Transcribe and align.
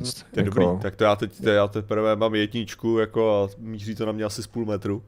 To 0.00 0.40
je 0.40 0.44
jako... 0.44 0.60
dobrý, 0.60 0.82
tak 0.82 0.96
to 0.96 1.04
já 1.04 1.16
teď, 1.16 1.42
to 1.42 1.50
já 1.50 1.68
teprve 1.68 2.16
mám 2.16 2.34
jedničku 2.34 2.98
jako 2.98 3.44
a 3.44 3.48
míří 3.58 3.94
to 3.94 4.06
na 4.06 4.12
mě 4.12 4.24
asi 4.24 4.42
z 4.42 4.46
půl 4.46 4.64
metru. 4.64 5.02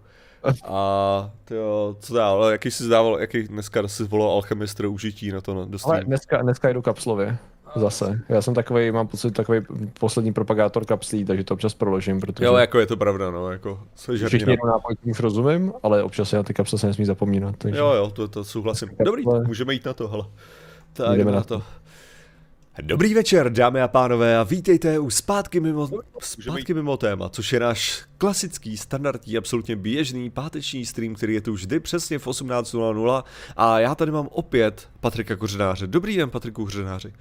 A 0.64 1.30
to 1.44 1.96
co 2.00 2.14
dál, 2.14 2.44
jaký 2.44 2.70
jsi 2.70 2.84
zdával, 2.84 3.20
jaký 3.20 3.42
dneska 3.42 3.88
jsi 3.88 4.04
volal 4.04 4.30
alchemistr 4.30 4.86
užití 4.86 5.32
na 5.32 5.40
to 5.40 5.66
dostat? 5.68 5.90
Ale 5.90 6.04
dneska, 6.04 6.42
dneska 6.42 6.68
jdu 6.68 6.82
kapslově. 6.82 7.38
Zase. 7.76 8.20
Já 8.28 8.42
jsem 8.42 8.54
takový, 8.54 8.90
mám 8.90 9.08
pocit, 9.08 9.30
takový 9.30 9.60
poslední 10.00 10.32
propagátor 10.32 10.84
kapslí, 10.84 11.24
takže 11.24 11.44
to 11.44 11.54
občas 11.54 11.74
proložím, 11.74 12.20
protože... 12.20 12.44
Jo, 12.44 12.56
jako 12.56 12.80
je 12.80 12.86
to 12.86 12.96
pravda, 12.96 13.30
no, 13.30 13.52
jako 13.52 13.80
se 13.96 14.26
Všichni 14.26 14.56
nápojích 14.66 15.20
rozumím, 15.20 15.72
ale 15.82 16.02
občas 16.02 16.28
se 16.28 16.36
na 16.36 16.42
ty 16.42 16.54
kapsle 16.54 16.78
se 16.78 16.86
nesmí 16.86 17.04
zapomínat. 17.04 17.56
Takže... 17.58 17.80
Jo, 17.80 17.92
jo, 17.92 18.10
to, 18.10 18.28
to 18.28 18.44
souhlasím. 18.44 18.88
Dobrý, 19.04 19.24
můžeme 19.46 19.72
jít 19.72 19.84
na 19.84 19.92
to, 19.92 20.08
hele. 20.08 20.24
Tak 20.92 21.18
jdeme 21.18 21.32
na 21.32 21.42
to. 21.42 21.62
Dobrý 22.80 23.14
večer, 23.14 23.52
dámy 23.52 23.82
a 23.82 23.88
pánové, 23.88 24.38
a 24.38 24.42
vítejte 24.42 24.98
u 24.98 25.10
Zpátky 25.10 25.60
mimo, 25.60 25.88
zpátky 26.20 26.74
mimo 26.74 26.96
téma, 26.96 27.28
což 27.28 27.52
je 27.52 27.60
náš 27.60 28.04
klasický, 28.18 28.76
standardní, 28.76 29.36
absolutně 29.36 29.76
běžný 29.76 30.30
páteční 30.30 30.86
stream, 30.86 31.14
který 31.14 31.34
je 31.34 31.40
tu 31.40 31.52
vždy 31.52 31.80
přesně 31.80 32.18
v 32.18 32.26
18.00 32.26 33.22
a 33.56 33.78
já 33.78 33.94
tady 33.94 34.12
mám 34.12 34.28
opět 34.30 34.88
Patrika 35.00 35.36
Kořenáře. 35.36 35.86
Dobrý 35.86 36.16
den, 36.16 36.30
Patriku 36.30 36.64
Kořenáři. 36.64 37.12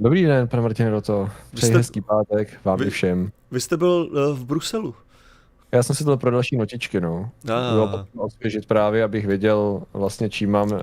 Dobrý 0.00 0.22
den, 0.22 0.48
pane 0.48 0.62
Martine 0.62 0.90
Roto. 0.90 1.30
Přeji 1.54 1.70
jste... 1.70 1.78
hezký 1.78 2.00
pátek 2.00 2.60
vám 2.64 2.78
vy, 2.78 2.90
všem. 2.90 3.30
Vy 3.50 3.60
jste 3.60 3.76
byl 3.76 4.08
uh, 4.12 4.38
v 4.38 4.44
Bruselu. 4.44 4.94
Já 5.72 5.82
jsem 5.82 5.96
si 5.96 6.04
to 6.04 6.16
pro 6.16 6.30
další 6.30 6.56
notičky, 6.56 7.00
no. 7.00 7.30
Ah. 7.50 7.72
Bylo 7.72 8.06
osvěžit 8.16 8.66
právě, 8.66 9.04
abych 9.04 9.26
věděl 9.26 9.82
vlastně, 9.92 10.30
čím 10.30 10.50
mám 10.50 10.72
uh, 10.72 10.78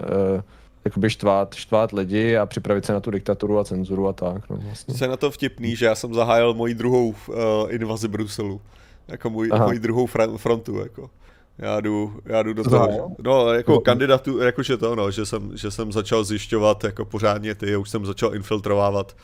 jakoby 0.85 1.09
štvát, 1.09 1.55
štvát 1.55 1.91
lidi 1.91 2.37
a 2.37 2.45
připravit 2.45 2.85
se 2.85 2.93
na 2.93 2.99
tu 2.99 3.11
diktaturu 3.11 3.59
a 3.59 3.63
cenzuru 3.63 4.07
a 4.07 4.13
tak. 4.13 4.49
No, 4.49 4.57
vlastně. 4.57 4.93
Jsi 4.93 5.07
na 5.07 5.17
to 5.17 5.31
vtipný, 5.31 5.75
že 5.75 5.85
já 5.85 5.95
jsem 5.95 6.13
zahájil 6.13 6.53
moji 6.53 6.73
druhou 6.73 7.07
uh, 7.09 7.35
invazi 7.69 8.07
Bruselu. 8.07 8.61
Jako 9.07 9.29
můj, 9.29 9.49
moji 9.57 9.79
druhou 9.79 10.07
frontu, 10.37 10.79
jako. 10.79 11.09
Já 11.57 11.79
jdu, 11.79 12.19
já 12.25 12.43
jdu 12.43 12.53
do 12.53 12.63
toho, 12.63 13.15
no 13.23 13.53
jako 13.53 13.79
kandidatu, 13.79 14.39
jakože 14.39 14.77
to 14.77 14.95
no, 14.95 15.11
že 15.11 15.25
jsem, 15.25 15.57
že 15.57 15.71
jsem 15.71 15.91
začal 15.91 16.23
zjišťovat 16.23 16.83
jako 16.83 17.05
pořádně 17.05 17.55
ty, 17.55 17.75
už 17.75 17.89
jsem 17.89 18.05
začal 18.05 18.35
infiltrovávat, 18.35 19.15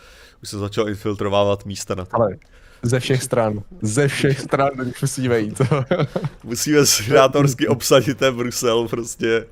už 0.43 0.49
jsem 0.49 0.59
začal 0.59 0.89
infiltrovávat 0.89 1.65
místa 1.65 1.95
na 1.95 2.05
to. 2.05 2.15
Ale 2.15 2.37
ze 2.83 2.99
všech 2.99 3.23
stran, 3.23 3.63
ze 3.81 4.07
všech 4.07 4.39
stran 4.39 4.71
musíme 5.01 5.39
jít. 5.39 5.61
musíme 6.43 6.85
simulátorsky 6.85 7.67
obsadit 7.67 8.17
ten 8.17 8.35
Brusel 8.35 8.87
prostě. 8.87 9.45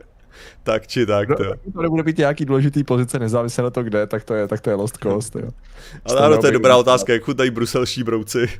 Tak 0.63 0.87
či 0.87 1.05
tak, 1.05 1.27
to. 1.27 1.43
to 1.73 1.81
nebude 1.81 2.03
být 2.03 2.17
nějaký 2.17 2.45
důležitý 2.45 2.83
pozice, 2.83 3.19
nezávisle 3.19 3.63
na 3.63 3.69
to 3.69 3.83
kde, 3.83 4.07
tak 4.07 4.23
to 4.23 4.33
je, 4.33 4.47
tak 4.47 4.61
to 4.61 4.69
je 4.69 4.75
Lost 4.75 4.97
Coast, 4.97 5.35
jo. 5.35 5.49
Ale 6.05 6.21
ano, 6.21 6.37
to 6.37 6.45
je 6.45 6.51
dobrá 6.51 6.77
otázka, 6.77 7.13
jak 7.13 7.23
chutají 7.23 7.49
bruselští 7.49 8.03
brouci. 8.03 8.47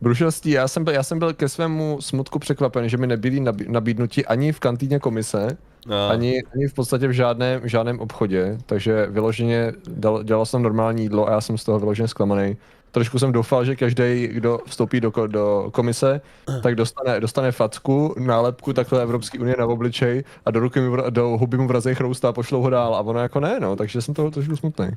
Brušelstí, 0.00 0.50
já 0.50 0.68
jsem, 0.68 0.84
byl, 0.84 0.92
já 0.92 1.02
jsem 1.02 1.18
byl 1.18 1.32
ke 1.32 1.48
svému 1.48 2.00
smutku 2.00 2.38
překvapen, 2.38 2.88
že 2.88 2.96
mi 2.96 3.06
nebyli 3.06 3.44
nabídnuti 3.68 4.26
ani 4.26 4.52
v 4.52 4.60
kantýně 4.60 4.98
komise, 4.98 5.56
no. 5.86 6.08
ani, 6.08 6.42
ani 6.54 6.68
v 6.68 6.74
podstatě 6.74 7.08
v 7.08 7.12
žádném, 7.12 7.60
v 7.60 7.66
žádném 7.66 8.00
obchodě, 8.00 8.58
takže 8.66 9.06
vyloženě 9.10 9.72
dal, 9.88 10.22
dělal 10.22 10.46
jsem 10.46 10.62
normální 10.62 11.02
jídlo 11.02 11.28
a 11.28 11.32
já 11.32 11.40
jsem 11.40 11.58
z 11.58 11.64
toho 11.64 11.78
vyloženě 11.78 12.08
zklamaný. 12.08 12.56
Trošku 12.92 13.18
jsem 13.18 13.32
doufal, 13.32 13.64
že 13.64 13.76
každý, 13.76 14.26
kdo 14.26 14.58
vstoupí 14.66 15.00
do, 15.00 15.12
do 15.26 15.68
komise, 15.72 16.20
tak 16.62 16.74
dostane, 16.74 17.20
dostane 17.20 17.52
facku, 17.52 18.14
nálepku 18.18 18.72
takhle 18.72 19.02
Evropské 19.02 19.38
unie 19.38 19.56
na 19.58 19.66
obličej 19.66 20.24
a 20.44 20.50
do, 20.50 20.60
ruky 20.60 20.80
mu, 20.80 20.96
do 21.10 21.28
huby 21.28 21.56
mu 21.56 21.66
vrazej 21.66 21.94
chrousta 21.94 22.28
a 22.28 22.32
pošlou 22.32 22.62
ho 22.62 22.70
dál 22.70 22.94
a 22.94 23.00
ono 23.00 23.20
jako 23.20 23.40
ne, 23.40 23.60
no, 23.60 23.76
takže 23.76 24.02
jsem 24.02 24.14
toho 24.14 24.30
trošku 24.30 24.56
smutný, 24.56 24.88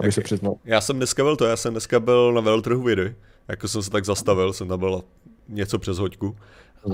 abych 0.00 0.14
se 0.14 0.20
přiznal. 0.20 0.54
Já 0.64 0.80
jsem 0.80 0.96
dneska 0.96 1.22
byl 1.22 1.36
to, 1.36 1.46
já 1.46 1.56
jsem 1.56 1.72
dneska 1.72 2.00
byl 2.00 2.32
na 2.32 2.40
veltrhu 2.40 2.82
vidy 2.82 3.14
jako 3.50 3.68
jsem 3.68 3.82
se 3.82 3.90
tak 3.90 4.04
zastavil, 4.04 4.52
jsem 4.52 4.68
tam 4.68 4.78
byl 4.78 5.02
něco 5.48 5.78
přes 5.78 5.98
hoďku. 5.98 6.36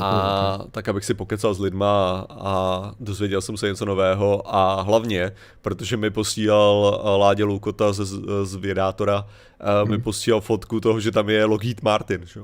A 0.00 0.58
tak, 0.70 0.88
abych 0.88 1.04
si 1.04 1.14
pokecal 1.14 1.54
s 1.54 1.60
lidma 1.60 2.26
a 2.30 2.92
dozvěděl 3.00 3.40
jsem 3.40 3.56
se 3.56 3.68
něco 3.68 3.84
nového 3.84 4.54
a 4.54 4.82
hlavně, 4.82 5.32
protože 5.62 5.96
mi 5.96 6.10
posílal 6.10 7.00
eh, 7.04 7.18
Ládě 7.18 7.44
Loukota 7.44 7.92
z, 7.92 8.04
z 8.44 8.54
vědátora, 8.54 9.26
hmm. 9.60 9.90
mi 9.90 9.96
mhm. 9.96 10.02
posílal 10.02 10.40
fotku 10.40 10.80
toho, 10.80 11.00
že 11.00 11.10
tam 11.10 11.28
je 11.28 11.44
Lockheed 11.44 11.82
Martin, 11.82 12.20
že? 12.24 12.40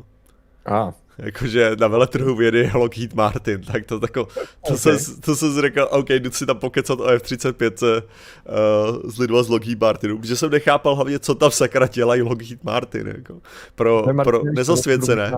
A. 0.67 0.93
Jakože 1.19 1.77
na 1.81 1.89
veletrhu 1.89 2.35
vědy 2.35 2.71
Lockheed 2.75 3.15
Martin, 3.15 3.61
tak 3.61 3.87
to 3.87 4.01
tako, 4.01 4.25
to, 4.67 4.75
okay. 4.75 4.99
se, 4.99 5.21
to 5.21 5.37
se 5.37 5.61
řekl, 5.61 5.89
OK, 5.91 6.11
jdu 6.11 6.31
si 6.31 6.47
tam 6.47 6.59
pokecat 6.59 7.01
o 7.01 7.07
F-35 7.07 7.83
uh, 7.83 9.11
s 9.11 9.19
lidma 9.19 9.43
z 9.43 9.49
Lockheed 9.49 9.81
Martinu, 9.81 10.19
protože 10.19 10.37
jsem 10.37 10.51
nechápal 10.51 10.95
hlavně, 10.95 11.19
co 11.19 11.35
tam 11.35 11.51
sakra 11.51 11.87
dělají 11.87 12.23
Lockheed 12.23 12.65
Martin, 12.65 13.07
jako, 13.07 13.41
pro, 13.75 14.05
pro 14.25 14.43
nezasvěcené. 14.45 15.33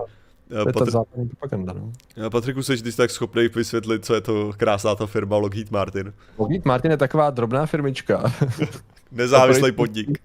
To 0.49 0.57
je 0.57 0.73
Patr... 0.73 0.91
západní 0.91 1.29
propaganda, 1.29 1.73
no. 1.73 2.29
Patriku, 2.29 2.63
jsi 2.63 2.83
ty 2.83 2.91
tak 2.91 3.11
schopný 3.11 3.47
vysvětlit, 3.47 4.05
co 4.05 4.15
je 4.15 4.21
to 4.21 4.51
krásná 4.57 4.95
ta 4.95 5.05
firma 5.05 5.37
Lockheed 5.37 5.71
Martin? 5.71 6.13
Lockheed 6.37 6.65
Martin 6.65 6.91
je 6.91 6.97
taková 6.97 7.29
drobná 7.29 7.65
firmička. 7.65 8.33
Nezávislý 9.11 9.71
podnik. 9.71 10.17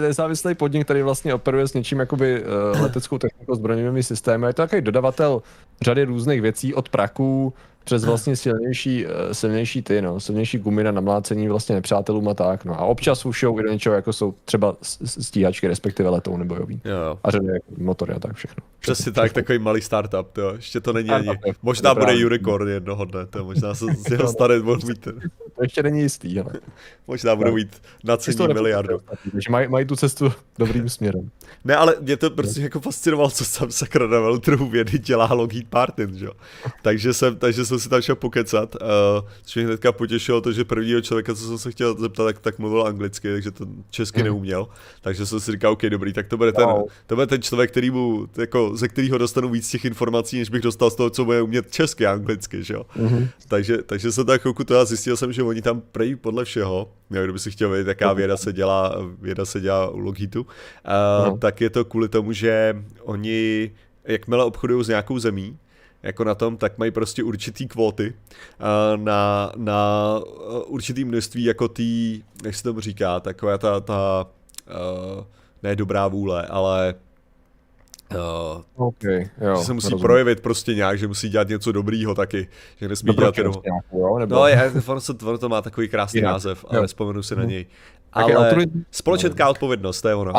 Nezávislý 0.00 0.54
podnik, 0.54 0.84
který 0.84 1.02
vlastně 1.02 1.34
operuje 1.34 1.68
s 1.68 1.74
něčím 1.74 1.98
jakoby 1.98 2.44
uh, 2.44 2.80
leteckou 2.82 3.18
technikou, 3.18 3.54
zbrojovými 3.54 4.02
systémy. 4.02 4.46
Je 4.46 4.52
to 4.52 4.62
takový 4.62 4.82
dodavatel 4.82 5.42
řady 5.80 6.04
různých 6.04 6.42
věcí 6.42 6.74
od 6.74 6.88
praků, 6.88 7.54
přes 7.84 8.04
vlastně 8.04 8.36
silnější, 8.36 9.06
eh, 9.06 9.34
silnější 9.34 9.82
ty, 9.82 10.02
no, 10.02 10.20
silnější 10.20 10.58
gumy 10.58 10.84
na 10.84 10.90
namlácení 10.90 11.48
vlastně 11.48 11.74
nepřátelům 11.74 12.28
a 12.28 12.34
tak, 12.34 12.64
no. 12.64 12.80
A 12.80 12.84
občas 12.84 13.26
ušijou 13.26 13.60
i 13.60 13.62
do 13.62 13.72
něčeho, 13.72 13.94
jako 13.94 14.12
jsou 14.12 14.34
třeba 14.44 14.76
stíhačky, 15.04 15.68
respektive 15.68 16.08
letou 16.08 16.44
bojový. 16.44 16.80
Jo. 16.84 17.18
A 17.24 17.30
řady 17.30 17.46
jako 17.46 17.66
motory 17.78 18.14
a 18.14 18.18
tak 18.18 18.34
všechno. 18.34 18.64
Přesně 18.80 19.12
tak, 19.12 19.32
takový 19.32 19.58
malý 19.58 19.80
startup, 19.80 20.32
to 20.32 20.54
ještě 20.54 20.80
to 20.80 20.92
není 20.92 21.10
ani. 21.10 21.28
Možná 21.62 21.94
bude 21.94 22.26
unicorn 22.26 22.68
jednoho 22.68 23.04
dne, 23.04 23.26
to 23.26 23.44
možná 23.44 23.74
se 23.74 23.86
z 24.08 24.10
jeho 24.10 24.28
staré 24.28 24.58
mohl 24.58 24.80
mít. 24.86 25.08
To 25.56 25.62
ještě 25.62 25.82
není 25.82 26.00
jistý, 26.00 26.40
ale. 26.40 26.52
Možná 27.06 27.36
budou 27.36 27.54
mít 27.54 27.82
na 28.04 28.16
cení 28.16 28.46
miliardu. 28.54 28.98
Mají, 29.50 29.68
mají 29.68 29.86
tu 29.86 29.96
cestu 29.96 30.32
dobrým 30.58 30.88
směrem. 30.88 31.30
Ne, 31.64 31.76
ale 31.76 31.96
mě 32.00 32.16
to 32.16 32.30
prostě 32.30 32.60
jako 32.60 32.80
fascinovalo, 32.80 33.30
co 33.30 33.58
tam 33.58 33.70
sakra 33.70 34.06
na 34.06 34.20
veltrhu 34.20 34.68
vědy 34.68 34.98
dělá 34.98 35.32
Lockheed 35.32 35.72
Martin, 35.72 36.18
že? 36.18 36.26
Takže 36.82 37.14
jsem, 37.14 37.36
takže 37.36 37.64
jsem 37.64 37.71
si 37.78 37.88
tam 37.88 38.02
šel 38.02 38.16
pokecat, 38.16 38.74
uh, 38.74 39.28
což 39.42 39.54
mě 39.54 39.64
hnedka 39.64 39.92
potěšilo 39.92 40.40
to, 40.40 40.52
že 40.52 40.64
prvního 40.64 41.00
člověka, 41.00 41.34
co 41.34 41.46
jsem 41.46 41.58
se 41.58 41.70
chtěl 41.70 41.94
zeptat, 41.98 42.24
tak, 42.24 42.38
tak 42.38 42.58
mluvil 42.58 42.86
anglicky, 42.86 43.32
takže 43.32 43.50
to 43.50 43.66
česky 43.90 44.20
hmm. 44.20 44.24
neuměl. 44.24 44.68
Takže 45.00 45.26
jsem 45.26 45.40
si 45.40 45.52
říkal, 45.52 45.72
OK, 45.72 45.82
dobrý, 45.82 46.12
tak 46.12 46.26
to 46.26 46.36
bude 46.36 46.52
ten, 46.52 46.64
wow. 46.64 46.88
to 47.06 47.14
bude 47.14 47.26
ten 47.26 47.42
člověk, 47.42 47.70
který 47.70 47.90
mu, 47.90 48.28
jako, 48.36 48.76
ze 48.76 48.88
kterého 48.88 49.18
dostanu 49.18 49.48
víc 49.48 49.70
těch 49.70 49.84
informací, 49.84 50.38
než 50.38 50.50
bych 50.50 50.62
dostal 50.62 50.90
z 50.90 50.94
toho, 50.94 51.10
co 51.10 51.24
bude 51.24 51.42
umět 51.42 51.70
česky 51.70 52.06
a 52.06 52.12
anglicky, 52.12 52.64
že 52.64 52.74
jo. 52.74 52.86
Mm-hmm. 52.96 53.28
Takže, 53.48 53.78
takže 53.78 54.12
jsem 54.12 54.26
tak 54.26 54.40
chvilku 54.40 54.64
to 54.64 54.78
a 54.78 54.84
zjistil 54.84 55.16
jsem, 55.16 55.32
že 55.32 55.42
oni 55.42 55.62
tam 55.62 55.80
prejí 55.80 56.16
podle 56.16 56.44
všeho, 56.44 56.92
jo, 57.10 57.22
kdyby 57.24 57.38
si 57.38 57.50
chtěl 57.50 57.70
vědět, 57.70 57.88
jaká 57.88 58.12
věda 58.12 58.36
se 58.36 58.52
dělá, 58.52 58.96
věda 59.20 59.44
se 59.44 59.60
dělá 59.60 59.88
u 59.88 59.98
Lockheedu, 59.98 60.40
uh, 60.42 60.48
no. 61.26 61.38
tak 61.38 61.60
je 61.60 61.70
to 61.70 61.84
kvůli 61.84 62.08
tomu, 62.08 62.32
že 62.32 62.84
oni 63.02 63.70
jakmile 64.04 64.44
obchodují 64.44 64.84
s 64.84 64.88
nějakou 64.88 65.18
zemí, 65.18 65.58
jako 66.02 66.24
na 66.24 66.34
tom, 66.34 66.56
tak 66.56 66.78
mají 66.78 66.90
prostě 66.90 67.22
určitý 67.22 67.68
kvóty 67.68 68.14
uh, 68.14 69.04
na, 69.04 69.52
na 69.56 70.10
určitý 70.66 71.04
množství 71.04 71.44
jako 71.44 71.68
tý, 71.68 72.22
jak 72.44 72.54
se 72.54 72.62
tomu 72.62 72.80
říká, 72.80 73.20
taková 73.20 73.58
ta, 73.58 73.80
ta 73.80 74.26
uh, 74.66 75.24
ne 75.62 75.76
dobrá 75.76 76.08
vůle, 76.08 76.46
ale 76.46 76.94
Uh, 78.14 78.86
okay, 78.86 79.30
jo, 79.40 79.56
že 79.56 79.64
se 79.64 79.72
musí 79.72 79.86
rozumím. 79.86 80.02
projevit 80.02 80.40
prostě 80.40 80.74
nějak, 80.74 80.98
že 80.98 81.08
musí 81.08 81.28
dělat 81.28 81.48
něco 81.48 81.72
dobrýho 81.72 82.14
taky, 82.14 82.48
že 82.76 82.88
nesmí 82.88 83.14
dělat 83.14 83.38
jenom... 83.38 83.54
Jo, 83.92 84.18
nebo... 84.18 84.34
No, 84.34 84.46
je, 84.46 84.72
ono, 84.86 85.00
se, 85.00 85.12
ono 85.24 85.38
to 85.38 85.48
má 85.48 85.62
takový 85.62 85.88
krásný 85.88 86.18
Jinak. 86.18 86.32
název, 86.32 86.64
ale 86.68 86.86
vzpomenu 86.86 87.22
si 87.22 87.36
na 87.36 87.42
mhm. 87.42 87.50
něj. 87.50 87.66
Ale 88.12 88.36
okay, 88.36 88.66
společenská 88.90 89.48
odpovědnost, 89.48 90.02
to 90.02 90.08
je 90.08 90.14
ono. 90.14 90.32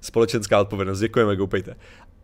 Společenská 0.00 0.60
odpovědnost, 0.60 1.00
děkujeme, 1.00 1.36
goupejte. 1.36 1.74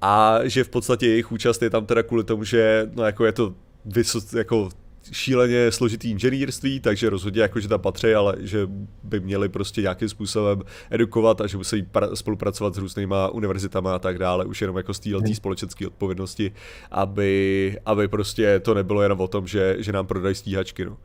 A 0.01 0.39
že 0.45 0.65
v 0.65 0.69
podstatě 0.69 1.07
jejich 1.07 1.33
účast 1.33 1.63
je 1.63 1.71
tam 1.71 1.87
teda 1.87 2.03
kvůli 2.03 2.25
tomu, 2.25 2.45
že 2.45 2.91
no 2.95 3.05
jako 3.05 3.25
je 3.25 3.33
to 3.33 3.55
vysok, 3.85 4.33
jako 4.33 4.69
šíleně 5.13 5.73
složitý 5.73 6.11
inženýrství, 6.11 6.81
takže 6.81 7.11
rozhodně 7.11 7.43
jako, 7.43 7.61
že 7.61 7.69
tam 7.69 7.81
patří, 7.81 8.15
ale 8.15 8.35
že 8.41 8.69
by 9.03 9.21
měli 9.21 9.49
prostě 9.49 9.83
nějakým 9.83 10.09
způsobem 10.09 10.63
edukovat 10.91 11.41
a 11.41 11.47
že 11.47 11.57
musí 11.57 11.87
spolupracovat 12.15 12.75
s 12.75 12.79
různýma 12.79 13.29
univerzitama 13.29 13.95
a 13.95 13.99
tak 13.99 14.19
dále, 14.19 14.45
už 14.45 14.61
jenom 14.61 14.77
jako 14.77 14.95
z 14.95 15.01
této 15.01 15.19
hmm. 15.19 15.35
společenské 15.35 15.87
odpovědnosti, 15.87 16.53
aby, 16.91 17.79
aby 17.87 18.09
prostě 18.09 18.61
to 18.61 18.75
nebylo 18.75 19.03
jenom 19.03 19.21
o 19.21 19.29
tom, 19.29 19.47
že, 19.47 19.77
že 19.79 19.93
nám 19.93 20.07
prodají 20.07 20.35
stíhačky. 20.35 20.85
No. 20.85 20.97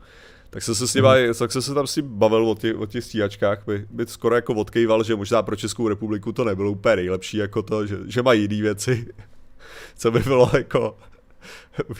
Tak 0.54 0.62
se 0.62 0.74
se 0.74 0.88
s 0.88 0.94
nima, 0.94 1.14
mm. 1.14 1.34
tak 1.38 1.52
se, 1.52 1.62
se 1.62 1.74
tam 1.74 1.86
si 1.86 2.02
bavil 2.02 2.48
o, 2.48 2.54
těch, 2.54 2.76
o 2.76 2.86
těch 2.86 3.04
stíhačkách, 3.04 3.66
by, 3.66 3.86
by 3.90 4.06
skoro 4.06 4.34
jako 4.34 4.54
odkejval, 4.54 5.04
že 5.04 5.16
možná 5.16 5.42
pro 5.42 5.56
Českou 5.56 5.88
republiku 5.88 6.32
to 6.32 6.44
nebylo 6.44 6.70
úplně 6.70 6.96
nejlepší 6.96 7.36
jako 7.36 7.62
to, 7.62 7.86
že, 7.86 7.98
že 8.06 8.22
mají 8.22 8.42
jiné 8.42 8.62
věci, 8.62 9.06
co 9.96 10.10
by 10.10 10.20
bylo 10.20 10.50
jako 10.56 10.96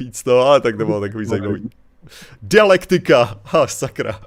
víc 0.01 0.23
to, 0.23 0.41
ale 0.41 0.61
tak 0.61 0.77
to 0.77 0.85
bylo 0.85 1.01
takový 1.01 1.25
zajímavý. 1.25 1.71
Dialektika, 2.43 3.41
ha, 3.45 3.67
sakra. 3.67 4.21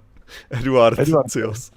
Eduard, 0.50 1.00
Eduard. 1.00 1.32
Cios. 1.32 1.72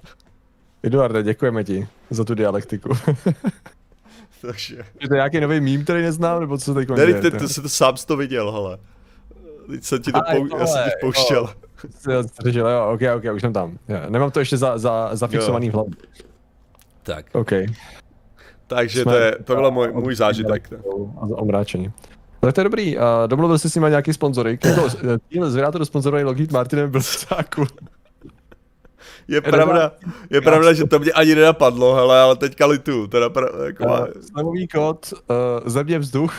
Eduarde, 0.83 1.23
děkujeme 1.23 1.63
ti 1.63 1.87
za 2.09 2.23
tu 2.23 2.35
dialektiku. 2.35 2.89
Takže... 4.41 4.77
Je 4.99 5.07
to 5.07 5.13
nějaký 5.13 5.39
nový 5.39 5.61
mím, 5.61 5.83
který 5.83 6.01
neznám, 6.01 6.41
nebo 6.41 6.57
co 6.57 6.73
teď 6.73 6.89
Ne, 6.89 7.21
ty, 7.21 7.31
ty, 7.31 7.47
jsi 7.47 7.61
to 7.61 7.69
sám 7.69 7.97
jsi 7.97 8.07
to 8.07 8.17
viděl, 8.17 8.51
hele. 8.51 8.77
Teď 9.69 9.83
jsem 9.83 10.01
ti 10.01 10.11
to, 10.11 10.19
pou, 10.31 10.57
já 10.57 10.67
jsem 10.67 10.83
ti 10.83 10.89
pouštěl. 11.01 11.49
Jo, 12.07 12.67
jo, 12.67 12.91
ok, 12.93 13.01
ok, 13.17 13.35
už 13.35 13.41
jsem 13.41 13.53
tam. 13.53 13.77
Já, 13.87 14.09
nemám 14.09 14.31
to 14.31 14.39
ještě 14.39 14.57
za, 14.57 14.77
za, 14.77 15.09
zafixovaný 15.15 15.69
v 15.69 15.73
hlavě. 15.73 15.93
Tak. 17.03 17.25
OK. 17.33 17.51
Takže 18.67 19.03
to, 19.03 19.15
je, 19.15 19.37
to 19.43 19.55
byl 19.55 19.71
můj, 19.71 19.91
můj 19.91 20.15
zážitek. 20.15 20.69
A 21.17 21.21
omráčení. 21.21 21.91
Tak 22.41 22.55
to 22.55 22.61
je 22.61 22.63
dobrý. 22.63 22.97
Uh, 22.97 23.03
domluvil 23.27 23.59
jsi 23.59 23.69
s 23.69 23.75
nimi 23.75 23.89
nějaký 23.89 24.13
sponzory. 24.13 24.59
Jako, 24.65 24.87
díl 25.29 25.51
z 25.51 25.55
Vyrátoru 25.55 25.85
sponzorovaný 25.85 26.23
Lockheed 26.23 26.51
Martinem 26.51 26.91
byl 26.91 27.01
sáku. 27.01 27.65
Je 29.27 29.41
pravda, 29.41 29.91
je 30.29 30.41
pravda, 30.41 30.73
že 30.73 30.87
to 30.87 30.99
mě 30.99 31.11
ani 31.11 31.35
nenapadlo, 31.35 31.95
hele, 31.95 32.21
ale 32.21 32.35
teďka 32.35 32.65
litu, 32.65 33.07
teda 33.07 33.29
pra, 33.29 33.47
jako 33.65 33.83
uh, 33.83 34.05
Slavový 34.31 34.67
kód, 34.67 35.13
uh, 35.13 35.69
země 35.69 35.99
vzduch. 35.99 36.33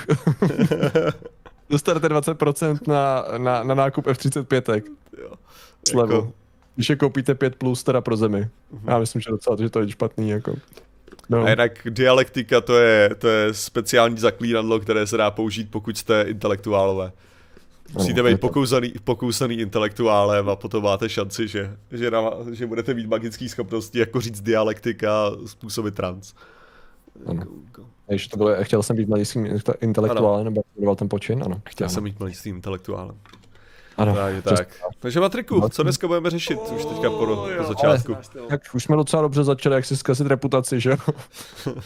Dostanete 1.71 2.09
20% 2.09 2.79
na, 2.87 3.25
na, 3.39 3.63
na 3.63 3.75
nákup 3.75 4.07
F-35. 4.07 4.83
Slevu. 5.89 6.15
Jako... 6.15 6.33
Když 6.75 6.91
je 6.91 6.97
koupíte 6.97 7.35
5 7.35 7.57
plus 7.57 7.83
teda 7.83 8.01
pro 8.01 8.17
zemi. 8.17 8.49
Uh-huh. 8.75 8.91
Já 8.91 8.99
myslím, 8.99 9.21
že 9.21 9.31
docela, 9.31 9.57
že 9.57 9.71
to 9.71 9.81
je 9.81 9.91
špatný 9.91 10.31
jako. 10.31 10.55
No. 11.29 11.45
A 11.45 11.51
jinak 11.51 11.73
dialektika 11.91 12.61
to 12.61 12.79
je, 12.79 13.15
to 13.15 13.29
je 13.29 13.55
speciální 13.55 14.19
zaklínadlo, 14.19 14.81
které 14.81 15.07
se 15.07 15.17
dá 15.17 15.31
použít, 15.31 15.71
pokud 15.71 15.99
jste 15.99 16.23
intelektuálové. 16.23 17.13
Musíte 17.95 18.23
být 18.23 18.41
pokousaný, 18.41 18.93
pokousaný 19.05 19.55
intelektuálem 19.55 20.49
a 20.49 20.57
potom 20.57 20.83
máte 20.83 21.09
šanci, 21.09 21.49
že, 21.49 21.77
že, 21.91 22.11
na, 22.11 22.31
že 22.53 22.67
budete 22.67 22.95
mít 22.95 23.07
magické 23.07 23.49
schopnosti, 23.49 23.99
jako 23.99 24.21
říct 24.21 24.41
dialektika, 24.41 25.31
způsoby 25.47 25.89
trans. 25.89 26.35
Ano. 27.27 27.43
Ještě 28.09 28.31
to 28.31 28.37
bylo, 28.37 28.65
chtěl 28.65 28.83
jsem 28.83 28.97
být 28.97 29.09
mladým 29.09 29.61
intelektuálem, 29.81 30.55
nebo 30.77 30.95
ten 30.95 31.09
počin? 31.09 31.43
Ano. 31.45 31.63
Chtěl 31.69 31.89
jsem 31.89 32.05
být 32.05 32.19
mladým 32.21 32.37
intelektuálem. 32.45 33.17
Ano, 33.97 34.15
Takže 34.15 34.43
tak. 34.43 34.69
Takže 34.99 35.21
Matriku, 35.21 35.69
co 35.69 35.83
dneska 35.83 36.07
budeme 36.07 36.31
řešit 36.31 36.59
už 36.77 36.85
teďka 36.85 37.11
po, 37.11 37.27
po 37.59 37.65
začátku? 37.69 38.15
Ale, 38.15 38.49
tak 38.49 38.61
už 38.75 38.85
jsme 38.85 38.97
docela 38.97 39.23
dobře 39.23 39.45
začali, 39.45 39.75
jak 39.75 39.85
si 39.85 39.97
zkazit 39.97 40.27
reputaci, 40.27 40.81
že 40.81 40.91
jo? 40.91 40.97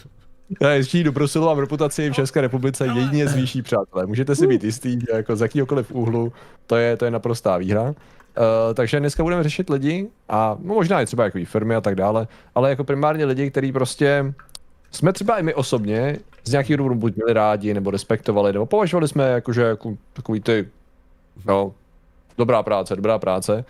Já 0.61 0.71
jezdí 0.71 1.05
do 1.05 1.13
Bruselu 1.13 1.49
a 1.49 1.61
reputaci 1.61 2.11
v 2.11 2.15
České 2.15 2.41
republice 2.41 2.87
jedině 2.87 3.29
zvýší, 3.29 3.63
přátelé. 3.63 4.07
Můžete 4.07 4.37
si 4.37 4.47
být 4.47 4.65
jistý, 4.65 4.93
že 4.93 5.07
jako 5.13 5.37
z 5.37 5.41
jakýkoliv 5.41 5.93
úhlu 5.93 6.33
to 6.67 6.77
je, 6.77 6.97
to 6.97 7.05
je 7.05 7.11
naprostá 7.11 7.57
výhra. 7.57 7.83
Uh, 7.83 7.95
takže 8.75 9.01
dneska 9.01 9.23
budeme 9.23 9.43
řešit 9.43 9.71
lidi 9.71 10.09
a 10.29 10.57
no, 10.63 10.75
možná 10.75 11.01
i 11.01 11.07
třeba 11.07 11.25
jako 11.25 11.39
firmy 11.45 11.75
a 11.75 11.81
tak 11.81 11.95
dále, 11.95 12.29
ale 12.55 12.71
jako 12.71 12.85
primárně 12.85 13.25
lidi, 13.25 13.51
kteří 13.51 13.73
prostě 13.73 14.35
jsme 14.91 15.13
třeba 15.13 15.39
i 15.39 15.43
my 15.43 15.55
osobně 15.55 16.19
z 16.45 16.51
nějakých 16.51 16.77
důvodů 16.77 16.95
buď 16.95 17.17
měli 17.17 17.33
rádi, 17.33 17.75
nebo 17.75 17.91
respektovali, 17.91 18.53
nebo 18.53 18.67
považovali 18.67 19.09
jsme 19.09 19.29
jakože 19.29 19.63
jako 19.63 19.97
takový 20.13 20.41
ty, 20.41 20.69
no, 21.47 21.75
dobrá 22.39 22.63
práce, 22.63 22.97
dobrá 22.97 23.19
práce. 23.19 23.65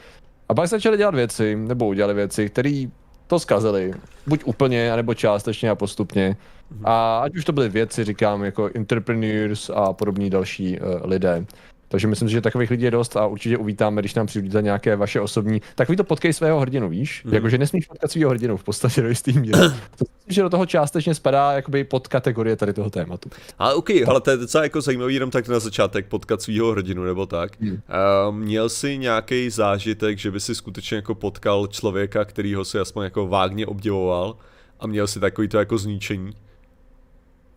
A 0.48 0.54
pak 0.54 0.68
začali 0.68 0.96
dělat 0.96 1.14
věci, 1.14 1.56
nebo 1.56 1.86
udělali 1.86 2.14
věci, 2.14 2.48
které 2.48 2.86
to 3.26 3.38
zkazili. 3.38 3.92
Buď 4.26 4.44
úplně, 4.44 4.96
nebo 4.96 5.14
částečně 5.14 5.70
a 5.70 5.74
postupně. 5.74 6.36
A 6.84 7.18
ať 7.18 7.36
už 7.36 7.44
to 7.44 7.52
byly 7.52 7.68
věci, 7.68 8.04
říkám, 8.04 8.44
jako 8.44 8.70
entrepreneurs 8.74 9.70
a 9.74 9.92
podobní 9.92 10.30
další 10.30 10.80
uh, 10.80 10.86
lidé. 11.04 11.44
Takže 11.88 12.06
myslím 12.06 12.28
si, 12.28 12.32
že 12.32 12.40
takových 12.40 12.70
lidí 12.70 12.84
je 12.84 12.90
dost 12.90 13.16
a 13.16 13.26
určitě 13.26 13.58
uvítáme, 13.58 14.02
když 14.02 14.14
nám 14.14 14.26
přijdete 14.26 14.62
nějaké 14.62 14.96
vaše 14.96 15.20
osobní. 15.20 15.62
Takový 15.74 15.96
to 15.96 16.04
potkej 16.04 16.32
svého 16.32 16.60
hrdinu, 16.60 16.88
víš? 16.88 17.24
Mm. 17.24 17.34
Jakože 17.34 17.58
nesmíš 17.58 17.86
potkat 17.86 18.10
svého 18.10 18.30
hrdinu 18.30 18.56
v 18.56 18.64
podstatě 18.64 19.02
do 19.02 19.08
jistý 19.08 19.32
míry. 19.32 19.58
myslím, 20.26 20.34
že 20.34 20.42
do 20.42 20.50
toho 20.50 20.66
částečně 20.66 21.14
spadá 21.14 21.52
jakoby 21.52 21.84
pod 21.84 22.08
kategorie 22.08 22.56
tady 22.56 22.72
toho 22.72 22.90
tématu. 22.90 23.30
A 23.58 23.72
OK, 23.72 23.90
ale 24.06 24.20
to 24.20 24.30
je 24.30 24.36
docela 24.36 24.64
jako 24.64 24.80
zajímavý 24.80 25.14
jenom 25.14 25.30
tak 25.30 25.48
na 25.48 25.58
začátek 25.58 26.06
potkat 26.06 26.42
svého 26.42 26.70
hrdinu 26.72 27.04
nebo 27.04 27.26
tak. 27.26 27.60
Mm. 27.60 27.70
Uh, 27.70 28.34
měl 28.34 28.68
jsi 28.68 28.98
nějaký 28.98 29.50
zážitek, 29.50 30.18
že 30.18 30.30
by 30.30 30.40
si 30.40 30.54
skutečně 30.54 30.96
jako 30.96 31.14
potkal 31.14 31.66
člověka, 31.66 32.24
kterýho 32.24 32.64
si 32.64 32.78
aspoň 32.78 33.04
jako 33.04 33.26
vágně 33.26 33.66
obdivoval 33.66 34.36
a 34.80 34.86
měl 34.86 35.06
si 35.06 35.20
takový 35.20 35.48
to 35.48 35.58
jako 35.58 35.78
zničení? 35.78 36.32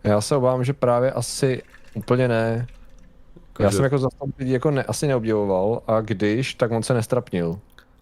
Já 0.04 0.22
se 0.22 0.36
obávám, 0.36 0.64
že 0.64 0.74
právě 0.74 1.12
asi 1.12 1.62
úplně 1.94 2.28
ne. 2.28 2.68
Já 3.60 3.72
jsem 3.72 3.84
jako 3.84 3.98
zastupit 3.98 4.36
lidí 4.40 4.52
jako 4.52 4.72
ne, 4.72 4.84
asi 4.84 5.08
neobdivoval 5.08 5.82
a 5.88 6.02
když, 6.02 6.54
tak 6.54 6.72
on 6.72 6.84
se 6.84 6.94
nestrapnil. 6.94 7.60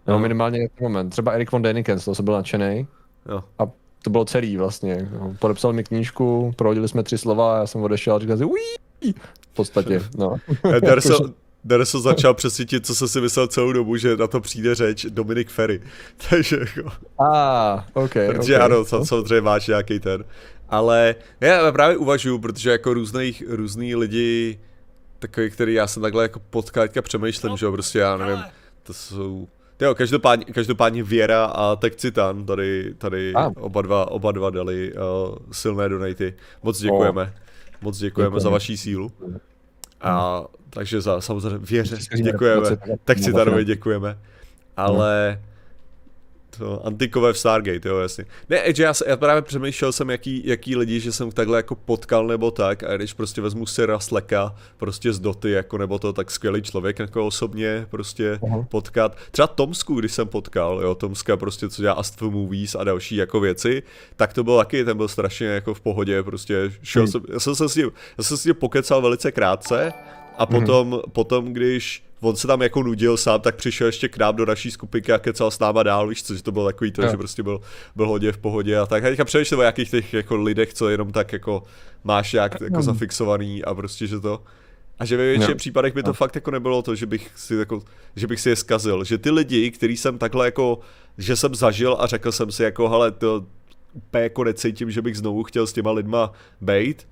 No, 0.07 0.19
minimálně 0.19 0.59
ten 0.59 0.87
moment. 0.87 1.09
Třeba 1.09 1.31
Erik 1.31 1.51
von 1.51 1.61
Däniken, 1.61 2.05
to 2.05 2.15
jsem 2.15 2.25
byl 2.25 2.33
nadšený. 2.33 2.87
Jo. 3.29 3.43
A 3.59 3.63
to 4.03 4.09
bylo 4.09 4.25
celý 4.25 4.57
vlastně. 4.57 5.09
Podepsal 5.39 5.73
mi 5.73 5.83
knížku, 5.83 6.53
prohodili 6.55 6.87
jsme 6.87 7.03
tři 7.03 7.17
slova 7.17 7.55
a 7.55 7.57
já 7.57 7.67
jsem 7.67 7.81
odešel 7.81 8.15
a 8.15 8.19
říkal 8.19 8.37
si 8.37 8.45
Uí! 8.45 9.13
V 9.41 9.53
podstatě, 9.53 10.01
no. 10.17 10.35
Darso 11.63 11.99
začal 11.99 12.33
přesvědčit, 12.33 12.85
co 12.85 12.95
jsem 12.95 13.07
si 13.07 13.21
myslel 13.21 13.47
celou 13.47 13.71
dobu, 13.71 13.97
že 13.97 14.17
na 14.17 14.27
to 14.27 14.41
přijde 14.41 14.75
řeč 14.75 15.05
Dominik 15.05 15.49
Ferry. 15.49 15.81
Takže 16.29 16.57
jako... 16.59 16.91
Ah, 17.19 17.83
ok. 17.93 18.11
Protože 18.11 18.55
okay. 18.55 18.65
ano, 18.65 18.85
samozřejmě 18.85 19.41
máš 19.41 19.67
nějaký 19.67 19.99
ten. 19.99 20.23
Ale 20.69 21.15
já 21.41 21.71
právě 21.71 21.97
uvažuju, 21.97 22.39
protože 22.39 22.71
jako 22.71 22.93
různých, 22.93 23.43
různý 23.47 23.95
lidi 23.95 24.59
takový, 25.19 25.49
který 25.49 25.73
já 25.73 25.87
jsem 25.87 26.01
takhle 26.01 26.23
jako 26.23 26.39
potkal, 26.39 26.83
teďka 26.83 27.01
přemýšlím, 27.01 27.57
že 27.57 27.65
jo, 27.65 27.71
prostě 27.71 27.99
já 27.99 28.17
nevím, 28.17 28.43
to 28.83 28.93
jsou, 28.93 29.47
jo, 29.81 29.95
každopádně, 29.95 30.45
každopádně 30.45 31.03
Věra 31.03 31.45
a 31.45 31.75
Tech 31.75 31.95
Citan, 31.95 32.45
tady, 32.45 32.93
tady 32.97 33.33
ah. 33.33 33.51
oba, 33.55 33.81
dva, 33.81 34.11
oba 34.11 34.31
dva 34.31 34.49
dali 34.49 34.93
uh, 34.93 34.99
silné 35.51 35.89
donaty, 35.89 36.33
moc 36.63 36.79
děkujeme, 36.79 37.21
oh. 37.21 37.29
moc 37.81 37.97
děkujeme, 37.97 38.29
děkujeme. 38.29 38.43
za 38.43 38.49
vaší 38.49 38.77
sílu. 38.77 39.11
A 40.01 40.43
takže 40.69 41.01
za 41.01 41.21
samozřejmě 41.21 41.57
Věře 41.57 41.97
děkujeme, 42.23 42.69
Tech 43.05 43.19
Citanovi 43.19 43.65
děkujeme, 43.65 44.17
ale 44.77 45.41
to 46.57 46.85
antikové 46.85 47.33
v 47.33 47.37
Stargate, 47.37 47.89
jo, 47.89 47.97
jasně. 47.97 48.25
Ne, 48.49 48.63
že 48.75 48.83
já, 48.83 48.93
já 49.07 49.17
právě 49.17 49.41
přemýšlel 49.41 49.91
jsem, 49.91 50.09
jaký, 50.09 50.41
jaký 50.45 50.75
lidi, 50.75 50.99
že 50.99 51.11
jsem 51.11 51.31
takhle 51.31 51.59
jako 51.59 51.75
potkal 51.75 52.27
nebo 52.27 52.51
tak, 52.51 52.83
a 52.83 52.97
když 52.97 53.13
prostě 53.13 53.41
vezmu 53.41 53.65
si 53.65 53.85
Rasleka, 53.85 54.55
prostě 54.77 55.13
z 55.13 55.19
Doty, 55.19 55.51
jako 55.51 55.77
nebo 55.77 55.99
to, 55.99 56.13
tak 56.13 56.31
skvělý 56.31 56.61
člověk 56.61 56.99
jako 56.99 57.25
osobně 57.25 57.85
prostě 57.89 58.33
uh-huh. 58.33 58.65
potkat. 58.65 59.17
Třeba 59.31 59.47
Tomsku, 59.47 59.95
když 59.95 60.11
jsem 60.11 60.27
potkal, 60.27 60.81
jo, 60.81 60.95
Tomska 60.95 61.37
prostě, 61.37 61.69
co 61.69 61.81
dělá 61.81 61.93
Astro 61.93 62.31
Movies 62.31 62.75
a 62.75 62.83
další 62.83 63.15
jako 63.15 63.39
věci, 63.39 63.83
tak 64.15 64.33
to 64.33 64.43
byl 64.43 64.57
taky, 64.57 64.85
ten 64.85 64.97
byl 64.97 65.07
strašně 65.07 65.47
jako 65.47 65.73
v 65.73 65.81
pohodě, 65.81 66.23
prostě 66.23 66.71
šel 66.83 67.01
hmm. 67.01 67.11
jsem, 67.11 67.21
já 67.33 67.39
jsem 67.39 67.55
se 67.55 67.69
s 67.69 67.75
ním, 67.75 67.91
já 68.17 68.23
jsem 68.23 68.37
s 68.37 68.45
ním 68.45 68.55
pokecal 68.55 69.01
velice 69.01 69.31
krátce, 69.31 69.93
a 70.37 70.45
potom, 70.45 70.91
mm-hmm. 70.91 71.09
potom, 71.11 71.53
když 71.53 72.03
on 72.21 72.35
se 72.35 72.47
tam 72.47 72.61
jako 72.61 72.83
nudil 72.83 73.17
sám, 73.17 73.41
tak 73.41 73.55
přišel 73.55 73.87
ještě 73.87 74.07
k 74.07 74.17
nám 74.17 74.35
do 74.35 74.45
naší 74.45 74.71
skupinky 74.71 75.13
a 75.13 75.19
kecal 75.19 75.51
s 75.51 75.59
náma 75.59 75.83
dál, 75.83 76.07
víš 76.07 76.23
co, 76.23 76.35
že 76.35 76.43
to 76.43 76.51
bylo 76.51 76.65
takový 76.65 76.91
to, 76.91 77.01
no. 77.01 77.11
že 77.11 77.17
prostě 77.17 77.43
byl, 77.43 77.61
byl 77.95 78.07
hodně 78.07 78.31
v 78.31 78.37
pohodě 78.37 78.77
a 78.77 78.85
tak. 78.85 79.03
A 79.03 79.09
teďka 79.09 79.25
přemýšlím 79.25 79.59
o 79.59 79.63
jakých 79.63 79.91
těch 79.91 80.13
jako 80.13 80.35
lidech, 80.35 80.73
co 80.73 80.89
jenom 80.89 81.11
tak 81.11 81.33
jako 81.33 81.63
máš 82.03 82.33
jak 82.33 82.61
jako 82.61 82.81
zafixovaný 82.81 83.63
a 83.63 83.75
prostě, 83.75 84.07
že 84.07 84.19
to... 84.19 84.43
A 84.99 85.05
že 85.05 85.17
ve 85.17 85.23
většině 85.23 85.47
no. 85.47 85.55
případech 85.55 85.93
by 85.93 86.03
to 86.03 86.09
no. 86.09 86.13
fakt 86.13 86.35
jako 86.35 86.51
nebylo 86.51 86.81
to, 86.81 86.95
že 86.95 87.05
bych 87.05 87.31
si 87.35 87.55
jako, 87.55 87.81
že 88.15 88.27
bych 88.27 88.39
si 88.39 88.49
je 88.49 88.55
zkazil. 88.55 89.03
Že 89.03 89.17
ty 89.17 89.31
lidi, 89.31 89.71
který 89.71 89.97
jsem 89.97 90.17
takhle 90.17 90.45
jako, 90.45 90.79
že 91.17 91.35
jsem 91.35 91.55
zažil 91.55 91.97
a 91.99 92.07
řekl 92.07 92.31
jsem 92.31 92.51
si 92.51 92.63
jako, 92.63 92.89
hele, 92.89 93.11
to 93.11 93.45
úplně 93.93 94.23
jako 94.23 94.43
necítím, 94.43 94.91
že 94.91 95.01
bych 95.01 95.17
znovu 95.17 95.43
chtěl 95.43 95.67
s 95.67 95.73
těma 95.73 95.91
lidma 95.91 96.31
bejt, 96.61 97.07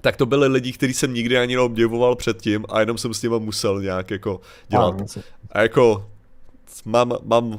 tak 0.00 0.16
to 0.16 0.26
byly 0.26 0.48
lidi, 0.48 0.72
kteří 0.72 0.94
jsem 0.94 1.14
nikdy 1.14 1.38
ani 1.38 1.56
neobdivoval 1.56 2.16
předtím 2.16 2.64
a 2.68 2.80
jenom 2.80 2.98
jsem 2.98 3.14
s 3.14 3.22
nimi 3.22 3.34
musel 3.38 3.82
nějak 3.82 4.10
jako 4.10 4.40
dělat. 4.68 4.94
A 5.52 5.60
jako 5.62 6.10
mám, 6.84 7.12
mám, 7.24 7.58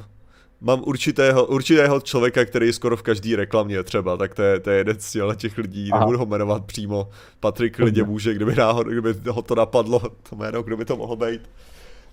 mám 0.61 0.83
určitého, 0.85 1.45
určitého 1.45 2.01
člověka, 2.01 2.45
který 2.45 2.67
je 2.67 2.73
skoro 2.73 2.97
v 2.97 3.01
každý 3.01 3.35
reklamě 3.35 3.83
třeba, 3.83 4.17
tak 4.17 4.35
to 4.35 4.41
je, 4.41 4.59
to 4.59 4.69
je 4.69 4.77
jeden 4.77 4.99
z 4.99 5.17
těch 5.35 5.57
lidí, 5.57 5.89
Aha. 5.91 5.99
nebudu 5.99 6.17
ho 6.17 6.25
jmenovat 6.25 6.65
přímo, 6.65 7.09
Patrik 7.39 7.79
lidě 7.79 8.03
může, 8.03 8.33
kdyby 8.33 8.55
náhodou, 8.55 8.91
kdyby 8.91 9.29
ho 9.29 9.41
to 9.41 9.55
napadlo, 9.55 9.99
to 10.29 10.35
jméno, 10.35 10.63
kdo 10.63 10.77
by 10.77 10.85
to 10.85 10.97
mohl 10.97 11.15
být. 11.15 11.41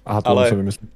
Aha, 0.07 0.23
to 0.23 0.29
Ale, 0.29 0.53
myslím. 0.53 0.89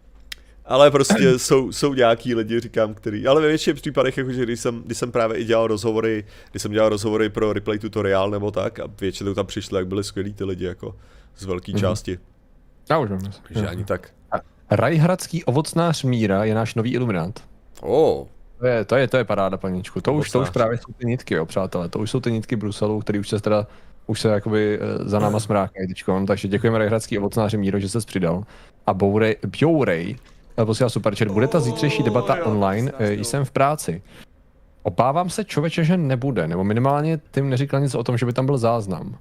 Ale 0.70 0.90
prostě 0.90 1.14
jsou, 1.38 1.72
jsou 1.72 1.94
nějaký 1.94 2.34
lidi, 2.34 2.60
říkám, 2.60 2.94
který, 2.94 3.26
ale 3.26 3.40
ve 3.40 3.48
většině 3.48 3.74
případech, 3.74 4.18
jakože 4.18 4.42
když 4.42 4.60
jsem, 4.60 4.82
když 4.82 4.98
jsem 4.98 5.12
právě 5.12 5.38
i 5.38 5.44
dělal 5.44 5.66
rozhovory, 5.66 6.24
když 6.50 6.62
jsem 6.62 6.72
dělal 6.72 6.88
rozhovory 6.88 7.28
pro 7.28 7.52
replay 7.52 7.78
tutoriál 7.78 8.30
nebo 8.30 8.50
tak 8.50 8.78
a 8.78 8.84
většinou 9.00 9.34
tam 9.34 9.46
přišli, 9.46 9.78
jak 9.78 9.86
byli 9.86 10.04
skvělí 10.04 10.32
ty 10.32 10.44
lidi, 10.44 10.64
jako 10.64 10.96
z 11.36 11.44
velké 11.44 11.72
mm-hmm. 11.72 11.80
části. 11.80 12.18
Já 12.90 12.98
už 12.98 13.10
vím. 13.10 13.30
Takže 13.48 13.68
ani 13.68 13.84
tak. 13.84 14.10
Rajhradský 14.70 15.44
ovocnář 15.44 16.04
Míra 16.04 16.44
je 16.44 16.54
náš 16.54 16.74
nový 16.74 16.92
iluminant. 16.92 17.44
Oh. 17.80 18.26
To 18.58 18.66
je, 18.66 18.84
to 18.84 18.96
je, 18.96 19.08
to 19.08 19.16
je 19.16 19.24
paráda, 19.24 19.56
paníčku. 19.56 20.00
To 20.00 20.12
už, 20.12 20.30
to 20.30 20.40
už 20.40 20.50
právě 20.50 20.78
jsou 20.78 20.92
ty 20.92 21.06
nitky, 21.06 21.34
jo, 21.34 21.46
přátelé. 21.46 21.88
To 21.88 21.98
už 21.98 22.10
jsou 22.10 22.20
ty 22.20 22.32
nitky 22.32 22.56
Bruselu, 22.56 23.00
které 23.00 23.18
už 23.18 23.28
se 23.28 23.40
teda 23.40 23.66
už 24.06 24.20
se 24.20 24.28
jakoby 24.28 24.78
eh, 24.80 25.08
za 25.08 25.18
náma 25.18 25.40
smrákají. 25.40 25.86
Takže 26.26 26.48
děkujeme 26.48 26.78
Rajhradský 26.78 27.18
ovocnáři 27.18 27.56
Míro, 27.56 27.78
že 27.78 27.88
se 27.88 27.98
přidal. 27.98 28.44
A 28.86 28.94
Bourej, 28.94 29.36
Bjourej 29.46 30.16
posílá 30.66 30.90
super 30.90 31.14
chat. 31.14 31.28
Bude 31.28 31.48
ta 31.48 31.60
zítřejší 31.60 32.02
debata 32.02 32.44
online? 32.44 32.92
Eh, 32.98 33.12
jsem 33.12 33.44
v 33.44 33.50
práci. 33.50 34.02
Obávám 34.82 35.30
se 35.30 35.44
člověče, 35.44 35.84
že 35.84 35.96
nebude, 35.96 36.48
nebo 36.48 36.64
minimálně 36.64 37.20
tím 37.30 37.50
neříkal 37.50 37.80
nic 37.80 37.94
o 37.94 38.04
tom, 38.04 38.18
že 38.18 38.26
by 38.26 38.32
tam 38.32 38.46
byl 38.46 38.58
záznam. 38.58 39.18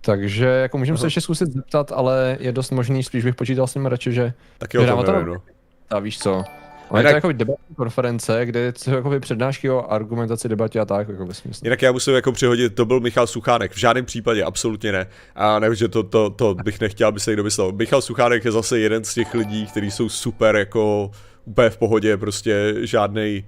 Takže 0.00 0.46
jako 0.46 0.78
můžeme 0.78 0.98
se 0.98 1.06
ještě 1.06 1.20
zkusit 1.20 1.48
zeptat, 1.52 1.92
ale 1.92 2.36
je 2.40 2.52
dost 2.52 2.70
možný, 2.70 3.02
spíš 3.02 3.24
bych 3.24 3.34
počítal 3.34 3.66
s 3.66 3.74
ním 3.74 3.86
radši, 3.86 4.12
že... 4.12 4.32
Taky 4.58 4.78
o 4.78 4.86
tom 4.86 5.06
nevím, 5.06 5.26
no. 5.26 5.42
A 5.90 5.98
víš 5.98 6.18
co, 6.18 6.44
ale 6.90 7.00
jinak... 7.00 7.14
je 7.14 7.20
to 7.20 7.26
jako 7.26 7.38
debatní 7.38 7.74
konference, 7.74 8.46
kde 8.46 8.72
jsou 8.76 8.90
jako 8.90 9.20
přednášky 9.20 9.70
o 9.70 9.92
argumentaci 9.92 10.48
debatě 10.48 10.80
a 10.80 10.84
tak, 10.84 11.08
jako 11.08 11.26
ve 11.26 11.34
smyslu. 11.34 11.66
Jinak 11.66 11.82
já 11.82 11.92
musím 11.92 12.14
jako 12.14 12.32
přihodit, 12.32 12.74
to 12.74 12.84
byl 12.84 13.00
Michal 13.00 13.26
Suchánek, 13.26 13.72
v 13.72 13.78
žádném 13.78 14.04
případě, 14.04 14.44
absolutně 14.44 14.92
ne. 14.92 15.06
A 15.34 15.58
nevím, 15.58 15.74
že 15.74 15.88
to, 15.88 16.02
to, 16.02 16.30
to 16.30 16.54
bych 16.54 16.80
nechtěl, 16.80 17.08
aby 17.08 17.20
se 17.20 17.30
někdo 17.30 17.44
myslel. 17.44 17.72
Michal 17.72 18.02
Suchánek 18.02 18.44
je 18.44 18.52
zase 18.52 18.78
jeden 18.78 19.04
z 19.04 19.14
těch 19.14 19.34
lidí, 19.34 19.66
kteří 19.66 19.90
jsou 19.90 20.08
super 20.08 20.56
jako 20.56 21.10
úplně 21.44 21.70
v 21.70 21.78
pohodě, 21.78 22.16
prostě 22.16 22.74
žádný 22.80 23.44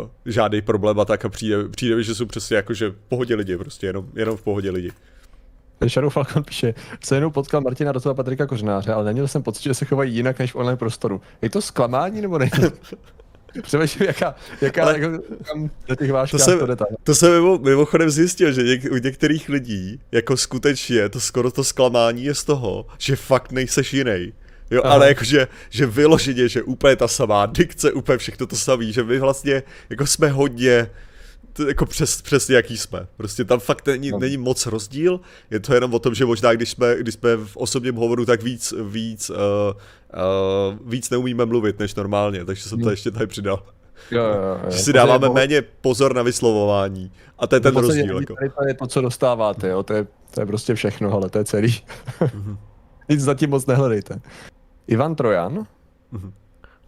uh, 0.00 0.08
žádný 0.26 0.62
problém 0.62 1.00
a 1.00 1.04
tak 1.04 1.24
a 1.24 1.28
přijde, 1.28 1.68
přijde 1.68 1.96
mi, 1.96 2.04
že 2.04 2.14
jsou 2.14 2.26
přesně 2.26 2.56
jako, 2.56 2.74
že 2.74 2.88
v 2.90 2.96
pohodě 3.08 3.34
lidi, 3.34 3.56
prostě 3.56 3.86
jenom, 3.86 4.08
jenom 4.14 4.36
v 4.36 4.42
pohodě 4.42 4.70
lidi. 4.70 4.92
Shadow 5.86 6.10
Falcon 6.10 6.44
píše, 6.44 6.74
se 7.04 7.14
jenom 7.14 7.32
potkal 7.32 7.60
Martina 7.60 7.92
Rosova 7.92 8.14
Patrika 8.14 8.46
Kořnáře, 8.46 8.92
ale 8.92 9.04
neměl 9.04 9.28
jsem 9.28 9.42
pocit, 9.42 9.62
že 9.62 9.74
se 9.74 9.84
chovají 9.84 10.14
jinak 10.14 10.38
než 10.38 10.52
v 10.52 10.56
online 10.56 10.76
prostoru. 10.76 11.20
Je 11.42 11.50
to 11.50 11.62
zklamání 11.62 12.20
nebo 12.20 12.38
ne? 12.38 12.50
Přemýšlím, 13.62 14.06
jaká, 14.06 14.34
jaká 14.60 14.82
Ale 14.82 15.00
jako, 15.00 15.18
tam 15.52 15.70
do 15.88 15.94
těch 15.94 16.12
váškách 16.12 16.40
to, 16.40 16.44
jsem, 16.44 16.58
to 16.58 16.84
To 17.04 17.14
jsem 17.14 17.32
mimo, 17.32 17.58
mimochodem 17.58 18.10
zjistil, 18.10 18.52
že 18.52 18.62
něk, 18.62 18.84
u 18.92 18.96
některých 18.96 19.48
lidí, 19.48 20.00
jako 20.12 20.36
skutečně, 20.36 21.08
to 21.08 21.20
skoro 21.20 21.50
to 21.50 21.64
zklamání 21.64 22.24
je 22.24 22.34
z 22.34 22.44
toho, 22.44 22.86
že 22.98 23.16
fakt 23.16 23.52
nejseš 23.52 23.92
jiný. 23.92 24.32
Jo, 24.70 24.82
Aha. 24.84 24.94
ale 24.94 25.08
jakože, 25.08 25.48
že 25.70 25.86
vyloženě, 25.86 26.48
že 26.48 26.62
úplně 26.62 26.96
ta 26.96 27.08
samá 27.08 27.46
dikce, 27.46 27.92
úplně 27.92 28.18
všechno 28.18 28.46
to 28.46 28.56
samý, 28.56 28.92
že 28.92 29.04
my 29.04 29.18
vlastně, 29.18 29.62
jako 29.90 30.06
jsme 30.06 30.28
hodně, 30.28 30.90
jako 31.66 31.86
přes, 31.86 32.22
přesně 32.22 32.56
jaký 32.56 32.78
jsme. 32.78 33.06
Prostě 33.16 33.44
tam 33.44 33.60
fakt 33.60 33.86
není, 33.86 34.10
no. 34.10 34.18
není 34.18 34.36
moc 34.36 34.66
rozdíl, 34.66 35.20
je 35.50 35.60
to 35.60 35.74
jenom 35.74 35.94
o 35.94 35.98
tom, 35.98 36.14
že 36.14 36.24
možná 36.24 36.52
když 36.52 36.70
jsme, 36.70 36.96
když 36.98 37.14
jsme 37.14 37.36
v 37.36 37.56
osobním 37.56 37.94
hovoru, 37.94 38.26
tak 38.26 38.42
víc, 38.42 38.74
víc, 38.82 39.30
uh, 39.30 39.36
uh, 39.36 40.90
víc 40.90 41.10
neumíme 41.10 41.46
mluvit 41.46 41.78
než 41.78 41.94
normálně, 41.94 42.44
takže 42.44 42.62
jsem 42.62 42.78
to 42.78 42.84
hmm. 42.84 42.90
ještě 42.90 43.10
tady 43.10 43.26
přidal. 43.26 43.62
Jo, 44.10 44.22
jo, 44.22 44.58
jo. 44.64 44.70
Že 44.70 44.78
si 44.78 44.92
dáváme 44.92 45.26
je, 45.26 45.32
méně 45.32 45.62
pozor 45.62 46.14
na 46.14 46.22
vyslovování. 46.22 47.12
A 47.38 47.46
to 47.46 47.56
je 47.56 47.60
ten 47.60 47.76
rozdíl. 47.76 48.20
Jako. 48.20 48.34
Tady 48.34 48.50
to 48.50 48.66
je 48.66 48.74
to, 48.74 48.86
co 48.86 49.00
dostáváte, 49.00 49.68
jo? 49.68 49.82
To, 49.82 49.92
je, 49.92 50.06
to 50.34 50.40
je 50.40 50.46
prostě 50.46 50.74
všechno, 50.74 51.12
ale 51.12 51.30
to 51.30 51.38
je 51.38 51.44
celý. 51.44 51.68
mm-hmm. 52.20 52.56
Nic 53.08 53.20
zatím 53.20 53.50
moc 53.50 53.66
nehledejte. 53.66 54.20
Ivan 54.86 55.14
Trojan. 55.14 55.66
Mm-hmm. 56.12 56.32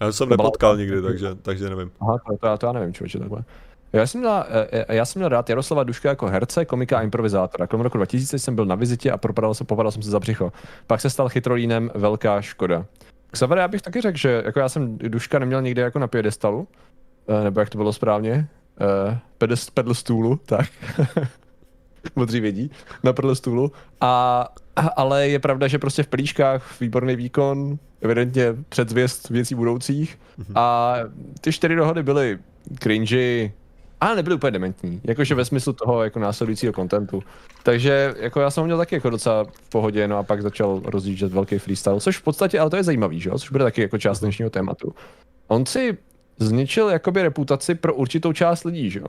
Já 0.00 0.12
jsem 0.12 0.28
to 0.28 0.36
nepotkal 0.36 0.76
nikdy, 0.76 1.02
takže, 1.02 1.34
takže 1.42 1.70
nevím. 1.70 1.90
Aha, 2.00 2.18
to, 2.26 2.36
to, 2.36 2.46
já, 2.46 2.56
to 2.56 2.66
já 2.66 2.72
nevím, 2.72 2.94
člověče, 2.94 3.18
takhle. 3.18 3.44
Já 3.92 4.06
jsem, 4.06 4.20
měl, 4.20 4.44
eh, 4.48 4.84
eh, 4.88 4.96
já 4.96 5.04
jsem 5.04 5.20
měl 5.20 5.28
rád 5.28 5.48
Jaroslava 5.48 5.84
Duška 5.84 6.08
jako 6.08 6.26
herce, 6.26 6.64
komika 6.64 6.98
a 6.98 7.02
improvizátora. 7.02 7.66
Kolem 7.66 7.84
roku 7.84 7.96
2000 7.96 8.38
jsem 8.38 8.54
byl 8.54 8.66
na 8.66 8.74
vizitě 8.74 9.10
a 9.10 9.16
propadal 9.16 9.54
jsem, 9.54 9.66
popadal 9.66 9.92
jsem 9.92 10.02
se 10.02 10.10
za 10.10 10.20
břicho. 10.20 10.52
Pak 10.86 11.00
se 11.00 11.10
stal 11.10 11.28
chytrolínem 11.28 11.90
velká 11.94 12.40
škoda. 12.40 12.86
Xaver, 13.30 13.58
já 13.58 13.68
bych 13.68 13.82
taky 13.82 14.00
řekl, 14.00 14.18
že 14.18 14.42
jako 14.44 14.60
já 14.60 14.68
jsem 14.68 14.98
Duška 14.98 15.38
neměl 15.38 15.62
nikdy 15.62 15.80
jako 15.82 15.98
na 15.98 16.06
piedestalu, 16.06 16.68
eh, 17.28 17.44
nebo 17.44 17.60
jak 17.60 17.70
to 17.70 17.78
bylo 17.78 17.92
správně, 17.92 18.48
pedest, 19.38 19.70
pedl 19.70 19.94
stůlu, 19.94 20.40
tak. 20.46 20.68
Modří 22.16 22.40
vědí, 22.40 22.70
na 23.02 23.12
pedl 23.12 23.34
stůlu. 23.34 23.72
A, 24.00 24.48
ale 24.96 25.28
je 25.28 25.38
pravda, 25.38 25.68
že 25.68 25.78
prostě 25.78 26.02
v 26.02 26.06
plíškách 26.06 26.80
výborný 26.80 27.16
výkon, 27.16 27.78
evidentně 28.00 28.44
předzvěst 28.68 29.30
věcí 29.30 29.54
budoucích. 29.54 30.18
Mm-hmm. 30.38 30.52
A 30.54 30.94
ty 31.40 31.52
čtyři 31.52 31.76
dohody 31.76 32.02
byly 32.02 32.38
cringy, 32.78 33.52
ale 34.00 34.16
nebyly 34.16 34.34
úplně 34.34 34.50
dementní, 34.50 35.00
jakože 35.04 35.34
ve 35.34 35.44
smyslu 35.44 35.72
toho 35.72 36.04
jako 36.04 36.18
následujícího 36.18 36.72
kontentu. 36.72 37.22
Takže 37.62 38.14
jako 38.18 38.40
já 38.40 38.50
jsem 38.50 38.60
ho 38.60 38.66
měl 38.66 38.78
taky 38.78 38.94
jako 38.94 39.10
docela 39.10 39.44
v 39.44 39.68
pohodě, 39.68 40.08
no 40.08 40.18
a 40.18 40.22
pak 40.22 40.42
začal 40.42 40.80
rozjíždět 40.84 41.32
velký 41.32 41.58
freestyle, 41.58 42.00
což 42.00 42.18
v 42.18 42.22
podstatě, 42.22 42.60
ale 42.60 42.70
to 42.70 42.76
je 42.76 42.82
zajímavý, 42.82 43.20
že 43.20 43.30
jo, 43.30 43.38
což 43.38 43.50
bude 43.50 43.64
taky 43.64 43.80
jako 43.80 43.98
část 43.98 44.20
dnešního 44.20 44.50
tématu. 44.50 44.94
On 45.48 45.66
si 45.66 45.98
zničil 46.38 46.88
jakoby 46.88 47.22
reputaci 47.22 47.74
pro 47.74 47.94
určitou 47.94 48.32
část 48.32 48.64
lidí, 48.64 48.90
že 48.90 49.00
jo. 49.00 49.06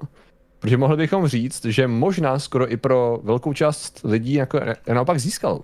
Protože 0.59 0.77
mohli 0.77 0.97
bychom 0.97 1.27
říct, 1.27 1.65
že 1.65 1.87
možná 1.87 2.39
skoro 2.39 2.71
i 2.71 2.77
pro 2.77 3.19
velkou 3.23 3.53
část 3.53 4.01
lidí 4.03 4.33
jako 4.33 4.59
naopak 4.93 5.19
získal 5.19 5.61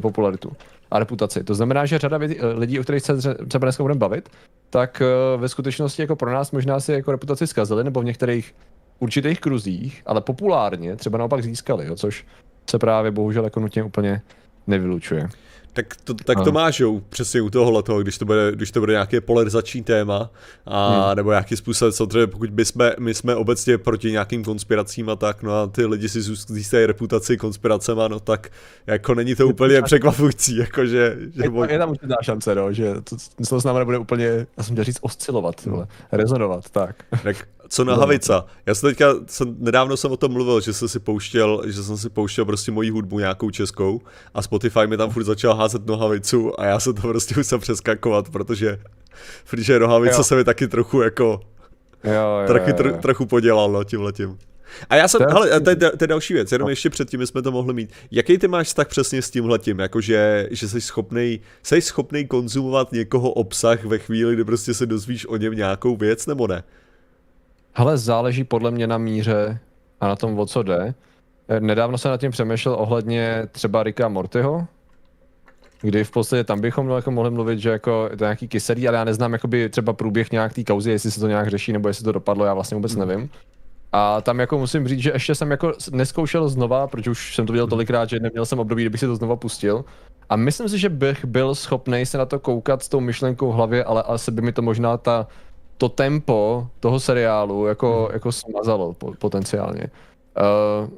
popularitu 0.00 0.52
a 0.90 0.98
reputaci. 0.98 1.44
To 1.44 1.54
znamená, 1.54 1.86
že 1.86 1.98
řada 1.98 2.18
lidí, 2.54 2.80
o 2.80 2.82
kterých 2.82 3.02
se 3.02 3.34
třeba 3.48 3.64
dneska 3.64 3.84
budeme 3.84 3.98
bavit, 3.98 4.28
tak 4.70 5.02
eh, 5.02 5.36
ve 5.36 5.48
skutečnosti 5.48 6.02
jako 6.02 6.16
pro 6.16 6.32
nás 6.32 6.52
možná 6.52 6.80
si 6.80 6.92
jako 6.92 7.12
reputaci 7.12 7.46
zkazili, 7.46 7.84
nebo 7.84 8.00
v 8.00 8.04
některých 8.04 8.54
určitých 8.98 9.40
kruzích, 9.40 10.02
ale 10.06 10.20
populárně 10.20 10.96
třeba 10.96 11.18
naopak 11.18 11.42
získali, 11.42 11.86
jo, 11.86 11.96
což 11.96 12.26
se 12.70 12.78
právě 12.78 13.10
bohužel 13.10 13.44
jako 13.44 13.60
nutně 13.60 13.82
úplně 13.82 14.22
nevylučuje. 14.66 15.28
Tak 15.76 15.96
to, 16.04 16.14
tak 16.14 16.44
to 16.44 16.52
máš, 16.52 16.80
jo, 16.80 17.00
přesně 17.08 17.42
u 17.42 17.50
tohohle 17.50 17.82
toho, 17.82 18.02
když 18.02 18.18
to 18.18 18.24
bude, 18.24 18.52
když 18.54 18.70
to 18.70 18.80
bude 18.80 18.92
nějaké 18.92 19.20
polarizační 19.20 19.82
téma, 19.82 20.30
a, 20.66 21.06
hmm. 21.06 21.16
nebo 21.16 21.30
nějaký 21.30 21.56
způsob, 21.56 21.94
co 21.94 22.06
třeba 22.06 22.26
pokud 22.26 22.50
by 22.50 22.64
jsme, 22.64 22.94
my 22.98 23.14
jsme 23.14 23.36
obecně 23.36 23.78
proti 23.78 24.10
nějakým 24.10 24.44
konspiracím 24.44 25.10
a 25.10 25.16
tak, 25.16 25.42
no 25.42 25.54
a 25.54 25.66
ty 25.66 25.86
lidi 25.86 26.08
si 26.08 26.22
získají 26.22 26.86
reputaci 26.86 27.36
konspiracema, 27.36 28.08
no 28.08 28.20
tak 28.20 28.48
jako 28.86 29.14
není 29.14 29.34
to 29.34 29.48
úplně 29.48 29.82
překvapující, 29.82 30.56
jako 30.56 30.86
že... 30.86 31.16
že 31.34 31.42
je, 31.42 31.72
je 31.72 31.78
tam 31.78 31.90
určitá 31.90 32.16
šance, 32.22 32.54
no, 32.54 32.72
že 32.72 32.94
to, 32.94 33.16
to 33.48 33.60
znamená, 33.60 33.84
bude 33.84 33.98
úplně, 33.98 34.46
já 34.56 34.62
jsem 34.62 34.74
chtěl 34.74 34.84
říct 34.84 34.98
oscilovat, 35.00 35.66
hmm. 35.66 35.84
rezonovat, 36.12 36.70
tak. 36.70 37.04
Tak 37.22 37.48
co 37.68 37.84
na 37.84 37.94
Havica? 37.94 38.44
Já 38.66 38.74
jsem 38.74 38.90
teďka, 38.90 39.14
jsem, 39.26 39.56
nedávno 39.58 39.96
jsem 39.96 40.12
o 40.12 40.16
tom 40.16 40.32
mluvil, 40.32 40.60
že 40.60 40.72
jsem 40.72 40.88
si 40.88 40.98
pouštěl, 40.98 41.62
že 41.66 41.82
jsem 41.82 41.96
si 41.96 42.10
pouštěl 42.10 42.44
prostě 42.44 42.72
moji 42.72 42.90
hudbu 42.90 43.18
nějakou 43.18 43.50
českou 43.50 44.00
a 44.34 44.42
Spotify 44.42 44.86
mi 44.86 44.96
tam 44.96 45.10
furt 45.10 45.24
začal 45.24 45.54
házet 45.54 45.86
nohavicu 45.86 46.60
a 46.60 46.64
já 46.64 46.80
jsem 46.80 46.94
to 46.94 47.00
prostě 47.00 47.34
musel 47.36 47.58
přeskakovat, 47.58 48.30
protože, 48.30 48.78
protože 49.50 49.78
nohavice 49.78 50.24
se 50.24 50.36
mi 50.36 50.44
taky 50.44 50.68
trochu 50.68 51.00
jako, 51.00 51.40
jo, 52.04 52.12
jo, 52.12 52.46
trochu, 52.46 52.70
jo, 52.70 52.88
jo. 52.88 52.98
trochu 53.02 53.26
podělal 53.26 53.72
no, 53.72 53.84
tím 53.84 54.02
letím. 54.02 54.38
A 54.90 54.96
já 54.96 55.08
jsem, 55.08 55.20
to 55.24 55.34
hele, 55.34 55.60
to 55.60 55.70
je, 55.70 55.76
to 55.76 56.04
je 56.04 56.06
další 56.06 56.34
věc, 56.34 56.52
jenom 56.52 56.68
ještě 56.68 56.90
předtím 56.90 57.26
jsme 57.26 57.42
to 57.42 57.52
mohli 57.52 57.74
mít. 57.74 57.92
Jaký 58.10 58.38
ty 58.38 58.48
máš 58.48 58.72
tak 58.72 58.88
přesně 58.88 59.22
s 59.22 59.30
tímhletím, 59.30 59.78
jakože, 59.78 60.48
že 60.50 60.68
jsi 60.68 60.80
schopný, 60.80 61.40
jsi 61.62 61.80
schopný 61.80 62.26
konzumovat 62.26 62.92
někoho 62.92 63.30
obsah 63.30 63.84
ve 63.84 63.98
chvíli, 63.98 64.34
kdy 64.34 64.44
prostě 64.44 64.74
se 64.74 64.86
dozvíš 64.86 65.26
o 65.26 65.36
něm 65.36 65.54
nějakou 65.54 65.96
věc, 65.96 66.26
nebo 66.26 66.46
ne? 66.46 66.62
Hele, 67.78 67.98
záleží 67.98 68.44
podle 68.44 68.70
mě 68.70 68.86
na 68.86 68.98
míře 68.98 69.58
a 70.00 70.08
na 70.08 70.16
tom, 70.16 70.38
o 70.38 70.46
co 70.46 70.62
jde. 70.62 70.94
Eh, 71.48 71.60
nedávno 71.60 71.98
jsem 71.98 72.10
nad 72.10 72.20
tím 72.20 72.30
přemýšlel 72.30 72.74
ohledně 72.74 73.48
třeba 73.52 73.82
Rika 73.82 74.08
Mortyho, 74.08 74.66
kdy 75.80 76.04
v 76.04 76.10
podstatě 76.10 76.44
tam 76.44 76.60
bychom 76.60 76.90
jako 76.90 77.10
mohli 77.10 77.30
mluvit, 77.30 77.58
že 77.58 77.70
jako 77.70 78.08
to 78.08 78.24
je 78.24 78.28
nějaký 78.28 78.48
kyselý, 78.48 78.88
ale 78.88 78.96
já 78.96 79.04
neznám 79.04 79.32
jakoby 79.32 79.68
třeba 79.68 79.92
průběh 79.92 80.32
nějak 80.32 80.54
té 80.54 80.64
kauzy, 80.64 80.90
jestli 80.90 81.10
se 81.10 81.20
to 81.20 81.28
nějak 81.28 81.48
řeší, 81.48 81.72
nebo 81.72 81.88
jestli 81.88 82.04
to 82.04 82.12
dopadlo, 82.12 82.44
já 82.44 82.54
vlastně 82.54 82.74
vůbec 82.74 82.94
hmm. 82.94 83.08
nevím. 83.08 83.30
A 83.92 84.20
tam 84.20 84.40
jako 84.40 84.58
musím 84.58 84.88
říct, 84.88 85.00
že 85.00 85.10
ještě 85.10 85.34
jsem 85.34 85.50
jako 85.50 85.72
neskoušel 85.90 86.48
znova, 86.48 86.86
protože 86.86 87.10
už 87.10 87.34
jsem 87.34 87.46
to 87.46 87.52
viděl 87.52 87.64
hmm. 87.64 87.70
tolikrát, 87.70 88.08
že 88.08 88.20
neměl 88.20 88.46
jsem 88.46 88.58
období, 88.58 88.82
kdybych 88.82 89.00
si 89.00 89.06
to 89.06 89.16
znova 89.16 89.36
pustil. 89.36 89.84
A 90.28 90.36
myslím 90.36 90.68
si, 90.68 90.78
že 90.78 90.88
bych 90.88 91.24
byl 91.24 91.54
schopný 91.54 92.06
se 92.06 92.18
na 92.18 92.26
to 92.26 92.38
koukat 92.38 92.82
s 92.82 92.88
tou 92.88 93.00
myšlenkou 93.00 93.52
v 93.52 93.54
hlavě, 93.54 93.84
ale 93.84 94.02
asi 94.02 94.30
by 94.30 94.42
mi 94.42 94.52
to 94.52 94.62
možná 94.62 94.96
ta 94.96 95.26
to 95.78 95.88
tempo 95.88 96.66
toho 96.80 97.00
seriálu 97.00 97.66
jako, 97.66 98.04
hmm. 98.04 98.12
jako 98.12 98.32
smazalo 98.32 98.92
po, 98.92 99.12
potenciálně. 99.18 99.82
Uh, 100.82 100.88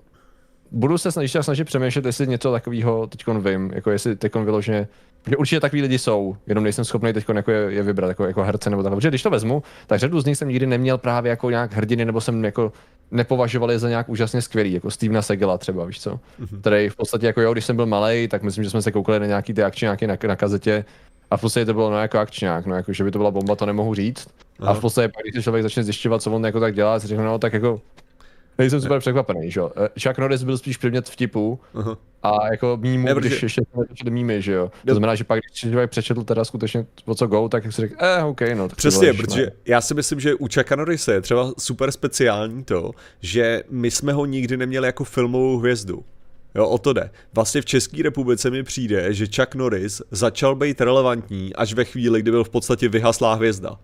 budu 0.71 0.99
se 0.99 1.13
snažit, 1.13 1.43
snažit 1.43 1.65
přemýšlet, 1.65 2.05
jestli 2.05 2.27
něco 2.27 2.53
takového 2.53 3.07
teď 3.07 3.27
vím, 3.29 3.71
jako 3.75 3.91
jestli 3.91 4.17
teď 4.17 4.35
vyloženě, 4.35 4.89
protože 5.23 5.37
určitě 5.37 5.61
takový 5.61 5.83
lidi 5.83 5.99
jsou, 5.99 6.37
jenom 6.47 6.65
nejsem 6.65 6.85
schopný 6.85 7.13
teď 7.13 7.25
jako 7.35 7.51
je, 7.51 7.73
je, 7.73 7.83
vybrat 7.83 8.09
jako, 8.09 8.25
jako 8.25 8.43
herce 8.43 8.71
nebo 8.71 8.83
takhle. 8.83 8.97
Protože 8.97 9.09
když 9.09 9.23
to 9.23 9.31
vezmu, 9.31 9.63
tak 9.87 10.01
řadu 10.01 10.21
z 10.21 10.25
nich 10.25 10.39
jsem 10.39 10.49
nikdy 10.49 10.67
neměl 10.67 10.99
právě 10.99 11.31
jako 11.31 11.51
nějak 11.51 11.73
hrdiny, 11.73 12.05
nebo 12.05 12.21
jsem 12.21 12.45
jako 12.45 12.73
nepovažovali 13.11 13.79
za 13.79 13.89
nějak 13.89 14.09
úžasně 14.09 14.43
skvělý, 14.43 14.73
jako 14.73 14.91
Stevena 14.91 15.23
Segela 15.23 15.59
třeba, 15.59 15.85
víš 15.85 16.01
co? 16.01 16.11
Mm-hmm. 16.11 16.61
Který 16.61 16.89
v 16.89 16.97
podstatě 16.97 17.27
jako 17.27 17.41
jo, 17.41 17.53
když 17.53 17.65
jsem 17.65 17.77
byl 17.77 17.87
malý, 17.87 18.29
tak 18.29 18.43
myslím, 18.43 18.65
že 18.65 18.71
jsme 18.71 18.83
se 18.83 18.93
koukali 18.93 19.21
na 19.21 19.27
nějaký 19.27 19.55
ty 19.55 19.63
akční 19.63 19.85
nějaký 19.85 20.07
na, 20.07 20.17
na 20.27 20.37
kazetě 20.37 20.85
a 21.31 21.37
v 21.37 21.41
podstatě 21.41 21.67
to 21.67 21.75
bylo 21.75 21.91
no 21.91 21.99
jako 21.99 22.19
akčňák, 22.19 22.67
no 22.67 22.77
jako, 22.77 22.93
že 22.93 23.05
by 23.05 23.11
to 23.11 23.19
byla 23.19 23.31
bomba, 23.31 23.57
to 23.57 23.67
nemohu 23.67 23.95
říct. 23.95 24.29
Aha. 24.61 24.71
A 24.71 24.75
v 24.75 24.81
podstatě 24.81 25.09
pak, 25.09 25.23
když 25.23 25.35
se 25.35 25.43
člověk 25.43 25.63
začne 25.63 25.85
zjišťovat, 25.85 26.23
co 26.23 26.33
on 26.33 26.45
jako 26.45 26.61
tak 26.61 26.75
dělá, 26.75 27.01
si 27.01 27.07
řekne, 27.07 27.25
no 27.25 27.39
tak 27.39 27.53
jako 27.53 27.81
Nejsem 28.59 28.81
super 28.81 29.01
překvapený, 29.01 29.51
že 29.51 29.61
jo. 29.61 29.73
Eh, 29.77 29.89
Chuck 30.03 30.19
Norris 30.19 30.43
byl 30.43 30.59
spíš 30.59 30.77
předmět 30.77 31.09
vtipu 31.09 31.61
uh-huh. 31.75 31.97
a 32.23 32.51
jako 32.51 32.79
mýmu, 32.81 33.07
ne, 33.07 33.15
protože... 33.15 33.29
když 33.29 33.43
ještě 33.43 33.63
přečetl 33.87 34.11
mýmy, 34.11 34.43
že 34.43 34.53
jo. 34.53 34.71
To 34.87 34.95
znamená, 34.95 35.15
že 35.15 35.25
pak, 35.25 35.41
když 35.41 35.61
člověk 35.61 35.91
přečetl 35.91 36.23
teda 36.23 36.45
skutečně 36.45 36.87
o 37.05 37.15
co 37.15 37.27
go, 37.27 37.49
tak 37.49 37.73
si 37.73 37.81
řekl, 37.81 37.95
eh, 37.99 38.25
OK, 38.25 38.41
no. 38.55 38.69
Tak 38.69 38.79
Přesně, 38.79 39.15
protože 39.15 39.43
ne. 39.43 39.53
já 39.67 39.81
si 39.81 39.95
myslím, 39.95 40.21
že 40.21 40.35
u 40.35 40.49
Chucka 40.55 40.77
Norrise 40.77 41.13
je 41.13 41.21
třeba 41.21 41.53
super 41.59 41.93
speciální 41.93 42.65
to, 42.65 42.91
že 43.21 43.63
my 43.71 43.91
jsme 43.91 44.13
ho 44.13 44.27
nikdy 44.27 44.57
neměli 44.57 44.87
jako 44.87 45.05
filmovou 45.05 45.59
hvězdu. 45.59 46.05
Jo, 46.59 46.69
o 46.69 46.79
to 46.79 46.93
jde. 46.93 47.11
Vlastně 47.35 47.61
v 47.61 47.65
České 47.65 48.03
republice 48.03 48.50
mi 48.50 48.62
přijde, 48.62 49.15
že 49.15 49.27
Chuck 49.37 49.55
Norris 49.55 50.03
začal 50.11 50.55
být 50.55 50.81
relevantní 50.81 51.55
až 51.55 51.73
ve 51.73 51.85
chvíli, 51.85 52.23
kdy 52.23 52.31
byl 52.31 52.45
v 52.45 52.49
podstatě 52.49 52.88
vyhaslá 52.88 53.35
hvězda. 53.35 53.79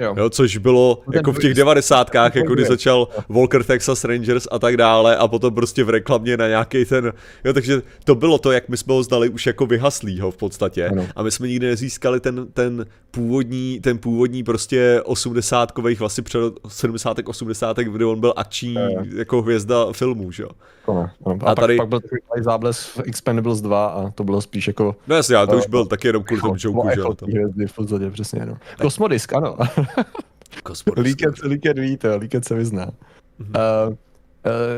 Jo. 0.00 0.14
jo. 0.18 0.30
což 0.30 0.56
bylo 0.56 1.02
no, 1.06 1.12
jako 1.14 1.32
v 1.32 1.38
těch 1.38 1.54
devadesátkách, 1.54 2.36
jako 2.36 2.54
kdy 2.54 2.64
začal 2.68 3.08
Walker 3.28 3.64
Texas 3.64 4.04
Rangers 4.04 4.48
a 4.50 4.58
tak 4.58 4.76
dále 4.76 5.16
a 5.16 5.28
potom 5.28 5.54
prostě 5.54 5.84
v 5.84 5.90
reklamě 5.90 6.36
na 6.36 6.48
nějaký 6.48 6.84
ten, 6.84 7.12
jo, 7.44 7.52
takže 7.52 7.82
to 8.04 8.14
bylo 8.14 8.38
to, 8.38 8.52
jak 8.52 8.68
my 8.68 8.76
jsme 8.76 8.94
ho 8.94 9.02
znali 9.02 9.28
už 9.28 9.46
jako 9.46 9.66
vyhaslýho 9.66 10.30
v 10.30 10.36
podstatě 10.36 10.88
ano. 10.88 11.06
a 11.16 11.22
my 11.22 11.30
jsme 11.30 11.48
nikdy 11.48 11.66
nezískali 11.66 12.20
ten, 12.20 12.46
ten 12.52 12.86
původní, 13.10 13.80
ten 13.80 13.98
původní 13.98 14.44
prostě 14.44 15.00
osmdesátkových 15.04 16.00
vlastně 16.00 16.24
před 16.24 16.40
70. 16.68 17.16
80. 17.24 17.76
kdy 17.76 18.04
on 18.04 18.20
byl 18.20 18.32
akční 18.36 18.76
ano. 18.76 19.04
jako 19.16 19.42
hvězda 19.42 19.92
filmů, 19.92 20.32
že 20.32 20.42
jo. 20.42 20.50
Ano, 20.90 21.10
ano. 21.26 21.38
A, 21.40 21.50
a 21.50 21.54
pak, 21.54 21.58
tady... 21.58 21.76
pak 21.76 21.88
byl 21.88 22.00
takový 22.00 22.42
zábles 22.42 22.84
v 22.84 23.00
Expendables 23.04 23.60
2 23.60 23.86
a 23.86 24.10
to 24.10 24.24
bylo 24.24 24.40
spíš 24.40 24.66
jako... 24.66 24.96
No 25.06 25.16
jasně, 25.16 25.36
ale 25.36 25.46
to 25.46 25.56
už 25.56 25.66
byl 25.66 25.86
taky 25.86 26.08
jenom 26.08 26.22
kvůli 26.22 26.40
tomu 26.40 26.54
joku, 26.58 26.88
že 26.94 27.00
jo. 27.00 27.14
Hvězdy 27.22 27.66
v 27.66 27.72
podstatě, 27.72 28.10
přesně, 28.10 28.46
no. 28.46 28.58
Kosmodisk, 28.80 29.32
ano. 29.32 29.56
Líket, 30.96 31.34
líket 31.42 31.78
ví 31.78 31.96
to, 31.96 32.16
líket 32.16 32.44
se 32.44 32.54
vyzná. 32.54 32.86
Mm-hmm. 32.86 33.86
Uh, 33.86 33.92
uh, 33.92 33.94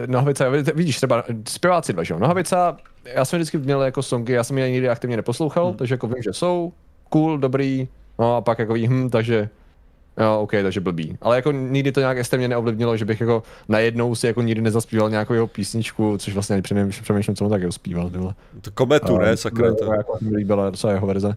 Nohavica, 0.06 0.48
vidíš 0.48 0.96
třeba 0.96 1.24
zpěváci 1.48 1.92
dva, 1.92 2.02
že 2.02 2.14
jo? 2.14 2.18
Nohavica, 2.20 2.76
já 3.04 3.24
jsem 3.24 3.38
vždycky 3.38 3.58
měl 3.58 3.82
jako 3.82 4.02
songy, 4.02 4.32
já 4.32 4.44
jsem 4.44 4.58
je 4.58 4.70
nikdy 4.70 4.88
aktivně 4.88 5.16
neposlouchal, 5.16 5.70
mm. 5.70 5.76
takže 5.76 5.94
jako 5.94 6.06
vím, 6.06 6.22
že 6.22 6.32
jsou, 6.32 6.72
cool, 7.08 7.38
dobrý, 7.38 7.88
no 8.18 8.36
a 8.36 8.40
pak 8.40 8.58
jako 8.58 8.74
hm, 8.74 9.10
takže 9.10 9.48
Jo, 10.20 10.40
OK, 10.40 10.50
takže 10.62 10.80
blbý. 10.80 11.18
Ale 11.20 11.36
jako 11.36 11.52
nikdy 11.52 11.92
to 11.92 12.00
nějak 12.00 12.18
extrémně 12.18 12.48
neovlivnilo, 12.48 12.96
že 12.96 13.04
bych 13.04 13.20
jako 13.20 13.42
najednou 13.68 14.14
si 14.14 14.26
jako 14.26 14.42
nikdy 14.42 14.60
nezaspíval 14.60 15.10
nějakou 15.10 15.34
jeho 15.34 15.46
písničku, 15.46 16.18
což 16.18 16.34
vlastně 16.34 16.54
ani 16.54 16.88
přemýšlím, 16.88 17.36
co 17.36 17.44
on 17.44 17.50
tak 17.50 17.62
zpíval, 17.70 18.10
tyhle. 18.10 18.34
To 18.60 18.70
kometu, 18.70 19.18
ne, 19.18 19.36
sakra. 19.36 19.74
To 19.74 19.92
jako 19.94 20.18
mi 20.20 20.36
líbila 20.36 20.70
docela 20.70 20.92
jeho 20.92 21.06
verze, 21.06 21.36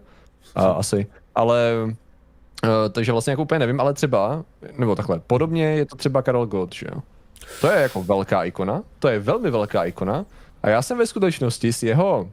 a, 0.54 0.66
asi. 0.66 1.06
Ale 1.34 1.72
Uh, 2.64 2.92
takže 2.92 3.12
vlastně 3.12 3.30
jako 3.30 3.42
úplně 3.42 3.58
nevím, 3.58 3.80
ale 3.80 3.94
třeba, 3.94 4.44
nebo 4.78 4.94
takhle, 4.94 5.20
podobně 5.26 5.64
je 5.64 5.86
to 5.86 5.96
třeba 5.96 6.22
Karel 6.22 6.46
Gott, 6.46 6.74
že 6.74 6.86
jo? 6.94 7.02
To 7.60 7.70
je 7.70 7.82
jako 7.82 8.02
velká 8.02 8.44
ikona, 8.44 8.82
to 8.98 9.08
je 9.08 9.18
velmi 9.18 9.50
velká 9.50 9.84
ikona 9.84 10.24
a 10.62 10.68
já 10.68 10.82
jsem 10.82 10.98
ve 10.98 11.06
skutečnosti 11.06 11.72
s 11.72 11.82
jeho 11.82 12.28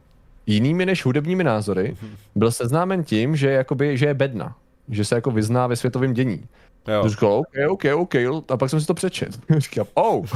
jinými 0.46 0.86
než 0.86 1.04
hudebními 1.04 1.44
názory 1.44 1.96
byl 2.34 2.50
seznámen 2.50 3.04
tím, 3.04 3.36
že, 3.36 3.50
jakoby, 3.50 3.98
že 3.98 4.06
je 4.06 4.14
bedna, 4.14 4.56
že 4.88 5.04
se 5.04 5.14
jako 5.14 5.30
vyzná 5.30 5.66
ve 5.66 5.76
světovém 5.76 6.12
dění. 6.12 6.46
Jo. 6.88 7.08
Říkal, 7.08 7.32
OK, 7.32 7.54
OK, 7.68 7.84
OK, 7.96 8.14
a 8.48 8.56
pak 8.56 8.70
jsem 8.70 8.80
si 8.80 8.86
to 8.86 8.94
přečet. 8.94 9.38
Říkám, 9.58 9.86
oh, 9.94 10.26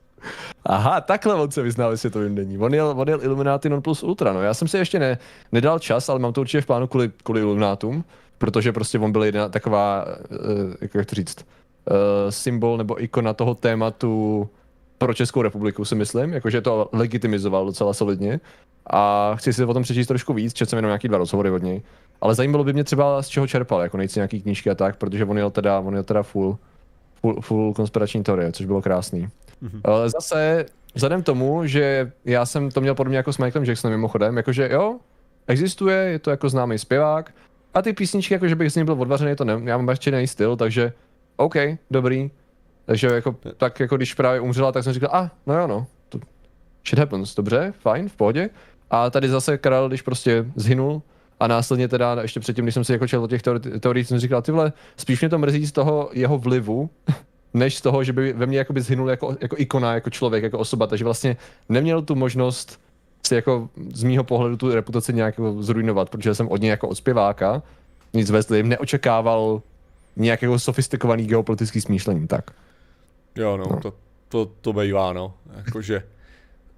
Aha, 0.64 1.00
takhle 1.00 1.34
on 1.34 1.50
se 1.50 1.62
vyzná 1.62 1.88
ve 1.88 1.96
světovém 1.96 2.34
dění. 2.34 2.58
On 2.58 2.74
jel, 2.74 2.94
on 2.96 3.08
jel 3.08 3.22
Illuminati 3.22 3.68
non 3.68 3.82
plus 3.82 4.02
ultra, 4.02 4.32
no. 4.32 4.42
Já 4.42 4.54
jsem 4.54 4.68
si 4.68 4.78
ještě 4.78 4.98
ne, 4.98 5.18
nedal 5.52 5.78
čas, 5.78 6.08
ale 6.08 6.18
mám 6.18 6.32
to 6.32 6.40
určitě 6.40 6.60
v 6.60 6.66
plánu 6.66 6.86
kvůli, 6.86 7.10
kvůli 7.22 7.40
Illuminátům 7.40 8.04
protože 8.38 8.72
prostě 8.72 8.98
on 8.98 9.12
byl 9.12 9.24
jedna 9.24 9.48
taková, 9.48 10.04
uh, 10.04 10.74
jak 10.94 11.06
to 11.06 11.14
říct, 11.14 11.36
uh, 11.38 11.94
symbol 12.30 12.76
nebo 12.78 13.02
ikona 13.02 13.32
toho 13.32 13.54
tématu 13.54 14.48
pro 14.98 15.14
Českou 15.14 15.42
republiku, 15.42 15.84
si 15.84 15.94
myslím, 15.94 16.32
jakože 16.32 16.60
to 16.60 16.88
legitimizoval 16.92 17.66
docela 17.66 17.94
solidně. 17.94 18.40
A 18.90 19.32
chci 19.36 19.52
si 19.52 19.64
o 19.64 19.74
tom 19.74 19.82
přečíst 19.82 20.06
trošku 20.06 20.32
víc, 20.32 20.52
četl 20.52 20.70
jsem 20.70 20.76
jenom 20.76 20.88
nějaký 20.88 21.08
dva 21.08 21.18
rozhovory 21.18 21.50
od 21.50 21.62
něj. 21.62 21.82
Ale 22.20 22.34
zajímalo 22.34 22.64
by 22.64 22.72
mě 22.72 22.84
třeba, 22.84 23.22
z 23.22 23.28
čeho 23.28 23.46
čerpal, 23.46 23.80
jako 23.80 23.96
nejsi 23.96 24.18
nějaký 24.18 24.42
knížky 24.42 24.70
a 24.70 24.74
tak, 24.74 24.96
protože 24.96 25.24
on 25.24 25.38
jel 25.38 25.50
teda, 25.50 25.80
on 25.80 25.94
jel 25.94 26.02
teda 26.02 26.22
full, 26.22 26.58
full, 27.20 27.40
full 27.40 27.74
konspirační 27.74 28.22
teorie, 28.22 28.52
což 28.52 28.66
bylo 28.66 28.82
krásný. 28.82 29.28
Mm-hmm. 29.62 29.80
Ale 29.84 30.10
zase, 30.10 30.66
vzhledem 30.94 31.22
tomu, 31.22 31.66
že 31.66 32.12
já 32.24 32.46
jsem 32.46 32.70
to 32.70 32.80
měl 32.80 32.94
podobně 32.94 33.16
jako 33.16 33.32
s 33.32 33.38
Michaelem 33.38 33.68
Jacksonem 33.68 33.98
mimochodem, 33.98 34.36
jakože 34.36 34.68
jo, 34.72 34.96
existuje, 35.46 35.96
je 35.96 36.18
to 36.18 36.30
jako 36.30 36.48
známý 36.48 36.78
zpěvák, 36.78 37.32
a 37.74 37.82
ty 37.82 37.92
písničky, 37.92 38.34
jako 38.34 38.48
že 38.48 38.54
bych 38.54 38.72
z 38.72 38.76
ní 38.76 38.84
byl 38.84 39.00
odvařený, 39.00 39.36
to 39.36 39.44
ne, 39.44 39.60
já 39.64 39.76
mám 39.76 39.88
ještě 39.88 40.10
jiný 40.10 40.26
styl, 40.26 40.56
takže 40.56 40.92
OK, 41.36 41.54
dobrý. 41.90 42.30
Takže 42.86 43.06
jako, 43.06 43.36
tak 43.56 43.80
jako 43.80 43.96
když 43.96 44.14
právě 44.14 44.40
umřela, 44.40 44.72
tak 44.72 44.84
jsem 44.84 44.92
říkal, 44.92 45.10
a 45.12 45.20
ah, 45.20 45.30
no 45.46 45.54
jo 45.54 45.66
no, 45.66 45.86
to 46.08 46.18
shit 46.88 46.98
happens, 46.98 47.34
dobře, 47.34 47.72
fajn, 47.78 48.08
v 48.08 48.16
pohodě. 48.16 48.50
A 48.90 49.10
tady 49.10 49.28
zase 49.28 49.58
Karel, 49.58 49.88
když 49.88 50.02
prostě 50.02 50.46
zhynul, 50.56 51.02
a 51.40 51.46
následně 51.46 51.88
teda 51.88 52.22
ještě 52.22 52.40
předtím, 52.40 52.64
když 52.64 52.74
jsem 52.74 52.84
si 52.84 52.92
jako 52.92 53.08
četl 53.08 53.22
o 53.22 53.28
těch 53.28 53.42
teorií, 53.80 54.04
jsem 54.04 54.18
říkal, 54.18 54.42
ty 54.42 54.52
vole, 54.52 54.72
spíš 54.96 55.20
mě 55.20 55.28
to 55.28 55.38
mrzí 55.38 55.66
z 55.66 55.72
toho 55.72 56.10
jeho 56.12 56.38
vlivu, 56.38 56.90
než 57.54 57.76
z 57.76 57.80
toho, 57.80 58.04
že 58.04 58.12
by 58.12 58.32
ve 58.32 58.46
mně 58.46 58.58
jakoby 58.58 58.80
zhynul 58.80 59.10
jako, 59.10 59.36
jako 59.40 59.56
ikona, 59.58 59.94
jako 59.94 60.10
člověk, 60.10 60.44
jako 60.44 60.58
osoba, 60.58 60.86
takže 60.86 61.04
vlastně 61.04 61.36
neměl 61.68 62.02
tu 62.02 62.14
možnost 62.14 62.80
si 63.26 63.34
jako 63.34 63.68
z 63.94 64.02
mýho 64.02 64.24
pohledu 64.24 64.56
tu 64.56 64.74
reputaci 64.74 65.12
nějak 65.12 65.38
jako 65.38 65.62
zrujnovat, 65.62 66.10
protože 66.10 66.34
jsem 66.34 66.48
od 66.48 66.60
něj 66.60 66.70
jako 66.70 66.88
od 66.88 66.94
zpěváka 66.94 67.62
nic 68.14 68.30
vezli, 68.30 68.62
neočekával 68.62 69.62
nějakého 70.16 70.58
sofistikovaný 70.58 71.26
geopolitický 71.26 71.80
smýšlení, 71.80 72.26
tak. 72.26 72.50
Jo, 73.36 73.56
no, 73.56 73.64
no. 73.70 73.80
To, 73.80 73.94
to, 74.28 74.50
to 74.60 74.72
bývá, 74.72 75.12
no, 75.12 75.34
jakože. 75.56 76.02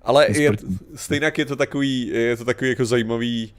Ale 0.02 0.26
je, 0.40 0.50
stejně 0.94 1.32
je 1.38 1.46
to 1.46 1.56
takový, 1.56 2.06
je 2.06 2.36
to 2.36 2.44
takový 2.44 2.70
jako 2.70 2.84
zajímavý, 2.84 3.52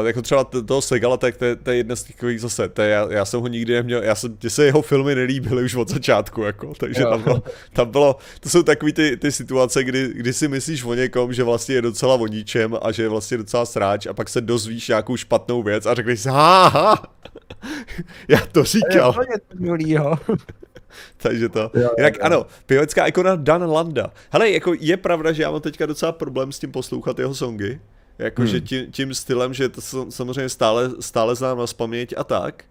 Uh, 0.00 0.06
jako 0.06 0.22
třeba 0.22 0.44
toho 0.44 0.82
Segala, 0.82 1.16
tak 1.16 1.36
to, 1.36 1.56
to 1.62 1.70
je 1.70 1.76
jedna 1.76 1.96
z 1.96 2.02
takových 2.02 2.40
zase, 2.40 2.68
to 2.68 2.82
je, 2.82 2.90
já, 2.90 3.06
já, 3.10 3.24
jsem 3.24 3.40
ho 3.40 3.48
nikdy 3.48 3.74
neměl, 3.74 4.02
já 4.02 4.14
jsem, 4.14 4.36
se 4.48 4.64
jeho 4.64 4.82
filmy 4.82 5.14
nelíbily 5.14 5.64
už 5.64 5.74
od 5.74 5.88
začátku, 5.88 6.42
jako, 6.42 6.72
takže 6.74 7.02
tam 7.02 7.22
bylo, 7.22 7.42
tam 7.72 7.90
bylo, 7.90 8.16
to 8.40 8.48
jsou 8.48 8.62
takové 8.62 8.92
ty, 8.92 9.16
ty 9.16 9.32
situace, 9.32 9.84
kdy, 9.84 10.10
kdy 10.14 10.32
si 10.32 10.48
myslíš 10.48 10.84
o 10.84 10.94
někom, 10.94 11.32
že 11.32 11.44
vlastně 11.44 11.74
je 11.74 11.82
docela 11.82 12.14
o 12.14 12.26
ničem 12.26 12.76
a 12.82 12.92
že 12.92 13.02
je 13.02 13.08
vlastně 13.08 13.36
docela 13.36 13.66
sráč 13.66 14.06
a 14.06 14.12
pak 14.12 14.28
se 14.28 14.40
dozvíš 14.40 14.88
nějakou 14.88 15.16
špatnou 15.16 15.62
věc 15.62 15.86
a 15.86 15.94
řekneš 15.94 16.20
si, 16.20 16.28
ha, 16.28 17.02
já 18.28 18.40
to 18.52 18.64
říkal. 18.64 19.14
Takže 21.16 21.48
to. 21.48 21.70
Jinak 21.96 22.14
ano, 22.20 22.46
pěvecká 22.66 23.06
ikona 23.06 23.36
Dan 23.36 23.70
Landa. 23.70 24.12
Hele, 24.30 24.50
jako 24.50 24.74
je 24.80 24.96
pravda, 24.96 25.32
že 25.32 25.42
já 25.42 25.50
mám 25.50 25.60
teďka 25.60 25.86
docela 25.86 26.12
problém 26.12 26.52
s 26.52 26.58
tím 26.58 26.72
poslouchat 26.72 27.18
jeho 27.18 27.34
songy. 27.34 27.80
Jakože 28.18 28.56
hmm. 28.56 28.66
tím, 28.66 28.92
tím 28.92 29.14
stylem, 29.14 29.54
že 29.54 29.68
to 29.68 29.80
samozřejmě 30.10 30.48
stále, 30.48 30.90
stále 31.00 31.34
znám 31.34 31.58
na 31.58 31.64
paměť 31.76 32.14
a 32.16 32.24
tak. 32.24 32.64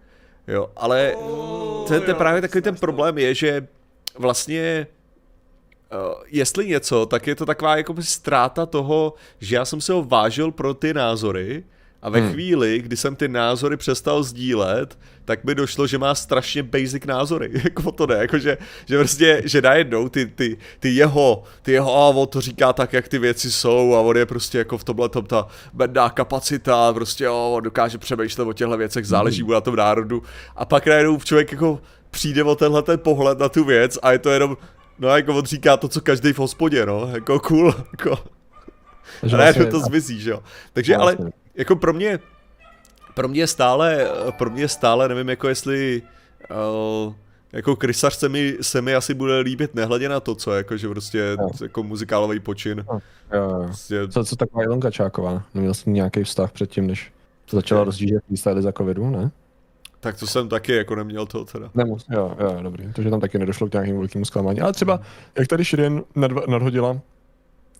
Jo, 0.48 0.70
ale 0.76 1.14
oh, 1.16 1.88
to, 1.88 2.00
to 2.00 2.10
je 2.10 2.14
právě 2.14 2.40
takový 2.40 2.62
ten 2.62 2.76
problém 2.76 3.18
je, 3.18 3.34
že 3.34 3.68
vlastně 4.18 4.86
Uh, 6.08 6.22
jestli 6.26 6.66
něco, 6.66 7.06
tak 7.06 7.26
je 7.26 7.34
to 7.34 7.46
taková 7.46 7.76
jako 7.76 7.94
ztráta 8.00 8.66
toho, 8.66 9.14
že 9.40 9.56
já 9.56 9.64
jsem 9.64 9.80
se 9.80 9.92
ho 9.92 10.04
vážil 10.04 10.50
pro 10.50 10.74
ty 10.74 10.94
názory, 10.94 11.64
a 12.02 12.10
ve 12.10 12.20
hmm. 12.20 12.32
chvíli, 12.32 12.78
kdy 12.78 12.96
jsem 12.96 13.16
ty 13.16 13.28
názory 13.28 13.76
přestal 13.76 14.22
sdílet, 14.22 14.98
tak 15.24 15.44
mi 15.44 15.54
došlo, 15.54 15.86
že 15.86 15.98
má 15.98 16.14
strašně 16.14 16.62
basic 16.62 17.04
názory. 17.06 17.50
jako 17.64 17.92
to 17.92 18.06
ne, 18.06 18.14
jako 18.14 18.38
že, 18.38 18.58
že 18.86 18.98
prostě, 18.98 19.42
že 19.44 19.62
najednou 19.62 20.08
ty, 20.08 20.26
ty, 20.26 20.58
ty 20.80 20.88
jeho, 20.88 21.42
ty 21.62 21.72
jeho, 21.72 21.96
a 21.96 22.08
on 22.08 22.28
to 22.28 22.40
říká 22.40 22.72
tak, 22.72 22.92
jak 22.92 23.08
ty 23.08 23.18
věci 23.18 23.52
jsou 23.52 23.94
a 23.94 24.00
on 24.00 24.16
je 24.16 24.26
prostě 24.26 24.58
jako 24.58 24.78
v 24.78 24.84
tomhle 24.84 25.08
tom 25.08 25.26
ta 25.26 25.46
bedná 25.72 26.10
kapacita, 26.10 26.92
prostě 26.92 27.28
o, 27.28 27.52
on 27.52 27.62
dokáže 27.62 27.98
přemýšlet 27.98 28.48
o 28.48 28.52
těchto 28.52 28.76
věcech, 28.76 29.06
záleží 29.06 29.42
mu 29.42 29.52
na 29.52 29.60
tom 29.60 29.76
národu. 29.76 30.22
A 30.56 30.64
pak 30.64 30.86
najednou 30.86 31.18
člověk 31.18 31.52
jako 31.52 31.80
přijde 32.10 32.44
o 32.44 32.54
tenhle 32.54 32.82
ten 32.82 32.98
pohled 32.98 33.38
na 33.38 33.48
tu 33.48 33.64
věc 33.64 33.98
a 34.02 34.12
je 34.12 34.18
to 34.18 34.30
jenom, 34.30 34.56
no 34.98 35.08
jako 35.08 35.34
on 35.34 35.44
říká 35.44 35.76
to, 35.76 35.88
co 35.88 36.00
každý 36.00 36.32
v 36.32 36.38
hospodě, 36.38 36.86
no, 36.86 37.10
jako 37.14 37.40
cool, 37.40 37.74
jako. 37.92 38.18
a 39.32 39.36
najednou 39.36 39.66
to 39.66 39.80
zmizí, 39.80 40.20
že 40.20 40.30
jo. 40.30 40.42
Takže 40.72 40.96
ale 40.96 41.16
jako 41.58 41.76
pro 41.76 41.92
mě, 41.92 42.18
pro 43.14 43.28
mě 43.28 43.46
stále, 43.46 44.08
pro 44.38 44.50
mě 44.50 44.68
stále 44.68 45.08
nevím, 45.08 45.28
jako 45.28 45.48
jestli 45.48 46.02
uh, 47.06 47.14
jako 47.52 47.76
krysař 47.76 48.14
se 48.14 48.28
mi, 48.28 48.56
se 48.60 48.82
mi 48.82 48.94
asi 48.94 49.14
bude 49.14 49.38
líbit 49.38 49.74
nehledě 49.74 50.08
na 50.08 50.20
to, 50.20 50.34
co 50.34 50.52
jako, 50.52 50.76
že 50.76 50.88
prostě 50.88 51.36
no. 51.38 51.48
jako 51.62 51.82
muzikálový 51.82 52.40
počin. 52.40 52.84
No. 52.92 53.00
Jo, 53.32 53.42
jo. 53.42 53.62
Prostě... 53.66 54.08
Co, 54.08 54.24
co 54.24 54.36
taková 54.36 54.64
Ilonka 54.64 54.90
Čáková? 54.90 55.42
Neměl 55.54 55.74
jsem 55.74 55.92
nějaký 55.92 56.24
vztah 56.24 56.52
předtím, 56.52 56.86
než 56.86 57.12
začala 57.50 57.84
rozjíždět 57.84 58.24
freestyle 58.26 58.62
za 58.62 58.72
covidu, 58.72 59.10
ne? 59.10 59.30
Tak 60.00 60.18
to 60.18 60.26
jsem 60.26 60.48
taky 60.48 60.76
jako 60.76 60.94
neměl 60.94 61.26
to 61.26 61.44
teda. 61.44 61.70
Nemus, 61.74 62.06
jo, 62.10 62.36
jo, 62.40 62.58
dobrý. 62.62 62.92
Takže 62.92 63.10
tam 63.10 63.20
taky 63.20 63.38
nedošlo 63.38 63.68
k 63.68 63.72
nějakému 63.72 63.98
velkému 63.98 64.24
zklamání. 64.24 64.60
Ale 64.60 64.72
třeba, 64.72 65.00
jak 65.38 65.48
tady 65.48 65.64
Shirin 65.64 66.04
nadhodila, 66.48 67.00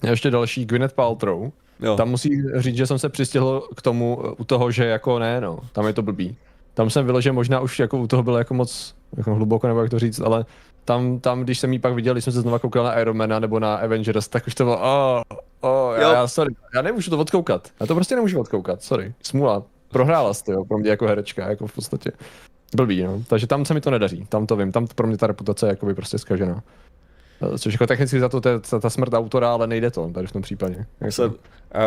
ještě 0.03 0.31
další 0.31 0.65
Gwyneth 0.67 0.95
Paltrow, 0.95 1.51
Jo. 1.81 1.97
Tam 1.97 2.09
musí 2.09 2.43
říct, 2.55 2.77
že 2.77 2.87
jsem 2.87 2.99
se 2.99 3.09
přistihl 3.09 3.69
k 3.77 3.83
tomu 3.83 4.23
u 4.39 4.45
toho, 4.45 4.71
že 4.71 4.85
jako 4.85 5.19
ne, 5.19 5.41
no, 5.41 5.59
tam 5.73 5.87
je 5.87 5.93
to 5.93 6.03
blbý. 6.03 6.37
Tam 6.75 6.91
jsem 6.91 7.07
vyložil, 7.07 7.33
možná 7.33 7.61
už 7.61 7.79
jako 7.79 7.99
u 7.99 8.07
toho 8.07 8.23
bylo 8.23 8.39
jako 8.39 8.55
moc 8.55 8.95
jako 9.17 9.35
hluboko, 9.35 9.69
nebo 9.69 9.81
jak 9.81 9.91
to 9.91 9.99
říct, 9.99 10.21
ale 10.21 10.45
tam, 10.85 11.21
tam, 11.21 11.41
když 11.41 11.59
jsem 11.59 11.73
ji 11.73 11.79
pak 11.79 11.95
viděl, 11.95 12.15
když 12.15 12.25
jsem 12.25 12.33
se 12.33 12.41
znova 12.41 12.59
koukal 12.59 12.85
na 12.85 13.01
Ironmana 13.01 13.39
nebo 13.39 13.61
na 13.61 13.75
Avengers, 13.75 14.29
tak 14.29 14.47
už 14.47 14.55
to 14.55 14.65
bylo, 14.65 14.77
oh, 14.77 15.23
oh, 15.61 15.95
já, 15.95 16.13
já, 16.13 16.29
sorry, 16.29 16.55
já 16.75 16.83
nemůžu 16.83 17.11
to 17.11 17.19
odkoukat. 17.19 17.69
Já 17.81 17.87
to 17.87 17.95
prostě 17.95 18.15
nemůžu 18.15 18.41
odkoukat, 18.41 18.83
sorry, 18.83 19.15
smůla. 19.23 19.63
Prohrála 19.89 20.35
jsi 20.35 20.45
to, 20.45 20.53
jo, 20.53 20.65
pro 20.65 20.79
mě 20.79 20.91
jako 20.91 21.07
herečka, 21.07 21.49
jako 21.49 21.67
v 21.67 21.75
podstatě. 21.75 22.13
Blbý, 22.77 23.03
no. 23.03 23.23
Takže 23.29 23.47
tam 23.47 23.65
se 23.65 23.75
mi 23.75 23.81
to 23.81 23.91
nedaří, 23.91 24.27
tam 24.29 24.47
to 24.47 24.57
vím, 24.57 24.73
tam 24.73 24.87
pro 24.95 25.07
mě 25.07 25.17
ta 25.17 25.27
reputace 25.27 25.67
je 25.67 25.71
jakoby 25.71 25.95
prostě 25.95 26.19
zkažená. 26.19 26.63
Což 27.59 27.75
jako 27.75 27.87
technicky 27.87 28.21
za 28.21 28.29
to 28.29 28.41
ta, 28.41 28.59
ta 28.81 28.91
smrt 28.91 29.15
autora, 29.15 29.53
ale 29.53 29.67
nejde 29.67 29.91
to 29.91 30.11
tady 30.15 30.27
v 30.27 30.33
tom 30.33 30.43
případě. 30.43 30.87
Se, 31.11 31.27
uh, 31.27 31.35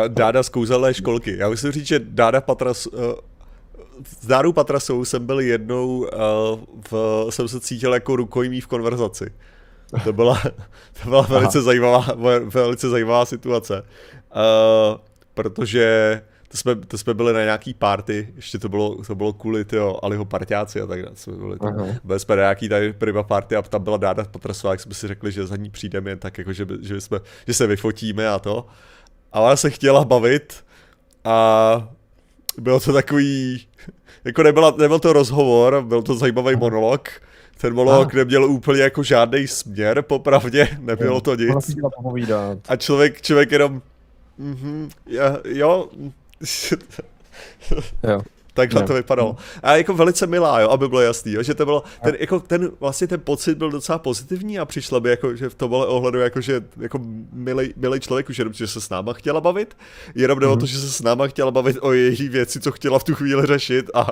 dáda 0.08 0.42
z 0.42 0.48
kouzelné 0.48 0.94
školky. 0.94 1.36
Já 1.38 1.48
musím 1.48 1.72
říct, 1.72 1.86
že 1.86 1.98
Dáda 1.98 2.40
Patras 2.40 2.86
uh, 2.86 3.00
s 4.20 4.26
Dárou 4.26 4.52
Patrasou 4.52 5.04
jsem 5.04 5.26
byl 5.26 5.40
jednou, 5.40 5.98
uh, 5.98 6.06
v, 6.90 7.26
jsem 7.30 7.48
se 7.48 7.60
cítil 7.60 7.94
jako 7.94 8.16
rukojmí 8.16 8.60
v 8.60 8.66
konverzaci. 8.66 9.32
To 10.04 10.12
byla, 10.12 10.42
to 11.02 11.08
byla 11.08 11.22
velice 11.22 11.62
zajímavá, 11.62 12.06
velice 12.44 12.88
zajímavá 12.88 13.24
situace. 13.24 13.82
Uh, 13.82 14.98
protože 15.34 16.22
to 16.52 16.58
jsme, 16.58 16.76
to 16.76 16.98
jsme 16.98 17.14
byli 17.14 17.32
na 17.32 17.42
nějaký 17.42 17.74
party, 17.74 18.28
ještě 18.36 18.58
to 18.58 18.68
bylo, 18.68 19.04
to 19.04 19.14
bylo 19.14 19.32
kvůli 19.32 19.64
tyjo, 19.64 19.98
Aliho 20.02 20.24
parťáci 20.24 20.80
a 20.80 20.86
tak 20.86 21.02
dále. 21.02 21.16
Jsme 21.16 21.32
byli, 21.32 21.56
uh-huh. 21.56 21.98
byli 22.04 22.20
jsme 22.20 22.36
na 22.36 22.42
nějaký 22.42 22.68
tady 22.68 22.92
prima 22.92 23.22
party 23.22 23.56
a 23.56 23.62
tam 23.62 23.82
byla 23.82 23.96
Dáda 23.96 24.24
Patrasová, 24.24 24.72
jak 24.72 24.80
jsme 24.80 24.94
si 24.94 25.08
řekli, 25.08 25.32
že 25.32 25.46
za 25.46 25.56
ní 25.56 25.70
přijdeme 25.70 26.10
jen 26.10 26.18
tak, 26.18 26.38
jako 26.38 26.52
že, 26.52 26.66
že, 26.80 27.00
jsme, 27.00 27.20
že 27.46 27.54
se 27.54 27.66
vyfotíme 27.66 28.28
a 28.28 28.38
to. 28.38 28.66
A 29.32 29.40
ona 29.40 29.56
se 29.56 29.70
chtěla 29.70 30.04
bavit 30.04 30.64
a 31.24 31.88
bylo 32.58 32.80
to 32.80 32.92
takový, 32.92 33.66
jako 34.24 34.42
nebyla, 34.42 34.74
nebyl 34.78 34.98
to 34.98 35.12
rozhovor, 35.12 35.82
byl 35.82 36.02
to 36.02 36.14
zajímavý 36.14 36.56
monolog, 36.56 37.08
ten 37.60 37.74
monolog 37.74 38.14
neměl 38.14 38.44
úplně 38.44 38.82
jako 38.82 39.02
žádný 39.02 39.46
směr, 39.46 40.02
popravdě, 40.02 40.68
nebylo 40.80 41.20
to 41.20 41.34
nic. 41.34 41.76
A 42.68 42.76
člověk, 42.76 43.22
člověk 43.22 43.52
jenom, 43.52 43.82
mm-hmm, 44.40 44.90
jo, 45.06 45.38
jo. 45.44 45.88
Takhle 48.54 48.80
ne. 48.80 48.86
to 48.86 48.94
vypadalo. 48.94 49.36
A 49.62 49.76
jako 49.76 49.94
velice 49.94 50.26
milá, 50.26 50.60
jo, 50.60 50.70
aby 50.70 50.88
bylo 50.88 51.00
jasný, 51.00 51.32
jo, 51.32 51.42
že 51.42 51.54
to 51.54 51.64
bylo, 51.64 51.82
ten, 52.02 52.16
jako 52.20 52.40
ten, 52.40 52.70
vlastně 52.80 53.06
ten 53.06 53.20
pocit 53.20 53.58
byl 53.58 53.70
docela 53.70 53.98
pozitivní 53.98 54.58
a 54.58 54.64
přišla 54.64 55.00
by 55.00 55.10
jako, 55.10 55.36
že 55.36 55.48
v 55.48 55.54
tomhle 55.54 55.86
ohledu 55.86 56.18
jako, 56.18 56.40
že 56.40 56.64
jako 56.80 57.00
milý, 57.32 57.74
milý 57.76 58.00
člověk 58.00 58.28
už 58.28 58.38
jenom, 58.38 58.54
že 58.54 58.66
se 58.66 58.80
s 58.80 58.90
náma 58.90 59.12
chtěla 59.12 59.40
bavit, 59.40 59.76
jenom 60.14 60.38
mm-hmm. 60.38 60.50
o 60.50 60.56
to, 60.56 60.64
mhm. 60.64 60.66
že 60.66 60.78
se 60.78 60.90
s 60.90 61.02
náma 61.02 61.26
chtěla 61.26 61.50
bavit 61.50 61.78
o 61.80 61.92
její 61.92 62.28
věci, 62.28 62.60
co 62.60 62.72
chtěla 62.72 62.98
v 62.98 63.04
tu 63.04 63.14
chvíli 63.14 63.46
řešit 63.46 63.90
a 63.94 64.06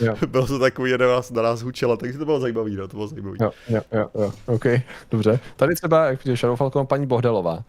jo. 0.00 0.14
bylo 0.26 0.46
to 0.46 0.58
takový, 0.58 0.90
že 0.90 0.98
nás, 0.98 1.30
na 1.30 1.42
nás 1.42 1.62
hučela, 1.62 1.96
takže 1.96 2.18
to 2.18 2.24
bylo 2.24 2.40
zajímavý, 2.40 2.76
no, 2.76 2.88
to 2.88 2.96
bylo 2.96 3.08
zajímavý. 3.08 3.38
Jo, 3.40 3.50
jo, 3.68 3.80
jo, 3.92 4.10
jo, 4.14 4.32
OK, 4.46 4.64
dobře. 5.10 5.40
Tady 5.56 5.74
třeba, 5.74 6.06
jak 6.06 6.20
Shadow 6.22 6.56
Falcon, 6.56 6.86
paní 6.86 7.06
Bohdalová. 7.06 7.64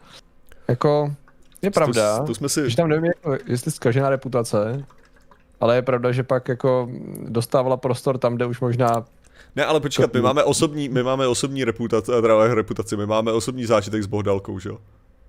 Jako, 0.68 1.14
je 1.62 1.72
pravda, 1.72 2.20
to, 2.20 2.26
to 2.26 2.36
jsme 2.36 2.50
si... 2.50 2.70
že 2.70 2.76
tam 2.76 2.90
nevím, 2.90 3.06
jako, 3.06 3.38
jestli 3.46 3.72
zkažená 3.72 4.10
reputace, 4.10 4.86
ale 5.60 5.76
je 5.76 5.82
pravda, 5.82 6.12
že 6.12 6.24
pak 6.24 6.48
jako 6.48 6.90
dostávala 7.30 7.78
prostor 7.78 8.18
tam, 8.18 8.36
kde 8.36 8.46
už 8.46 8.60
možná 8.60 9.06
ne, 9.56 9.66
ale 9.66 9.80
počkat, 9.80 10.14
my 10.14 10.22
máme 10.22 10.44
osobní, 10.44 10.90
my 10.90 11.04
máme 11.04 11.28
osobní 11.28 11.64
reputaci, 11.64 12.12
reputaci, 12.54 12.98
my 12.98 13.06
máme 13.06 13.32
osobní 13.32 13.66
zážitek 13.66 14.04
s 14.04 14.06
Bohdalkou, 14.06 14.60
že 14.60 14.70
jo? 14.70 14.78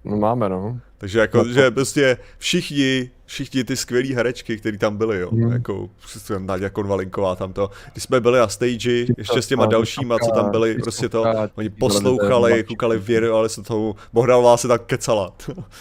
No 0.05 0.17
máme, 0.17 0.49
no. 0.49 0.81
Takže 0.99 1.19
jako, 1.19 1.39
no, 1.39 1.53
že 1.53 1.71
prostě 1.71 2.17
všichni 2.39 3.11
všichni 3.29 3.65
ty 3.65 3.77
skvělé 3.77 4.15
herečky, 4.15 4.57
které 4.57 4.79
tam 4.79 4.97
byly, 4.97 5.21
jo, 5.21 5.29
mm. 5.33 5.53
jako 5.53 5.91
Nadia 6.39 6.71
Konvalinková 6.71 7.37
tam 7.37 7.53
to, 7.53 7.71
když 7.93 8.05
jsme 8.05 8.21
byli 8.21 8.39
na 8.39 8.49
stage, 8.49 9.07
ještě 9.19 9.43
s 9.43 9.47
těma 9.47 9.67
dalšíma, 9.67 10.19
co 10.19 10.31
tam 10.31 10.51
byli, 10.51 10.75
prostě 10.75 11.09
to, 11.09 11.25
oni 11.55 11.71
poslouchali, 11.71 12.65
koukali 12.65 12.99
věru, 12.99 13.35
ale 13.35 13.49
se 13.49 13.63
tomu, 13.63 13.95
Bohdalová 14.13 14.57
se 14.57 14.69
tak 14.69 14.87
kecala. 14.87 15.35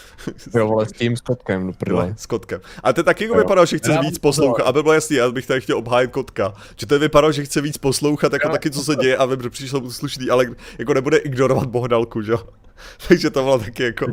jo, 0.56 0.71
ale 0.71 0.86
s 0.86 0.91
tím 0.91 1.17
Skotkem, 1.17 1.73
no. 1.89 2.13
S 2.17 2.25
Kotkem. 2.25 2.62
A 2.84 2.93
to 2.93 3.03
taky 3.03 3.23
jako 3.23 3.38
vypadalo, 3.38 3.65
že 3.65 3.77
chce 3.77 3.99
víc 4.01 4.17
poslouchat, 4.17 4.63
aby 4.63 4.84
bylo 4.84 4.93
jasný, 4.93 5.15
já 5.15 5.32
bych 5.32 5.47
tady 5.47 5.62
chtěl 5.62 5.77
obhájit 5.77 6.12
Kotka, 6.12 6.53
že 6.75 6.86
to 6.86 6.99
vypadalo, 6.99 7.32
že 7.32 7.45
chce 7.45 7.62
víc 7.62 7.77
poslouchat, 7.77 8.34
jako 8.34 8.49
taky, 8.49 8.71
co 8.71 8.84
se 8.84 8.95
děje, 8.95 9.17
aby 9.17 9.49
přišlo 9.49 9.82
mu 9.82 9.91
slušný, 9.91 10.30
ale 10.30 10.45
jako 10.80 10.93
nebude 10.93 11.17
ignorovat 11.17 11.65
Bohdalku, 11.65 12.21
že 12.21 12.32
jo. 12.32 12.39
Takže 13.08 13.30
to 13.30 13.43
bylo 13.43 13.60
taky 13.60 13.84
jako... 13.84 14.06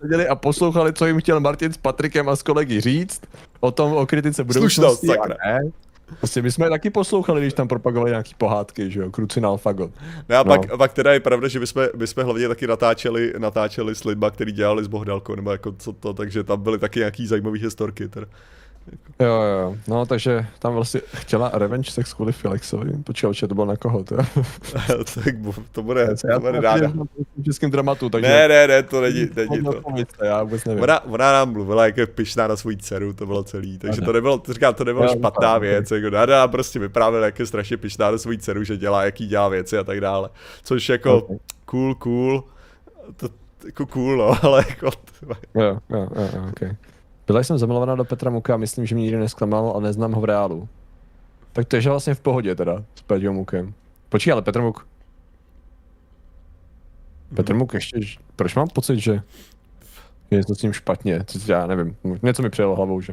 Seděli 0.00 0.28
a 0.28 0.34
poslouchali, 0.52 0.92
co 0.92 1.06
jim 1.06 1.20
chtěl 1.20 1.40
Martin 1.40 1.72
s 1.72 1.76
Patrikem 1.76 2.28
a 2.28 2.36
s 2.36 2.42
kolegy 2.42 2.80
říct, 2.80 3.20
o 3.60 3.70
tom, 3.70 3.92
o 3.92 4.06
kritice 4.06 4.44
budoucnosti. 4.44 5.06
Slušnost. 5.06 5.28
Ne. 5.46 5.60
Prostě 6.18 6.42
my 6.42 6.52
jsme 6.52 6.68
taky 6.70 6.90
poslouchali, 6.90 7.40
když 7.40 7.54
tam 7.54 7.68
propagovali 7.68 8.10
nějaký 8.10 8.34
pohádky, 8.38 8.90
že 8.90 9.00
jo, 9.00 9.10
Crucinal 9.10 9.56
Fagot. 9.56 9.90
No 10.28 10.36
a 10.36 10.44
pak, 10.44 10.70
no. 10.70 10.78
pak 10.78 10.92
teda 10.92 11.12
je 11.12 11.20
pravda, 11.20 11.48
že 11.48 11.60
my 11.60 11.66
jsme, 11.66 11.88
my 11.96 12.06
jsme 12.06 12.22
hlavně 12.22 12.48
taky 12.48 12.66
natáčeli, 12.66 13.32
natáčeli 13.38 13.94
s 13.94 14.04
lidma, 14.04 14.30
který 14.30 14.52
dělali 14.52 14.84
s 14.84 14.86
Bohdalkou, 14.86 15.34
nebo 15.34 15.50
jako 15.52 15.72
co 15.72 15.92
to, 15.92 16.12
takže 16.12 16.44
tam 16.44 16.62
byly 16.62 16.78
taky 16.78 16.98
nějaký 16.98 17.26
zajímavý 17.26 17.60
historky. 17.60 18.08
Teda. 18.08 18.26
Jo, 19.20 19.42
jo, 19.42 19.76
no 19.88 20.06
takže 20.06 20.46
tam 20.58 20.74
vlastně 20.74 21.00
chtěla 21.14 21.50
revenge 21.54 21.90
sex 21.90 22.14
kvůli 22.14 22.32
Felixovi. 22.32 22.92
Počkej, 23.04 23.34
že 23.34 23.48
to 23.48 23.54
bylo 23.54 23.66
na 23.66 23.76
koho, 23.76 24.04
to 24.04 24.16
Tak 25.14 25.34
to 25.72 25.82
bude, 25.82 26.16
to 26.32 26.40
bude 26.40 26.60
ráda. 26.60 26.92
V 27.36 27.44
českém 27.44 27.70
dramatu, 27.70 28.10
takže... 28.10 28.30
Ne, 28.30 28.48
ne, 28.48 28.66
ne, 28.66 28.82
to 28.82 29.00
není, 29.00 29.28
není 29.36 29.64
to. 29.64 30.24
Já 30.24 30.42
vůbec 30.42 30.64
nevím. 30.64 30.82
Ona, 30.82 31.04
ona 31.04 31.32
nám 31.32 31.52
mluvila 31.52 31.86
jako 31.86 32.12
pyšná 32.14 32.46
na 32.46 32.56
svou 32.56 32.72
dceru, 32.72 33.12
to 33.12 33.26
bylo 33.26 33.44
celý, 33.44 33.78
takže 33.78 34.00
to 34.00 34.12
nebylo, 34.12 34.38
to 34.38 34.52
říkám, 34.52 34.74
to 34.74 34.84
nebylo 34.84 35.08
špatná 35.08 35.58
věc, 35.58 35.90
jako 35.90 36.10
Nada 36.10 36.48
prostě 36.48 36.78
vyprávěla, 36.78 37.26
jak 37.26 37.38
je 37.38 37.46
strašně 37.46 37.76
pyšná 37.76 38.10
na 38.10 38.18
svou 38.18 38.36
dceru, 38.36 38.64
že 38.64 38.76
dělá, 38.76 39.04
jaký 39.04 39.26
dělá 39.26 39.48
věci 39.48 39.78
a 39.78 39.84
tak 39.84 40.00
dále. 40.00 40.28
Což 40.62 40.88
jako 40.88 41.28
cool, 41.64 41.94
cool, 41.94 42.44
to, 43.16 43.28
jako 43.66 43.86
cool, 43.86 44.16
no, 44.16 44.38
ale 44.42 44.64
jako... 44.68 44.90
Jo, 45.54 45.78
jo, 45.90 46.08
jo, 46.16 46.48
okay. 46.50 46.76
Byla 47.32 47.42
jsem 47.42 47.58
zamilovaná 47.58 47.94
do 47.94 48.04
Petra 48.04 48.30
Muka 48.30 48.54
a 48.54 48.56
myslím, 48.56 48.86
že 48.86 48.94
mě 48.94 49.02
nikdy 49.02 49.18
nesklamal 49.18 49.74
a 49.76 49.80
neznám 49.80 50.12
ho 50.12 50.20
v 50.20 50.24
reálu. 50.24 50.68
Tak 51.52 51.68
to 51.68 51.76
je 51.76 51.82
vlastně 51.82 52.14
v 52.14 52.20
pohodě 52.20 52.54
teda 52.54 52.84
s 52.94 53.02
Petrem 53.02 53.34
Mukem. 53.34 53.74
Počkej, 54.08 54.32
ale 54.32 54.42
Petr 54.42 54.60
Muk. 54.60 54.86
Petr 57.34 57.54
Muk 57.54 57.74
ještě, 57.74 58.00
proč 58.36 58.54
mám 58.54 58.68
pocit, 58.68 58.98
že 58.98 59.22
je 60.30 60.44
to 60.44 60.54
s 60.54 60.62
ním 60.62 60.72
špatně, 60.72 61.24
co 61.26 61.52
já 61.52 61.66
nevím, 61.66 61.96
něco 62.22 62.42
mi 62.42 62.50
přijelo 62.50 62.76
hlavou, 62.76 63.00
že... 63.00 63.12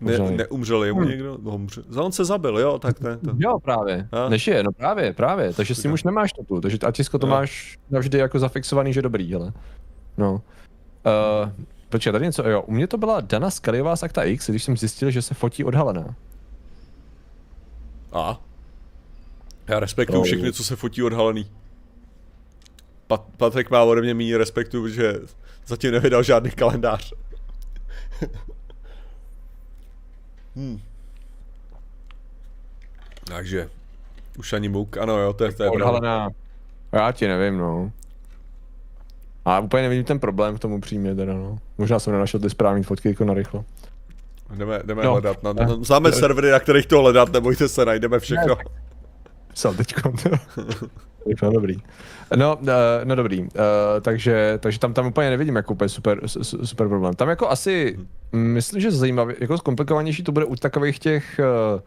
Ne, 0.00 0.18
neumřel 0.18 0.84
jemu 0.84 1.00
hmm. 1.00 1.08
někdo? 1.08 1.38
No. 1.42 1.60
On 1.96 2.12
se 2.12 2.24
zabil, 2.24 2.58
jo, 2.58 2.78
tak 2.78 3.00
ne. 3.00 3.16
To... 3.16 3.30
Jo, 3.38 3.58
právě. 3.58 4.08
A? 4.12 4.28
Nežije, 4.28 4.62
no 4.62 4.72
právě, 4.72 5.12
právě. 5.12 5.52
Takže 5.52 5.74
s 5.74 5.82
tím 5.82 5.92
už 5.92 6.04
nemáš 6.04 6.32
to 6.32 6.44
tu. 6.44 6.60
Takže 6.60 6.78
Atisko 6.78 7.18
to 7.18 7.26
no. 7.26 7.30
máš 7.30 7.78
navždy 7.90 8.18
jako 8.18 8.38
zafixovaný, 8.38 8.92
že 8.92 9.02
dobrý, 9.02 9.34
ale. 9.34 9.52
No. 10.18 10.32
Uh, 10.32 11.50
Počkej, 11.94 12.12
tady 12.12 12.24
něco, 12.24 12.48
jo, 12.48 12.62
u 12.62 12.72
mě 12.72 12.86
to 12.86 12.98
byla 12.98 13.20
Dana 13.20 13.50
Skaliová 13.50 13.96
z 13.96 14.02
Akta 14.02 14.24
X, 14.24 14.50
když 14.50 14.64
jsem 14.64 14.76
zjistil, 14.76 15.10
že 15.10 15.22
se 15.22 15.34
fotí 15.34 15.64
odhalená. 15.64 16.14
A? 18.12 18.40
Já 19.68 19.80
respektuju 19.80 20.20
to... 20.20 20.24
všechny, 20.24 20.52
co 20.52 20.64
se 20.64 20.76
fotí 20.76 21.02
odhalený. 21.02 21.50
Pat- 23.08 23.24
Patrik 23.36 23.70
má 23.70 23.82
ode 23.82 24.00
mě 24.00 24.14
méně 24.14 24.38
respektu, 24.38 24.88
že 24.88 25.14
zatím 25.66 25.92
nevydal 25.92 26.22
žádný 26.22 26.50
kalendář. 26.50 27.14
hmm. 30.56 30.80
Takže, 33.24 33.70
už 34.38 34.52
ani 34.52 34.68
muk, 34.68 34.96
ano 34.96 35.18
jo, 35.18 35.32
to 35.32 35.44
je, 35.44 35.52
to 35.52 35.62
je 35.62 35.70
Odhalená, 35.70 36.28
já 36.92 37.12
ti 37.12 37.28
nevím, 37.28 37.58
no. 37.58 37.92
A 39.44 39.60
úplně 39.60 39.82
nevidím 39.82 40.04
ten 40.04 40.18
problém 40.18 40.56
k 40.56 40.58
tomu 40.58 40.80
přímě 40.80 41.14
teda, 41.14 41.32
no. 41.32 41.58
Možná 41.78 41.98
jsem 41.98 42.12
nenašel 42.12 42.40
ty 42.40 42.50
správné 42.50 42.82
fotky 42.82 43.08
jako 43.08 43.24
narychlo. 43.24 43.64
Jdeme, 44.56 44.80
jdeme 44.84 45.02
no. 45.02 45.12
hledat. 45.12 45.42
No, 45.42 45.52
no, 45.52 45.84
známe 45.84 46.10
ne. 46.10 46.16
servery, 46.16 46.50
na 46.50 46.60
kterých 46.60 46.86
to 46.86 47.00
hledat, 47.00 47.32
nebojte 47.32 47.68
se, 47.68 47.84
najdeme 47.84 48.18
všechno. 48.18 48.56
Psal 49.54 49.74
teďko. 49.74 50.12
no 51.42 51.52
dobrý. 51.52 51.76
No, 52.36 52.56
uh, 52.56 52.68
no 53.04 53.14
dobrý, 53.14 53.40
uh, 53.40 53.48
takže, 54.00 54.58
takže 54.60 54.78
tam, 54.78 54.94
tam 54.94 55.06
úplně 55.06 55.30
nevidím 55.30 55.56
jako 55.56 55.72
úplně 55.72 55.88
super, 55.88 56.20
super 56.64 56.88
problém. 56.88 57.14
Tam 57.14 57.28
jako 57.28 57.48
asi, 57.48 57.98
myslím, 58.32 58.80
že 58.80 58.90
zajímavě, 58.90 59.36
jako 59.40 59.58
zkomplikovanější 59.58 60.22
to 60.22 60.32
bude 60.32 60.44
u 60.44 60.56
takových 60.56 60.98
těch 60.98 61.40
uh, 61.74 61.80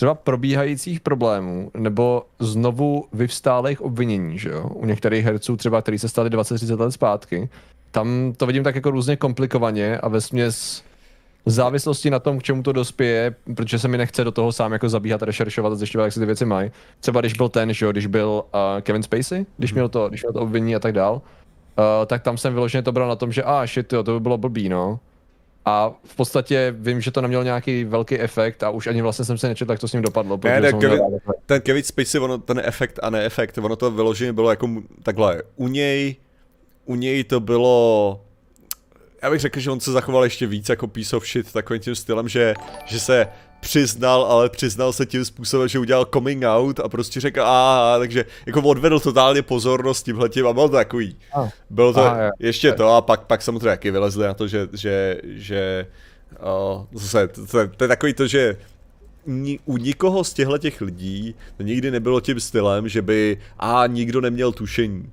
třeba 0.00 0.14
probíhajících 0.14 1.00
problémů 1.00 1.70
nebo 1.74 2.22
znovu 2.38 3.04
vyvstálých 3.12 3.80
obvinění, 3.80 4.38
že 4.38 4.48
jo? 4.48 4.68
U 4.74 4.86
některých 4.86 5.24
herců 5.24 5.56
třeba, 5.56 5.82
který 5.82 5.98
se 5.98 6.08
stali 6.08 6.30
20-30 6.30 6.80
let 6.80 6.90
zpátky, 6.90 7.48
tam 7.90 8.32
to 8.36 8.46
vidím 8.46 8.64
tak 8.64 8.74
jako 8.74 8.90
různě 8.90 9.16
komplikovaně 9.16 9.98
a 9.98 10.08
ve 10.08 10.20
směs 10.20 10.82
v 11.44 11.50
závislosti 11.50 12.10
na 12.10 12.18
tom, 12.18 12.38
k 12.38 12.42
čemu 12.42 12.62
to 12.62 12.72
dospěje, 12.72 13.34
protože 13.54 13.78
se 13.78 13.88
mi 13.88 13.98
nechce 13.98 14.24
do 14.24 14.32
toho 14.32 14.52
sám 14.52 14.72
jako 14.72 14.88
zabíhat, 14.88 15.22
rešeršovat 15.22 15.72
a 15.72 15.76
zjišťovat, 15.76 16.04
jak 16.04 16.12
se 16.12 16.20
ty 16.20 16.26
věci 16.26 16.44
mají. 16.44 16.70
Třeba 17.00 17.20
když 17.20 17.34
byl 17.34 17.48
ten, 17.48 17.72
že 17.72 17.86
jo, 17.86 17.92
když 17.92 18.06
byl 18.06 18.44
uh, 18.54 18.60
Kevin 18.80 19.02
Spacey, 19.02 19.46
když 19.56 19.72
měl 19.72 19.88
to, 19.88 20.08
když 20.08 20.22
měl 20.22 20.32
to 20.32 20.40
obvinění 20.40 20.76
a 20.76 20.78
tak 20.78 20.92
dál, 20.92 21.14
uh, 21.14 22.06
tak 22.06 22.22
tam 22.22 22.38
jsem 22.38 22.54
vyloženě 22.54 22.82
to 22.82 22.92
bral 22.92 23.08
na 23.08 23.16
tom, 23.16 23.32
že 23.32 23.42
a 23.42 23.62
ah, 23.62 23.66
shit, 23.66 23.92
jo, 23.92 24.02
to 24.02 24.12
by 24.12 24.20
bylo 24.20 24.38
blbý, 24.38 24.68
no. 24.68 25.00
A 25.64 25.94
v 26.04 26.16
podstatě 26.16 26.74
vím, 26.78 27.00
že 27.00 27.10
to 27.10 27.20
nemělo 27.20 27.42
nějaký 27.42 27.84
velký 27.84 28.18
efekt 28.18 28.62
a 28.62 28.70
už 28.70 28.86
ani 28.86 29.02
vlastně 29.02 29.24
jsem 29.24 29.38
se 29.38 29.48
nečetl, 29.48 29.72
jak 29.72 29.80
to 29.80 29.88
s 29.88 29.92
ním 29.92 30.02
dopadlo. 30.02 30.40
Ne, 30.44 30.60
ne, 30.60 30.72
Kevin, 30.72 31.00
ten 31.46 31.60
Kevin 31.60 31.82
Spacey, 31.82 32.20
ono, 32.20 32.38
ten 32.38 32.60
efekt 32.64 32.98
a 33.02 33.10
neefekt, 33.10 33.58
ono 33.58 33.76
to 33.76 33.90
vyloženě 33.90 34.32
bylo 34.32 34.50
jako 34.50 34.68
takhle. 35.02 35.42
U 35.56 35.68
něj, 35.68 36.16
u 36.84 36.94
něj 36.94 37.24
to 37.24 37.40
bylo 37.40 38.20
já 39.22 39.30
bych 39.30 39.40
řekl, 39.40 39.60
že 39.60 39.70
on 39.70 39.80
se 39.80 39.92
zachoval 39.92 40.24
ještě 40.24 40.46
víc 40.46 40.68
jako 40.68 40.86
piece 40.86 41.16
of 41.16 41.26
shit 41.26 41.52
takovým 41.52 41.82
tím 41.82 41.94
stylem, 41.94 42.28
že, 42.28 42.54
že 42.86 43.00
se 43.00 43.26
přiznal, 43.60 44.24
ale 44.24 44.48
přiznal 44.48 44.92
se 44.92 45.06
tím 45.06 45.24
způsobem, 45.24 45.68
že 45.68 45.78
udělal 45.78 46.08
coming 46.14 46.44
out 46.44 46.80
a 46.80 46.88
prostě 46.88 47.20
řekl 47.20 47.42
a 47.42 47.94
takže 47.98 48.24
jako 48.46 48.62
odvedl 48.62 49.00
totálně 49.00 49.42
pozornost 49.42 50.02
tímhletím 50.02 50.46
a 50.46 50.52
byl 50.52 50.68
to 50.68 50.74
takový. 50.74 51.16
Bylo 51.70 51.92
to 51.92 52.00
ah, 52.00 52.30
ještě 52.38 52.72
to 52.72 52.88
a 52.88 53.00
pak, 53.00 53.26
pak 53.26 53.42
samozřejmě 53.42 53.68
taky 53.68 53.90
vylezli 53.90 54.26
na 54.26 54.34
to, 54.34 54.48
že, 54.48 54.68
že, 54.72 55.20
že 55.24 55.86
uh, 56.72 56.84
zase, 56.92 57.28
to, 57.28 57.46
to, 57.46 57.68
to, 57.68 57.84
je 57.84 57.88
takový 57.88 58.14
to, 58.14 58.26
že 58.26 58.56
u 59.64 59.76
nikoho 59.76 60.24
z 60.24 60.32
těchto 60.32 60.58
těch 60.58 60.80
lidí 60.80 61.34
to 61.56 61.62
nikdy 61.62 61.90
nebylo 61.90 62.20
tím 62.20 62.40
stylem, 62.40 62.88
že 62.88 63.02
by 63.02 63.38
a 63.58 63.86
nikdo 63.86 64.20
neměl 64.20 64.52
tušení. 64.52 65.10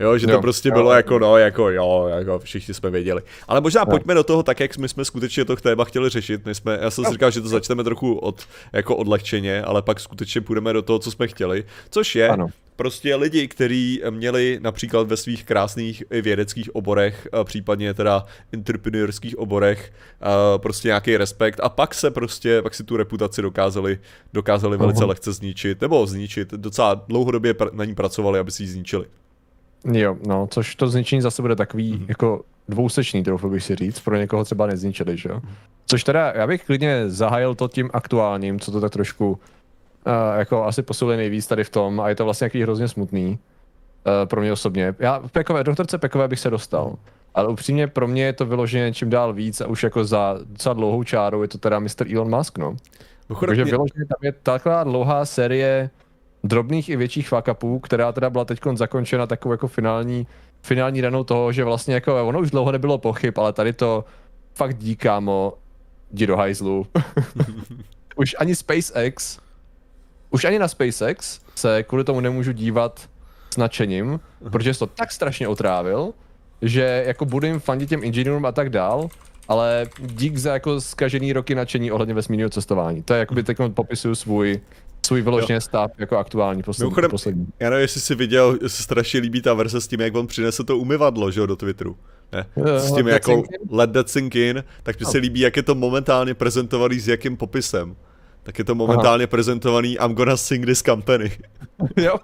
Jo, 0.00 0.18
že 0.18 0.26
to 0.26 0.32
jo, 0.32 0.40
prostě 0.40 0.68
jo, 0.68 0.72
bylo 0.74 0.90
jo. 0.90 0.96
jako, 0.96 1.18
no, 1.18 1.36
jako, 1.36 1.70
jo, 1.70 2.06
jako 2.16 2.38
všichni 2.38 2.74
jsme 2.74 2.90
věděli. 2.90 3.22
Ale 3.48 3.60
možná 3.60 3.80
jo. 3.80 3.86
pojďme 3.90 4.14
do 4.14 4.24
toho 4.24 4.42
tak, 4.42 4.60
jak 4.60 4.78
my 4.78 4.88
jsme 4.88 5.04
skutečně 5.04 5.44
to 5.44 5.56
téma 5.56 5.84
chtěli 5.84 6.10
řešit. 6.10 6.46
My 6.46 6.54
jsme, 6.54 6.78
já 6.82 6.90
jsem 6.90 7.04
si 7.04 7.12
říkal, 7.12 7.30
že 7.30 7.40
to 7.40 7.48
začneme 7.48 7.84
trochu 7.84 8.14
od, 8.14 8.46
jako 8.72 8.96
odlehčeně, 8.96 9.62
ale 9.62 9.82
pak 9.82 10.00
skutečně 10.00 10.40
půjdeme 10.40 10.72
do 10.72 10.82
toho, 10.82 10.98
co 10.98 11.10
jsme 11.10 11.28
chtěli. 11.28 11.64
Což 11.90 12.16
je, 12.16 12.28
ano. 12.28 12.46
prostě 12.76 13.16
lidi, 13.16 13.48
kteří 13.48 14.02
měli 14.10 14.58
například 14.62 15.08
ve 15.08 15.16
svých 15.16 15.44
krásných 15.44 16.04
vědeckých 16.10 16.74
oborech, 16.76 17.28
případně 17.44 17.94
teda 17.94 18.24
entrepreneurských 18.52 19.38
oborech, 19.38 19.92
prostě 20.56 20.88
nějaký 20.88 21.16
respekt 21.16 21.60
a 21.62 21.68
pak 21.68 21.94
se 21.94 22.10
prostě, 22.10 22.62
pak 22.62 22.74
si 22.74 22.84
tu 22.84 22.96
reputaci 22.96 23.42
dokázali, 23.42 23.98
dokázali 24.32 24.76
velice 24.76 25.04
uh-huh. 25.04 25.08
lehce 25.08 25.32
zničit, 25.32 25.80
nebo 25.80 26.06
zničit, 26.06 26.50
docela 26.50 26.94
dlouhodobě 26.94 27.54
na 27.72 27.84
ní 27.84 27.94
pracovali, 27.94 28.38
aby 28.38 28.50
si 28.50 28.62
ji 28.62 28.68
zničili. 28.68 29.06
Jo, 29.92 30.16
no, 30.26 30.46
což 30.50 30.74
to 30.74 30.88
zničení 30.88 31.22
zase 31.22 31.42
bude 31.42 31.56
takový 31.56 31.94
mm-hmm. 31.94 32.04
jako 32.08 32.44
dvousečný, 32.68 33.22
trochu 33.22 33.48
bych 33.48 33.62
si 33.62 33.76
říct, 33.76 34.00
pro 34.00 34.16
někoho 34.16 34.44
třeba 34.44 34.66
nezničili, 34.66 35.16
že 35.16 35.28
jo. 35.28 35.40
Což 35.86 36.04
teda, 36.04 36.32
já 36.36 36.46
bych 36.46 36.64
klidně 36.64 37.10
zahájil 37.10 37.54
to 37.54 37.68
tím 37.68 37.90
aktuálním, 37.92 38.60
co 38.60 38.72
to 38.72 38.80
tak 38.80 38.92
trošku 38.92 39.30
uh, 39.30 40.38
jako 40.38 40.64
asi 40.64 40.82
posiluje 40.82 41.16
nejvíc 41.16 41.46
tady 41.46 41.64
v 41.64 41.70
tom 41.70 42.00
a 42.00 42.08
je 42.08 42.14
to 42.14 42.24
vlastně 42.24 42.44
jaký 42.44 42.62
hrozně 42.62 42.88
smutný 42.88 43.28
uh, 43.28 44.28
pro 44.28 44.40
mě 44.40 44.52
osobně. 44.52 44.94
Já 44.98 45.18
v 45.18 45.32
Pekové, 45.32 45.64
doktorce 45.64 45.98
Pekové 45.98 46.28
bych 46.28 46.40
se 46.40 46.50
dostal, 46.50 46.94
ale 47.34 47.48
upřímně 47.48 47.86
pro 47.86 48.08
mě 48.08 48.24
je 48.24 48.32
to 48.32 48.46
vyloženě 48.46 48.92
čím 48.92 49.10
dál 49.10 49.32
víc 49.32 49.60
a 49.60 49.66
už 49.66 49.82
jako 49.82 50.04
za 50.04 50.38
docela 50.44 50.72
dlouhou 50.74 51.04
čárou 51.04 51.42
je 51.42 51.48
to 51.48 51.58
teda 51.58 51.78
Mr. 51.78 52.14
Elon 52.14 52.36
Musk, 52.36 52.58
no. 52.58 52.76
Takže 53.46 53.64
vyloženě 53.64 54.06
tam 54.06 54.18
je 54.22 54.32
taková 54.32 54.84
dlouhá 54.84 55.24
série 55.24 55.90
drobných 56.48 56.88
i 56.88 56.96
větších 56.96 57.28
fuck 57.28 57.48
která 57.82 58.12
teda 58.12 58.30
byla 58.30 58.44
teď 58.44 58.60
zakončena 58.74 59.26
takovou 59.26 59.52
jako 59.52 59.68
finální, 59.68 60.26
finální 60.62 61.00
ranou 61.00 61.24
toho, 61.24 61.52
že 61.52 61.64
vlastně 61.64 61.94
jako 61.94 62.28
ono 62.28 62.40
už 62.40 62.50
dlouho 62.50 62.72
nebylo 62.72 62.98
pochyb, 62.98 63.38
ale 63.38 63.52
tady 63.52 63.72
to 63.72 64.04
fakt 64.54 64.78
díkámo, 64.78 65.52
jdi 66.10 66.26
do 66.26 66.36
hajzlu. 66.36 66.86
už 68.16 68.36
ani 68.38 68.54
SpaceX, 68.54 69.38
už 70.30 70.44
ani 70.44 70.58
na 70.58 70.68
SpaceX 70.68 71.40
se 71.54 71.82
kvůli 71.82 72.04
tomu 72.04 72.20
nemůžu 72.20 72.52
dívat 72.52 73.08
s 73.54 73.56
nadšením, 73.56 74.20
protože 74.52 74.78
to 74.78 74.86
tak 74.86 75.12
strašně 75.12 75.48
otrávil, 75.48 76.12
že 76.62 77.04
jako 77.06 77.24
budu 77.24 77.46
jim 77.46 77.60
fandit 77.60 77.88
těm 77.88 78.04
inženýrům 78.04 78.46
a 78.46 78.52
tak 78.52 78.70
dál, 78.70 79.08
ale 79.48 79.86
dík 79.98 80.36
za 80.36 80.52
jako 80.52 80.80
zkažený 80.80 81.32
roky 81.32 81.54
nadšení 81.54 81.92
ohledně 81.92 82.14
vesmírného 82.14 82.50
cestování. 82.50 83.02
To 83.02 83.14
je 83.14 83.20
jakoby 83.20 83.42
teď 83.42 83.56
popisuju 83.74 84.14
svůj 84.14 84.60
svůj 85.06 85.22
vyloženě 85.22 85.60
stav 85.60 85.90
jako 85.98 86.16
aktuální 86.16 86.62
poslední. 86.62 86.86
Mimochodem, 86.86 87.10
poslední. 87.10 87.46
Já 87.60 87.70
nevím, 87.70 87.82
jestli 87.82 88.00
si 88.00 88.14
viděl, 88.14 88.58
se 88.66 88.82
strašně 88.82 89.20
líbí 89.20 89.42
ta 89.42 89.54
verze 89.54 89.80
s 89.80 89.88
tím, 89.88 90.00
jak 90.00 90.14
on 90.14 90.26
přinese 90.26 90.64
to 90.64 90.78
umyvadlo, 90.78 91.30
že 91.30 91.40
jo, 91.40 91.46
do 91.46 91.56
Twitteru. 91.56 91.96
Ne? 92.32 92.46
s 92.78 92.94
tím 92.94 93.08
jako 93.08 93.42
let 93.70 93.92
that 93.92 94.08
sink 94.08 94.34
in, 94.34 94.64
tak 94.82 95.00
mi 95.00 95.06
se 95.06 95.18
no. 95.18 95.22
líbí, 95.22 95.40
jak 95.40 95.56
je 95.56 95.62
to 95.62 95.74
momentálně 95.74 96.34
prezentovaný 96.34 96.98
s 96.98 97.08
jakým 97.08 97.36
popisem. 97.36 97.96
Tak 98.42 98.58
je 98.58 98.64
to 98.64 98.74
momentálně 98.74 99.24
Aha. 99.24 99.30
prezentovaný 99.30 99.92
I'm 99.92 100.14
gonna 100.14 100.36
sing 100.36 100.66
this 100.66 100.82
company. 100.82 101.30
jo. 101.96 102.16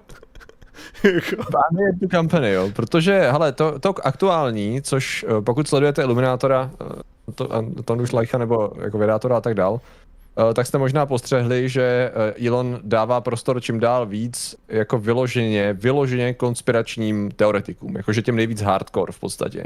Právě 1.35 1.93
tu 1.99 2.07
company, 2.07 2.51
jo, 2.51 2.69
protože, 2.75 3.31
hele, 3.31 3.51
to, 3.51 3.79
to 3.79 3.93
aktuální, 4.03 4.81
což 4.81 5.25
eh, 5.27 5.41
pokud 5.41 5.67
sledujete 5.67 6.01
Illuminátora, 6.01 6.71
eh, 6.81 7.33
to, 7.35 7.49
to 7.85 7.93
už 7.93 8.11
Leicha 8.11 8.37
nebo 8.37 8.71
jako 8.83 8.97
vydátora 8.97 9.37
a 9.37 9.41
tak 9.41 9.53
dál, 9.53 9.79
Eh, 9.79 10.02
tak 10.53 10.67
jste 10.67 10.77
možná 10.77 11.05
postřehli, 11.05 11.69
že 11.69 12.11
eh, 12.37 12.47
Elon 12.47 12.79
dává 12.83 13.21
prostor 13.21 13.61
čím 13.61 13.79
dál 13.79 14.05
víc 14.05 14.55
jako 14.67 14.97
vyloženě, 14.97 15.73
vyloženě 15.73 16.33
konspiračním 16.33 17.31
teoretikům, 17.31 17.97
jakože 17.97 18.21
těm 18.21 18.35
nejvíc 18.35 18.61
hardcore 18.61 19.11
v 19.11 19.19
podstatě. 19.19 19.63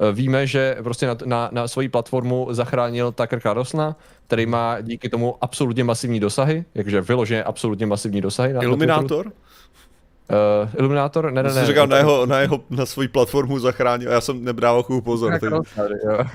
Eh, 0.00 0.12
víme, 0.12 0.46
že 0.46 0.76
prostě 0.82 1.06
na, 1.06 1.16
na, 1.24 1.48
na 1.52 1.68
svoji 1.68 1.88
platformu 1.88 2.48
zachránil 2.50 3.12
Tucker 3.12 3.40
Carlsona, 3.40 3.96
který 4.26 4.46
má 4.46 4.80
díky 4.80 5.08
tomu 5.08 5.36
absolutně 5.40 5.84
masivní 5.84 6.20
dosahy, 6.20 6.64
jakože 6.74 7.00
vyloženě 7.00 7.44
absolutně 7.44 7.86
masivní 7.86 8.20
dosahy. 8.20 8.52
Na 8.52 8.62
Iluminátor? 8.62 9.32
Uh, 10.30 10.68
Iluminátor? 10.78 11.32
Ne, 11.32 11.42
ne, 11.42 11.54
ne. 11.54 11.66
říkal, 11.66 11.86
na 11.86 11.96
jeho, 11.96 12.26
na 12.26 12.38
jeho, 12.38 12.60
na 12.70 12.86
svoji 12.86 13.08
platformu 13.08 13.58
zachránil, 13.58 14.10
já 14.10 14.20
jsem 14.20 14.44
nebral 14.44 14.82
chův 14.82 15.04
pozor. 15.04 15.38
Tak, 15.40 15.64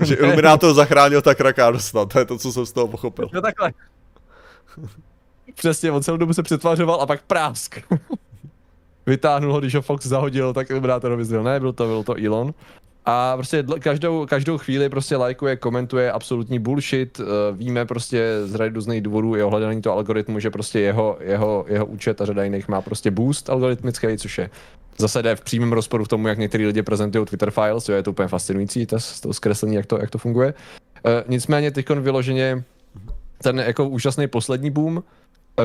že 0.04 0.14
Iluminátor 0.14 0.74
zachránil 0.74 1.22
tak 1.22 1.38
Carlsona, 1.54 2.04
to 2.04 2.18
je 2.18 2.24
to, 2.24 2.38
co 2.38 2.52
jsem 2.52 2.66
z 2.66 2.72
toho 2.72 2.88
pochopil. 2.88 3.28
No 3.32 3.40
takhle. 3.40 3.72
Přesně, 5.54 5.92
on 5.92 6.02
celou 6.02 6.16
dobu 6.16 6.32
se 6.32 6.42
přetvářoval 6.42 7.00
a 7.00 7.06
pak 7.06 7.22
prásk. 7.22 7.78
Vytáhnul 9.06 9.52
ho, 9.52 9.60
když 9.60 9.74
ho 9.74 9.82
Fox 9.82 10.06
zahodil, 10.06 10.52
tak 10.52 10.70
Illuminátorovi 10.70 11.24
zděl. 11.24 11.42
Ne, 11.42 11.60
byl 11.60 11.72
to, 11.72 11.86
byl 11.86 12.02
to 12.02 12.14
Elon. 12.26 12.54
A 13.08 13.36
prostě 13.36 13.64
každou, 13.78 14.26
každou 14.26 14.58
chvíli 14.58 14.88
prostě 14.88 15.16
lajkuje, 15.16 15.56
komentuje 15.56 16.12
absolutní 16.12 16.58
bullshit. 16.58 17.20
Eh, 17.20 17.24
víme 17.52 17.84
prostě 17.84 18.32
z 18.44 18.54
řady 18.54 18.74
různých 18.74 19.02
důvodů 19.02 19.36
i 19.36 19.42
ohledání 19.42 19.82
toho 19.82 19.96
algoritmu, 19.96 20.40
že 20.40 20.50
prostě 20.50 20.80
jeho, 20.80 21.18
jeho, 21.20 21.64
jeho 21.68 21.86
účet 21.86 22.20
a 22.20 22.26
řada 22.26 22.44
jiných 22.44 22.68
má 22.68 22.80
prostě 22.80 23.10
boost 23.10 23.50
algoritmický, 23.50 24.18
což 24.18 24.38
je 24.38 24.50
zase 24.98 25.22
jde 25.22 25.36
v 25.36 25.40
přímém 25.40 25.72
rozporu 25.72 26.04
v 26.04 26.08
tomu, 26.08 26.28
jak 26.28 26.38
některý 26.38 26.66
lidi 26.66 26.82
prezentují 26.82 27.26
Twitter 27.26 27.50
files, 27.50 27.88
jo, 27.88 27.94
je 27.94 28.02
to 28.02 28.10
úplně 28.10 28.28
fascinující, 28.28 28.86
to, 28.86 28.96
to 29.22 29.32
zkreslení, 29.32 29.74
jak 29.74 29.86
to, 29.86 29.98
jak 29.98 30.10
to 30.10 30.18
funguje. 30.18 30.54
E, 31.04 31.24
nicméně 31.28 31.70
teď 31.70 31.90
vyloženě 31.90 32.64
ten 33.42 33.58
jako 33.58 33.88
úžasný 33.88 34.26
poslední 34.26 34.70
boom, 34.70 35.02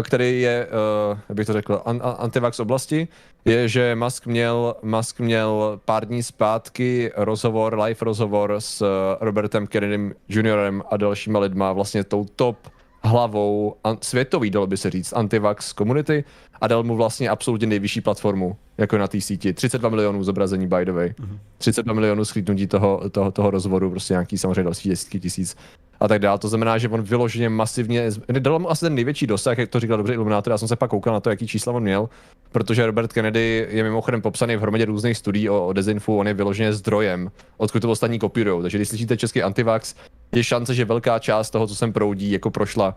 který 0.01 0.41
je, 0.41 0.67
uh, 1.11 1.19
jak 1.29 1.35
bych 1.35 1.47
to 1.47 1.53
řekl, 1.53 1.81
an, 1.85 2.01
antivax 2.17 2.59
oblasti, 2.59 3.07
je, 3.45 3.67
že 3.67 3.95
Musk 3.95 4.27
měl, 4.27 4.75
Musk 4.81 5.19
měl 5.19 5.79
pár 5.85 6.05
dní 6.05 6.23
zpátky 6.23 7.11
rozhovor, 7.15 7.79
live 7.79 7.97
rozhovor 8.01 8.55
s 8.59 8.81
eh, 8.81 8.85
Robertem 9.19 9.67
Kennedym 9.67 10.13
juniorem 10.29 10.83
a 10.91 10.97
dalšíma 10.97 11.39
lidma, 11.39 11.73
vlastně 11.73 12.03
tou 12.03 12.25
top 12.35 12.57
hlavou 13.03 13.75
an, 13.83 13.97
světový, 14.01 14.49
dalo 14.49 14.67
by 14.67 14.77
se 14.77 14.89
říct, 14.89 15.13
antivax 15.13 15.73
community 15.73 16.23
a 16.61 16.67
dal 16.67 16.83
mu 16.83 16.95
vlastně 16.95 17.29
absolutně 17.29 17.67
nejvyšší 17.67 18.01
platformu, 18.01 18.57
jako 18.77 18.97
na 18.97 19.07
té 19.07 19.21
síti. 19.21 19.53
32 19.53 19.89
milionů 19.89 20.23
zobrazení, 20.23 20.67
by 20.67 20.85
the 20.85 20.91
way. 20.91 21.07
Mm-hmm. 21.07 21.37
32 21.57 21.93
milionů 21.93 22.25
schlídnutí 22.25 22.67
toho, 22.67 23.09
toho, 23.09 23.31
toho 23.31 23.51
rozvodu, 23.51 23.89
prostě 23.89 24.13
nějaký 24.13 24.37
samozřejmě 24.37 24.63
další 24.63 24.89
desítky 24.89 25.19
tisíc 25.19 25.57
a 26.01 26.07
tak 26.07 26.21
dále. 26.21 26.39
To 26.39 26.47
znamená, 26.47 26.77
že 26.77 26.89
on 26.89 27.01
vyloženě 27.01 27.49
masivně, 27.49 28.09
dal 28.39 28.59
mu 28.59 28.71
asi 28.71 28.85
ten 28.85 28.95
největší 28.95 29.27
dosah, 29.27 29.57
jak 29.57 29.69
to 29.69 29.79
říkal 29.79 29.97
dobře 29.97 30.13
Iluminátor, 30.13 30.51
já 30.51 30.57
jsem 30.57 30.67
se 30.67 30.75
pak 30.75 30.89
koukal 30.89 31.13
na 31.13 31.19
to, 31.19 31.29
jaký 31.29 31.47
čísla 31.47 31.73
on 31.73 31.83
měl, 31.83 32.09
protože 32.51 32.85
Robert 32.85 33.13
Kennedy 33.13 33.67
je 33.69 33.83
mimochodem 33.83 34.21
popsaný 34.21 34.55
v 34.55 34.61
hromadě 34.61 34.85
různých 34.85 35.17
studií 35.17 35.49
o, 35.49 35.67
o 35.67 35.73
dezinfu, 35.73 36.17
on 36.17 36.27
je 36.27 36.33
vyloženě 36.33 36.73
zdrojem, 36.73 37.31
odkud 37.57 37.79
to 37.79 37.91
ostatní 37.91 38.19
kopírují. 38.19 38.61
Takže 38.61 38.77
když 38.77 38.89
slyšíte 38.89 39.17
český 39.17 39.43
antivax, 39.43 39.95
je 40.31 40.43
šance, 40.43 40.73
že 40.73 40.85
velká 40.85 41.19
část 41.19 41.49
toho, 41.49 41.67
co 41.67 41.75
sem 41.75 41.93
proudí, 41.93 42.31
jako 42.31 42.51
prošla 42.51 42.95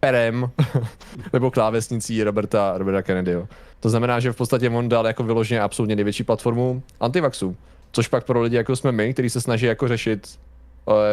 perem 0.00 0.50
nebo 1.32 1.50
klávesnicí 1.50 2.24
Roberta, 2.24 2.78
Roberta 2.78 3.02
Kennedyho. 3.02 3.48
To 3.80 3.90
znamená, 3.90 4.20
že 4.20 4.32
v 4.32 4.36
podstatě 4.36 4.70
on 4.70 4.88
dal 4.88 5.06
jako 5.06 5.22
vyloženě 5.22 5.60
absolutně 5.60 5.96
největší 5.96 6.24
platformu 6.24 6.82
antivaxu. 7.00 7.56
Což 7.92 8.08
pak 8.08 8.24
pro 8.24 8.42
lidi 8.42 8.56
jako 8.56 8.76
jsme 8.76 8.92
my, 8.92 9.12
kteří 9.12 9.30
se 9.30 9.40
snaží 9.40 9.66
jako 9.66 9.88
řešit 9.88 10.38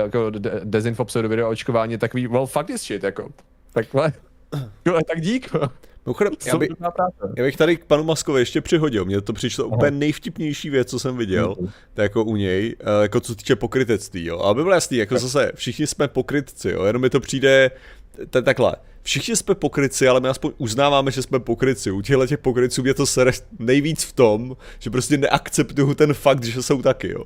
jako 0.03 0.29
de- 0.29 0.61
dezinfo 0.63 1.05
pseudo 1.05 1.49
očkování, 1.49 1.97
takový, 1.97 2.27
well, 2.27 2.45
fuck 2.45 2.65
this 2.65 2.83
shit, 2.83 3.03
jako. 3.03 3.29
Takhle. 3.73 4.13
tak 5.07 5.21
dík. 5.21 5.51
Mimochodem, 6.05 6.33
já, 6.45 6.57
by, 6.57 6.67
já 7.37 7.43
bych 7.43 7.57
tady 7.57 7.77
k 7.77 7.85
panu 7.85 8.03
Maskovi 8.03 8.41
ještě 8.41 8.61
přihodil, 8.61 9.05
mně 9.05 9.21
to 9.21 9.33
přišlo 9.33 9.65
Aha. 9.65 9.75
úplně 9.75 9.91
nejvtipnější 9.91 10.69
věc, 10.69 10.89
co 10.89 10.99
jsem 10.99 11.17
viděl, 11.17 11.55
to 11.93 12.01
jako 12.01 12.23
u 12.23 12.35
něj, 12.35 12.75
eh, 12.79 13.01
jako 13.01 13.19
co 13.19 13.35
týče 13.35 13.55
pokrytectví, 13.55 14.25
jo. 14.25 14.39
Aby 14.39 14.63
bylo 14.63 14.75
jasný, 14.75 14.97
jako 14.97 15.17
zase, 15.17 15.51
všichni 15.55 15.87
jsme 15.87 16.07
pokrytci, 16.07 16.69
jo, 16.69 16.83
jenom 16.83 17.01
mi 17.01 17.09
to 17.09 17.19
přijde, 17.19 17.71
je 18.35 18.41
takhle, 18.41 18.75
všichni 19.01 19.35
jsme 19.35 19.55
pokryci, 19.55 20.07
ale 20.07 20.19
my 20.19 20.29
aspoň 20.29 20.51
uznáváme, 20.57 21.11
že 21.11 21.21
jsme 21.21 21.39
pokryci. 21.39 21.91
U 21.91 22.01
těchto 22.01 22.27
těch 22.27 22.39
pokryců 22.39 22.81
mě 22.81 22.93
to 22.93 23.05
sere 23.05 23.31
nejvíc 23.59 24.03
v 24.03 24.13
tom, 24.13 24.57
že 24.79 24.89
prostě 24.89 25.17
neakceptuju 25.17 25.93
ten 25.93 26.13
fakt, 26.13 26.43
že 26.43 26.63
jsou 26.63 26.81
taky, 26.81 27.11
jo. 27.11 27.23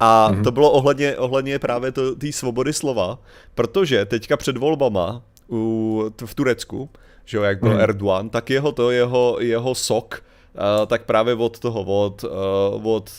A 0.00 0.30
mm-hmm. 0.32 0.42
to 0.44 0.50
bylo 0.50 0.70
ohledně, 0.70 1.16
ohledně 1.16 1.58
právě 1.58 1.92
té 1.92 2.32
svobody 2.32 2.72
slova, 2.72 3.18
protože 3.54 4.04
teďka 4.04 4.36
před 4.36 4.56
volbama 4.56 5.22
u, 5.50 6.12
v 6.24 6.34
Turecku, 6.34 6.90
že 7.24 7.36
jo, 7.36 7.42
jak 7.42 7.60
byl 7.60 7.74
mm. 7.74 7.80
Erdogan, 7.80 8.28
tak 8.28 8.50
jeho 8.50 8.72
to, 8.72 8.90
jeho, 8.90 9.36
jeho 9.40 9.74
sok, 9.74 10.22
uh, 10.54 10.86
tak 10.86 11.04
právě 11.04 11.34
od 11.34 11.58
toho, 11.58 11.84
od, 11.84 12.24
uh, 12.24 12.86
od 12.86 13.10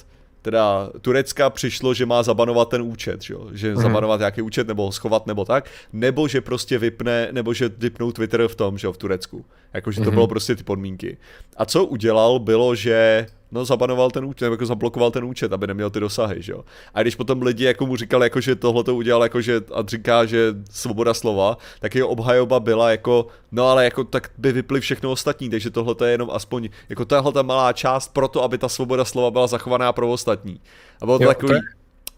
teda 0.42 0.90
Turecka 1.02 1.50
přišlo, 1.50 1.94
že 1.94 2.06
má 2.06 2.24
zabanovat 2.24 2.70
ten 2.70 2.82
účet, 2.82 3.22
že, 3.22 3.34
jo? 3.34 3.48
že 3.52 3.76
mm. 3.76 3.82
zabanovat 3.82 4.20
nějaký 4.20 4.42
účet 4.42 4.68
nebo 4.68 4.92
schovat 4.92 5.28
nebo 5.28 5.46
tak, 5.46 5.70
nebo 5.94 6.28
že 6.28 6.42
prostě 6.42 6.78
vypne, 6.78 7.28
nebo 7.32 7.54
že 7.54 7.70
vypnou 7.78 8.12
Twitter 8.12 8.48
v 8.48 8.56
tom, 8.56 8.78
že 8.78 8.88
jo, 8.88 8.94
v 8.94 8.98
Turecku. 8.98 9.46
Jakože 9.74 10.02
to 10.02 10.10
mm. 10.10 10.14
bylo 10.14 10.28
prostě 10.28 10.56
ty 10.56 10.64
podmínky. 10.64 11.18
A 11.58 11.66
co 11.66 11.86
udělal, 11.86 12.40
bylo, 12.40 12.76
že 12.76 13.28
no 13.54 13.66
zabanoval 13.66 14.12
ten 14.12 14.26
účet, 14.26 14.46
nebo 14.46 14.54
jako 14.54 14.66
zablokoval 14.66 15.12
ten 15.12 15.24
účet, 15.24 15.54
aby 15.54 15.68
neměl 15.68 15.90
ty 15.90 16.00
dosahy, 16.00 16.42
že 16.42 16.52
jo. 16.52 16.64
A 16.94 17.02
když 17.02 17.16
potom 17.16 17.42
lidi 17.42 17.64
jako 17.64 17.86
mu 17.86 17.96
říkali, 17.96 18.26
jako, 18.26 18.42
že 18.42 18.56
tohle 18.56 18.84
to 18.84 18.96
udělal, 18.96 19.24
jako, 19.24 19.42
že, 19.42 19.62
a 19.74 19.84
říká, 19.88 20.26
že 20.26 20.54
svoboda 20.72 21.14
slova, 21.14 21.58
tak 21.80 21.96
jeho 21.96 22.08
obhajoba 22.08 22.60
byla 22.60 22.92
jako, 22.92 23.28
no 23.52 23.68
ale 23.68 23.86
jako 23.86 24.04
tak 24.04 24.32
by 24.38 24.52
vyply 24.52 24.82
všechno 24.82 25.12
ostatní, 25.12 25.50
takže 25.50 25.70
tohle 25.70 25.96
je 26.06 26.12
jenom 26.12 26.30
aspoň, 26.32 26.70
jako 26.90 27.06
tahle 27.06 27.32
ta 27.32 27.42
malá 27.42 27.74
část 27.74 28.14
pro 28.14 28.28
to, 28.28 28.44
aby 28.44 28.58
ta 28.58 28.70
svoboda 28.70 29.06
slova 29.06 29.32
byla 29.32 29.48
zachovaná 29.48 29.94
pro 29.94 30.12
ostatní. 30.12 30.60
A 31.02 31.06
bylo 31.06 31.18
to 31.18 31.24
jo, 31.24 31.30
takový, 31.30 31.50
to 31.50 31.56
je, 31.56 31.62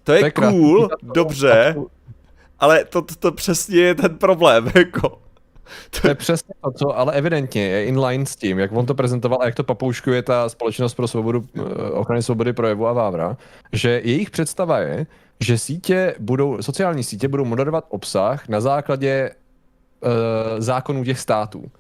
to 0.04 0.14
je, 0.14 0.20
to 0.20 0.26
je 0.26 0.32
cool, 0.32 0.88
krásný. 0.88 1.10
dobře, 1.14 1.76
ale 2.60 2.86
to, 2.86 3.02
to, 3.02 3.16
to 3.16 3.32
přesně 3.32 3.80
je 3.80 3.96
ten 3.96 4.18
problém, 4.18 4.72
jako. 4.76 5.25
To 6.02 6.08
je 6.08 6.16
přesně 6.16 6.54
to, 6.64 6.72
co 6.72 6.98
ale 6.98 7.14
evidentně 7.14 7.68
je 7.68 7.86
in 7.86 8.00
line 8.00 8.26
s 8.26 8.36
tím, 8.36 8.60
jak 8.60 8.72
on 8.72 8.86
to 8.86 8.96
prezentoval 8.96 9.42
a 9.42 9.46
jak 9.46 9.56
to 9.56 9.64
papouškuje 9.64 10.22
ta 10.22 10.50
společnost 10.50 10.94
pro 10.94 11.08
svobodu, 11.08 11.48
eh, 11.56 11.62
ochrany 11.92 12.24
svobody 12.24 12.54
projevu 12.54 12.88
a 12.88 12.94
Vávra, 12.94 13.38
že 13.74 14.02
jejich 14.04 14.30
představa 14.30 14.80
je, 14.80 15.06
že 15.40 15.58
sítě 15.58 16.16
budou, 16.20 16.62
sociální 16.62 17.04
sítě 17.04 17.28
budou 17.28 17.46
moderovat 17.46 17.86
obsah 17.90 18.48
na 18.48 18.62
základě 18.62 19.32
uh, 20.02 20.10
zákonů 20.58 21.04
těch 21.04 21.20
států. 21.20 21.72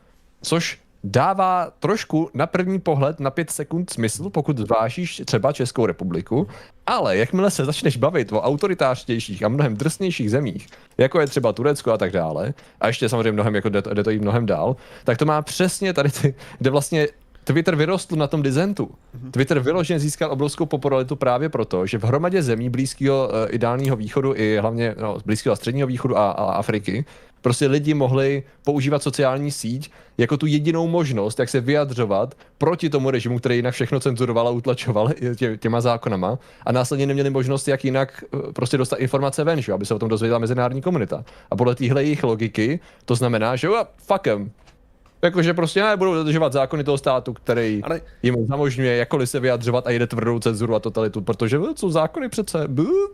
Což 0.41 0.82
dává 1.06 1.72
trošku 1.80 2.30
na 2.34 2.48
první 2.48 2.80
pohled 2.80 3.20
na 3.20 3.30
pět 3.30 3.50
sekund 3.50 3.89
smysl, 3.89 4.30
pokud 4.30 4.58
zvážíš 4.58 5.22
třeba 5.26 5.52
Českou 5.52 5.86
republiku, 5.86 6.48
ale 6.88 7.18
jakmile 7.18 7.52
se 7.52 7.65
začneš 7.65 7.98
bavit 7.98 8.34
o 8.34 8.41
autoritářtějších 8.41 9.44
a 9.44 9.48
mnohem 9.48 9.76
drsnějších 9.76 10.32
zemích, 10.32 10.68
jako 10.98 11.20
je 11.20 11.28
třeba 11.28 11.54
Turecko 11.54 11.91
a 11.91 11.98
tak 11.98 12.12
dále, 12.12 12.54
a 12.82 12.88
ještě 12.88 13.10
samozřejmě 13.10 13.32
mnohem, 13.32 13.56
jako 13.56 13.70
jde 13.70 13.82
to, 13.82 13.94
jde 13.94 14.04
to 14.04 14.12
i 14.12 14.20
mnohem 14.20 14.46
dál, 14.46 14.76
tak 15.04 15.18
to 15.18 15.26
má 15.26 15.41
přesně 15.41 15.94
tady 15.94 16.10
ty, 16.10 16.36
kde 16.58 16.70
vlastně 16.70 17.08
Twitter 17.44 17.76
vyrostl 17.76 18.15
na 18.15 18.28
tom 18.28 18.41
dizentu. 18.41 18.89
Mhm. 19.13 19.32
Twitter 19.32 19.60
vyloženě 19.60 20.00
získal 20.00 20.32
obrovskou 20.32 20.65
popularitu 20.65 21.15
právě 21.15 21.50
proto, 21.50 21.86
že 21.86 21.98
v 21.98 22.04
hromadě 22.04 22.44
zemí 22.44 22.70
Blízkého 22.70 23.28
uh, 23.28 23.34
ideálního 23.50 23.96
východu 23.96 24.34
i 24.36 24.58
hlavně 24.58 24.96
no, 25.02 25.18
Blízkého 25.26 25.54
a 25.54 25.56
středního 25.56 25.88
východu 25.88 26.18
a, 26.18 26.32
a 26.32 26.52
Afriky 26.52 27.06
prostě 27.46 27.68
lidi 27.68 27.94
mohli 27.94 28.44
používat 28.64 29.04
sociální 29.04 29.52
síť 29.52 29.92
jako 30.18 30.38
tu 30.38 30.46
jedinou 30.46 30.88
možnost, 30.88 31.40
jak 31.40 31.50
se 31.50 31.62
vyjadřovat 31.62 32.36
proti 32.58 32.90
tomu 32.90 33.10
režimu, 33.10 33.40
který 33.40 33.56
jinak 33.56 33.74
všechno 33.74 34.00
cenzuroval 34.00 34.48
a 34.48 34.52
utlačoval 34.52 35.10
tě, 35.36 35.58
těma 35.58 35.82
zákonama 35.82 36.40
a 36.66 36.72
následně 36.72 37.06
neměli 37.06 37.30
možnost, 37.30 37.68
jak 37.68 37.86
jinak 37.86 38.24
eh, 38.24 38.54
prostě 38.54 38.78
dostat 38.78 38.96
informace 38.96 39.44
ven, 39.44 39.62
že? 39.62 39.74
aby 39.74 39.86
se 39.86 39.94
o 39.94 40.00
tom 40.00 40.10
dozvěděla 40.10 40.40
mezinárodní 40.40 40.82
komunita. 40.82 41.26
A 41.52 41.56
podle 41.56 41.76
téhle 41.76 42.04
jejich 42.04 42.24
logiky 42.24 42.80
to 43.06 43.16
znamená, 43.16 43.56
že 43.56 43.68
jo, 43.68 43.86
fuckem, 43.98 44.52
Jakože 45.22 45.54
prostě 45.54 45.84
ne, 45.84 45.98
budou 45.98 46.14
dodržovat 46.14 46.54
zákony 46.54 46.84
toho 46.84 46.98
státu, 46.98 47.34
který 47.34 47.82
Ale... 47.84 48.02
jim 48.24 48.46
zamožňuje 48.46 48.98
jakkoliv 48.98 49.30
se 49.30 49.40
vyjadřovat 49.40 49.88
a 49.88 49.90
jede 49.90 50.08
tvrdou 50.08 50.40
cenzuru 50.40 50.76
a 50.76 50.80
totalitu, 50.80 51.22
protože 51.22 51.60
jsou 51.76 51.92
zákony 51.92 52.30
přece. 52.30 52.68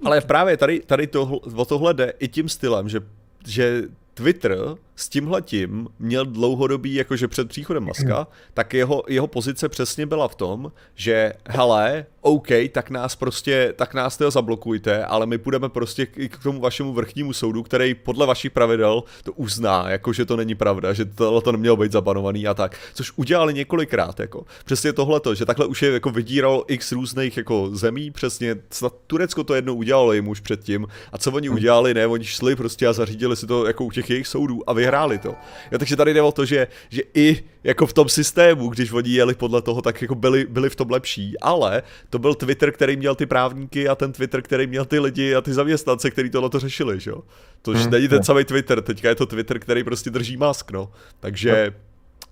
Ale 0.06 0.22
právě 0.22 0.58
tady, 0.58 0.80
tady 0.80 1.08
to, 1.08 1.40
o 1.56 1.66
tohle 1.66 1.94
jde 1.94 2.14
i 2.20 2.28
tím 2.28 2.50
stylem, 2.50 2.90
že, 2.90 3.00
že 3.48 3.84
Twitter 4.16 4.78
s 4.96 5.10
tímhletím 5.10 5.88
měl 6.00 6.26
dlouhodobý, 6.26 6.94
jakože 6.94 7.28
před 7.28 7.48
příchodem 7.48 7.84
Maska, 7.84 8.16
hmm. 8.16 8.26
tak 8.54 8.74
jeho, 8.74 9.04
jeho 9.08 9.28
pozice 9.28 9.70
přesně 9.70 10.06
byla 10.06 10.28
v 10.28 10.36
tom, 10.36 10.72
že 10.96 11.34
hele, 11.48 12.06
OK, 12.22 12.48
tak 12.72 12.90
nás 12.90 13.16
prostě, 13.16 13.74
tak 13.76 13.94
nás 13.94 14.18
toho 14.18 14.32
zablokujte, 14.32 15.06
ale 15.06 15.26
my 15.26 15.38
půjdeme 15.38 15.70
prostě 15.70 16.06
k, 16.06 16.30
k 16.30 16.44
tomu 16.44 16.60
vašemu 16.60 16.94
vrchnímu 16.94 17.34
soudu, 17.34 17.64
který 17.64 17.94
podle 17.94 18.26
vašich 18.26 18.52
pravidel 18.52 19.04
to 19.24 19.32
uzná, 19.32 19.90
jako 19.90 20.14
že 20.14 20.26
to 20.26 20.38
není 20.38 20.56
pravda, 20.56 20.94
že 20.94 21.06
tohle 21.06 21.42
to 21.42 21.52
nemělo 21.52 21.78
být 21.78 21.92
zabanovaný 21.92 22.48
a 22.48 22.54
tak, 22.54 22.78
což 22.94 23.12
udělali 23.16 23.54
několikrát, 23.54 24.20
jako. 24.20 24.46
Přesně 24.66 24.94
tohleto, 24.94 25.36
že 25.36 25.46
takhle 25.46 25.66
už 25.66 25.82
je 25.82 25.92
jako 25.92 26.10
vydíral 26.10 26.64
x 26.68 26.92
různých 26.92 27.38
jako 27.38 27.70
zemí, 27.74 28.12
přesně, 28.12 28.56
snad 28.70 28.94
Turecko 29.08 29.44
to 29.44 29.56
jednou 29.56 29.76
udělalo 29.76 30.14
jim 30.14 30.28
už 30.28 30.40
předtím, 30.40 30.88
a 31.12 31.18
co 31.18 31.32
oni 31.32 31.48
hmm. 31.48 31.58
udělali, 31.58 31.94
ne, 31.94 32.08
oni 32.08 32.26
šli 32.26 32.56
prostě 32.56 32.88
a 32.88 32.94
zařídili 32.94 33.36
si 33.36 33.48
to 33.48 33.66
jako 33.66 33.86
u 33.86 33.92
těch 33.92 34.10
jejich 34.10 34.28
soudů 34.28 34.70
a 34.70 34.74
vyhráli 34.92 35.18
to. 35.18 35.36
Jo, 35.72 35.78
takže 35.78 35.96
tady 35.96 36.14
jde 36.14 36.22
o 36.22 36.32
to, 36.32 36.46
že, 36.46 36.68
že 36.90 37.02
i 37.14 37.44
jako 37.64 37.88
v 37.88 37.94
tom 37.94 38.10
systému, 38.10 38.70
když 38.70 38.92
oni 38.92 39.10
jeli 39.10 39.36
podle 39.36 39.62
toho, 39.62 39.82
tak 39.82 40.02
jako 40.02 40.16
byli, 40.16 40.46
byli 40.46 40.70
v 40.70 40.76
tom 40.76 40.92
lepší, 40.92 41.40
ale 41.40 41.84
to 42.10 42.20
byl 42.20 42.36
Twitter, 42.36 42.72
který 42.72 42.98
měl 42.98 43.16
ty 43.16 43.26
právníky 43.26 43.88
a 43.88 43.96
ten 43.96 44.12
Twitter, 44.12 44.42
který 44.42 44.68
měl 44.68 44.86
ty 44.86 45.00
lidi 45.00 45.36
a 45.36 45.42
ty 45.42 45.54
zaměstnance, 45.54 46.12
který 46.12 46.30
tohle 46.30 46.50
to 46.50 46.60
řešili, 46.60 47.00
že 47.00 47.12
jo. 47.12 47.24
To 47.62 47.72
hmm, 47.72 47.92
není 47.92 48.08
ten 48.08 48.24
samý 48.24 48.44
Twitter, 48.44 48.82
teďka 48.82 49.10
je 49.10 49.16
to 49.16 49.26
Twitter, 49.26 49.60
který 49.60 49.84
prostě 49.84 50.10
drží 50.10 50.38
mask, 50.38 50.72
no. 50.72 50.92
Takže... 51.20 51.74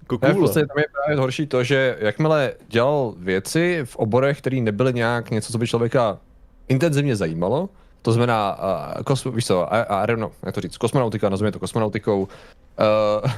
Jako 0.01 0.17
cool, 0.17 0.33
v 0.33 0.37
podstatě 0.37 0.65
tam 0.65 0.77
je 0.77 0.85
právě 0.91 1.17
horší 1.17 1.47
to, 1.47 1.63
že 1.63 1.97
jakmile 1.99 2.53
dělal 2.67 3.13
věci 3.17 3.81
v 3.83 3.95
oborech, 3.95 4.37
které 4.37 4.61
nebyly 4.61 4.93
nějak 4.93 5.31
něco, 5.31 5.51
co 5.51 5.57
by 5.57 5.67
člověka 5.67 6.19
intenzivně 6.67 7.15
zajímalo, 7.15 7.69
to 8.01 8.11
znamená, 8.11 8.57
uh, 8.57 9.03
kosmo, 9.03 9.31
víš 9.31 9.45
co, 9.45 9.67
I 10.03 10.07
don't 10.07 10.19
know, 10.19 10.31
jak 10.45 10.55
to 10.55 10.61
říct, 10.61 10.77
kosmonautika, 10.77 11.29
nazveme 11.29 11.51
to 11.51 11.59
kosmonautikou, 11.59 12.21
uh, 12.21 13.31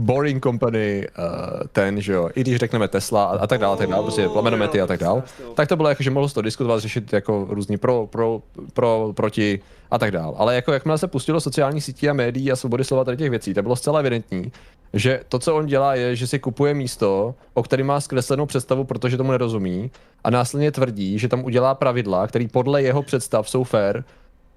Boring 0.00 0.42
Company, 0.42 1.06
uh, 1.18 1.60
ten, 1.72 2.00
že 2.00 2.12
jo, 2.12 2.30
i 2.34 2.40
když 2.40 2.56
řekneme 2.56 2.88
Tesla 2.88 3.24
a, 3.24 3.38
a 3.38 3.46
tak 3.46 3.60
dále, 3.60 3.76
tak 3.76 3.88
dále, 3.88 4.02
prostě 4.02 4.28
plamenomety 4.28 4.80
a 4.80 4.86
tak 4.86 5.00
dále, 5.00 5.22
tak 5.54 5.68
to 5.68 5.76
bylo 5.76 5.88
jako, 5.88 6.02
že 6.02 6.10
mohl 6.10 6.28
to 6.28 6.42
diskutovat, 6.42 6.80
řešit 6.80 7.12
jako 7.12 7.46
různý 7.50 7.76
pro, 7.76 8.06
pro, 8.06 8.42
pro, 8.72 9.12
proti 9.16 9.60
a 9.90 9.98
tak 9.98 10.10
dále. 10.10 10.34
Ale 10.36 10.54
jako 10.54 10.72
jakmile 10.72 10.98
se 10.98 11.08
pustilo 11.08 11.40
sociální 11.40 11.80
sítí 11.80 12.08
a 12.08 12.12
médií 12.12 12.52
a 12.52 12.56
svobody 12.56 12.84
slova 12.84 13.04
tady 13.04 13.16
těch 13.16 13.30
věcí, 13.30 13.54
to 13.54 13.62
bylo 13.62 13.76
zcela 13.76 14.00
evidentní, 14.00 14.52
že 14.92 15.20
to, 15.28 15.38
co 15.38 15.56
on 15.56 15.66
dělá, 15.66 15.94
je, 15.94 16.16
že 16.16 16.26
si 16.26 16.38
kupuje 16.38 16.74
místo, 16.74 17.34
o 17.54 17.62
kterém 17.62 17.86
má 17.86 18.00
zkreslenou 18.00 18.46
představu, 18.46 18.84
protože 18.84 19.16
tomu 19.16 19.30
nerozumí, 19.30 19.90
a 20.24 20.30
následně 20.30 20.72
tvrdí, 20.72 21.18
že 21.18 21.28
tam 21.28 21.44
udělá 21.44 21.74
pravidla, 21.74 22.26
které 22.26 22.46
podle 22.52 22.82
jeho 22.82 23.02
představ 23.02 23.48
jsou 23.48 23.64
fair, 23.64 24.02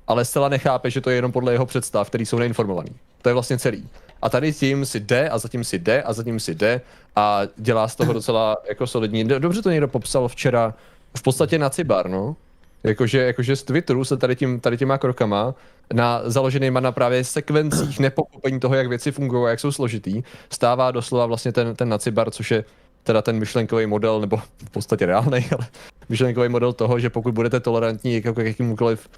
ale 0.08 0.25
zcela 0.25 0.49
nechápe, 0.49 0.89
že 0.89 1.01
to 1.01 1.10
je 1.10 1.15
jenom 1.15 1.32
podle 1.32 1.51
jeho 1.51 1.65
představ, 1.65 2.08
který 2.08 2.25
jsou 2.25 2.38
neinformovaný. 2.38 2.89
To 3.21 3.29
je 3.29 3.34
vlastně 3.34 3.58
celý. 3.58 3.89
A 4.23 4.29
tady 4.29 4.53
tím 4.53 4.86
si 4.86 4.99
jde 4.99 5.29
a 5.29 5.38
zatím 5.38 5.63
si 5.63 5.79
jde 5.79 6.03
a 6.03 6.13
zatím 6.13 6.39
si 6.39 6.55
jde 6.55 6.81
a 7.15 7.41
dělá 7.57 7.88
z 7.88 7.95
toho 7.95 8.13
docela 8.19 8.57
jako 8.69 8.88
solidní. 8.88 9.23
Dobře 9.23 9.62
to 9.62 9.69
někdo 9.69 9.88
popsal 9.88 10.27
včera, 10.27 10.73
v 11.17 11.21
podstatě 11.21 11.59
na 11.59 11.69
Cibar, 11.69 12.09
no. 12.09 12.36
Jakože, 12.83 13.19
jakože 13.19 13.55
z 13.55 13.63
Twitteru 13.63 14.05
se 14.05 14.17
tady, 14.17 14.36
tím, 14.36 14.59
tady 14.59 14.77
těma 14.77 14.97
krokama, 14.97 15.55
na, 15.93 16.21
založenýma 16.25 16.79
na 16.79 16.91
právě 16.91 17.23
sekvencích 17.23 17.99
nepochopení 17.99 18.59
toho, 18.59 18.75
jak 18.75 18.88
věci 18.88 19.12
fungují 19.12 19.45
a 19.45 19.49
jak 19.49 19.59
jsou 19.59 19.71
složitý, 19.71 20.23
stává 20.49 20.91
doslova 20.91 21.25
vlastně 21.25 21.51
ten, 21.51 21.75
ten 21.75 21.89
nacibar, 21.89 22.31
což 22.31 22.51
je 22.51 22.63
teda 23.03 23.21
ten 23.21 23.39
myšlenkový 23.39 23.86
model, 23.86 24.21
nebo 24.21 24.38
v 24.38 24.69
podstatě 24.71 25.05
reálný, 25.05 25.45
ale 25.57 25.67
myšlenkový 26.09 26.49
model 26.49 26.73
toho, 26.73 26.99
že 26.99 27.09
pokud 27.09 27.33
budete 27.33 27.59
tolerantní 27.59 28.13
jako 28.13 28.33
k 28.33 28.38
jakýmukoliv 28.38 29.09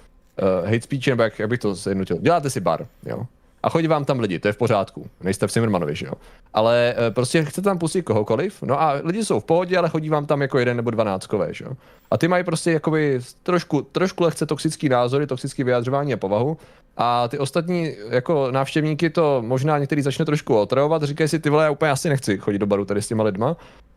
uh, 0.42 0.64
hate 0.64 0.80
speech, 0.80 1.06
nebo 1.06 1.22
jak, 1.22 1.38
jak 1.38 1.48
bych 1.48 1.60
to 1.60 1.74
zjednotil, 1.74 2.18
děláte 2.18 2.50
si 2.50 2.60
bar, 2.60 2.86
jo 3.06 3.26
a 3.66 3.70
chodí 3.70 3.86
vám 3.86 4.04
tam 4.04 4.20
lidi, 4.20 4.38
to 4.38 4.48
je 4.48 4.52
v 4.52 4.56
pořádku. 4.56 5.10
Nejste 5.20 5.46
v 5.46 5.52
Simmermanovi, 5.52 5.94
že 5.94 6.06
jo. 6.06 6.12
Ale 6.54 6.94
e, 6.98 7.10
prostě 7.10 7.44
chcete 7.44 7.62
tam 7.62 7.78
pustit 7.78 8.02
kohokoliv, 8.02 8.62
no 8.62 8.82
a 8.82 9.00
lidi 9.04 9.24
jsou 9.24 9.40
v 9.40 9.44
pohodě, 9.44 9.78
ale 9.78 9.88
chodí 9.88 10.08
vám 10.08 10.26
tam 10.26 10.42
jako 10.42 10.58
jeden 10.58 10.76
nebo 10.76 10.90
dvanáctkové, 10.90 11.54
že 11.54 11.64
jo. 11.64 11.72
A 12.10 12.18
ty 12.18 12.28
mají 12.28 12.44
prostě 12.44 12.72
jakoby 12.72 13.20
trošku, 13.42 13.82
trošku 13.82 14.24
lehce 14.24 14.46
toxický 14.46 14.88
názory, 14.88 15.26
toxický 15.26 15.64
vyjadřování 15.64 16.14
a 16.14 16.16
povahu. 16.16 16.56
A 16.96 17.28
ty 17.28 17.38
ostatní 17.38 17.92
jako 18.10 18.50
návštěvníky 18.50 19.10
to 19.10 19.42
možná 19.46 19.78
některý 19.78 20.02
začne 20.02 20.24
trošku 20.24 20.56
otravovat, 20.56 21.02
říkají 21.02 21.28
si, 21.28 21.38
ty 21.38 21.50
vole, 21.50 21.64
já 21.64 21.70
úplně 21.70 21.90
asi 21.90 22.08
nechci 22.08 22.38
chodit 22.38 22.58
do 22.58 22.66
baru 22.66 22.84
tady 22.84 23.02
s 23.02 23.08
těma 23.08 23.24
lidma 23.24 23.56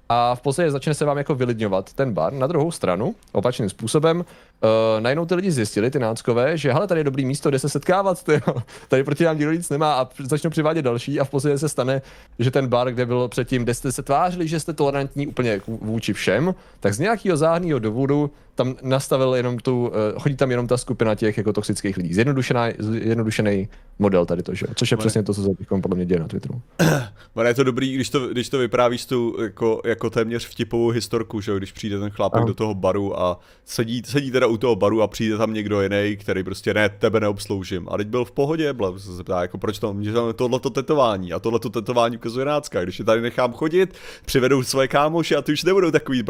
a 0.09 0.35
v 0.35 0.41
podstatě 0.41 0.71
začne 0.71 0.93
se 0.93 1.05
vám 1.05 1.17
jako 1.17 1.35
vylidňovat 1.35 1.93
ten 1.93 2.13
bar. 2.13 2.33
Na 2.33 2.47
druhou 2.47 2.71
stranu, 2.71 3.15
opačným 3.31 3.69
způsobem, 3.69 4.25
uh, 4.63 5.01
najednou 5.01 5.25
ty 5.25 5.35
lidi 5.35 5.51
zjistili, 5.51 5.91
ty 5.91 5.99
náckové, 5.99 6.57
že 6.57 6.73
hele, 6.73 6.87
tady 6.87 6.99
je 6.99 7.03
dobrý 7.03 7.25
místo, 7.25 7.49
kde 7.49 7.59
se 7.59 7.69
setkávat, 7.69 8.23
tyjo. 8.29 8.55
tady 8.87 9.03
proti 9.03 9.23
nám 9.23 9.37
nikdo 9.37 9.51
nic 9.51 9.69
nemá 9.69 9.93
a 9.93 10.09
začnou 10.23 10.49
přivádět 10.49 10.85
další 10.85 11.19
a 11.19 11.23
v 11.23 11.29
podstatě 11.29 11.57
se 11.57 11.69
stane, 11.69 12.01
že 12.39 12.51
ten 12.51 12.67
bar, 12.67 12.91
kde 12.91 13.05
byl 13.05 13.27
předtím, 13.27 13.63
kde 13.63 13.73
jste 13.73 13.91
se 13.91 14.03
tvářili, 14.03 14.47
že 14.47 14.59
jste 14.59 14.73
tolerantní 14.73 15.27
úplně 15.27 15.61
vůči 15.67 16.13
všem, 16.13 16.55
tak 16.79 16.93
z 16.93 16.99
nějakého 16.99 17.37
záhadného 17.37 17.79
důvodu 17.79 18.31
tam 18.55 18.75
nastavil 18.81 19.35
jenom 19.35 19.57
tu, 19.57 19.87
uh, 19.87 19.93
chodí 20.19 20.35
tam 20.35 20.51
jenom 20.51 20.67
ta 20.67 20.77
skupina 20.77 21.15
těch 21.15 21.37
jako 21.37 21.53
toxických 21.53 21.97
lidí. 21.97 22.13
Zjednodušený 22.13 23.69
model 23.99 24.25
tady 24.25 24.43
to, 24.43 24.55
že? 24.55 24.65
což 24.75 24.91
je 24.91 24.95
Mane. 24.95 25.01
přesně 25.01 25.23
to, 25.23 25.33
co 25.33 25.43
se 25.43 25.49
podle 25.81 25.95
mě 25.95 26.05
děje 26.05 26.19
na 26.19 26.27
Twitteru. 26.27 26.61
Mane, 27.35 27.49
je 27.49 27.53
to 27.53 27.63
dobrý, 27.63 27.95
když 27.95 28.09
to, 28.09 28.27
když 28.27 28.49
to 28.49 28.57
vyprávíš 28.57 29.05
tu 29.05 29.35
jako, 29.41 29.81
jako 29.85 30.09
téměř 30.09 30.47
vtipovou 30.47 30.89
historku, 30.89 31.41
že 31.41 31.57
když 31.57 31.71
přijde 31.71 31.99
ten 31.99 32.09
chlápek 32.09 32.43
do 32.43 32.53
toho 32.53 32.73
baru 32.73 33.19
a 33.19 33.39
sedí, 33.65 34.01
sedí 34.05 34.31
teda 34.31 34.47
u 34.49 34.57
toho 34.57 34.75
baru 34.75 35.01
a 35.01 35.07
přijde 35.07 35.37
tam 35.37 35.53
někdo 35.53 35.81
jiný, 35.81 36.17
který 36.17 36.43
prostě 36.43 36.73
ne, 36.73 36.89
tebe 36.89 37.19
neobsloužím. 37.19 37.87
A 37.91 37.97
teď 37.97 38.07
byl 38.07 38.25
v 38.25 38.31
pohodě, 38.31 38.73
byl 38.73 38.99
se 38.99 39.13
zeptá, 39.13 39.41
jako 39.41 39.57
proč 39.57 39.79
to, 39.79 39.93
mě 39.93 40.11
tohleto 40.35 40.69
tetování 40.69 41.33
a 41.33 41.39
tohleto 41.39 41.69
tetování 41.69 42.17
ukazuje 42.17 42.45
nácka, 42.45 42.83
když 42.83 42.99
je 42.99 43.05
tady 43.05 43.21
nechám 43.21 43.53
chodit, 43.53 43.93
přivedou 44.25 44.63
svoje 44.63 44.87
kámoše 44.87 45.35
a 45.35 45.41
ty 45.41 45.51
už 45.51 45.63
nebudou 45.63 45.91
takový 45.91 46.23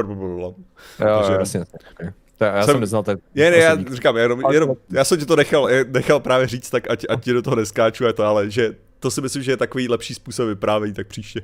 Jo, 1.00 1.36
jasně. 1.40 1.66
To 2.38 2.46
já 2.46 2.64
jsem, 2.64 2.74
jsem 2.74 2.82
neznal 2.82 3.04
ten. 3.04 3.18
Ne, 3.36 3.52
ne, 3.52 3.58
já 3.58 3.78
říkám, 3.94 4.18
jenom, 4.18 4.42
jenom, 4.52 4.76
já 4.92 5.04
jsem 5.04 5.20
ti 5.20 5.26
to 5.26 5.36
nechal, 5.36 5.70
nechal 5.88 6.20
právě 6.20 6.48
říct, 6.48 6.70
tak 6.70 6.92
ať, 6.92 7.06
ať 7.10 7.24
ti 7.24 7.34
do 7.34 7.42
toho 7.42 7.56
neskáču, 7.56 8.04
to, 8.14 8.24
ale 8.24 8.50
že 8.50 8.76
to 9.00 9.12
si 9.12 9.22
myslím, 9.22 9.44
že 9.44 9.52
je 9.52 9.58
takový 9.58 9.90
lepší 9.90 10.14
způsob 10.14 10.48
vyprávění, 10.48 10.94
tak 10.94 11.08
příště. 11.08 11.42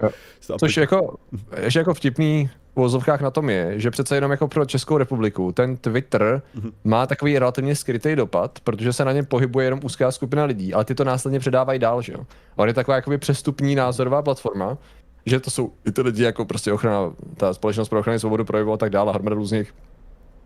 Což 0.60 0.78
jako, 0.78 1.16
ještě 1.62 1.80
jako 1.80 1.94
vtipný 1.94 2.50
v 2.76 2.80
vozovkách 2.80 3.22
na 3.22 3.32
tom 3.32 3.50
je, 3.50 3.80
že 3.80 3.92
přece 3.92 4.16
jenom 4.16 4.32
jako 4.32 4.48
pro 4.48 4.66
Českou 4.66 4.98
republiku 4.98 5.52
ten 5.52 5.78
Twitter 5.78 6.42
mm-hmm. 6.56 6.72
má 6.84 7.08
takový 7.08 7.40
relativně 7.40 7.76
skrytý 7.76 8.16
dopad, 8.16 8.60
protože 8.64 8.94
se 8.94 9.06
na 9.06 9.12
něm 9.12 9.26
pohybuje 9.26 9.66
jenom 9.66 9.80
úzká 9.84 10.12
skupina 10.12 10.46
lidí, 10.46 10.74
ale 10.74 10.86
ty 10.86 10.96
to 10.96 11.04
následně 11.04 11.40
předávají 11.40 11.80
dál, 11.80 12.02
že 12.02 12.14
jo. 12.14 12.20
On 12.56 12.68
je 12.68 12.74
taková 12.74 12.96
jakoby 12.96 13.18
přestupní 13.18 13.76
názorová 13.76 14.22
platforma, 14.22 14.78
že 15.26 15.40
to 15.40 15.52
jsou 15.52 15.72
i 15.86 15.92
ty 15.92 16.02
lidi 16.02 16.24
jako 16.24 16.46
prostě 16.46 16.74
ochrana, 16.74 17.14
ta 17.38 17.54
společnost 17.54 17.90
pro 17.90 18.00
ochranu 18.00 18.20
svobodu 18.20 18.46
projevu 18.46 18.74
a 18.74 18.78
tak 18.78 18.90
dále, 18.90 19.14
hromada 19.14 19.36
různých 19.36 19.74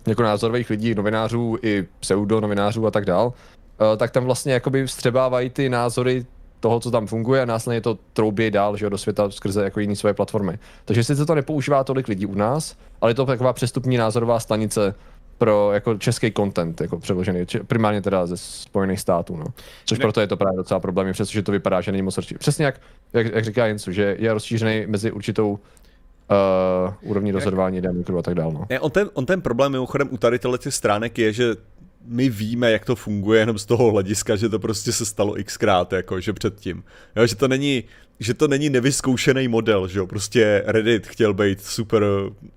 jako 0.07 0.23
názorových 0.23 0.69
lidí, 0.69 0.95
novinářů 0.95 1.57
i 1.61 1.87
pseudo 1.99 2.41
novinářů 2.41 2.87
a 2.87 2.91
tak 2.91 3.05
dál, 3.05 3.33
eh, 3.93 3.97
tak 3.97 4.11
tam 4.11 4.25
vlastně 4.25 4.53
jakoby 4.53 4.85
vstřebávají 4.85 5.49
ty 5.49 5.69
názory 5.69 6.25
toho, 6.59 6.79
co 6.79 6.91
tam 6.91 7.07
funguje 7.07 7.41
a 7.41 7.45
následně 7.45 7.81
to 7.81 7.97
troubí 8.13 8.51
dál 8.51 8.77
že 8.77 8.85
jo, 8.85 8.89
do 8.89 8.97
světa 8.97 9.31
skrze 9.31 9.63
jako 9.63 9.79
jiné 9.79 9.95
svoje 9.95 10.13
platformy. 10.13 10.59
Takže 10.85 11.03
sice 11.03 11.25
to 11.25 11.35
nepoužívá 11.35 11.83
tolik 11.83 12.07
lidí 12.07 12.25
u 12.25 12.35
nás, 12.35 12.75
ale 13.01 13.11
je 13.11 13.15
to 13.15 13.25
taková 13.25 13.53
přestupní 13.53 13.97
názorová 13.97 14.39
stanice 14.39 14.95
pro 15.37 15.71
jako 15.73 15.97
český 15.97 16.31
content, 16.31 16.81
jako 16.81 16.99
přeložený, 16.99 17.45
primárně 17.67 18.01
teda 18.01 18.27
ze 18.27 18.37
Spojených 18.37 18.99
států, 18.99 19.35
no. 19.37 19.45
Což 19.85 19.99
ne. 19.99 20.03
proto 20.03 20.21
je 20.21 20.27
to 20.27 20.37
právě 20.37 20.57
docela 20.57 20.79
problém, 20.79 21.13
přestože 21.13 21.43
to 21.43 21.51
vypadá, 21.51 21.81
že 21.81 21.91
není 21.91 22.01
moc 22.01 22.17
rozšířený. 22.17 22.39
Přesně 22.39 22.65
jak, 22.65 22.81
jak, 23.13 23.33
jak 23.33 23.45
říká 23.45 23.65
Jensu, 23.65 23.91
že 23.91 24.15
je 24.19 24.33
rozšířený 24.33 24.85
mezi 24.87 25.11
určitou 25.11 25.51
uh, 25.51 27.09
úrovní 27.09 27.31
rozhodování 27.31 27.81
diametru 27.81 28.17
a 28.17 28.21
tak 28.21 28.35
dále. 28.35 28.53
No. 28.53 28.67
on, 28.79 28.91
ten, 28.91 29.09
on 29.13 29.25
ten 29.25 29.41
problém 29.41 29.71
mimochodem 29.71 30.07
u 30.11 30.17
tady 30.17 30.39
těch 30.57 30.73
stránek 30.73 31.17
je, 31.17 31.33
že 31.33 31.55
my 32.05 32.29
víme, 32.29 32.71
jak 32.71 32.85
to 32.85 32.95
funguje 32.95 33.39
jenom 33.39 33.59
z 33.59 33.65
toho 33.65 33.91
hlediska, 33.91 34.35
že 34.35 34.49
to 34.49 34.59
prostě 34.59 34.91
se 34.91 35.05
stalo 35.05 35.35
xkrát, 35.43 35.93
jako, 35.93 36.19
že 36.19 36.33
předtím. 36.33 36.83
Jo, 37.15 37.27
že 37.27 37.35
to 37.35 37.47
není, 37.47 37.83
že 38.19 38.33
to 38.33 38.47
není 38.47 38.69
nevyzkoušený 38.69 39.47
model, 39.47 39.87
že 39.87 39.99
jo, 39.99 40.07
prostě 40.07 40.63
Reddit 40.65 41.07
chtěl 41.07 41.33
být 41.33 41.61
super, 41.65 42.03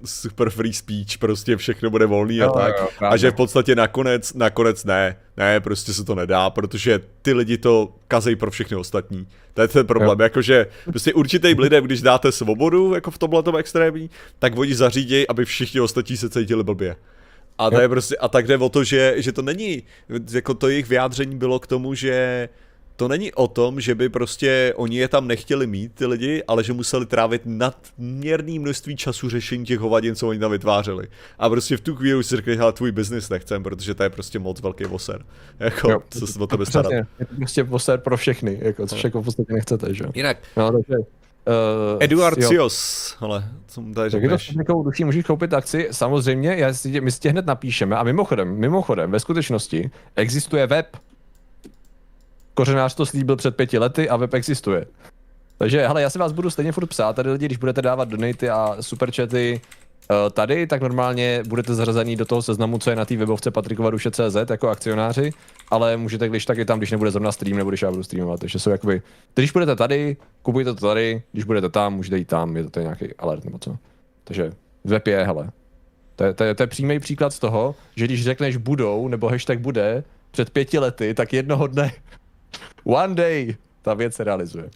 super 0.04 0.50
free 0.50 0.72
speech, 0.72 1.18
prostě 1.18 1.56
všechno 1.56 1.90
bude 1.90 2.06
volný 2.06 2.40
a 2.40 2.44
jo, 2.44 2.52
tak. 2.52 2.74
Jo, 2.80 2.88
a 3.00 3.16
že 3.16 3.30
v 3.30 3.34
podstatě 3.34 3.74
nakonec, 3.74 4.32
nakonec 4.32 4.84
ne, 4.84 5.16
ne, 5.36 5.60
prostě 5.60 5.92
se 5.92 6.04
to 6.04 6.14
nedá, 6.14 6.50
protože 6.50 7.00
ty 7.22 7.32
lidi 7.32 7.58
to 7.58 7.94
kazejí 8.08 8.36
pro 8.36 8.50
všechny 8.50 8.76
ostatní. 8.76 9.26
To 9.54 9.62
je 9.62 9.68
ten 9.68 9.86
problém, 9.86 10.18
jo. 10.18 10.22
jakože 10.22 10.66
prostě 10.84 11.14
určitým 11.14 11.58
lidem, 11.58 11.84
když 11.84 12.02
dáte 12.02 12.32
svobodu, 12.32 12.94
jako 12.94 13.10
v 13.10 13.18
tomhle 13.18 13.42
extrémní, 13.58 14.10
tak 14.38 14.58
oni 14.58 14.74
zařídějí, 14.74 15.28
aby 15.28 15.44
všichni 15.44 15.80
ostatní 15.80 16.16
se 16.16 16.30
cítili 16.30 16.64
blbě. 16.64 16.96
A 17.58 17.70
to 17.70 17.80
je 17.80 17.88
prostě, 17.88 18.16
a 18.16 18.28
tak 18.28 18.46
jde 18.46 18.58
o 18.58 18.68
to, 18.68 18.84
že, 18.84 19.14
že 19.16 19.32
to 19.32 19.42
není, 19.42 19.82
jako 20.32 20.54
to 20.54 20.68
jejich 20.68 20.88
vyjádření 20.88 21.36
bylo 21.36 21.58
k 21.58 21.66
tomu, 21.66 21.94
že 21.94 22.48
to 22.96 23.08
není 23.08 23.32
o 23.32 23.48
tom, 23.48 23.80
že 23.80 23.94
by 23.94 24.08
prostě 24.08 24.72
oni 24.76 24.96
je 24.96 25.08
tam 25.08 25.28
nechtěli 25.28 25.66
mít, 25.66 25.94
ty 25.94 26.06
lidi, 26.06 26.42
ale 26.48 26.64
že 26.64 26.72
museli 26.72 27.06
trávit 27.06 27.42
nadměrný 27.44 28.58
množství 28.58 28.96
času 28.96 29.30
řešení 29.30 29.64
těch 29.64 29.78
hovadin, 29.78 30.14
co 30.14 30.28
oni 30.28 30.38
tam 30.38 30.50
vytvářeli. 30.50 31.08
A 31.38 31.48
prostě 31.48 31.76
v 31.76 31.80
tu 31.80 31.96
chvíli 31.96 32.18
už 32.18 32.26
si 32.26 32.36
řekli, 32.36 32.56
hele, 32.56 32.72
tvůj 32.72 32.92
biznis 32.92 33.28
nechcem, 33.28 33.62
protože 33.62 33.94
to 33.94 34.02
je 34.02 34.10
prostě 34.10 34.38
moc 34.38 34.60
velký 34.60 34.84
voser. 34.84 35.24
Jako, 35.60 35.90
jo, 35.90 36.02
co 36.10 36.26
se 36.26 36.38
o 36.38 36.46
tebe 36.46 36.66
starat. 36.66 36.92
Je 36.92 37.26
to 37.26 37.34
prostě 37.36 37.62
voser 37.62 37.98
pro 37.98 38.16
všechny, 38.16 38.58
jako, 38.62 38.86
což 38.86 39.02
no. 39.02 39.06
jako 39.06 39.22
v 39.22 39.24
podstatě 39.24 39.52
nechcete, 39.52 39.94
že? 39.94 40.04
Jinak. 40.14 40.38
No, 40.56 40.72
takže, 40.72 40.94
Uh, 41.46 41.96
Eduard 42.00 42.38
jo. 42.38 42.48
Cios, 42.48 43.16
ale 43.20 43.44
co 43.66 43.80
mu 43.80 43.94
tady 43.94 44.10
řekneš? 44.10 44.52
Tak 44.56 44.66
duší 44.84 45.04
můžeš 45.04 45.24
koupit 45.24 45.54
akci, 45.54 45.88
samozřejmě, 45.90 46.56
já 46.56 46.74
si, 46.74 47.00
my 47.00 47.12
si 47.12 47.20
tě 47.20 47.30
hned 47.30 47.46
napíšeme 47.46 47.96
a 47.96 48.02
mimochodem, 48.02 48.56
mimochodem, 48.56 49.10
ve 49.10 49.20
skutečnosti 49.20 49.90
existuje 50.16 50.66
web. 50.66 50.96
Kořenář 52.54 52.94
to 52.94 53.06
slíbil 53.06 53.36
před 53.36 53.56
pěti 53.56 53.78
lety 53.78 54.08
a 54.08 54.16
web 54.16 54.34
existuje. 54.34 54.86
Takže, 55.58 55.86
hele, 55.86 56.02
já 56.02 56.10
si 56.10 56.18
vás 56.18 56.32
budu 56.32 56.50
stejně 56.50 56.72
furt 56.72 56.86
psát 56.86 57.16
tady 57.16 57.30
lidi, 57.30 57.46
když 57.46 57.58
budete 57.58 57.82
dávat 57.82 58.08
donaty 58.08 58.50
a 58.50 58.76
superchaty, 58.80 59.60
tady, 60.32 60.66
tak 60.66 60.82
normálně 60.82 61.42
budete 61.48 61.74
zařazení 61.74 62.16
do 62.16 62.24
toho 62.24 62.42
seznamu, 62.42 62.78
co 62.78 62.90
je 62.90 62.96
na 62.96 63.04
té 63.04 63.16
webovce 63.16 63.50
patrikovaduše.cz 63.50 64.50
jako 64.50 64.68
akcionáři, 64.68 65.30
ale 65.70 65.96
můžete 65.96 66.28
když 66.28 66.46
tak 66.46 66.58
i 66.58 66.64
tam, 66.64 66.78
když 66.78 66.90
nebude 66.90 67.10
zrovna 67.10 67.32
stream, 67.32 67.56
nebo 67.56 67.70
když 67.70 67.82
já 67.82 67.90
budu 67.90 68.02
streamovat. 68.02 68.40
Takže 68.40 68.58
jsou 68.58 68.70
jakoby, 68.70 69.02
když 69.34 69.52
budete 69.52 69.76
tady, 69.76 70.16
kupujte 70.42 70.74
to 70.74 70.86
tady, 70.86 71.22
když 71.32 71.44
budete 71.44 71.68
tam, 71.68 71.94
můžete 71.94 72.18
jít 72.18 72.28
tam, 72.28 72.56
je 72.56 72.64
to 72.64 72.70
tady 72.70 72.84
nějaký 72.84 73.14
alert 73.18 73.44
nebo 73.44 73.58
co. 73.58 73.76
Takže 74.24 74.52
web 74.84 75.06
je, 75.06 75.24
hele. 75.24 75.50
To 76.16 76.24
je, 76.24 76.32
to, 76.34 76.44
je, 76.44 76.54
to 76.54 76.62
je 76.62 76.66
přímý 76.66 76.98
příklad 76.98 77.32
z 77.32 77.38
toho, 77.38 77.74
že 77.96 78.04
když 78.04 78.24
řekneš 78.24 78.56
budou, 78.56 79.08
nebo 79.08 79.28
hashtag 79.28 79.60
bude, 79.60 80.04
před 80.30 80.50
pěti 80.50 80.78
lety, 80.78 81.14
tak 81.14 81.32
jednoho 81.32 81.66
dne, 81.66 81.92
one 82.84 83.14
day, 83.14 83.56
ta 83.82 83.94
věc 83.94 84.14
se 84.14 84.24
realizuje. 84.24 84.70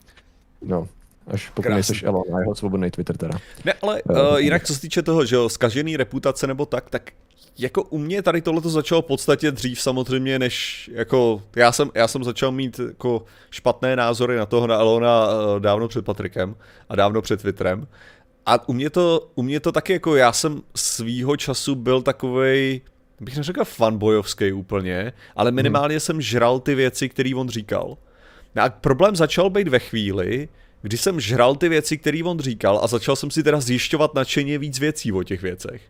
No. 0.62 0.89
Až 1.27 1.51
pokud 1.51 1.68
nejseš 1.68 2.03
Elon 2.03 2.35
a 2.35 2.41
jeho 2.41 2.55
svobodný 2.55 2.91
Twitter 2.91 3.16
teda. 3.16 3.39
Ne, 3.64 3.74
ale 3.83 4.03
uh, 4.03 4.37
jinak 4.37 4.64
co 4.64 4.74
se 4.74 4.81
týče 4.81 5.03
toho, 5.03 5.24
že 5.24 5.37
jo, 5.37 5.49
zkažený 5.49 5.97
reputace 5.97 6.47
nebo 6.47 6.66
tak, 6.66 6.91
tak 6.91 7.11
jako 7.59 7.83
u 7.83 7.99
mě 7.99 8.22
tady 8.22 8.43
tohle 8.43 8.61
to 8.61 8.70
začalo 8.70 9.03
v 9.03 9.05
podstatě 9.05 9.51
dřív 9.51 9.81
samozřejmě, 9.81 10.39
než 10.39 10.91
jako 10.95 11.43
já 11.57 11.72
jsem, 11.72 11.91
já 11.95 12.09
jsem 12.09 12.24
začal 12.24 12.53
mít 12.53 12.81
jako 12.89 13.24
špatné 13.51 13.97
názory 13.97 14.37
na 14.37 14.47
toho 14.47 14.66
na 14.66 14.74
Elona 14.74 15.29
uh, 15.29 15.61
dávno 15.61 15.89
před 15.89 16.05
Patrikem 16.05 16.57
a 16.89 16.97
dávno 16.97 17.22
před 17.22 17.43
Twitterem. 17.43 17.87
A 18.47 18.68
u 18.68 18.72
mě 18.72 18.91
to, 18.91 19.31
u 19.35 19.43
mě 19.43 19.61
to 19.61 19.72
taky 19.72 19.93
jako 19.93 20.16
já 20.16 20.33
jsem 20.33 20.62
svýho 20.77 21.37
času 21.37 21.74
byl 21.74 22.03
takovej, 22.03 22.81
bych 23.20 23.37
neřekl 23.37 23.64
fanbojovský 23.64 24.53
úplně, 24.53 25.12
ale 25.37 25.51
minimálně 25.51 25.95
hmm. 25.95 26.01
jsem 26.01 26.20
žral 26.20 26.61
ty 26.61 26.74
věci, 26.74 27.09
které 27.09 27.31
on 27.37 27.49
říkal. 27.49 27.97
No 28.55 28.62
a 28.62 28.68
problém 28.68 29.16
začal 29.16 29.51
být 29.51 29.68
ve 29.68 29.79
chvíli, 29.79 30.49
kdy 30.83 30.97
jsem 30.97 31.20
žral 31.20 31.57
ty 31.57 31.68
věci, 31.68 31.99
které 31.99 32.24
on 32.24 32.41
říkal 32.41 32.81
a 32.83 32.87
začal 32.87 33.16
jsem 33.16 33.31
si 33.31 33.43
teda 33.43 33.61
zjišťovat 33.61 34.14
nadšeně 34.14 34.59
víc 34.59 34.79
věcí 34.79 35.12
o 35.12 35.22
těch 35.22 35.43
věcech. 35.43 35.83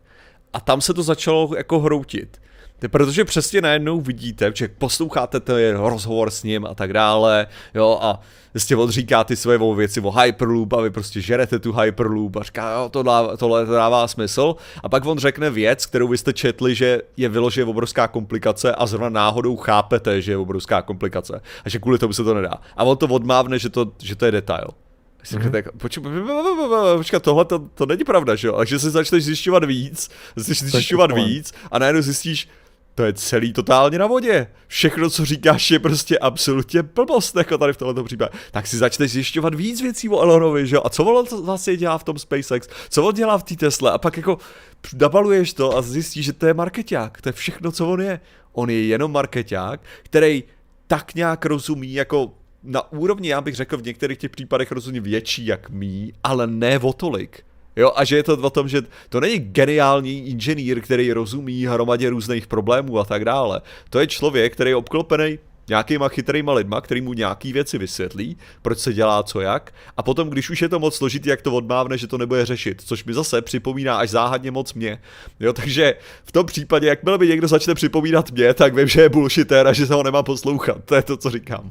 A 0.52 0.60
tam 0.60 0.80
se 0.80 0.94
to 0.94 1.02
začalo 1.02 1.50
jako 1.56 1.80
hroutit. 1.80 2.40
Protože 2.88 3.24
přesně 3.24 3.60
najednou 3.60 4.00
vidíte, 4.00 4.52
že 4.54 4.68
posloucháte 4.68 5.40
ten 5.40 5.76
rozhovor 5.76 6.30
s 6.30 6.42
ním 6.42 6.66
a 6.66 6.74
tak 6.74 6.92
dále, 6.92 7.46
jo, 7.74 7.98
a 8.02 8.20
prostě 8.52 8.76
on 8.76 8.90
říká 8.90 9.24
ty 9.24 9.36
své 9.36 9.58
věci 9.76 10.00
o 10.00 10.10
Hyperloop 10.10 10.72
a 10.72 10.80
vy 10.80 10.90
prostě 10.90 11.20
žerete 11.20 11.58
tu 11.58 11.72
Hyperloop 11.72 12.36
a 12.36 12.42
říká, 12.42 12.72
jo, 12.72 12.88
to 12.88 13.02
dává, 13.02 13.36
tohle 13.36 13.66
to 13.66 13.72
dává 13.72 14.08
smysl. 14.08 14.56
A 14.82 14.88
pak 14.88 15.06
on 15.06 15.18
řekne 15.18 15.50
věc, 15.50 15.86
kterou 15.86 16.08
vy 16.08 16.18
jste 16.18 16.32
četli, 16.32 16.74
že 16.74 17.02
je 17.16 17.28
vyloženě 17.28 17.64
obrovská 17.64 18.08
komplikace 18.08 18.74
a 18.74 18.86
zrovna 18.86 19.08
náhodou 19.08 19.56
chápete, 19.56 20.22
že 20.22 20.32
je 20.32 20.36
obrovská 20.36 20.82
komplikace 20.82 21.40
a 21.64 21.68
že 21.68 21.78
kvůli 21.78 21.98
tomu 21.98 22.12
se 22.12 22.24
to 22.24 22.34
nedá. 22.34 22.54
A 22.76 22.84
on 22.84 22.96
to 22.96 23.06
odmávne, 23.06 23.58
že 23.58 23.70
to, 23.70 23.92
že 24.02 24.16
to 24.16 24.24
je 24.24 24.32
detail. 24.32 24.68
Mm-hmm. 25.26 26.96
počkat, 26.96 27.22
tohle 27.22 27.44
to, 27.44 27.58
to 27.58 27.86
není 27.86 28.04
pravda, 28.04 28.34
že 28.34 28.48
jo? 28.48 28.56
A 28.56 28.64
že 28.64 28.78
si 28.78 28.90
začneš 28.90 29.24
zjišťovat 29.24 29.64
víc, 29.64 30.10
začneš 30.36 30.62
zjišťovat 30.62 31.12
víc 31.12 31.52
a 31.70 31.78
najednou 31.78 32.02
zjistíš, 32.02 32.48
to 32.96 33.04
je 33.04 33.12
celý 33.12 33.52
totálně 33.52 33.98
na 33.98 34.06
vodě. 34.06 34.46
Všechno, 34.66 35.10
co 35.10 35.24
říkáš, 35.24 35.70
je 35.70 35.78
prostě 35.78 36.18
absolutně 36.18 36.82
blbost, 36.82 37.36
jako 37.36 37.58
tady 37.58 37.72
v 37.72 37.76
tomto 37.76 38.04
případě. 38.04 38.30
Tak 38.50 38.66
si 38.66 38.76
začneš 38.76 39.12
zjišťovat 39.12 39.54
víc 39.54 39.82
věcí 39.82 40.08
o 40.08 40.20
Elonovi, 40.20 40.66
že 40.66 40.76
jo? 40.76 40.82
A 40.84 40.88
co 40.88 41.04
on 41.04 41.44
vlastně 41.44 41.76
dělá 41.76 41.98
v 41.98 42.04
tom 42.04 42.18
SpaceX? 42.18 42.68
Co 42.88 43.04
on 43.04 43.14
dělá 43.14 43.38
v 43.38 43.42
té 43.42 43.56
Tesle? 43.56 43.92
A 43.92 43.98
pak 43.98 44.16
jako 44.16 44.38
nabaluješ 45.00 45.52
to 45.52 45.76
a 45.76 45.82
zjistíš, 45.82 46.24
že 46.24 46.32
to 46.32 46.46
je 46.46 46.54
marketák. 46.54 47.20
To 47.20 47.28
je 47.28 47.32
všechno, 47.32 47.72
co 47.72 47.88
on 47.88 48.00
je. 48.00 48.20
On 48.52 48.70
je 48.70 48.86
jenom 48.86 49.12
marketák, 49.12 49.80
který 50.02 50.44
tak 50.86 51.14
nějak 51.14 51.46
rozumí 51.46 51.92
jako 51.92 52.32
na 52.62 52.92
úrovni, 52.92 53.28
já 53.28 53.40
bych 53.40 53.54
řekl, 53.54 53.76
v 53.76 53.82
některých 53.82 54.18
těch 54.18 54.30
případech 54.30 54.72
rozhodně 54.72 55.00
větší 55.00 55.46
jak 55.46 55.70
mý, 55.70 56.12
ale 56.24 56.46
ne 56.46 56.78
o 56.78 56.92
tolik. 56.92 57.45
Jo, 57.76 57.92
a 57.96 58.04
že 58.04 58.16
je 58.16 58.22
to 58.22 58.36
o 58.36 58.50
tom, 58.50 58.68
že 58.68 58.82
to 59.08 59.20
není 59.20 59.38
geniální 59.38 60.28
inženýr, 60.28 60.80
který 60.80 61.12
rozumí 61.12 61.66
hromadě 61.66 62.10
různých 62.10 62.46
problémů 62.46 62.98
a 62.98 63.04
tak 63.04 63.24
dále. 63.24 63.60
To 63.90 64.00
je 64.00 64.06
člověk, 64.06 64.52
který 64.52 64.70
je 64.70 64.76
obklopený 64.76 65.38
nějakýma 65.68 66.08
chytrýma 66.08 66.52
lidma, 66.52 66.80
který 66.80 67.00
mu 67.00 67.12
nějaký 67.12 67.52
věci 67.52 67.78
vysvětlí, 67.78 68.36
proč 68.62 68.78
se 68.78 68.92
dělá 68.92 69.22
co 69.22 69.40
jak, 69.40 69.74
a 69.96 70.02
potom, 70.02 70.30
když 70.30 70.50
už 70.50 70.62
je 70.62 70.68
to 70.68 70.78
moc 70.78 70.96
složitý, 70.96 71.28
jak 71.28 71.42
to 71.42 71.52
odmávne, 71.54 71.98
že 71.98 72.06
to 72.06 72.18
nebude 72.18 72.46
řešit, 72.46 72.82
což 72.86 73.04
mi 73.04 73.14
zase 73.14 73.42
připomíná 73.42 73.96
až 73.96 74.10
záhadně 74.10 74.50
moc 74.50 74.74
mě. 74.74 74.98
Jo, 75.40 75.52
takže 75.52 75.94
v 76.24 76.32
tom 76.32 76.46
případě, 76.46 76.86
jakmile 76.86 77.18
mi 77.18 77.26
někdo 77.26 77.48
začne 77.48 77.74
připomínat 77.74 78.30
mě, 78.30 78.54
tak 78.54 78.74
vím, 78.74 78.88
že 78.88 79.00
je 79.00 79.08
bullshitter 79.08 79.66
a 79.66 79.72
že 79.72 79.86
se 79.86 79.94
ho 79.94 80.02
nemám 80.02 80.24
poslouchat. 80.24 80.84
To 80.84 80.94
je 80.94 81.02
to, 81.02 81.16
co 81.16 81.30
říkám. 81.30 81.70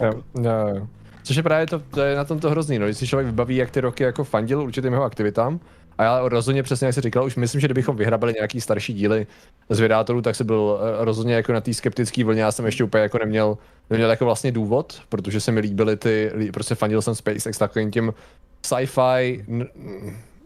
Jo, 0.00 0.22
jo, 0.40 0.68
jo. 0.74 0.88
Což 1.26 1.36
je 1.36 1.42
právě 1.42 1.66
to, 1.66 1.78
to 1.78 2.00
je 2.00 2.16
na 2.16 2.24
tom 2.24 2.38
to 2.38 2.50
hrozný, 2.50 2.78
no, 2.78 2.86
když 2.86 2.98
si 2.98 3.06
člověk 3.06 3.26
vybaví, 3.26 3.56
jak 3.56 3.70
ty 3.70 3.80
roky 3.80 4.02
jako 4.02 4.24
fandil 4.24 4.60
určitým 4.60 4.92
jeho 4.92 5.04
aktivitám, 5.04 5.60
a 5.98 6.04
já 6.04 6.28
rozhodně 6.28 6.62
přesně, 6.62 6.86
jak 6.86 6.94
jsi 6.94 7.00
říkal, 7.00 7.24
už 7.24 7.36
myslím, 7.36 7.60
že 7.60 7.66
kdybychom 7.66 7.96
vyhrabali 7.96 8.32
nějaký 8.32 8.60
starší 8.60 8.94
díly 8.94 9.26
z 9.70 9.78
vědátorů, 9.80 10.22
tak 10.22 10.36
se 10.36 10.44
byl 10.44 10.80
eh, 10.80 11.04
rozhodně 11.04 11.34
jako 11.34 11.52
na 11.52 11.60
té 11.60 11.74
skeptické 11.74 12.24
vlně. 12.24 12.42
Já 12.42 12.52
jsem 12.52 12.66
ještě 12.66 12.84
úplně 12.84 13.02
jako 13.02 13.18
neměl, 13.18 13.58
neměl 13.90 14.10
jako 14.10 14.24
vlastně 14.24 14.52
důvod, 14.52 15.02
protože 15.08 15.40
se 15.40 15.52
mi 15.52 15.60
líbily 15.60 15.96
ty, 15.96 16.32
prostě 16.52 16.74
fandil 16.74 17.02
jsem 17.02 17.14
SpaceX 17.14 17.58
takovým 17.58 17.90
tím 17.90 18.14
sci-fi 18.62 19.44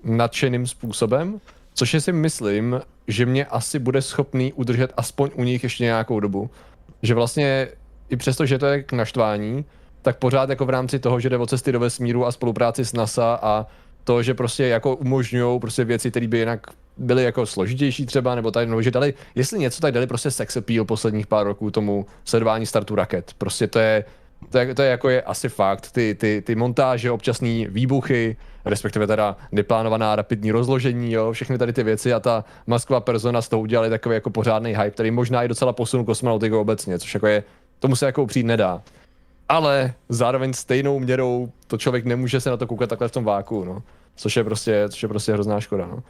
nadšeným 0.04 0.66
způsobem, 0.66 1.40
což 1.74 1.96
si 1.98 2.12
myslím, 2.12 2.80
že 3.08 3.26
mě 3.26 3.46
asi 3.46 3.78
bude 3.78 4.02
schopný 4.02 4.52
udržet 4.52 4.92
aspoň 4.96 5.30
u 5.34 5.44
nich 5.44 5.62
ještě 5.62 5.84
nějakou 5.84 6.20
dobu. 6.20 6.50
Že 7.02 7.14
vlastně 7.14 7.68
i 8.08 8.16
přesto, 8.16 8.46
že 8.46 8.58
to 8.58 8.66
je 8.66 8.82
k 8.82 8.92
naštvání, 8.92 9.64
tak 10.02 10.16
pořád 10.16 10.50
jako 10.50 10.66
v 10.66 10.70
rámci 10.70 10.98
toho, 10.98 11.20
že 11.20 11.28
jde 11.28 11.38
o 11.38 11.46
cesty 11.46 11.72
do 11.72 11.80
vesmíru 11.80 12.26
a 12.26 12.32
spolupráci 12.32 12.84
s 12.84 12.92
NASA 12.92 13.38
a 13.42 13.66
to, 14.04 14.22
že 14.22 14.34
prostě 14.34 14.66
jako 14.66 14.96
umožňují 14.96 15.60
prostě 15.60 15.84
věci, 15.84 16.10
které 16.10 16.28
by 16.28 16.38
jinak 16.38 16.60
byly 16.96 17.24
jako 17.24 17.46
složitější 17.46 18.06
třeba, 18.06 18.34
nebo 18.34 18.50
tady, 18.50 18.66
no, 18.66 18.82
že 18.82 18.90
dali, 18.90 19.14
jestli 19.34 19.58
něco, 19.58 19.80
tak 19.80 19.94
dali 19.94 20.06
prostě 20.06 20.30
sex 20.30 20.56
appeal 20.56 20.84
posledních 20.84 21.26
pár 21.26 21.46
roků 21.46 21.70
tomu 21.70 22.06
sledování 22.24 22.66
startu 22.66 22.94
raket. 22.94 23.34
Prostě 23.38 23.66
to 23.66 23.78
je, 23.78 24.04
to 24.50 24.58
je, 24.58 24.74
to 24.74 24.82
je 24.82 24.90
jako 24.90 25.08
je 25.08 25.22
asi 25.22 25.48
fakt, 25.48 25.92
ty, 25.92 26.14
ty, 26.14 26.42
ty 26.46 26.54
montáže, 26.54 27.10
občasný 27.10 27.66
výbuchy, 27.70 28.36
respektive 28.64 29.06
teda 29.06 29.36
neplánovaná 29.52 30.16
rapidní 30.16 30.52
rozložení, 30.52 31.12
jo, 31.12 31.32
všechny 31.32 31.58
tady 31.58 31.72
ty 31.72 31.82
věci 31.82 32.12
a 32.12 32.20
ta 32.20 32.44
masková 32.66 33.00
persona 33.00 33.42
z 33.42 33.48
toho 33.48 33.60
udělali 33.60 33.90
takový 33.90 34.14
jako 34.14 34.30
pořádný 34.30 34.70
hype, 34.70 34.90
který 34.90 35.10
možná 35.10 35.44
i 35.44 35.48
docela 35.48 35.72
posunul 35.72 36.06
kosmonautiku 36.06 36.58
obecně, 36.58 36.98
což 36.98 37.14
jako 37.14 37.26
je, 37.26 37.44
tomu 37.78 37.96
se 37.96 38.06
jako 38.06 38.22
upřít 38.22 38.46
nedá. 38.46 38.82
Ale 39.50 39.94
zároveň 40.08 40.52
stejnou 40.52 40.98
měrou 40.98 41.52
to 41.66 41.78
člověk 41.78 42.04
nemůže 42.04 42.40
se 42.40 42.50
na 42.50 42.56
to 42.56 42.66
koukat 42.66 42.88
takhle 42.88 43.08
v 43.08 43.12
tom 43.12 43.24
váku, 43.24 43.64
no. 43.64 43.82
Což 44.16 44.36
je 44.36 44.44
prostě, 44.44 44.84
což 44.88 45.02
je 45.02 45.08
prostě 45.08 45.32
hrozná 45.32 45.60
škoda, 45.60 45.86
no. 45.86 46.02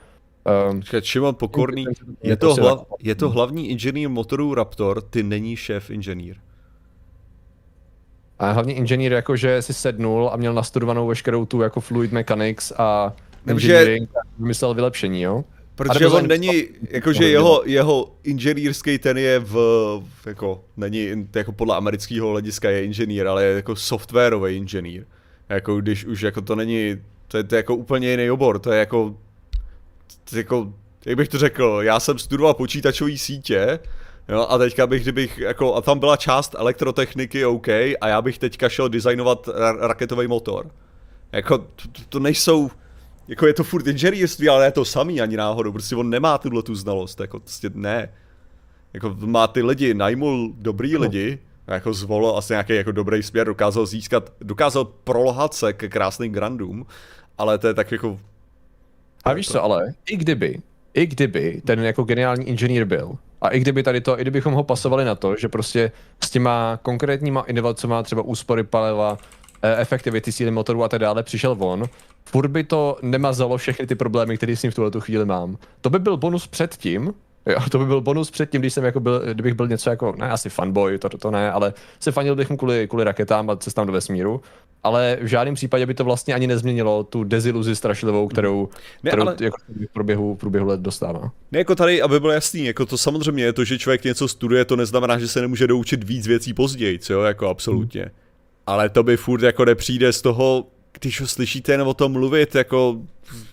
Um, 0.70 0.82
Šimon 1.03 1.34
Pokorný, 1.34 1.86
je 2.22 2.36
to, 2.36 2.55
hla, 2.55 2.84
je 2.99 3.14
to 3.14 3.30
hlavní 3.30 3.70
inženýr 3.70 4.09
motorů 4.09 4.55
Raptor, 4.55 5.03
ty 5.03 5.22
není 5.22 5.57
šéf 5.57 5.91
inženýr. 5.91 6.36
A 8.38 8.51
hlavní 8.51 8.72
inženýr 8.72 9.12
jakože 9.12 9.62
si 9.62 9.74
sednul 9.74 10.30
a 10.32 10.36
měl 10.36 10.55
nastudovanou 10.55 11.07
veškerou 11.07 11.47
tu 11.47 11.61
jako 11.61 11.80
fluid 11.80 12.12
mechanics 12.12 12.72
a 12.78 13.12
engineering 13.47 14.11
a 14.16 14.20
vymyslel 14.38 14.74
vylepšení, 14.74 15.22
jo? 15.22 15.45
Protože 15.81 16.07
on 16.07 16.26
není, 16.26 16.64
jakože 16.91 17.28
jeho, 17.28 17.62
jeho 17.64 18.12
inženýrský 18.24 18.99
ten 18.99 19.18
je 19.18 19.39
v, 19.39 19.57
jako, 20.26 20.64
není, 20.76 21.28
jako 21.35 21.53
podle 21.53 21.76
amerického 21.76 22.31
hlediska 22.31 22.70
je 22.70 22.85
inženýr, 22.85 23.26
ale 23.26 23.45
je 23.45 23.55
jako 23.55 23.76
softwarový 23.76 24.57
inženýr. 24.57 25.05
Jako 25.49 25.81
když 25.81 26.05
už 26.05 26.20
jako 26.20 26.41
to 26.41 26.57
není, 26.57 26.97
to 27.28 27.37
je, 27.37 27.45
to 27.45 27.55
je 27.55 27.57
jako 27.57 27.74
úplně 27.74 28.11
jiný 28.11 28.31
obor, 28.31 28.59
to 28.59 28.72
je 28.72 28.78
jako, 28.78 29.14
to 30.31 30.37
je 30.37 30.41
jako, 30.41 30.72
jak 31.07 31.16
bych 31.16 31.28
to 31.28 31.39
řekl, 31.39 31.78
já 31.83 32.01
jsem 32.01 32.18
studoval 32.18 32.55
počítačové 32.55 33.16
sítě, 33.16 33.78
Jo, 34.28 34.47
a 34.49 34.59
teďka 34.59 34.87
bych, 34.87 35.03
kdybych, 35.03 35.39
jako, 35.39 35.74
a 35.74 35.81
tam 35.81 35.99
byla 35.99 36.16
část 36.16 36.55
elektrotechniky 36.59 37.45
OK, 37.45 37.68
a 37.68 38.09
já 38.09 38.22
bych 38.22 38.39
teďka 38.39 38.68
šel 38.68 38.89
designovat 38.89 39.47
ra- 39.47 39.78
raketový 39.81 40.26
motor. 40.26 40.70
Jako, 41.33 41.59
to, 41.59 42.03
to 42.09 42.18
nejsou, 42.18 42.70
jako 43.31 43.47
je 43.47 43.55
to 43.55 43.64
furt 43.64 43.87
inženýrství, 43.87 44.49
ale 44.49 44.64
je 44.64 44.70
to 44.70 44.85
samý 44.85 45.20
ani 45.20 45.37
náhodou, 45.37 45.72
prostě 45.72 45.97
on 45.97 46.11
nemá 46.11 46.39
tuhle 46.39 46.62
tu 46.62 46.74
znalost, 46.74 47.20
jako 47.20 47.41
prostě 47.41 47.70
ne. 47.74 48.09
Jako 48.93 49.16
má 49.24 49.47
ty 49.47 49.62
lidi, 49.62 49.95
najmul 49.95 50.53
dobrý 50.57 50.93
no. 50.93 51.01
lidi, 51.01 51.39
jako 51.66 51.95
zvolil 51.95 52.37
asi 52.37 52.53
nějaký 52.53 52.74
jako 52.74 52.93
dobrý 52.93 53.22
směr, 53.22 53.47
dokázal 53.47 53.87
získat, 53.87 54.33
dokázal 54.41 54.85
prolohat 54.85 55.55
se 55.55 55.72
ke 55.72 55.89
krásným 55.89 56.33
grandům, 56.33 56.87
ale 57.39 57.59
to 57.59 57.66
je 57.66 57.74
tak 57.74 57.93
jako... 57.93 58.20
A 59.24 59.33
víš 59.33 59.49
co, 59.49 59.62
ale 59.62 59.95
i 60.07 60.16
kdyby, 60.16 60.59
i 60.95 61.07
kdyby 61.07 61.62
ten 61.64 61.81
jako 61.81 62.03
geniální 62.03 62.49
inženýr 62.49 62.85
byl, 62.85 63.18
a 63.41 63.49
i 63.49 63.61
kdyby 63.61 63.83
tady 63.83 64.01
to, 64.01 64.18
i 64.18 64.22
kdybychom 64.22 64.55
ho 64.55 64.62
pasovali 64.62 65.05
na 65.05 65.14
to, 65.14 65.37
že 65.37 65.49
prostě 65.49 65.93
s 66.24 66.31
těma 66.31 66.78
konkrétníma 66.83 67.41
inovacemi, 67.41 67.95
třeba 68.03 68.22
úspory 68.22 68.64
paliva, 68.64 69.18
efektivity 69.63 70.33
síly 70.33 70.51
motoru 70.51 70.85
a 70.85 70.89
tak 70.89 71.01
dále, 71.01 71.23
přišel 71.23 71.57
on, 71.59 71.85
furt 72.25 72.49
by 72.49 72.65
to 72.65 72.99
nemazalo 73.03 73.57
všechny 73.57 73.87
ty 73.87 73.95
problémy, 73.95 74.37
které 74.37 74.57
s 74.57 74.63
ním 74.63 74.73
v 74.73 74.75
tuhle 74.75 74.91
chvíli 74.99 75.25
mám. 75.25 75.59
To 75.81 75.91
by 75.91 75.99
byl 75.99 76.17
bonus 76.17 76.47
předtím, 76.47 77.15
Jo, 77.47 77.59
to 77.71 77.79
by 77.79 77.87
byl 77.87 78.01
bonus 78.01 78.31
předtím, 78.31 78.61
když 78.61 78.75
jsem 78.75 78.85
jako 78.85 79.01
byl, 79.01 79.23
kdybych 79.33 79.55
byl 79.55 79.69
něco 79.69 79.91
jako, 79.91 80.15
ne 80.19 80.31
asi 80.31 80.51
fanboy, 80.51 80.99
to, 80.99 81.09
to 81.09 81.31
ne, 81.31 81.53
ale 81.53 81.75
se 82.01 82.13
fanil 82.13 82.37
bych 82.37 82.51
mu 82.51 82.57
kvůli, 82.57 82.89
kvůli 82.89 83.05
raketám 83.05 83.51
a 83.51 83.57
cestám 83.57 83.87
do 83.87 83.93
vesmíru. 83.93 84.41
Ale 84.83 85.19
v 85.23 85.27
žádném 85.27 85.55
případě 85.55 85.87
by 85.87 85.95
to 85.95 86.05
vlastně 86.05 86.35
ani 86.35 86.47
nezměnilo 86.47 87.05
tu 87.05 87.25
deziluzi 87.25 87.77
strašlivou, 87.77 88.29
kterou, 88.29 88.69
ne, 89.03 89.11
kterou 89.11 89.23
ale... 89.23 89.37
jako 89.41 89.57
v 89.91 89.93
průběhu, 89.93 90.35
v 90.35 90.39
průběhu 90.39 90.67
let 90.67 90.81
dostává. 90.81 91.33
Ne, 91.53 91.59
jako 91.59 91.75
tady, 91.75 92.03
aby 92.03 92.21
bylo 92.21 92.33
jasný, 92.33 92.65
jako 92.65 92.87
to 92.87 92.99
samozřejmě 92.99 93.45
je 93.45 93.53
to, 93.53 93.65
že 93.65 93.79
člověk 93.79 94.05
něco 94.05 94.29
studuje, 94.29 94.65
to 94.65 94.77
neznamená, 94.77 95.19
že 95.19 95.29
se 95.29 95.41
nemůže 95.41 95.67
doučit 95.67 96.05
víc 96.05 96.27
věcí 96.27 96.55
později, 96.55 96.99
jo, 97.11 97.21
jako 97.21 97.49
absolutně. 97.49 98.03
Hmm. 98.03 98.11
Ale 98.71 98.89
to 98.89 99.03
by 99.03 99.16
furt 99.16 99.43
jako 99.43 99.64
nepřijde 99.64 100.12
z 100.12 100.23
toho, 100.23 100.66
když 101.01 101.21
ho 101.21 101.27
slyšíte 101.27 101.73
jen 101.73 101.83
o 101.83 101.95
tom 101.95 102.12
mluvit, 102.12 102.55
jako 102.55 102.97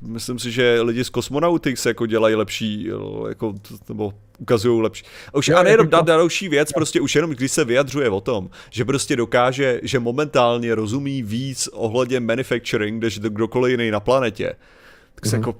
myslím 0.02 0.40
si, 0.40 0.52
že 0.52 0.82
lidi 0.82 1.04
z 1.04 1.10
Cosmonautics 1.10 1.86
jako 1.86 2.06
dělají 2.06 2.36
lepší, 2.36 2.90
jako, 3.30 3.54
nebo 3.88 4.14
ukazují 4.40 4.82
lepší. 4.82 5.06
A 5.34 5.38
už 5.38 5.50
a 5.50 5.64
nejenom 5.64 5.90
dát 5.90 6.06
další 6.06 6.50
věc, 6.50 6.72
prostě 6.72 7.02
už 7.02 7.16
jenom 7.16 7.32
když 7.32 7.52
se 7.52 7.66
vyjadřuje 7.66 8.10
o 8.10 8.22
tom, 8.22 8.50
že 8.70 8.86
prostě 8.86 9.16
dokáže, 9.16 9.80
že 9.84 10.00
momentálně 10.00 10.76
rozumí 10.76 11.24
víc 11.24 11.68
ohledně 11.68 12.20
manufacturing, 12.20 13.04
než 13.04 13.20
kdokoliv 13.20 13.72
jiný 13.72 13.92
na 13.92 14.00
planetě, 14.00 14.54
tak 15.16 15.26
se 15.26 15.36
mm-hmm. 15.36 15.40
jako, 15.40 15.56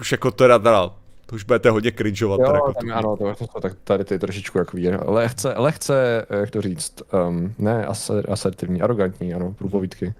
už 0.00 0.12
jako 0.12 0.30
teda, 0.30 0.58
teda 0.58 0.90
to 1.30 1.36
už 1.36 1.44
budete 1.44 1.70
hodně 1.70 1.92
cringeovat. 1.92 2.40
Jo, 2.40 2.54
jako 2.54 2.72
tam, 2.72 2.92
ano, 2.92 3.16
to, 3.16 3.46
to, 3.46 3.60
tak 3.60 3.72
tady 3.84 4.04
ty 4.04 4.18
trošičku 4.18 4.58
jako 4.58 4.76
ví, 4.76 4.88
lehce, 4.88 5.54
lehce, 5.56 6.26
jak 6.40 6.50
to 6.50 6.62
říct, 6.62 7.02
um, 7.28 7.54
ne 7.58 7.86
asertivní, 8.28 8.82
arrogantní, 8.82 9.34
ano, 9.34 9.54
průpovídky. 9.58 10.14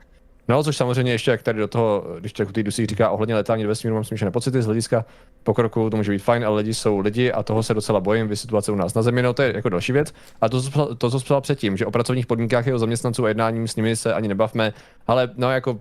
No, 0.48 0.64
což 0.64 0.76
samozřejmě 0.76 1.12
ještě, 1.12 1.30
jak 1.30 1.42
tady 1.42 1.58
do 1.58 1.68
toho, 1.68 2.04
když 2.20 2.32
člověk 2.32 2.54
ty 2.54 2.62
Dusí 2.62 2.86
říká 2.86 3.11
ohledně 3.11 3.34
letání 3.34 3.62
do 3.62 3.68
vesmíru, 3.68 3.94
mám 3.94 4.04
smíšené 4.04 4.30
pocity 4.30 4.62
z 4.62 4.66
hlediska 4.66 5.04
pokroku, 5.42 5.90
to 5.90 5.96
může 5.96 6.12
být 6.12 6.22
fajn, 6.22 6.44
ale 6.44 6.56
lidi 6.56 6.74
jsou 6.74 6.98
lidi 6.98 7.32
a 7.32 7.42
toho 7.42 7.62
se 7.62 7.74
docela 7.74 8.00
bojím, 8.00 8.28
vy 8.28 8.36
situace 8.36 8.72
u 8.72 8.74
nás 8.74 8.94
na 8.94 9.02
Zemi, 9.02 9.22
no 9.22 9.32
to 9.32 9.42
je 9.42 9.52
jako 9.56 9.68
další 9.68 9.92
věc. 9.92 10.14
A 10.40 10.48
to, 10.48 10.62
co, 10.62 10.94
to, 10.94 11.11
co 11.11 11.18
psal 11.18 11.40
předtím, 11.40 11.76
že 11.76 11.86
o 11.86 11.90
pracovních 11.90 12.26
podmínkách 12.26 12.66
jeho 12.66 12.78
zaměstnanců 12.78 13.24
a 13.24 13.28
jednáním 13.28 13.68
s 13.68 13.76
nimi 13.76 13.96
se 13.96 14.14
ani 14.14 14.28
nebavme, 14.28 14.72
ale 15.06 15.30
no 15.36 15.50
jako 15.50 15.80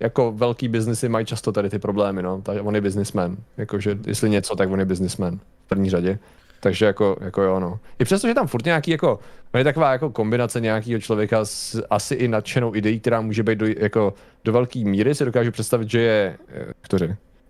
jako 0.00 0.32
velký 0.32 0.68
biznesy 0.68 1.08
mají 1.08 1.26
často 1.26 1.52
tady 1.52 1.70
ty 1.70 1.78
problémy, 1.78 2.22
no. 2.22 2.42
Takže 2.42 2.60
on 2.60 2.74
je 2.74 2.80
businessman. 2.80 3.36
Jakože 3.56 3.98
jestli 4.06 4.30
něco, 4.30 4.56
tak 4.56 4.70
on 4.70 4.78
je 4.78 4.84
businessman 4.84 5.38
v 5.38 5.68
první 5.68 5.90
řadě. 5.90 6.18
Takže 6.60 6.86
jako, 6.86 7.16
jako 7.20 7.42
jo, 7.42 7.60
no. 7.60 7.78
I 7.98 8.04
přesto, 8.04 8.28
že 8.28 8.34
tam 8.34 8.46
furt 8.46 8.64
nějaký 8.64 8.90
jako, 8.90 9.18
je 9.58 9.64
taková 9.64 9.92
jako 9.92 10.10
kombinace 10.10 10.60
nějakého 10.60 11.00
člověka 11.00 11.44
s 11.44 11.86
asi 11.90 12.14
i 12.14 12.28
nadšenou 12.28 12.74
ideí, 12.74 13.00
která 13.00 13.20
může 13.20 13.42
být 13.42 13.58
do, 13.58 13.66
jako, 13.66 14.14
do 14.44 14.52
velké 14.52 14.78
míry, 14.78 15.14
si 15.14 15.24
dokážu 15.24 15.50
představit, 15.50 15.90
že 15.90 16.00
je, 16.00 16.38
jak 16.54 16.88
to, 16.88 16.96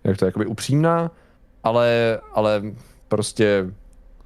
jak 0.03 0.17
to 0.17 0.25
jakoby 0.25 0.45
upřímná, 0.45 1.11
ale, 1.63 2.19
ale 2.33 2.63
prostě 3.07 3.65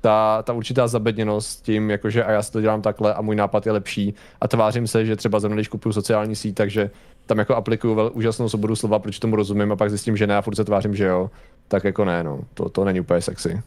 ta, 0.01 0.43
ta 0.43 0.53
určitá 0.53 0.87
zabedněnost 0.87 1.63
tím, 1.63 1.89
jakože 1.89 2.23
a 2.23 2.31
já 2.31 2.43
si 2.43 2.51
to 2.51 2.61
dělám 2.61 2.81
takhle 2.81 3.13
a 3.13 3.21
můj 3.21 3.35
nápad 3.35 3.65
je 3.65 3.71
lepší 3.71 4.13
a 4.41 4.47
tvářím 4.47 4.87
se, 4.87 5.05
že 5.05 5.15
třeba 5.15 5.39
zrovna 5.39 5.55
když 5.55 5.67
kupuju 5.67 5.93
sociální 5.93 6.35
síť, 6.35 6.55
takže 6.55 6.91
tam 7.25 7.37
jako 7.37 7.55
aplikuju 7.55 8.09
úžasnou 8.09 8.49
svobodu 8.49 8.75
slova, 8.75 8.99
proč 8.99 9.19
tomu 9.19 9.35
rozumím 9.35 9.71
a 9.71 9.75
pak 9.75 9.89
zjistím, 9.89 10.17
že 10.17 10.27
ne 10.27 10.37
a 10.37 10.41
furt 10.41 10.55
se 10.55 10.63
tvářím, 10.63 10.95
že 10.95 11.05
jo, 11.05 11.29
tak 11.71 11.83
jako 11.83 12.05
ne, 12.05 12.23
no, 12.23 12.39
to, 12.53 12.69
to 12.69 12.85
není 12.85 12.99
úplně 12.99 13.21
sexy. 13.21 13.61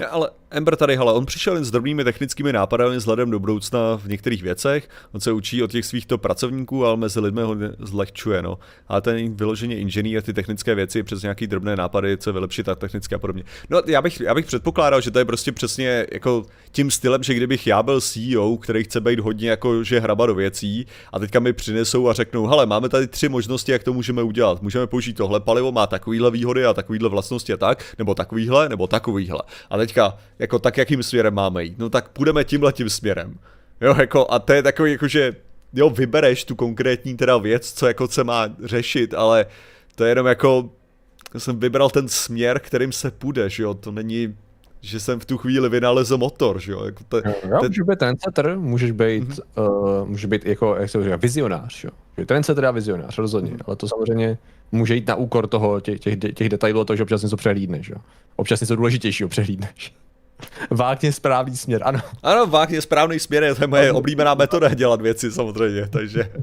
Ja, 0.00 0.08
ale 0.10 0.30
Ember 0.50 0.76
tady, 0.76 0.96
hele, 0.96 1.12
on 1.12 1.26
přišel 1.26 1.54
jen 1.54 1.64
s 1.64 1.70
drobnými 1.70 2.04
technickými 2.04 2.52
nápady 2.52 2.84
vzhledem 2.96 3.30
do 3.30 3.38
budoucna 3.38 3.96
v 3.96 4.08
některých 4.08 4.42
věcech, 4.42 4.88
on 5.12 5.20
se 5.20 5.32
učí 5.32 5.62
od 5.62 5.70
těch 5.70 5.86
svých 5.86 6.06
to 6.06 6.18
pracovníků, 6.18 6.86
ale 6.86 6.96
mezi 6.96 7.20
lidmi 7.20 7.42
ho 7.42 7.56
zlehčuje, 7.78 8.42
no. 8.42 8.58
A 8.88 9.00
ten 9.00 9.36
vyloženě 9.36 9.78
inženýr 9.78 10.22
ty 10.22 10.32
technické 10.32 10.74
věci 10.74 11.02
přes 11.02 11.22
nějaký 11.22 11.46
drobné 11.46 11.76
nápady, 11.76 12.16
co 12.16 12.32
vylepšit 12.32 12.68
a 12.68 12.74
technické 12.74 13.14
a 13.14 13.18
podobně. 13.18 13.42
No, 13.70 13.82
já 13.86 14.02
bych, 14.02 14.20
já 14.20 14.34
bych 14.34 14.46
předpokládal, 14.46 15.00
že 15.00 15.10
to 15.10 15.18
je 15.18 15.24
prostě 15.24 15.52
přesně 15.52 16.06
jako 16.12 16.46
tím 16.72 16.90
stylem, 16.90 17.22
že 17.22 17.34
kdybych 17.34 17.66
já 17.66 17.82
byl 17.82 18.00
CEO, 18.00 18.56
který 18.56 18.84
chce 18.84 19.00
být 19.00 19.20
hodně 19.20 19.50
jako, 19.50 19.84
že 19.84 20.00
hraba 20.00 20.26
do 20.26 20.34
věcí 20.34 20.86
a 21.12 21.18
teďka 21.18 21.40
mi 21.40 21.52
přinesou 21.52 22.08
a 22.08 22.12
řeknou, 22.12 22.46
hele, 22.46 22.66
máme 22.66 22.88
tady 22.88 23.06
tři 23.06 23.28
možnosti, 23.28 23.72
jak 23.72 23.84
to 23.84 23.92
můžeme 23.92 24.22
udělat. 24.22 24.62
Můžeme 24.62 24.86
použít 24.86 25.12
tohle 25.12 25.40
palivo, 25.40 25.72
má 25.72 25.86
takovýhle 25.86 26.30
výhody 26.30 26.64
a 26.64 26.74
takovýhle 26.74 27.08
vlastnosti 27.08 27.45
a 27.52 27.56
tak, 27.56 27.84
nebo 27.98 28.14
takovýhle, 28.14 28.68
nebo 28.68 28.86
takovýhle. 28.86 29.42
A 29.70 29.76
teďka, 29.76 30.16
jako 30.38 30.58
tak, 30.58 30.76
jakým 30.76 31.02
směrem 31.02 31.34
máme 31.34 31.64
jít? 31.64 31.78
No 31.78 31.90
tak 31.90 32.08
půjdeme 32.08 32.44
tímhle 32.44 32.72
tím 32.72 32.90
směrem. 32.90 33.38
Jo, 33.80 33.94
jako, 33.98 34.26
a 34.30 34.38
to 34.38 34.52
je 34.52 34.62
takový, 34.62 34.92
jako, 34.92 35.08
že 35.08 35.36
jo, 35.72 35.90
vybereš 35.90 36.44
tu 36.44 36.54
konkrétní 36.54 37.16
teda 37.16 37.38
věc, 37.38 37.72
co 37.72 37.86
jako 37.86 38.08
se 38.08 38.24
má 38.24 38.48
řešit, 38.64 39.14
ale 39.14 39.46
to 39.94 40.04
je 40.04 40.10
jenom 40.10 40.26
jako, 40.26 40.70
jsem 41.38 41.60
vybral 41.60 41.90
ten 41.90 42.08
směr, 42.08 42.58
kterým 42.58 42.92
se 42.92 43.10
půjdeš, 43.10 43.58
jo, 43.58 43.74
to 43.74 43.92
není 43.92 44.34
že 44.80 45.00
jsem 45.00 45.20
v 45.20 45.24
tu 45.24 45.38
chvíli 45.38 45.68
vynalezl 45.68 46.18
motor, 46.18 46.60
že 46.60 46.72
jo. 46.72 46.84
Jako 46.84 47.04
to, 47.08 47.16
jo, 47.16 47.34
jo, 47.50 47.58
můžeš 47.62 47.80
být 47.80 47.98
trendsetter, 47.98 48.58
můžeš 48.58 48.90
být, 48.90 49.24
mm-hmm. 49.24 50.00
uh, 50.00 50.08
můžeš 50.08 50.24
být 50.24 50.46
jako, 50.46 50.76
jak 50.76 50.90
se 50.90 51.04
říká, 51.04 51.16
vizionář, 51.16 51.84
jo. 51.84 51.90
Trendsetter 52.26 52.64
a 52.66 52.70
vizionář, 52.70 53.18
rozhodně, 53.18 53.50
mm-hmm. 53.50 53.64
ale 53.66 53.76
to 53.76 53.88
samozřejmě 53.88 54.38
může 54.72 54.94
jít 54.94 55.08
na 55.08 55.14
úkor 55.14 55.46
toho, 55.46 55.80
těch, 55.80 56.00
těch, 56.00 56.18
těch 56.34 56.48
detailů 56.48 56.84
toho, 56.84 56.96
že 56.96 57.02
občas 57.02 57.22
něco 57.22 57.36
přehlídneš, 57.36 57.88
jo. 57.88 57.96
Občas 58.36 58.60
něco 58.60 58.76
důležitějšího 58.76 59.28
přehlídneš. 59.28 59.94
Vágně 60.70 61.12
správný 61.12 61.56
směr, 61.56 61.82
ano. 61.84 62.00
Ano, 62.22 62.46
vágně 62.46 62.80
správný 62.80 63.18
směr, 63.18 63.54
to 63.54 63.62
je 63.62 63.66
moje 63.66 63.92
oblíbená 63.92 64.34
metoda 64.34 64.74
dělat 64.74 65.00
věci 65.00 65.32
samozřejmě, 65.32 65.88
takže... 65.88 66.30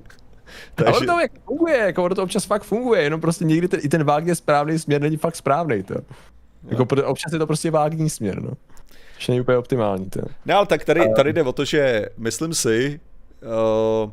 Takže... 0.75 0.93
Ale 0.93 1.05
to 1.05 1.19
jak 1.19 1.31
funguje, 1.45 1.77
jako 1.77 2.03
ono 2.03 2.15
to 2.15 2.23
občas 2.23 2.45
fakt 2.45 2.63
funguje, 2.63 3.01
jenom 3.01 3.21
prostě 3.21 3.45
někdy 3.45 3.67
ten, 3.67 3.79
i 3.83 3.89
ten 3.89 4.03
vágně 4.03 4.35
správný 4.35 4.79
směr 4.79 5.01
není 5.01 5.17
fakt 5.17 5.35
správný, 5.35 5.83
to. 5.83 5.95
Jako 6.67 6.87
no. 6.95 7.03
občas 7.03 7.33
je 7.33 7.39
to 7.39 7.47
prostě 7.47 7.71
vágní 7.71 8.09
směr, 8.09 8.41
no. 8.41 8.51
Což 9.15 9.27
není 9.27 9.41
úplně 9.41 9.57
optimální, 9.57 10.09
to. 10.09 10.19
Ne, 10.45 10.53
ale 10.53 10.65
tak 10.65 10.85
tady, 10.85 11.01
tady 11.15 11.33
jde 11.33 11.43
o 11.43 11.53
to, 11.53 11.65
že 11.65 12.05
myslím 12.17 12.53
si, 12.53 12.99
uh, 14.03 14.11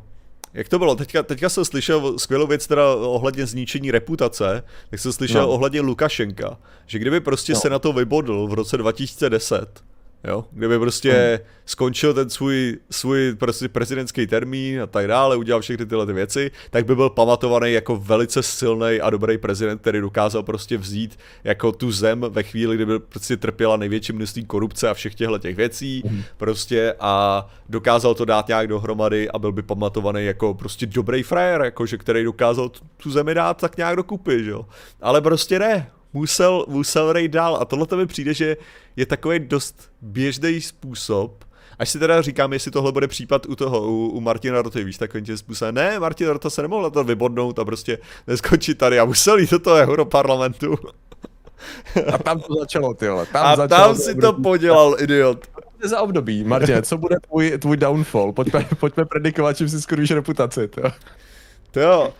jak 0.53 0.69
to 0.69 0.79
bylo, 0.79 0.95
teďka, 0.95 1.23
teďka 1.23 1.49
jsem 1.49 1.65
slyšel 1.65 2.19
skvělou 2.19 2.47
věc 2.47 2.67
teda 2.67 2.95
ohledně 2.95 3.45
zničení 3.45 3.91
reputace, 3.91 4.63
tak 4.89 4.99
jsem 4.99 5.11
slyšel 5.11 5.41
no. 5.41 5.49
ohledně 5.49 5.81
Lukašenka, 5.81 6.57
že 6.85 6.99
kdyby 6.99 7.19
prostě 7.19 7.53
no. 7.53 7.59
se 7.59 7.69
na 7.69 7.79
to 7.79 7.93
vybodl 7.93 8.47
v 8.47 8.53
roce 8.53 8.77
2010, 8.77 9.83
Jo? 10.23 10.45
Kdyby 10.51 10.79
prostě 10.79 11.11
hmm. 11.11 11.47
skončil 11.65 12.13
ten 12.13 12.29
svůj, 12.29 12.77
svůj 12.91 13.35
prostě 13.35 13.69
prezidentský 13.69 14.27
termín 14.27 14.81
a 14.81 14.87
tak 14.87 15.07
dále, 15.07 15.35
udělal 15.35 15.61
všechny 15.61 15.85
tyhle 15.85 16.05
ty 16.05 16.13
věci, 16.13 16.51
tak 16.69 16.85
by 16.85 16.95
byl 16.95 17.09
pamatovaný 17.09 17.73
jako 17.73 17.97
velice 17.97 18.43
silný 18.43 19.01
a 19.01 19.09
dobrý 19.09 19.37
prezident, 19.37 19.81
který 19.81 20.01
dokázal 20.01 20.43
prostě 20.43 20.77
vzít 20.77 21.19
jako 21.43 21.71
tu 21.71 21.91
zem 21.91 22.25
ve 22.29 22.43
chvíli, 22.43 22.75
kdyby 22.75 22.99
prostě 22.99 23.37
trpěla 23.37 23.77
největší 23.77 24.13
množství 24.13 24.45
korupce 24.45 24.89
a 24.89 24.93
všech 24.93 25.15
těchto 25.15 25.37
těch 25.37 25.55
věcí, 25.55 26.03
hmm. 26.05 26.23
prostě 26.37 26.95
a 26.99 27.47
dokázal 27.69 28.15
to 28.15 28.25
dát 28.25 28.47
nějak 28.47 28.67
dohromady 28.67 29.29
a 29.29 29.39
byl 29.39 29.51
by 29.51 29.61
pamatovaný 29.61 30.25
jako 30.25 30.53
prostě 30.53 30.85
dobrý 30.85 31.23
frajer, 31.23 31.61
jakože 31.61 31.97
který 31.97 32.23
dokázal 32.23 32.69
tu, 32.97 33.11
zemi 33.11 33.33
dát 33.33 33.61
tak 33.61 33.77
nějak 33.77 33.95
dokupy, 33.95 34.45
jo. 34.45 34.65
Ale 35.01 35.21
prostě 35.21 35.59
ne, 35.59 35.91
musel, 36.13 36.65
musel 36.67 37.13
rejt 37.13 37.31
dál 37.31 37.57
a 37.61 37.65
tohle 37.65 37.87
mi 37.97 38.05
přijde, 38.05 38.33
že 38.33 38.57
je 38.95 39.05
takový 39.05 39.39
dost 39.39 39.91
běžný 40.01 40.61
způsob, 40.61 41.43
Až 41.79 41.89
si 41.89 41.99
teda 41.99 42.21
říkám, 42.21 42.53
jestli 42.53 42.71
tohle 42.71 42.91
bude 42.91 43.07
případ 43.07 43.45
u 43.45 43.55
toho, 43.55 43.81
u, 43.81 44.07
u 44.07 44.21
Martina 44.21 44.61
Roty, 44.61 44.83
víš, 44.83 44.97
takovým 44.97 45.25
tím 45.25 45.37
způsobem, 45.37 45.75
ne, 45.75 45.99
Martin 45.99 46.27
Rota 46.27 46.49
se 46.49 46.61
nemohl 46.61 46.91
to 46.91 47.03
vybodnout 47.03 47.59
a 47.59 47.65
prostě 47.65 47.97
neskončit 48.27 48.77
tady 48.77 48.99
a 48.99 49.05
musel 49.05 49.37
jít 49.37 49.51
do 49.51 49.59
toho 49.59 49.75
Europarlamentu. 49.75 50.77
A 52.13 52.17
tam 52.17 52.39
to 52.39 52.53
začalo, 52.59 52.93
ty 52.93 53.05
Tam 53.05 53.45
a 53.45 53.55
začalo 53.55 53.67
tam 53.67 53.95
si 53.95 54.15
to 54.15 54.33
podělal, 54.33 54.95
idiot. 54.99 55.47
Za 55.83 56.01
období, 56.01 56.43
Martin, 56.43 56.83
co 56.83 56.97
bude 56.97 57.15
tvůj, 57.29 57.57
tvůj 57.57 57.77
downfall? 57.77 58.33
Pojďme, 58.33 58.67
pojďme 58.79 59.05
predikovat, 59.05 59.57
čím 59.57 59.69
si 59.69 59.81
skurvíš 59.81 60.11
reputaci, 60.11 60.67
to. 60.67 60.81
To 61.71 61.79
jo, 61.79 62.13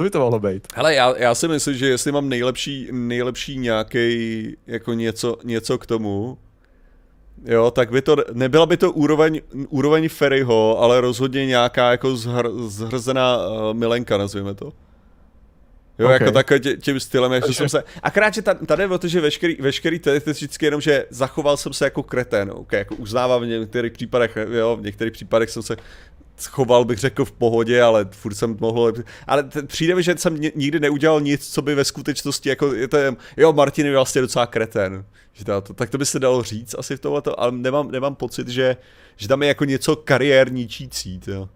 co 0.00 0.04
by 0.04 0.10
to 0.10 0.18
mohlo 0.18 0.40
být? 0.40 0.68
Hele, 0.74 0.94
já, 0.94 1.14
já 1.16 1.34
si 1.34 1.48
myslím, 1.48 1.74
že 1.74 1.88
jestli 1.88 2.12
mám 2.12 2.28
nejlepší, 2.28 2.88
nejlepší 2.92 3.58
nějaký 3.58 4.56
jako 4.66 4.92
něco, 4.92 5.36
něco 5.44 5.78
k 5.78 5.86
tomu, 5.86 6.38
jo, 7.44 7.70
tak 7.70 7.90
by 7.90 8.02
to, 8.02 8.16
nebyla 8.32 8.66
by 8.66 8.76
to 8.76 8.92
úroveň, 8.92 9.40
úroveň 9.68 10.08
Ferryho, 10.08 10.78
ale 10.82 11.00
rozhodně 11.00 11.46
nějaká 11.46 11.90
jako 11.90 12.16
zhr, 12.16 12.50
zhrzená 12.66 13.48
uh, 13.48 13.74
milenka, 13.74 14.16
nazvíme 14.16 14.54
to. 14.54 14.72
Jo, 15.98 16.06
okay. 16.06 16.12
jako 16.20 16.30
takhle 16.30 16.60
tě, 16.60 16.76
tím 16.76 17.00
stylem, 17.00 17.32
jak 17.32 17.44
jsem 17.44 17.68
se... 17.68 17.84
Akorát, 18.02 18.34
že 18.34 18.42
tady 18.42 18.82
je 18.82 18.88
o 18.88 18.98
to, 18.98 19.08
že 19.08 19.20
veškerý, 19.20 19.56
veškerý 19.60 19.98
to 19.98 20.10
je 20.10 20.20
vždycky 20.26 20.66
jenom, 20.66 20.80
že 20.80 21.06
zachoval 21.10 21.56
jsem 21.56 21.72
se 21.72 21.84
jako 21.84 22.02
kretén, 22.02 22.50
okay, 22.50 22.78
jako 22.78 22.94
uznávám 22.94 23.42
v 23.42 23.46
některých 23.46 23.92
případech, 23.92 24.38
jo, 24.50 24.76
v 24.76 24.82
některých 24.82 25.12
případech 25.12 25.50
jsem 25.50 25.62
se 25.62 25.76
choval 26.46 26.84
bych 26.84 26.98
řekl 26.98 27.24
v 27.24 27.32
pohodě, 27.32 27.82
ale 27.82 28.08
furt 28.10 28.34
jsem 28.34 28.56
mohl, 28.60 28.92
ale 29.26 29.42
t- 29.42 29.62
přijde 29.62 29.94
mi, 29.94 30.02
že 30.02 30.16
jsem 30.16 30.36
nikdy 30.54 30.80
neudělal 30.80 31.20
nic, 31.20 31.48
co 31.48 31.62
by 31.62 31.74
ve 31.74 31.84
skutečnosti 31.84 32.48
jako, 32.48 32.74
je 32.74 32.88
to, 32.88 32.98
jo, 33.36 33.52
Martin 33.52 33.86
je 33.86 33.92
vlastně 33.92 34.20
docela 34.20 34.46
kreten, 34.46 35.04
že 35.32 35.44
to, 35.44 35.60
tak 35.60 35.90
to 35.90 35.98
by 35.98 36.06
se 36.06 36.18
dalo 36.18 36.42
říct 36.42 36.74
asi 36.78 36.96
v 36.96 37.00
tomhle, 37.00 37.22
ale 37.36 37.52
nemám, 37.52 37.90
nemám 37.90 38.14
pocit, 38.14 38.48
že, 38.48 38.76
že 39.16 39.28
tam 39.28 39.42
je 39.42 39.48
jako 39.48 39.64
něco 39.64 39.96
kariérničící, 39.96 41.20
jo. 41.26 41.48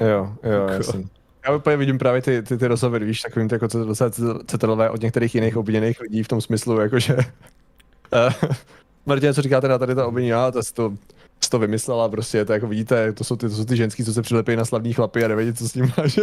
Jo, 0.00 0.32
jo, 0.42 0.52
jako. 0.52 0.72
jasný. 0.72 1.08
Já 1.46 1.56
úplně 1.56 1.76
vidím 1.76 1.98
právě 1.98 2.22
ty, 2.22 2.42
ty, 2.42 2.58
ty 2.58 2.66
rozhovory, 2.66 3.04
víš, 3.06 3.20
takovým 3.20 3.48
jako 3.52 3.66
docela 3.66 4.10
cetelové 4.46 4.90
od 4.90 5.00
některých 5.02 5.34
jiných 5.34 5.56
obviněných 5.56 6.00
lidí 6.00 6.22
v 6.22 6.28
tom 6.28 6.40
smyslu, 6.40 6.80
jakože 6.80 7.16
uh, 7.16 8.48
Martin, 9.06 9.34
co 9.34 9.42
říkáte 9.42 9.68
na 9.68 9.78
tady 9.78 9.94
to 9.94 10.08
obvinění, 10.08 10.28
já 10.28 10.50
to, 10.50 10.60
to 10.74 10.94
jsi 11.40 11.50
to 11.50 11.58
vymyslela, 11.58 12.08
prostě, 12.08 12.44
to 12.44 12.52
jako 12.52 12.66
vidíte, 12.66 13.12
to 13.12 13.24
jsou 13.24 13.36
ty, 13.36 13.48
to 13.48 13.54
jsou 13.54 13.64
ty 13.64 13.76
ženský, 13.76 14.04
co 14.04 14.12
se 14.12 14.22
přilepí 14.22 14.56
na 14.56 14.64
slavný 14.64 14.92
chlapy 14.92 15.24
a 15.24 15.28
nevědí, 15.28 15.52
co 15.52 15.68
s 15.68 15.74
ním 15.74 15.92
má, 15.98 16.06
že 16.06 16.22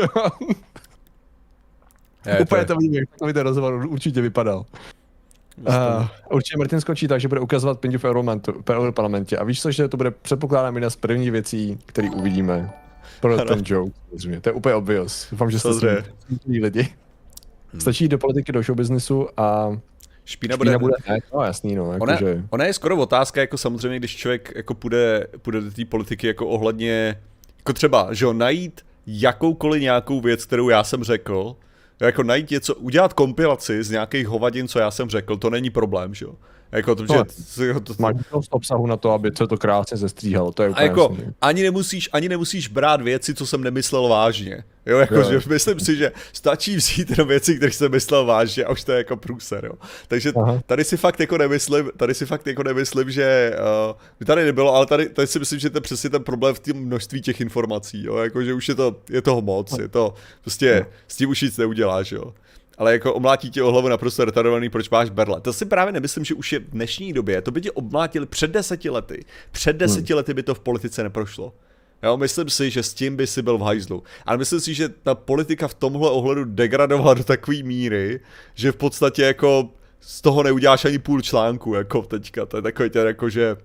je, 2.26 2.40
Úplně 2.40 2.66
to, 2.66 2.76
vidím, 2.76 2.94
jak 2.94 3.10
takový 3.10 3.34
ten 3.34 3.44
rozhovor 3.44 3.86
určitě 3.90 4.22
vypadal. 4.22 4.66
Uh, 5.58 6.08
určitě 6.32 6.58
Martin 6.58 6.82
skočí 6.82 7.08
tak, 7.08 7.22
že 7.22 7.28
bude 7.28 7.42
ukazovat 7.42 7.80
pindu 7.80 8.00
v 8.00 8.70
Europarlamentě. 8.70 9.38
A 9.38 9.44
víš 9.44 9.62
co, 9.62 9.72
že 9.72 9.88
to 9.88 9.98
bude 9.98 10.12
předpokládám 10.12 10.76
jedna 10.76 10.90
z 10.90 10.96
prvních 10.96 11.32
věcí, 11.32 11.78
které 11.86 12.10
uvidíme 12.10 12.74
pro 13.22 13.34
ano. 13.34 13.46
ten 13.46 13.62
joke. 13.66 13.92
To 14.42 14.50
je 14.50 14.54
úplně 14.54 14.76
obvious. 14.76 15.28
Doufám, 15.32 15.52
že 15.52 15.60
jste 15.60 16.04
lidi. 16.48 16.94
Hmm. 17.72 17.82
Stačí 17.82 18.08
do 18.08 18.18
politiky, 18.18 18.52
do 18.52 18.64
showbiznesu 18.64 19.28
a 19.38 19.78
Špína, 20.26 20.58
bude... 20.58 20.78
bude 20.78 20.94
ne, 21.10 21.20
no 21.34 21.42
jasný, 21.42 21.76
no. 21.76 21.94
Jako 21.94 22.04
ona, 22.04 22.16
že... 22.16 22.44
ona, 22.50 22.66
je 22.66 22.74
skoro 22.74 22.98
otázka, 22.98 23.42
jako 23.42 23.58
samozřejmě, 23.58 24.00
když 24.00 24.16
člověk 24.16 24.52
jako 24.56 24.74
půjde, 24.74 25.28
půjde 25.42 25.62
do 25.62 25.72
té 25.72 25.86
politiky 25.86 26.28
jako 26.28 26.48
ohledně, 26.48 27.22
jako 27.58 27.74
třeba, 27.74 28.14
že 28.14 28.26
jo, 28.26 28.34
najít 28.34 28.82
jakoukoliv 29.08 29.82
nějakou 29.82 30.22
věc, 30.22 30.46
kterou 30.46 30.70
já 30.70 30.84
jsem 30.84 31.04
řekl, 31.04 31.56
jako 32.00 32.24
najít 32.24 32.50
něco, 32.50 32.76
udělat 32.76 33.14
kompilaci 33.14 33.84
z 33.84 33.90
nějakých 33.90 34.28
hovadin, 34.28 34.68
co 34.68 34.80
já 34.80 34.92
jsem 34.92 35.10
řekl, 35.10 35.38
to 35.38 35.50
není 35.50 35.70
problém, 35.70 36.14
že 36.14 36.26
jo. 36.26 36.36
Jako 36.76 36.96
to, 36.96 37.06
no, 37.10 37.24
že, 37.56 37.74
to, 37.74 37.80
to, 37.80 37.94
máš 38.00 38.16
dost 38.32 38.48
obsahu 38.52 38.88
na 38.88 38.98
to, 38.98 39.12
aby 39.12 39.32
se 39.38 39.48
to 39.48 39.58
krásně 39.58 39.98
zestříhalo, 39.98 40.52
to 40.52 40.64
je 40.64 40.70
úplně 40.70 40.86
A 40.86 40.88
jako, 40.90 41.18
ani 41.42 41.64
nemusíš, 41.64 42.10
ani 42.14 42.30
nemusíš 42.30 42.68
brát 42.68 43.02
věci, 43.02 43.34
co 43.34 43.46
jsem 43.46 43.64
nemyslel 43.64 44.08
vážně. 44.08 44.64
Jo, 44.86 44.98
jako, 44.98 45.16
jo. 45.16 45.24
že 45.32 45.50
myslím 45.50 45.80
si, 45.80 45.96
že 45.96 46.12
stačí 46.34 46.76
vzít 46.76 47.10
jenom 47.10 47.28
věci, 47.28 47.58
které 47.58 47.72
jsem 47.72 47.92
myslel 47.92 48.26
vážně 48.26 48.64
a 48.66 48.72
už 48.72 48.84
to 48.84 48.92
je 48.92 48.98
jako 48.98 49.18
průser, 49.18 49.66
jo. 49.66 49.74
Takže 50.08 50.34
Aha. 50.36 50.62
tady 50.66 50.84
si 50.84 50.98
fakt 50.98 51.20
jako 51.20 51.38
nemyslím, 51.38 51.92
tady 51.98 52.14
si 52.14 52.26
fakt 52.26 52.48
jako 52.48 52.64
nemyslím, 52.64 53.12
že 53.12 53.56
uh, 54.20 54.26
tady 54.26 54.46
nebylo, 54.46 54.76
ale 54.76 54.86
tady, 54.86 55.10
tady 55.10 55.28
si 55.28 55.40
myslím, 55.40 55.60
že 55.60 55.70
to 55.70 55.78
je 55.78 55.82
přesně 55.82 56.10
ten 56.10 56.24
problém 56.24 56.56
v 56.56 56.60
tom 56.60 56.78
množství 56.78 57.22
těch 57.22 57.42
informací, 57.42 58.04
jo, 58.06 58.18
jako, 58.18 58.44
že 58.44 58.54
už 58.54 58.70
je 58.70 58.76
to, 58.76 58.96
je 59.10 59.22
toho 59.22 59.42
moc, 59.42 59.78
je 59.78 59.88
to, 59.88 60.14
prostě 60.42 60.80
no. 60.80 60.92
s 61.08 61.16
tím 61.16 61.30
už 61.30 61.42
nic 61.42 61.58
neuděláš, 61.58 62.12
jo 62.12 62.34
ale 62.78 62.92
jako 62.92 63.14
omlátí 63.14 63.50
tě 63.50 63.64
o 63.64 63.72
hlavu 63.72 63.88
naprosto 63.88 64.26
retardovaný, 64.26 64.70
proč 64.70 64.90
máš 64.90 65.10
berle. 65.10 65.42
To 65.42 65.54
si 65.54 65.66
právě 65.66 65.94
nemyslím, 65.94 66.26
že 66.26 66.34
už 66.34 66.54
je 66.54 66.60
v 66.60 66.70
dnešní 66.70 67.14
době, 67.14 67.42
to 67.42 67.52
by 67.52 67.62
tě 67.62 67.72
omlátili 67.72 68.26
před 68.26 68.52
deseti 68.52 68.90
lety. 68.90 69.26
Před 69.52 69.76
deseti 69.76 70.14
hmm. 70.14 70.18
lety 70.18 70.34
by 70.34 70.44
to 70.44 70.56
v 70.56 70.60
politice 70.60 71.04
neprošlo. 71.04 71.54
Jo, 72.04 72.18
myslím 72.18 72.50
si, 72.50 72.70
že 72.70 72.84
s 72.84 72.94
tím 72.94 73.16
by 73.16 73.28
si 73.28 73.42
byl 73.42 73.58
v 73.58 73.62
hajzlu. 73.62 74.04
Ale 74.26 74.38
myslím 74.38 74.60
si, 74.60 74.74
že 74.74 74.90
ta 74.90 75.16
politika 75.16 75.68
v 75.68 75.74
tomhle 75.74 76.10
ohledu 76.10 76.46
degradovala 76.46 77.14
do 77.14 77.24
takové 77.24 77.64
míry, 77.64 78.20
že 78.54 78.72
v 78.72 78.76
podstatě 78.76 79.22
jako 79.22 79.70
z 80.00 80.22
toho 80.22 80.44
neuděláš 80.44 80.86
ani 80.86 81.00
půl 81.00 81.22
článku, 81.22 81.74
jako 81.74 82.02
teďka. 82.02 82.46
To 82.46 82.58
je 82.58 82.62
takový 82.62 82.90
ten 82.90 83.08
jako, 83.08 83.30
že 83.30 83.58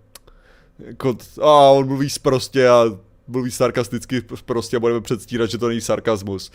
jako, 0.79 1.17
a 1.41 1.71
on 1.71 1.87
mluví 1.87 2.09
prostě 2.23 2.69
a 2.69 2.85
mluví 3.29 3.51
sarkasticky 3.51 4.21
prostě 4.45 4.77
a 4.77 4.81
budeme 4.81 5.01
předstírat, 5.01 5.51
že 5.51 5.59
to 5.59 5.69
není 5.69 5.81
sarkazmus 5.81 6.53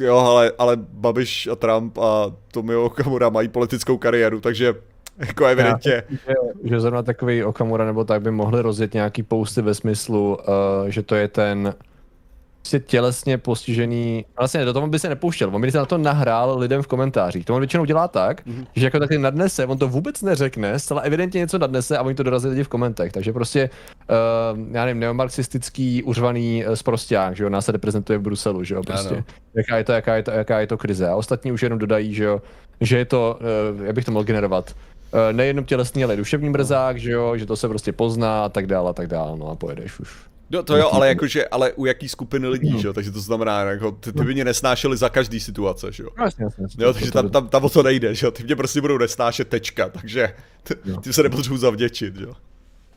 jo, 0.00 0.16
ale, 0.16 0.52
ale 0.58 0.76
Babiš 0.76 1.46
a 1.46 1.56
Trump 1.56 1.98
a 1.98 2.32
Tomio 2.52 2.84
Okamura 2.84 3.28
mají 3.28 3.48
politickou 3.48 3.98
kariéru, 3.98 4.40
takže 4.40 4.74
jako 5.18 5.44
evidentně. 5.44 5.92
Já, 5.92 6.02
že, 6.10 6.68
že 6.68 6.80
zrovna 6.80 7.02
takový 7.02 7.44
Okamura 7.44 7.84
nebo 7.84 8.04
tak 8.04 8.22
by 8.22 8.30
mohli 8.30 8.62
rozjet 8.62 8.94
nějaký 8.94 9.22
posty 9.22 9.62
ve 9.62 9.74
smyslu, 9.74 10.34
uh, 10.34 10.88
že 10.88 11.02
to 11.02 11.14
je 11.14 11.28
ten 11.28 11.74
prostě 12.66 12.80
tělesně 12.80 13.38
postižený, 13.38 14.24
vlastně 14.38 14.64
do 14.64 14.72
toho 14.72 14.86
by 14.86 14.98
se 14.98 15.08
nepouštěl, 15.08 15.50
on 15.54 15.60
by 15.60 15.70
se 15.70 15.78
na 15.78 15.86
to 15.86 15.98
nahrál 15.98 16.58
lidem 16.58 16.82
v 16.82 16.86
komentářích. 16.86 17.44
To 17.44 17.54
on 17.54 17.60
většinou 17.60 17.84
dělá 17.84 18.08
tak, 18.08 18.46
mm-hmm. 18.46 18.66
že 18.76 18.86
jako 18.86 18.98
taky 18.98 19.18
nadnese, 19.18 19.66
on 19.66 19.78
to 19.78 19.88
vůbec 19.88 20.22
neřekne, 20.22 20.78
zcela 20.78 21.00
evidentně 21.00 21.38
něco 21.38 21.58
nadnese 21.58 21.98
a 21.98 22.02
oni 22.02 22.14
to 22.14 22.22
dorazí 22.22 22.48
lidi 22.48 22.64
v 22.64 22.68
komentech. 22.68 23.12
Takže 23.12 23.32
prostě, 23.32 23.70
uh, 24.10 24.58
já 24.72 24.84
nevím, 24.84 25.00
neomarxistický, 25.00 26.02
uřvaný 26.02 26.64
uh, 26.66 26.74
sprosták, 26.74 27.36
že 27.36 27.44
jo, 27.44 27.50
nás 27.50 27.64
se 27.64 27.72
reprezentuje 27.72 28.18
v 28.18 28.22
Bruselu, 28.22 28.64
že 28.64 28.74
jo, 28.74 28.82
prostě. 28.82 29.14
Ano. 29.14 29.24
Jaká 29.54 29.76
je 29.76 29.84
to, 29.84 29.92
jaká 29.92 30.16
je 30.16 30.22
to, 30.22 30.30
jaká 30.30 30.60
je 30.60 30.66
to 30.66 30.78
krize. 30.78 31.08
A 31.08 31.16
ostatní 31.16 31.52
už 31.52 31.62
jenom 31.62 31.78
dodají, 31.78 32.14
že 32.14 32.24
jo, 32.24 32.42
že 32.80 32.98
je 32.98 33.04
to, 33.04 33.38
uh, 33.76 33.84
jak 33.84 33.94
bych 33.94 34.04
to 34.04 34.12
mohl 34.12 34.24
generovat, 34.24 34.74
uh, 35.12 35.20
nejenom 35.32 35.64
tělesný, 35.64 36.04
ale 36.04 36.16
duševní 36.16 36.50
mrzák, 36.50 36.98
že 36.98 37.10
jo, 37.10 37.36
že 37.36 37.46
to 37.46 37.56
se 37.56 37.68
prostě 37.68 37.92
pozná 37.92 38.44
a 38.44 38.48
tak 38.48 38.66
dále 38.66 38.90
a 38.90 38.92
tak 38.92 39.06
dále, 39.06 39.38
no 39.38 39.48
a 39.48 39.54
pojedeš 39.54 40.00
už. 40.00 40.35
No 40.50 40.62
to 40.62 40.76
jo, 40.76 40.90
ale 40.92 41.08
jakože, 41.08 41.48
ale 41.48 41.72
u 41.72 41.86
jaký 41.86 42.08
skupiny 42.08 42.48
lidí, 42.48 42.72
no. 42.72 42.78
že 42.78 42.86
jo, 42.86 42.92
takže 42.92 43.10
to 43.10 43.20
znamená, 43.20 43.60
jako, 43.60 43.92
ty, 43.92 44.12
ty 44.12 44.24
by 44.24 44.34
mě 44.34 44.44
nesnášeli 44.44 44.96
za 44.96 45.08
každý 45.08 45.40
situace, 45.40 45.92
že 45.92 46.02
jo. 46.02 46.08
No, 46.18 46.24
jasně, 46.24 46.44
jasně. 46.44 46.84
Jo, 46.84 46.92
takže 46.92 47.12
tam, 47.12 47.28
tam, 47.28 47.48
tam 47.48 47.64
o 47.64 47.68
to 47.68 47.82
nejde, 47.82 48.14
že 48.14 48.26
jo, 48.26 48.30
ty 48.30 48.44
mě 48.44 48.56
prostě 48.56 48.80
budou 48.80 48.98
nesnášet 48.98 49.48
tečka, 49.48 49.88
takže 49.88 50.34
ty, 51.02 51.12
se 51.12 51.22
nepotřebuji 51.22 51.58
zavděčit, 51.58 52.16
že 52.16 52.24
jo. 52.24 52.34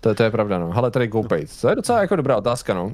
To, 0.02 0.16
to 0.16 0.24
je 0.24 0.32
pravda, 0.32 0.60
no. 0.60 0.72
Ale 0.74 0.92
tady 0.92 1.08
GoPay, 1.08 1.46
to 1.62 1.70
je 1.70 1.76
docela 1.76 2.02
jako 2.02 2.16
dobrá 2.16 2.38
otázka, 2.38 2.74
no. 2.74 2.86
Uh, 2.86 2.92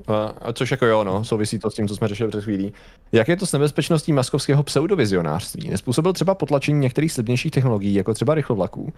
což 0.53 0.71
jako 0.71 0.85
jo, 0.85 1.03
no, 1.03 1.23
souvisí 1.23 1.59
to 1.59 1.71
s 1.71 1.75
tím, 1.75 1.87
co 1.87 1.95
jsme 1.95 2.07
řešili 2.07 2.29
před 2.29 2.43
chvílí. 2.43 2.73
Jak 3.11 3.27
je 3.27 3.35
to 3.35 3.45
s 3.45 3.53
nebezpečností 3.53 4.13
maskovského 4.13 4.63
pseudovizionářství? 4.63 5.69
Nespůsobil 5.69 6.13
třeba 6.13 6.35
potlačení 6.35 6.79
některých 6.79 7.11
slibnějších 7.11 7.51
technologií, 7.51 7.93
jako 7.93 8.13
třeba 8.13 8.35
rychlovlaků? 8.35 8.93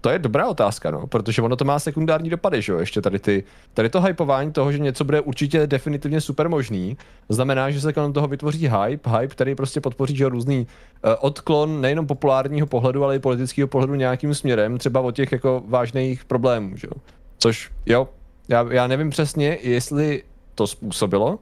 To 0.00 0.10
je 0.10 0.18
dobrá 0.18 0.48
otázka, 0.48 0.90
no, 0.90 1.06
protože 1.06 1.42
ono 1.42 1.56
to 1.56 1.64
má 1.64 1.78
sekundární 1.78 2.30
dopady, 2.30 2.62
že 2.62 2.72
jo, 2.72 2.78
ještě 2.78 3.00
tady 3.02 3.18
ty, 3.18 3.44
tady 3.74 3.88
to 3.88 4.02
hypování 4.02 4.52
toho, 4.52 4.72
že 4.72 4.78
něco 4.78 5.04
bude 5.04 5.20
určitě 5.20 5.66
definitivně 5.66 6.20
super 6.20 6.48
možný, 6.48 6.96
znamená, 7.28 7.70
že 7.70 7.80
se 7.80 7.92
kolem 7.92 8.12
toho 8.12 8.28
vytvoří 8.28 8.68
hype, 8.68 9.10
hype, 9.10 9.26
který 9.26 9.54
prostě 9.54 9.80
podpoří, 9.80 10.16
že 10.16 10.28
různý 10.28 10.58
uh, 10.58 11.12
odklon 11.20 11.80
nejenom 11.80 12.06
populárního 12.06 12.66
pohledu, 12.66 13.04
ale 13.04 13.16
i 13.16 13.18
politického 13.18 13.68
pohledu 13.68 13.94
nějakým 13.94 14.34
směrem, 14.34 14.78
třeba 14.78 15.00
o 15.00 15.10
těch 15.10 15.32
jako 15.32 15.62
vážných 15.66 16.24
problémů, 16.24 16.76
že 16.76 16.86
jo. 16.86 17.02
Což, 17.38 17.70
jo, 17.86 18.08
já, 18.48 18.66
já 18.70 18.86
nevím 18.86 19.10
přesně, 19.10 19.58
jestli 19.62 20.22
to 20.54 20.66
způsobilo, 20.66 21.38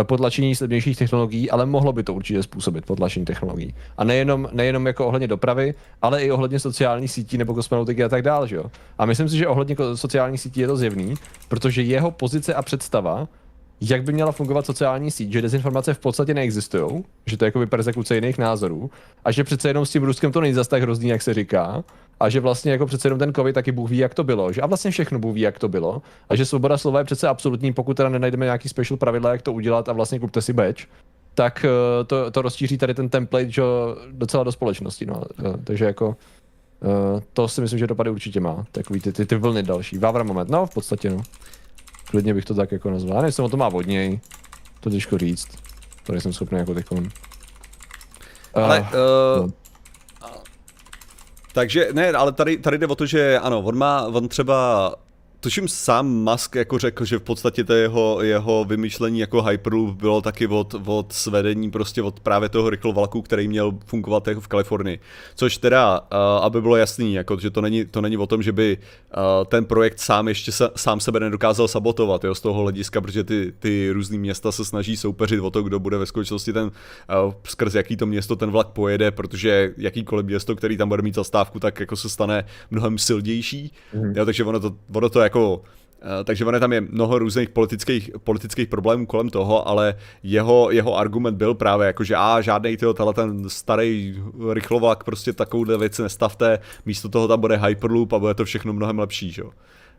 eh, 0.00 0.04
potlačení 0.04 0.56
slibnějších 0.56 0.98
technologií, 0.98 1.50
ale 1.50 1.66
mohlo 1.66 1.92
by 1.92 2.02
to 2.02 2.14
určitě 2.14 2.42
způsobit 2.42 2.86
potlačení 2.86 3.24
technologií. 3.24 3.74
A 3.96 4.04
nejenom, 4.04 4.48
nejenom 4.52 4.86
jako 4.86 5.06
ohledně 5.06 5.28
dopravy, 5.28 5.74
ale 6.02 6.22
i 6.22 6.30
ohledně 6.30 6.58
sociálních 6.58 7.10
sítí 7.10 7.38
nebo 7.38 7.54
kosmonautiky 7.54 8.04
a 8.04 8.08
tak 8.08 8.22
dále, 8.22 8.48
že 8.48 8.56
jo. 8.56 8.64
A 8.98 9.06
myslím 9.06 9.28
si, 9.28 9.36
že 9.36 9.48
ohledně 9.48 9.76
sociálních 9.94 10.40
sítí 10.40 10.60
je 10.60 10.66
to 10.66 10.76
zjevný, 10.76 11.14
protože 11.48 11.82
jeho 11.82 12.10
pozice 12.10 12.54
a 12.54 12.62
představa 12.62 13.28
jak 13.90 14.02
by 14.02 14.12
měla 14.12 14.32
fungovat 14.32 14.66
sociální 14.66 15.10
síť, 15.10 15.32
že 15.32 15.42
dezinformace 15.42 15.94
v 15.94 15.98
podstatě 15.98 16.34
neexistují, 16.34 17.04
že 17.26 17.36
to 17.36 17.44
je 17.44 17.46
jako 17.46 17.66
persekuce 17.66 18.14
jiných 18.14 18.38
názorů 18.38 18.90
a 19.24 19.32
že 19.32 19.44
přece 19.44 19.68
jenom 19.68 19.86
s 19.86 19.90
tím 19.90 20.02
Ruskem 20.02 20.32
to 20.32 20.40
není 20.40 20.54
zas 20.54 20.68
tak 20.68 20.82
hrozný, 20.82 21.08
jak 21.08 21.22
se 21.22 21.34
říká 21.34 21.84
a 22.20 22.28
že 22.28 22.40
vlastně 22.40 22.72
jako 22.72 22.86
přece 22.86 23.06
jenom 23.06 23.18
ten 23.18 23.34
covid 23.34 23.54
taky 23.54 23.72
Bůh 23.72 23.90
ví, 23.90 23.98
jak 23.98 24.14
to 24.14 24.24
bylo, 24.24 24.52
že 24.52 24.60
a 24.60 24.66
vlastně 24.66 24.90
všechno 24.90 25.18
Bůh 25.18 25.34
ví, 25.34 25.40
jak 25.40 25.58
to 25.58 25.68
bylo 25.68 26.02
a 26.28 26.36
že 26.36 26.46
svoboda 26.46 26.78
slova 26.78 26.98
je 26.98 27.04
přece 27.04 27.28
absolutní, 27.28 27.72
pokud 27.72 27.96
teda 27.96 28.08
nenajdeme 28.08 28.44
nějaký 28.44 28.68
special 28.68 28.96
pravidla, 28.96 29.32
jak 29.32 29.42
to 29.42 29.52
udělat 29.52 29.88
a 29.88 29.92
vlastně 29.92 30.18
kupte 30.18 30.42
si 30.42 30.52
beč, 30.52 30.88
tak 31.34 31.64
eh, 31.64 32.04
to, 32.04 32.30
to 32.30 32.42
rozšíří 32.42 32.78
tady 32.78 32.94
ten 32.94 33.08
template 33.08 33.50
že, 33.50 33.62
docela 34.10 34.44
do 34.44 34.52
společnosti. 34.52 35.06
No. 35.06 35.22
Eh, 35.38 35.58
takže 35.64 35.84
jako 35.84 36.16
Uh, 36.82 37.20
to 37.32 37.48
si 37.48 37.60
myslím, 37.60 37.78
že 37.78 37.86
dopady 37.86 38.10
určitě 38.10 38.40
má. 38.40 38.64
Takový 38.72 39.00
ty, 39.00 39.12
ty, 39.12 39.26
ty 39.26 39.36
vlny 39.36 39.62
další. 39.62 39.98
Vávra 39.98 40.24
moment, 40.24 40.48
no 40.48 40.66
v 40.66 40.74
podstatě 40.74 41.10
no. 41.10 41.22
Klidně 42.10 42.34
bych 42.34 42.44
to 42.44 42.54
tak 42.54 42.72
jako 42.72 42.90
nazval. 42.90 43.16
Já 43.16 43.22
nejsem 43.22 43.44
o 43.44 43.48
to 43.48 43.56
má 43.56 43.68
vodněj. 43.68 44.20
To 44.80 44.90
těžko 44.90 45.18
říct. 45.18 45.48
To 46.06 46.12
nejsem 46.12 46.32
schopný 46.32 46.58
jako 46.58 46.74
teď. 46.74 46.86
Ale, 48.54 48.80
uh, 48.80 48.86
no. 49.46 49.52
Takže 51.52 51.88
ne, 51.92 52.12
ale 52.12 52.32
tady, 52.32 52.56
tady 52.56 52.78
jde 52.78 52.86
o 52.86 52.94
to, 52.94 53.06
že 53.06 53.38
ano, 53.38 53.60
on 53.60 53.78
má, 53.78 54.06
on 54.06 54.28
třeba 54.28 54.94
Tuším 55.42 55.68
sám 55.68 56.06
Musk 56.06 56.54
jako 56.54 56.78
řekl, 56.78 57.04
že 57.04 57.18
v 57.18 57.22
podstatě 57.22 57.64
to 57.64 57.72
jeho, 57.72 58.22
jeho 58.22 58.64
vymýšlení 58.64 59.18
jako 59.18 59.42
Hyperloop 59.42 59.96
bylo 59.96 60.22
taky 60.22 60.46
od, 60.46 60.74
od 60.86 61.12
svedení 61.12 61.70
prostě 61.70 62.02
od 62.02 62.20
právě 62.20 62.48
toho 62.48 62.70
rychlovlaku, 62.70 63.22
který 63.22 63.48
měl 63.48 63.72
fungovat 63.86 64.28
jako 64.28 64.40
v 64.40 64.48
Kalifornii. 64.48 65.00
Což 65.34 65.56
teda, 65.56 66.00
uh, 66.00 66.06
aby 66.44 66.60
bylo 66.60 66.76
jasný, 66.76 67.14
jako, 67.14 67.38
že 67.40 67.50
to 67.50 67.60
není, 67.60 67.84
to 67.84 68.00
není 68.00 68.16
o 68.16 68.26
tom, 68.26 68.42
že 68.42 68.52
by 68.52 68.78
uh, 68.78 69.22
ten 69.44 69.64
projekt 69.64 69.98
sám 69.98 70.28
ještě 70.28 70.52
sa, 70.52 70.70
sám 70.76 71.00
sebe 71.00 71.20
nedokázal 71.20 71.68
sabotovat 71.68 72.24
jo, 72.24 72.34
z 72.34 72.40
toho 72.40 72.62
hlediska, 72.62 73.00
protože 73.00 73.24
ty, 73.24 73.52
ty 73.58 73.90
různý 73.90 74.18
města 74.18 74.52
se 74.52 74.64
snaží 74.64 74.96
soupeřit 74.96 75.40
o 75.40 75.50
to, 75.50 75.62
kdo 75.62 75.78
bude 75.78 75.98
ve 75.98 76.06
skutečnosti 76.06 76.52
ten, 76.52 76.64
uh, 76.64 77.34
skrz 77.44 77.74
jaký 77.74 77.96
to 77.96 78.06
město 78.06 78.36
ten 78.36 78.50
vlak 78.50 78.68
pojede, 78.68 79.10
protože 79.10 79.74
jakýkoliv 79.76 80.26
město, 80.26 80.56
který 80.56 80.76
tam 80.76 80.88
bude 80.88 81.02
mít 81.02 81.14
zastávku, 81.14 81.60
tak 81.60 81.80
jako 81.80 81.96
se 81.96 82.08
stane 82.08 82.44
mnohem 82.70 82.98
silnější. 82.98 83.72
Mm. 83.94 84.12
Jo, 84.16 84.24
takže 84.24 84.44
ono 84.44 84.60
to, 84.60 84.76
ono 84.94 85.08
to 85.08 85.20
jako 85.20 85.31
eh, 85.40 86.24
takže 86.24 86.44
ono 86.44 86.60
tam 86.60 86.72
je 86.72 86.80
mnoho 86.80 87.18
různých 87.18 87.48
politických, 87.48 88.10
politických 88.24 88.68
problémů 88.68 89.06
kolem 89.06 89.28
toho, 89.30 89.68
ale 89.68 89.94
jeho, 90.22 90.70
jeho 90.70 90.98
argument 90.98 91.34
byl 91.34 91.54
právě 91.54 91.86
jako, 91.86 92.04
že 92.04 92.14
a 92.16 92.40
žádný 92.40 92.76
tyho, 92.76 92.94
ten 92.94 93.48
starý 93.48 94.22
rychlovlak, 94.52 95.04
prostě 95.04 95.32
takovouhle 95.32 95.78
věc 95.78 95.98
nestavte, 95.98 96.58
místo 96.86 97.08
toho 97.08 97.28
tam 97.28 97.40
bude 97.40 97.56
Hyperloop 97.56 98.12
a 98.12 98.18
bude 98.18 98.34
to 98.34 98.44
všechno 98.44 98.72
mnohem 98.72 98.98
lepší, 98.98 99.30
že? 99.30 99.42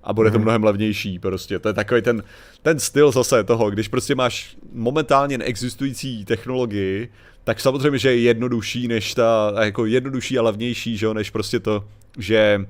A 0.04 0.14
bude 0.14 0.32
to 0.32 0.38
mhm. 0.38 0.44
mnohem 0.44 0.64
levnější 0.64 1.20
prostě. 1.20 1.60
To 1.60 1.68
je 1.68 1.74
takový 1.74 2.02
ten, 2.02 2.24
ten 2.62 2.80
styl 2.80 3.12
zase 3.12 3.44
toho, 3.44 3.70
když 3.70 3.88
prostě 3.88 4.16
máš 4.16 4.58
momentálně 4.74 5.38
neexistující 5.38 6.26
technologii, 6.26 7.10
tak 7.44 7.60
samozřejmě, 7.60 8.00
že 8.00 8.10
je 8.10 8.20
jednodušší 8.20 8.88
než 8.88 9.14
ta, 9.14 9.54
jako 9.62 9.86
jednodušší 9.86 10.40
a 10.40 10.42
levnější, 10.42 10.98
že 10.98 11.06
jo, 11.06 11.14
než 11.14 11.30
prostě 11.30 11.60
to, 11.60 11.84
že 12.18 12.66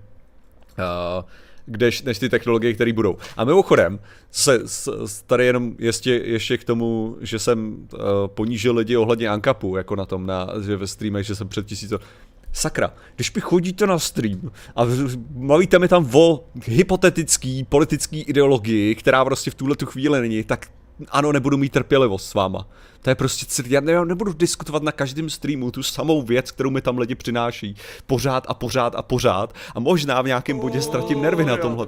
uh, 0.77 1.23
kdež, 1.65 2.01
než 2.01 2.19
ty 2.19 2.29
technologie, 2.29 2.73
které 2.73 2.93
budou. 2.93 3.17
A 3.37 3.43
mimochodem, 3.43 3.99
se, 4.31 4.61
s, 4.65 5.21
tady 5.27 5.45
jenom 5.45 5.75
ještě, 5.79 6.11
ještě 6.11 6.57
k 6.57 6.63
tomu, 6.63 7.17
že 7.21 7.39
jsem 7.39 7.87
uh, 7.93 7.99
ponížil 8.27 8.75
lidi 8.75 8.97
ohledně 8.97 9.29
Ankapu, 9.29 9.77
jako 9.77 9.95
na 9.95 10.05
tom, 10.05 10.25
na, 10.25 10.47
že 10.65 10.77
ve 10.77 10.87
streamech, 10.87 11.25
že 11.25 11.35
jsem 11.35 11.47
před 11.47 11.65
tisícem. 11.65 11.99
Sakra, 12.51 12.93
když 13.15 13.33
mi 13.33 13.41
chodíte 13.41 13.87
na 13.87 13.99
stream 13.99 14.51
a 14.75 14.81
mluvíte 15.29 15.79
mi 15.79 15.87
tam 15.87 16.09
o 16.13 16.45
hypotetický 16.65 17.63
politický 17.63 18.21
ideologii, 18.21 18.95
která 18.95 19.25
prostě 19.25 19.51
v 19.51 19.55
tuhle 19.55 19.75
tu 19.75 19.85
chvíli 19.85 20.21
není, 20.21 20.43
tak 20.43 20.67
ano, 21.09 21.31
nebudu 21.31 21.57
mít 21.57 21.71
trpělivost 21.71 22.29
s 22.29 22.33
váma. 22.33 22.67
To 23.01 23.09
je 23.09 23.15
prostě, 23.15 23.63
já 23.67 23.81
nebudu 24.03 24.33
diskutovat 24.33 24.83
na 24.83 24.91
každém 24.91 25.29
streamu 25.29 25.71
tu 25.71 25.83
samou 25.83 26.21
věc, 26.21 26.51
kterou 26.51 26.69
mi 26.69 26.81
tam 26.81 26.97
lidi 26.97 27.15
přináší. 27.15 27.75
Pořád 28.07 28.45
a 28.47 28.53
pořád 28.53 28.95
a 28.95 29.01
pořád. 29.01 29.55
A 29.75 29.79
možná 29.79 30.21
v 30.21 30.27
nějakém 30.27 30.59
bodě 30.59 30.81
ztratím 30.81 31.21
nervy 31.21 31.45
na 31.45 31.57
tomhle. 31.57 31.87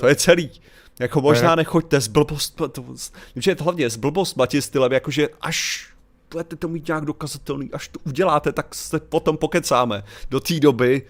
To 0.00 0.06
je 0.06 0.16
celý. 0.16 0.50
Jako 1.00 1.20
možná 1.20 1.54
nechoďte 1.54 2.00
s 2.00 2.08
blbost, 2.08 2.60
že 3.36 3.56
hlavně 3.60 3.90
s 3.90 3.96
blbost 3.96 4.36
matě 4.36 4.62
stylem, 4.62 4.92
jakože 4.92 5.28
až 5.40 5.88
budete 6.30 6.56
to 6.56 6.68
mít 6.68 6.88
nějak 6.88 7.04
dokazatelný, 7.04 7.70
až 7.72 7.88
to 7.88 7.98
uděláte, 8.04 8.52
tak 8.52 8.74
se 8.74 9.00
potom 9.00 9.36
pokecáme. 9.36 10.04
Do 10.30 10.40
té 10.40 10.60
doby 10.60 11.02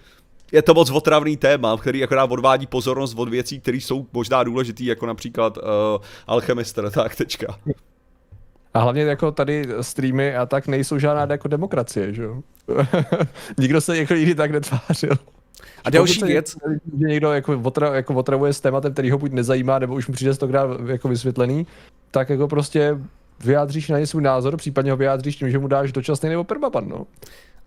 je 0.52 0.62
to 0.62 0.74
moc 0.74 0.90
otravný 0.90 1.36
téma, 1.36 1.76
který 1.76 2.04
akorát 2.04 2.30
odvádí 2.30 2.66
pozornost 2.66 3.14
od 3.18 3.28
věcí, 3.28 3.60
které 3.60 3.76
jsou 3.76 4.06
možná 4.12 4.44
důležitý, 4.44 4.86
jako 4.86 5.06
například 5.06 5.56
uh, 5.56 5.64
Alchemister, 6.26 6.90
tak 6.90 7.16
tečka. 7.16 7.58
A 8.74 8.80
hlavně 8.80 9.02
jako 9.02 9.32
tady 9.32 9.68
streamy 9.80 10.36
a 10.36 10.46
tak 10.46 10.66
nejsou 10.66 10.98
žádná 10.98 11.26
jako 11.30 11.48
demokracie, 11.48 12.14
že 12.14 12.22
jo? 12.22 12.42
Nikdo 13.58 13.80
se 13.80 13.98
jako 13.98 14.14
nikdy 14.14 14.34
tak 14.34 14.50
netvářil. 14.50 15.16
A 15.84 15.90
další 15.90 16.24
věc. 16.24 16.56
Že 17.00 17.06
někdo 17.06 17.32
jako, 17.32 17.60
otra, 17.62 17.94
jako 17.94 18.14
otravuje 18.14 18.52
s 18.52 18.60
tématem, 18.60 18.92
který 18.92 19.10
ho 19.10 19.18
buď 19.18 19.32
nezajímá, 19.32 19.78
nebo 19.78 19.94
už 19.94 20.06
mu 20.06 20.14
přijde 20.14 20.34
stokrát 20.34 20.80
jako 20.86 21.08
vysvětlený, 21.08 21.66
tak 22.10 22.30
jako 22.30 22.48
prostě 22.48 22.98
vyjádříš 23.44 23.88
na 23.88 23.98
ně 23.98 24.06
svůj 24.06 24.22
názor, 24.22 24.56
případně 24.56 24.90
ho 24.90 24.96
vyjádříš 24.96 25.36
tím, 25.36 25.50
že 25.50 25.58
mu 25.58 25.68
dáš 25.68 25.92
dočasný 25.92 26.28
nebo 26.28 26.44
permaban, 26.44 26.88
no. 26.88 27.06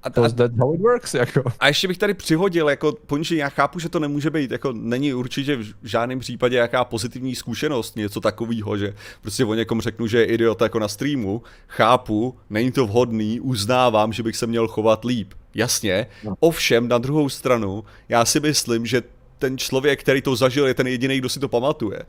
A 0.05 0.09
to, 0.09 0.21
that's 0.21 0.57
how 0.57 0.73
it 0.73 0.81
works, 0.81 1.13
jako. 1.13 1.43
A 1.59 1.67
ještě 1.67 1.87
bych 1.87 1.97
tady 1.97 2.13
přihodil, 2.13 2.69
jako 2.69 2.97
poníže, 3.05 3.35
já 3.35 3.49
chápu, 3.49 3.79
že 3.79 3.89
to 3.89 3.99
nemůže 3.99 4.29
být, 4.29 4.51
jako 4.51 4.71
není 4.71 5.13
určitě 5.13 5.55
v 5.55 5.73
žádném 5.83 6.19
případě 6.19 6.57
jaká 6.57 6.85
pozitivní 6.85 7.35
zkušenost, 7.35 7.95
něco 7.95 8.21
takového, 8.21 8.77
že 8.77 8.93
prostě 9.21 9.45
o 9.45 9.53
někom 9.53 9.81
řeknu, 9.81 10.07
že 10.07 10.17
je 10.17 10.25
idiot 10.25 10.61
jako 10.61 10.79
na 10.79 10.87
streamu, 10.87 11.41
chápu, 11.67 12.37
není 12.49 12.71
to 12.71 12.85
vhodný, 12.85 13.39
uznávám, 13.39 14.13
že 14.13 14.23
bych 14.23 14.35
se 14.35 14.47
měl 14.47 14.67
chovat 14.67 15.05
líp. 15.05 15.33
Jasně, 15.55 16.07
no. 16.23 16.35
ovšem 16.39 16.87
na 16.87 16.97
druhou 16.97 17.29
stranu, 17.29 17.83
já 18.09 18.25
si 18.25 18.39
myslím, 18.39 18.85
že 18.85 19.03
ten 19.39 19.57
člověk, 19.57 20.01
který 20.01 20.21
to 20.21 20.35
zažil, 20.35 20.67
je 20.67 20.73
ten 20.73 20.87
jediný, 20.87 21.17
kdo 21.17 21.29
si 21.29 21.39
to 21.39 21.49
pamatuje. 21.49 21.99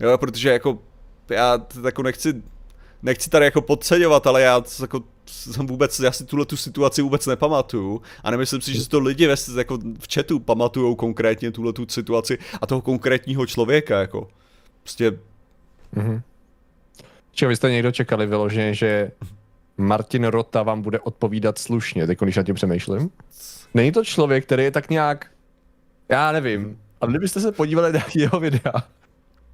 Jo, 0.00 0.18
protože 0.18 0.50
jako 0.50 0.78
já 1.28 1.58
jako 1.84 2.02
nechci 2.02 2.42
nechci 3.02 3.30
tady 3.30 3.44
jako 3.44 3.62
podceňovat, 3.62 4.26
ale 4.26 4.42
já 4.42 4.62
jako 4.80 5.02
jsem 5.32 5.66
vůbec, 5.72 6.00
já 6.00 6.12
si 6.12 6.24
tuhle 6.24 6.46
tu 6.46 6.56
situaci 6.56 7.02
vůbec 7.02 7.26
nepamatuju 7.26 8.02
a 8.24 8.30
nemyslím 8.30 8.60
si, 8.60 8.74
že 8.74 8.88
to 8.88 9.00
lidi 9.00 9.26
ve, 9.26 9.34
jako 9.56 9.78
v 9.98 10.14
chatu 10.14 10.40
pamatujou 10.40 10.94
konkrétně 10.94 11.50
tuhle 11.50 11.72
tu 11.72 11.86
situaci 11.88 12.38
a 12.60 12.66
toho 12.66 12.80
konkrétního 12.80 13.46
člověka, 13.46 14.00
jako. 14.00 14.28
Prostě... 14.82 15.18
Čiže 17.32 17.48
vy 17.48 17.56
jste 17.56 17.70
někdo 17.70 17.92
čekali 17.92 18.26
vyloženě, 18.26 18.74
že 18.74 19.10
Martin 19.76 20.24
Rota 20.24 20.62
vám 20.62 20.82
bude 20.82 21.00
odpovídat 21.00 21.58
slušně, 21.58 22.06
teď 22.06 22.18
když 22.20 22.36
na 22.36 22.42
tím 22.42 22.54
přemýšlím? 22.54 23.10
Není 23.74 23.92
to 23.92 24.04
člověk, 24.04 24.44
který 24.44 24.64
je 24.64 24.70
tak 24.70 24.90
nějak, 24.90 25.30
já 26.08 26.32
nevím, 26.32 26.78
ale 27.00 27.10
kdybyste 27.10 27.40
se 27.40 27.52
podívali 27.52 27.92
na 27.92 28.00
jeho 28.14 28.40
videa, 28.40 28.72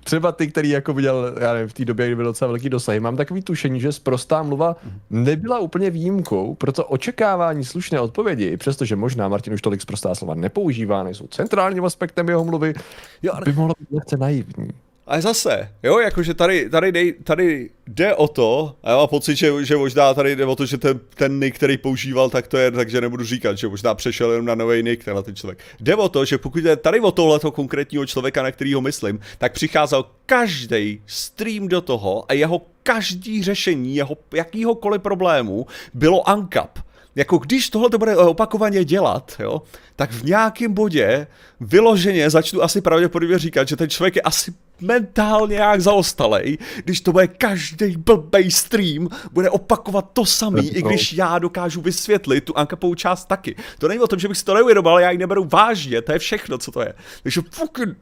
třeba 0.08 0.32
ty, 0.32 0.46
který 0.46 0.68
jako 0.68 0.92
viděl, 0.92 1.34
já 1.40 1.52
nevím, 1.52 1.68
v 1.68 1.72
té 1.72 1.84
době, 1.84 2.06
kdy 2.06 2.16
byl 2.16 2.24
docela 2.24 2.48
velký 2.48 2.68
dosah, 2.68 2.98
mám 2.98 3.16
takový 3.16 3.42
tušení, 3.42 3.80
že 3.80 3.92
sprostá 3.92 4.42
mluva 4.42 4.76
nebyla 5.10 5.58
úplně 5.58 5.90
výjimkou, 5.90 6.54
proto 6.54 6.84
očekávání 6.84 7.64
slušné 7.64 8.00
odpovědi, 8.00 8.56
přestože 8.56 8.96
možná 8.96 9.28
Martin 9.28 9.52
už 9.52 9.62
tolik 9.62 9.80
sprostá 9.80 10.14
slova 10.14 10.34
nepoužívá, 10.34 11.02
nejsou 11.02 11.26
centrálním 11.26 11.84
aspektem 11.84 12.28
jeho 12.28 12.44
mluvy, 12.44 12.74
jo, 13.22 13.32
by 13.44 13.52
mohlo 13.52 13.74
být 13.80 13.88
lehce 13.96 14.16
naivní. 14.16 14.70
Ale 15.08 15.22
zase, 15.22 15.68
jo, 15.82 15.98
jakože 15.98 16.34
tady, 16.34 16.70
tady, 16.70 16.92
dej, 16.92 17.12
tady 17.12 17.70
jde 17.86 18.14
o 18.14 18.28
to, 18.28 18.74
a 18.82 18.90
já 18.90 18.96
mám 18.96 19.08
pocit, 19.08 19.36
že, 19.36 19.64
že 19.64 19.76
možná 19.76 20.14
tady 20.14 20.36
jde 20.36 20.46
o 20.46 20.56
to, 20.56 20.66
že 20.66 20.78
ten, 20.78 21.00
ten 21.14 21.40
nick, 21.40 21.56
který 21.56 21.78
používal, 21.78 22.30
tak 22.30 22.46
to 22.46 22.56
je, 22.56 22.70
takže 22.70 23.00
nebudu 23.00 23.24
říkat, 23.24 23.58
že 23.58 23.68
možná 23.68 23.94
přešel 23.94 24.30
jenom 24.30 24.46
na 24.46 24.54
nový 24.54 24.82
nick, 24.82 25.04
tenhle 25.04 25.22
ten 25.22 25.36
člověk. 25.36 25.58
Jde 25.80 25.96
o 25.96 26.08
to, 26.08 26.24
že 26.24 26.38
pokud 26.38 26.58
jde 26.58 26.76
tady 26.76 27.00
o 27.00 27.12
tohleto 27.12 27.50
konkrétního 27.50 28.06
člověka, 28.06 28.42
na 28.42 28.52
kterýho 28.52 28.80
myslím, 28.80 29.20
tak 29.38 29.52
přicházel 29.52 30.04
každý 30.26 31.02
stream 31.06 31.68
do 31.68 31.80
toho 31.80 32.24
a 32.28 32.32
jeho 32.32 32.62
každý 32.82 33.42
řešení 33.42 33.96
jeho 33.96 34.16
jakýhokoliv 34.34 35.02
problému 35.02 35.66
bylo 35.94 36.22
uncap 36.34 36.78
jako 37.16 37.38
když 37.38 37.70
tohle 37.70 37.90
to 37.90 37.98
bude 37.98 38.16
opakovaně 38.16 38.84
dělat, 38.84 39.32
jo, 39.38 39.62
tak 39.96 40.10
v 40.10 40.22
nějakém 40.22 40.72
bodě 40.72 41.26
vyloženě 41.60 42.30
začnu 42.30 42.62
asi 42.62 42.80
pravděpodobně 42.80 43.38
říkat, 43.38 43.68
že 43.68 43.76
ten 43.76 43.90
člověk 43.90 44.16
je 44.16 44.22
asi 44.22 44.54
mentálně 44.80 45.54
nějak 45.54 45.80
zaostalej, 45.80 46.58
když 46.84 47.00
to 47.00 47.12
bude 47.12 47.26
každý 47.26 47.96
blbej 47.96 48.50
stream, 48.50 49.08
bude 49.32 49.50
opakovat 49.50 50.10
to 50.12 50.26
samý, 50.26 50.68
i 50.68 50.82
když 50.82 51.12
já 51.12 51.38
dokážu 51.38 51.80
vysvětlit 51.80 52.44
tu 52.44 52.58
Ankapovou 52.58 52.94
část 52.94 53.24
taky. 53.24 53.56
To 53.78 53.88
není 53.88 54.00
o 54.00 54.06
tom, 54.06 54.18
že 54.18 54.28
bych 54.28 54.38
si 54.38 54.44
to 54.44 54.54
ale 54.86 55.02
já 55.02 55.10
ji 55.10 55.18
neberu 55.18 55.44
vážně, 55.44 56.02
to 56.02 56.12
je 56.12 56.18
všechno, 56.18 56.58
co 56.58 56.70
to 56.70 56.80
je. 56.80 56.94
Takže 57.22 57.40
fucking 57.50 57.96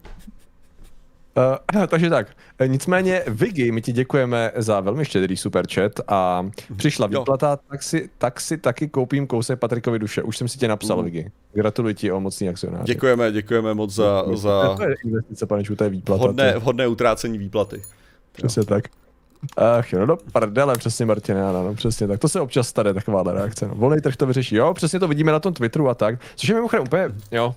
Uh, 1.37 1.87
takže 1.87 2.11
tak. 2.11 2.28
Nicméně, 2.66 3.22
Vigy, 3.26 3.72
my 3.72 3.82
ti 3.82 3.93
děkujeme 3.93 4.53
za 4.57 4.80
velmi 4.80 5.05
štědrý 5.05 5.37
super 5.37 5.66
chat 5.74 5.93
a 6.09 6.47
přišla 6.76 7.07
výplata, 7.07 7.59
tak 7.70 7.82
si, 7.82 8.11
tak 8.18 8.41
si 8.41 8.59
taky 8.59 8.89
koupím 8.89 9.26
kousek 9.26 9.59
Patrikovi 9.59 9.99
duše. 9.99 10.22
Už 10.22 10.37
jsem 10.37 10.49
si 10.49 10.59
tě 10.59 10.68
napsal, 10.68 10.99
uh. 10.99 11.05
Vigy. 11.05 11.30
Gratuluji 11.53 11.95
ti 11.95 12.12
o 12.12 12.20
mocný 12.20 12.49
akcionář. 12.49 12.87
Děkujeme, 12.87 13.32
děkujeme 13.32 13.74
moc 13.74 13.95
za... 13.95 14.24
za... 14.34 14.74
To 14.76 14.82
je 14.82 14.97
investice, 15.05 15.47
pane 15.47 15.62
to 15.62 15.84
je 15.84 15.91
výplata. 15.91 16.22
Hodné, 16.22 16.55
hodné 16.59 16.87
utrácení 16.87 17.39
výplaty. 17.39 17.82
Přesně 18.32 18.64
tak. 18.64 18.84
Ach 19.57 19.93
jo, 19.93 20.01
no 20.01 20.07
do 20.07 20.16
prdele, 20.32 20.74
přesně 20.78 21.07
Martin, 21.07 21.39
ano, 21.39 21.62
no, 21.62 21.74
přesně 21.74 22.09
tak. 22.09 22.20
To 22.20 22.28
se 22.28 22.41
občas 22.41 22.68
stane, 22.68 22.95
taková 22.95 23.22
reakce. 23.32 23.68
No. 23.68 23.74
Volný 23.74 24.01
trh 24.01 24.16
to 24.16 24.26
vyřeší. 24.26 24.57
Jo, 24.57 24.74
přesně 24.74 25.01
to 25.01 25.09
vidíme 25.09 25.32
na 25.32 25.41
tom 25.41 25.53
Twitteru 25.55 25.89
a 25.89 25.95
tak. 25.95 26.20
Což 26.37 26.49
je 26.49 26.55
mimochodem 26.55 26.84
úplně, 26.84 27.09
jo. 27.30 27.55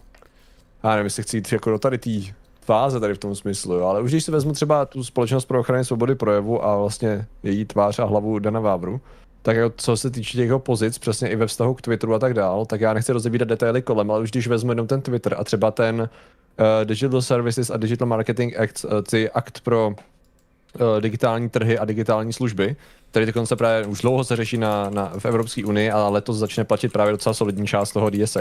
Já 0.84 0.89
nevím, 0.89 1.03
jestli 1.03 1.23
chci 1.23 1.38
jít 1.38 1.51
jako 1.51 1.69
do 1.69 1.80
tady 1.80 1.97
tý 1.97 2.32
fáze 2.70 2.99
tady 2.99 3.13
v 3.13 3.17
tom 3.17 3.36
smyslu, 3.36 3.74
jo. 3.74 3.86
ale 3.86 4.01
už 4.01 4.11
když 4.11 4.24
si 4.24 4.32
vezmu 4.32 4.53
třeba 4.53 4.86
tu 4.86 5.03
společnost 5.03 5.45
pro 5.45 5.59
ochranu 5.59 5.84
svobody 5.84 6.15
projevu 6.15 6.65
a 6.65 6.78
vlastně 6.78 7.26
její 7.43 7.65
tvář 7.65 7.99
a 7.99 8.05
hlavu 8.05 8.39
Dana 8.39 8.59
Vávru, 8.59 9.01
tak 9.41 9.55
jako 9.55 9.74
co 9.78 9.97
se 9.97 10.09
týče 10.09 10.38
těch 10.38 10.45
jeho 10.45 10.59
pozic, 10.59 10.97
přesně 10.97 11.30
i 11.30 11.36
ve 11.36 11.47
vztahu 11.47 11.74
k 11.74 11.82
Twitteru 11.82 12.13
a 12.13 12.20
tak 12.20 12.34
dál, 12.34 12.65
tak 12.65 12.82
já 12.82 12.93
nechci 12.93 13.11
rozebírat 13.11 13.47
detaily 13.47 13.82
kolem, 13.82 14.11
ale 14.11 14.22
už 14.22 14.32
když 14.32 14.47
vezmu 14.47 14.72
jenom 14.72 14.88
ten 14.88 15.01
Twitter 15.01 15.36
a 15.38 15.43
třeba 15.43 15.72
ten 15.72 16.01
uh, 16.01 16.86
Digital 16.86 17.22
Services 17.22 17.70
a 17.70 17.78
Digital 17.78 18.07
Marketing 18.07 18.59
Act, 18.59 18.86
uh, 18.86 19.01
ty 19.01 19.30
akt 19.30 19.61
pro 19.61 19.95
digitální 20.99 21.49
trhy 21.49 21.80
a 21.80 21.86
digitální 21.86 22.34
služby, 22.34 22.76
který 23.11 23.26
dokonce 23.26 23.55
právě 23.55 23.88
už 23.88 24.01
dlouho 24.01 24.24
se 24.24 24.36
řeší 24.36 24.57
na, 24.57 24.89
na, 24.89 25.13
v 25.20 25.26
Evropské 25.26 25.65
unii, 25.65 25.91
ale 25.91 26.09
letos 26.09 26.38
začne 26.38 26.63
platit 26.63 26.93
právě 26.93 27.11
docela 27.11 27.34
solidní 27.34 27.67
část 27.67 27.91
toho 27.91 28.09
DSA, 28.09 28.39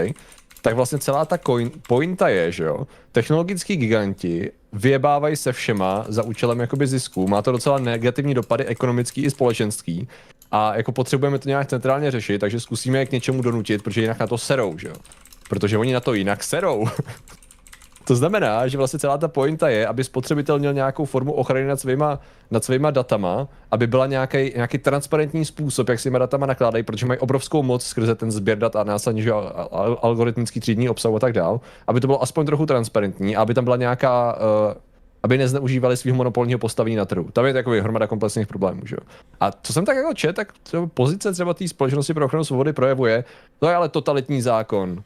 tak 0.62 0.74
vlastně 0.74 0.98
celá 0.98 1.24
ta 1.24 1.38
coin, 1.38 1.70
pointa 1.88 2.28
je, 2.28 2.52
že 2.52 2.64
jo, 2.64 2.86
technologický 3.12 3.76
giganti 3.76 4.50
vyjebávají 4.72 5.36
se 5.36 5.52
všema 5.52 6.04
za 6.08 6.22
účelem 6.22 6.60
jakoby 6.60 6.86
zisku, 6.86 7.28
má 7.28 7.42
to 7.42 7.52
docela 7.52 7.78
negativní 7.78 8.34
dopady 8.34 8.64
ekonomický 8.64 9.22
i 9.22 9.30
společenský 9.30 10.08
a 10.50 10.76
jako 10.76 10.92
potřebujeme 10.92 11.38
to 11.38 11.48
nějak 11.48 11.68
centrálně 11.68 12.10
řešit, 12.10 12.38
takže 12.38 12.60
zkusíme 12.60 12.98
je 12.98 13.06
k 13.06 13.12
něčemu 13.12 13.42
donutit, 13.42 13.82
protože 13.82 14.00
jinak 14.00 14.18
na 14.18 14.26
to 14.26 14.38
serou, 14.38 14.78
že 14.78 14.88
jo. 14.88 14.94
Protože 15.48 15.78
oni 15.78 15.92
na 15.92 16.00
to 16.00 16.14
jinak 16.14 16.44
serou. 16.44 16.88
To 18.08 18.16
znamená, 18.16 18.68
že 18.68 18.78
vlastně 18.78 18.98
celá 18.98 19.18
ta 19.18 19.28
pointa 19.28 19.68
je, 19.68 19.86
aby 19.86 20.04
spotřebitel 20.04 20.58
měl 20.58 20.72
nějakou 20.72 21.04
formu 21.04 21.32
ochrany 21.32 21.66
nad 21.66 21.80
svýma, 21.80 22.20
nad 22.50 22.64
svýma 22.64 22.90
datama, 22.90 23.48
aby 23.70 23.86
byla 23.86 24.06
nějaký, 24.06 24.52
nějaký 24.54 24.78
transparentní 24.78 25.44
způsob, 25.44 25.88
jak 25.88 26.00
s 26.00 26.02
těma 26.02 26.18
datama 26.18 26.46
nakládají, 26.46 26.84
protože 26.84 27.06
mají 27.06 27.20
obrovskou 27.20 27.62
moc 27.62 27.84
skrze 27.84 28.14
ten 28.14 28.30
sběr 28.30 28.58
dat 28.58 28.76
a 28.76 28.84
následně 28.84 29.22
že 29.22 29.32
algoritmický 30.02 30.60
třídní 30.60 30.88
obsah 30.88 31.14
a 31.14 31.18
tak 31.18 31.32
dál, 31.32 31.60
aby 31.86 32.00
to 32.00 32.06
bylo 32.06 32.22
aspoň 32.22 32.46
trochu 32.46 32.66
transparentní 32.66 33.36
aby 33.36 33.54
tam 33.54 33.64
byla 33.64 33.76
nějaká 33.76 34.36
uh, 34.36 34.74
aby 35.22 35.38
nezneužívali 35.38 35.96
svého 35.96 36.16
monopolního 36.16 36.58
postavení 36.58 36.96
na 36.96 37.04
trhu. 37.04 37.24
Tam 37.32 37.46
je 37.46 37.52
takový 37.52 37.80
hromada 37.80 38.06
komplexních 38.06 38.46
problémů. 38.46 38.80
Že? 38.84 38.96
A 39.40 39.52
co 39.62 39.72
jsem 39.72 39.84
tak 39.84 39.96
jako 39.96 40.14
čet, 40.14 40.36
tak 40.36 40.52
třeba 40.62 40.86
pozice 40.86 41.32
třeba 41.32 41.54
té 41.54 41.68
společnosti 41.68 42.14
pro 42.14 42.24
ochranu 42.24 42.44
svobody 42.44 42.72
projevuje, 42.72 43.24
to 43.58 43.68
je 43.68 43.74
ale 43.74 43.88
totalitní 43.88 44.42
zákon. 44.42 45.02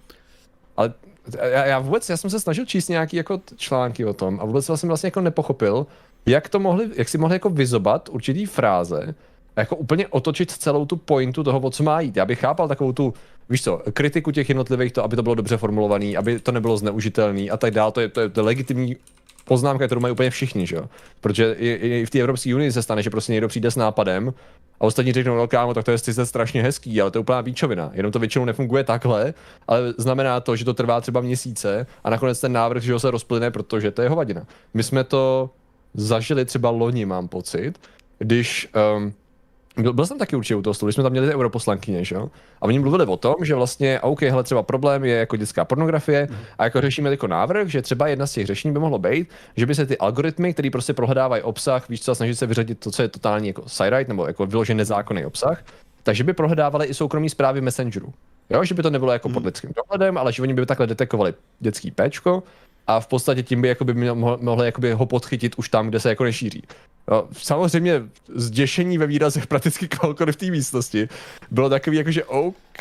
Ale 0.76 0.92
já, 1.38 1.66
já 1.66 1.78
vůbec, 1.78 2.08
já 2.08 2.16
jsem 2.16 2.30
se 2.30 2.40
snažil 2.40 2.66
číst 2.66 2.88
nějaký 2.88 3.16
jako 3.16 3.40
články 3.56 4.04
o 4.04 4.14
tom 4.14 4.38
a 4.40 4.44
vůbec 4.44 4.70
jsem 4.74 4.88
vlastně 4.88 5.06
jako 5.06 5.20
nepochopil, 5.20 5.86
jak 6.26 6.48
to 6.48 6.58
mohli, 6.58 6.90
jak 6.96 7.08
si 7.08 7.18
mohli 7.18 7.34
jako 7.34 7.50
vyzobat 7.50 8.08
určitý 8.08 8.46
fráze 8.46 9.14
a 9.56 9.60
jako 9.60 9.76
úplně 9.76 10.08
otočit 10.08 10.50
celou 10.50 10.86
tu 10.86 10.96
pointu 10.96 11.44
toho, 11.44 11.60
o 11.60 11.70
co 11.70 11.82
má 11.82 12.00
jít. 12.00 12.16
Já 12.16 12.26
bych 12.26 12.38
chápal 12.38 12.68
takovou 12.68 12.92
tu, 12.92 13.14
víš 13.48 13.62
co, 13.62 13.82
kritiku 13.92 14.30
těch 14.30 14.48
jednotlivých, 14.48 14.92
to, 14.92 15.04
aby 15.04 15.16
to 15.16 15.22
bylo 15.22 15.34
dobře 15.34 15.56
formulovaný, 15.56 16.16
aby 16.16 16.40
to 16.40 16.52
nebylo 16.52 16.76
zneužitelný 16.76 17.50
a 17.50 17.56
tak 17.56 17.74
dále, 17.74 17.92
to 17.92 18.00
je, 18.00 18.08
to 18.08 18.20
je, 18.20 18.28
to 18.28 18.40
je 18.40 18.44
legitimní 18.44 18.96
poznámka, 19.44 19.86
kterou 19.86 20.00
mají 20.00 20.12
úplně 20.12 20.30
všichni, 20.30 20.66
že 20.66 20.76
jo? 20.76 20.84
Protože 21.20 21.52
i, 21.58 21.68
i 21.68 22.06
v 22.06 22.10
té 22.10 22.18
Evropské 22.18 22.54
unii 22.54 22.72
se 22.72 22.82
stane, 22.82 23.02
že 23.02 23.10
prostě 23.10 23.32
někdo 23.32 23.48
přijde 23.48 23.70
s 23.70 23.76
nápadem 23.76 24.34
a 24.80 24.84
ostatní 24.84 25.12
řeknou, 25.12 25.36
no 25.36 25.48
kámo, 25.48 25.74
tak 25.74 25.84
to 25.84 25.90
je 25.90 25.98
sice 25.98 26.26
strašně 26.26 26.62
hezký, 26.62 27.00
ale 27.00 27.10
to 27.10 27.18
je 27.18 27.20
úplná 27.20 27.40
výčovina. 27.40 27.90
Jenom 27.94 28.12
to 28.12 28.18
většinou 28.18 28.44
nefunguje 28.44 28.84
takhle, 28.84 29.34
ale 29.68 29.94
znamená 29.98 30.40
to, 30.40 30.56
že 30.56 30.64
to 30.64 30.74
trvá 30.74 31.00
třeba 31.00 31.20
měsíce 31.20 31.86
a 32.04 32.10
nakonec 32.10 32.40
ten 32.40 32.52
návrh, 32.52 32.82
že 32.82 32.92
ho 32.92 33.00
se 33.00 33.10
rozplyne, 33.10 33.50
protože 33.50 33.90
to 33.90 34.02
je 34.02 34.08
hovadina. 34.08 34.46
My 34.74 34.82
jsme 34.82 35.04
to 35.04 35.50
zažili 35.94 36.44
třeba 36.44 36.70
loni, 36.70 37.06
mám 37.06 37.28
pocit, 37.28 37.72
když 38.18 38.68
um, 38.96 39.12
byl, 39.76 39.92
byl 39.92 40.06
jsem 40.06 40.18
taky 40.18 40.36
určitě 40.36 40.56
u 40.56 40.62
toho 40.62 40.74
stolu, 40.74 40.92
jsme 40.92 41.02
tam 41.02 41.12
měli 41.12 41.34
europoslankyně, 41.34 42.04
že 42.04 42.14
jo? 42.14 42.30
A 42.60 42.62
oni 42.62 42.78
mluvili 42.78 43.06
o 43.06 43.16
tom, 43.16 43.34
že 43.42 43.54
vlastně, 43.54 44.00
OK, 44.00 44.22
hele, 44.22 44.42
třeba 44.42 44.62
problém 44.62 45.04
je 45.04 45.16
jako 45.16 45.36
dětská 45.36 45.64
pornografie 45.64 46.28
mm. 46.30 46.36
a 46.58 46.64
jako 46.64 46.80
řešíme 46.80 47.10
jako 47.10 47.26
návrh, 47.26 47.68
že 47.68 47.82
třeba 47.82 48.08
jedna 48.08 48.26
z 48.26 48.32
těch 48.32 48.46
řešení 48.46 48.74
by 48.74 48.80
mohlo 48.80 48.98
být, 48.98 49.28
že 49.56 49.66
by 49.66 49.74
se 49.74 49.86
ty 49.86 49.98
algoritmy, 49.98 50.52
které 50.52 50.70
prostě 50.70 50.92
prohledávají 50.92 51.42
obsah, 51.42 51.88
víš 51.88 52.02
co, 52.02 52.14
snaží 52.14 52.34
se 52.34 52.46
vyřadit 52.46 52.80
to, 52.80 52.90
co 52.90 53.02
je 53.02 53.08
totální 53.08 53.48
jako 53.48 53.68
side 53.68 54.04
nebo 54.08 54.26
jako 54.26 54.46
vyložený 54.46 54.78
nezákonný 54.78 55.26
obsah, 55.26 55.64
takže 56.02 56.24
by 56.24 56.32
prohledávali 56.32 56.86
i 56.86 56.94
soukromí 56.94 57.30
zprávy 57.30 57.60
Messengeru. 57.60 58.12
Jo, 58.50 58.64
že 58.64 58.74
by 58.74 58.82
to 58.82 58.90
nebylo 58.90 59.12
jako 59.12 59.28
pod 59.28 59.44
lidským 59.44 59.70
dohledem, 59.76 60.18
ale 60.18 60.32
že 60.32 60.42
oni 60.42 60.54
by 60.54 60.66
takhle 60.66 60.86
detekovali 60.86 61.34
dětský 61.60 61.90
péčko 61.90 62.42
a 62.86 63.00
v 63.00 63.06
podstatě 63.06 63.42
tím 63.42 63.62
by 63.62 63.68
jakoby 63.68 63.94
mohli 64.14 64.66
jakoby 64.66 64.92
ho 64.92 65.06
podchytit 65.06 65.54
už 65.56 65.68
tam, 65.68 65.88
kde 65.88 66.00
se 66.00 66.08
jako 66.08 66.24
nešíří. 66.24 66.62
No, 67.10 67.28
samozřejmě 67.32 68.02
zděšení 68.34 68.98
ve 68.98 69.06
výrazech 69.06 69.46
prakticky 69.52 69.88
kohokoliv 69.88 70.34
v 70.34 70.38
té 70.38 70.46
místnosti 70.46 71.08
bylo 71.50 71.68
takový 71.68 71.96
jako, 71.96 72.10
že 72.10 72.24
OK, 72.24 72.71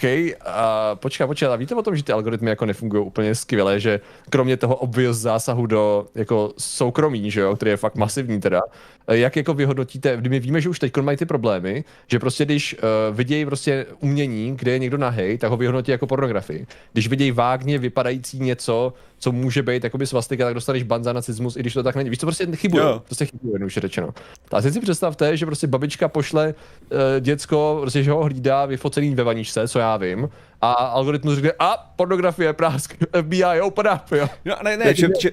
a 0.46 0.96
počká, 0.96 1.28
počká, 1.28 1.54
a 1.54 1.56
víte 1.56 1.76
o 1.76 1.82
tom, 1.82 1.96
že 1.96 2.04
ty 2.04 2.12
algoritmy 2.12 2.50
jako 2.50 2.66
nefungují 2.66 3.06
úplně 3.06 3.36
skvěle, 3.36 3.80
že 3.80 4.00
kromě 4.30 4.58
toho 4.58 4.76
obvious 4.76 5.18
zásahu 5.18 5.66
do 5.66 6.08
jako 6.16 6.54
soukromí, 6.58 7.32
že 7.32 7.42
jo, 7.42 7.56
který 7.56 7.72
je 7.72 7.78
fakt 7.78 7.96
masivní 7.96 8.40
teda, 8.40 8.62
jak 9.08 9.36
jako 9.36 9.54
vyhodnotíte, 9.54 10.18
my 10.18 10.40
víme, 10.40 10.62
že 10.62 10.70
už 10.70 10.80
teď 10.80 10.98
mají 10.98 11.18
ty 11.18 11.26
problémy, 11.26 11.84
že 12.08 12.20
prostě 12.20 12.46
když 12.46 12.74
uh, 12.74 13.16
vidějí 13.16 13.46
prostě 13.46 13.86
umění, 14.00 14.56
kde 14.56 14.72
je 14.72 14.80
někdo 14.80 14.98
nahej, 14.98 15.38
tak 15.38 15.50
ho 15.50 15.58
vyhodnotí 15.58 15.92
jako 15.92 16.08
pornografii. 16.08 16.68
Když 16.94 17.08
vidějí 17.08 17.32
vágně 17.32 17.78
vypadající 17.78 18.40
něco, 18.40 18.94
co 19.18 19.32
může 19.32 19.64
být 19.64 19.84
jakoby 19.84 20.08
svastika, 20.08 20.46
tak 20.46 20.54
dostaneš 20.54 20.84
ban 20.84 21.04
za 21.04 21.14
nacismus, 21.14 21.56
i 21.56 21.60
když 21.60 21.74
to 21.74 21.84
tak 21.84 21.96
není. 21.96 22.10
Víš, 22.10 22.20
to 22.20 22.26
prostě 22.26 22.48
chybuje. 22.56 22.84
Jo. 22.84 23.02
Prostě 23.06 23.26
chybuje, 23.26 23.66
už 23.66 23.74
řečeno. 23.74 24.10
A 24.52 24.62
teď 24.62 24.74
si 24.74 24.80
představte, 24.80 25.38
že 25.38 25.46
prostě 25.46 25.68
babička 25.68 26.08
pošle 26.08 26.54
uh, 26.54 26.98
děcko, 27.20 27.78
prostě, 27.82 28.04
že 28.04 28.12
ho 28.12 28.24
hlídá 28.24 28.66
vyfocený 28.66 29.16
ve 29.16 29.24
vaničce, 29.24 29.68
co 29.68 29.80
já 29.82 29.98
vím, 29.98 30.30
a 30.62 30.72
algoritmus 30.72 31.36
řekne, 31.36 31.52
a 31.60 31.92
pornografie, 31.96 32.54
prásk, 32.54 32.96
FBI, 33.22 33.62
open 33.62 33.88
up, 33.94 34.12
jo. 34.12 34.28
No, 34.46 34.56
ne, 34.64 34.78
ne, 34.78 34.96
že, 34.96 35.08
že, 35.20 35.32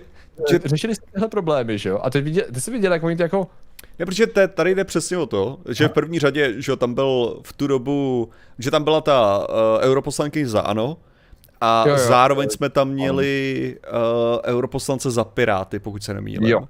že, 0.50 0.58
řešili 0.64 0.94
jste 0.94 1.06
tyhle 1.12 1.28
problémy, 1.28 1.78
že 1.78 1.88
jo? 1.88 2.00
A 2.02 2.10
teď 2.10 2.24
viděl, 2.24 2.44
ty 2.54 2.60
jsi 2.60 2.70
viděl, 2.70 2.92
jak 2.92 3.02
oni 3.02 3.16
to 3.16 3.22
jako 3.22 3.46
ne, 3.98 4.06
protože 4.06 4.26
tady 4.26 4.74
jde 4.74 4.84
přesně 4.84 5.18
o 5.18 5.26
to, 5.26 5.58
že 5.68 5.88
v 5.88 5.92
první 5.92 6.18
řadě, 6.18 6.54
že 6.56 6.76
tam 6.76 6.94
byl 6.94 7.40
v 7.44 7.52
tu 7.52 7.66
dobu, 7.66 8.28
že 8.58 8.70
tam 8.70 8.84
byla 8.84 9.00
ta 9.00 9.38
uh, 9.38 9.54
europoslankyně 9.80 10.48
za 10.48 10.60
ANO, 10.60 10.96
a 11.60 11.84
jo, 11.86 11.92
jo, 11.92 11.98
zároveň 11.98 12.48
jsme 12.48 12.68
tam 12.68 12.88
měli 12.88 13.76
uh, 13.92 14.38
europoslance 14.44 15.10
za 15.10 15.24
Piráty, 15.24 15.78
pokud 15.78 16.02
se 16.02 16.14
nemýlím. 16.14 16.48
Jo. 16.48 16.68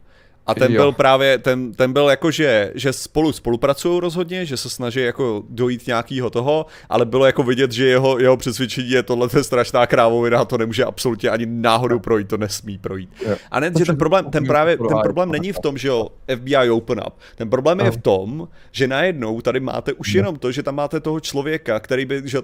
A 0.49 0.55
ten 0.55 0.73
jo. 0.73 0.83
byl 0.83 0.93
právě, 0.93 1.39
ten, 1.39 1.73
ten 1.73 1.93
byl 1.93 2.09
jako, 2.09 2.31
že, 2.31 2.73
že 2.75 2.93
spolu 2.93 3.33
spolupracují 3.33 4.01
rozhodně, 4.01 4.47
že 4.47 4.57
se 4.57 4.71
snaží 4.71 5.01
jako 5.01 5.43
dojít 5.49 5.87
nějakého 5.87 6.31
toho, 6.31 6.67
ale 6.89 7.05
bylo 7.05 7.27
jako 7.27 7.43
vidět, 7.43 7.73
že 7.73 7.87
jeho, 7.87 8.19
jeho 8.19 8.37
přesvědčení 8.37 8.91
je 8.91 9.03
tohle 9.03 9.29
je 9.37 9.45
strašná 9.45 9.87
krávovina 9.87 10.39
a 10.39 10.45
to 10.45 10.59
nemůže 10.59 10.85
absolutně 10.85 11.31
ani 11.31 11.47
náhodou 11.47 11.99
projít, 11.99 12.29
to 12.29 12.37
nesmí 12.37 12.79
projít. 12.79 13.11
Jo. 13.29 13.37
A 13.51 13.61
ne, 13.61 13.73
že 13.79 13.85
ten 13.85 13.97
problém, 13.97 14.25
ten 14.25 14.47
právě, 14.47 14.77
ten 14.77 14.99
problém 15.03 15.33
není 15.33 15.53
v 15.53 15.59
tom, 15.59 15.79
že 15.79 15.89
jo, 15.89 16.09
FBI 16.37 16.71
open 16.71 17.01
up. 17.07 17.15
Ten 17.37 17.51
problém 17.51 17.81
je 17.81 17.91
v 17.91 17.97
tom, 17.97 18.49
že 18.73 18.89
najednou 18.89 19.41
tady 19.41 19.61
máte 19.61 19.93
už 19.93 20.15
jenom 20.15 20.37
to, 20.37 20.53
že 20.53 20.63
tam 20.63 20.75
máte 20.75 21.01
toho 21.01 21.21
člověka, 21.21 21.81
který 21.81 22.05
by, 22.05 22.23
že 22.25 22.39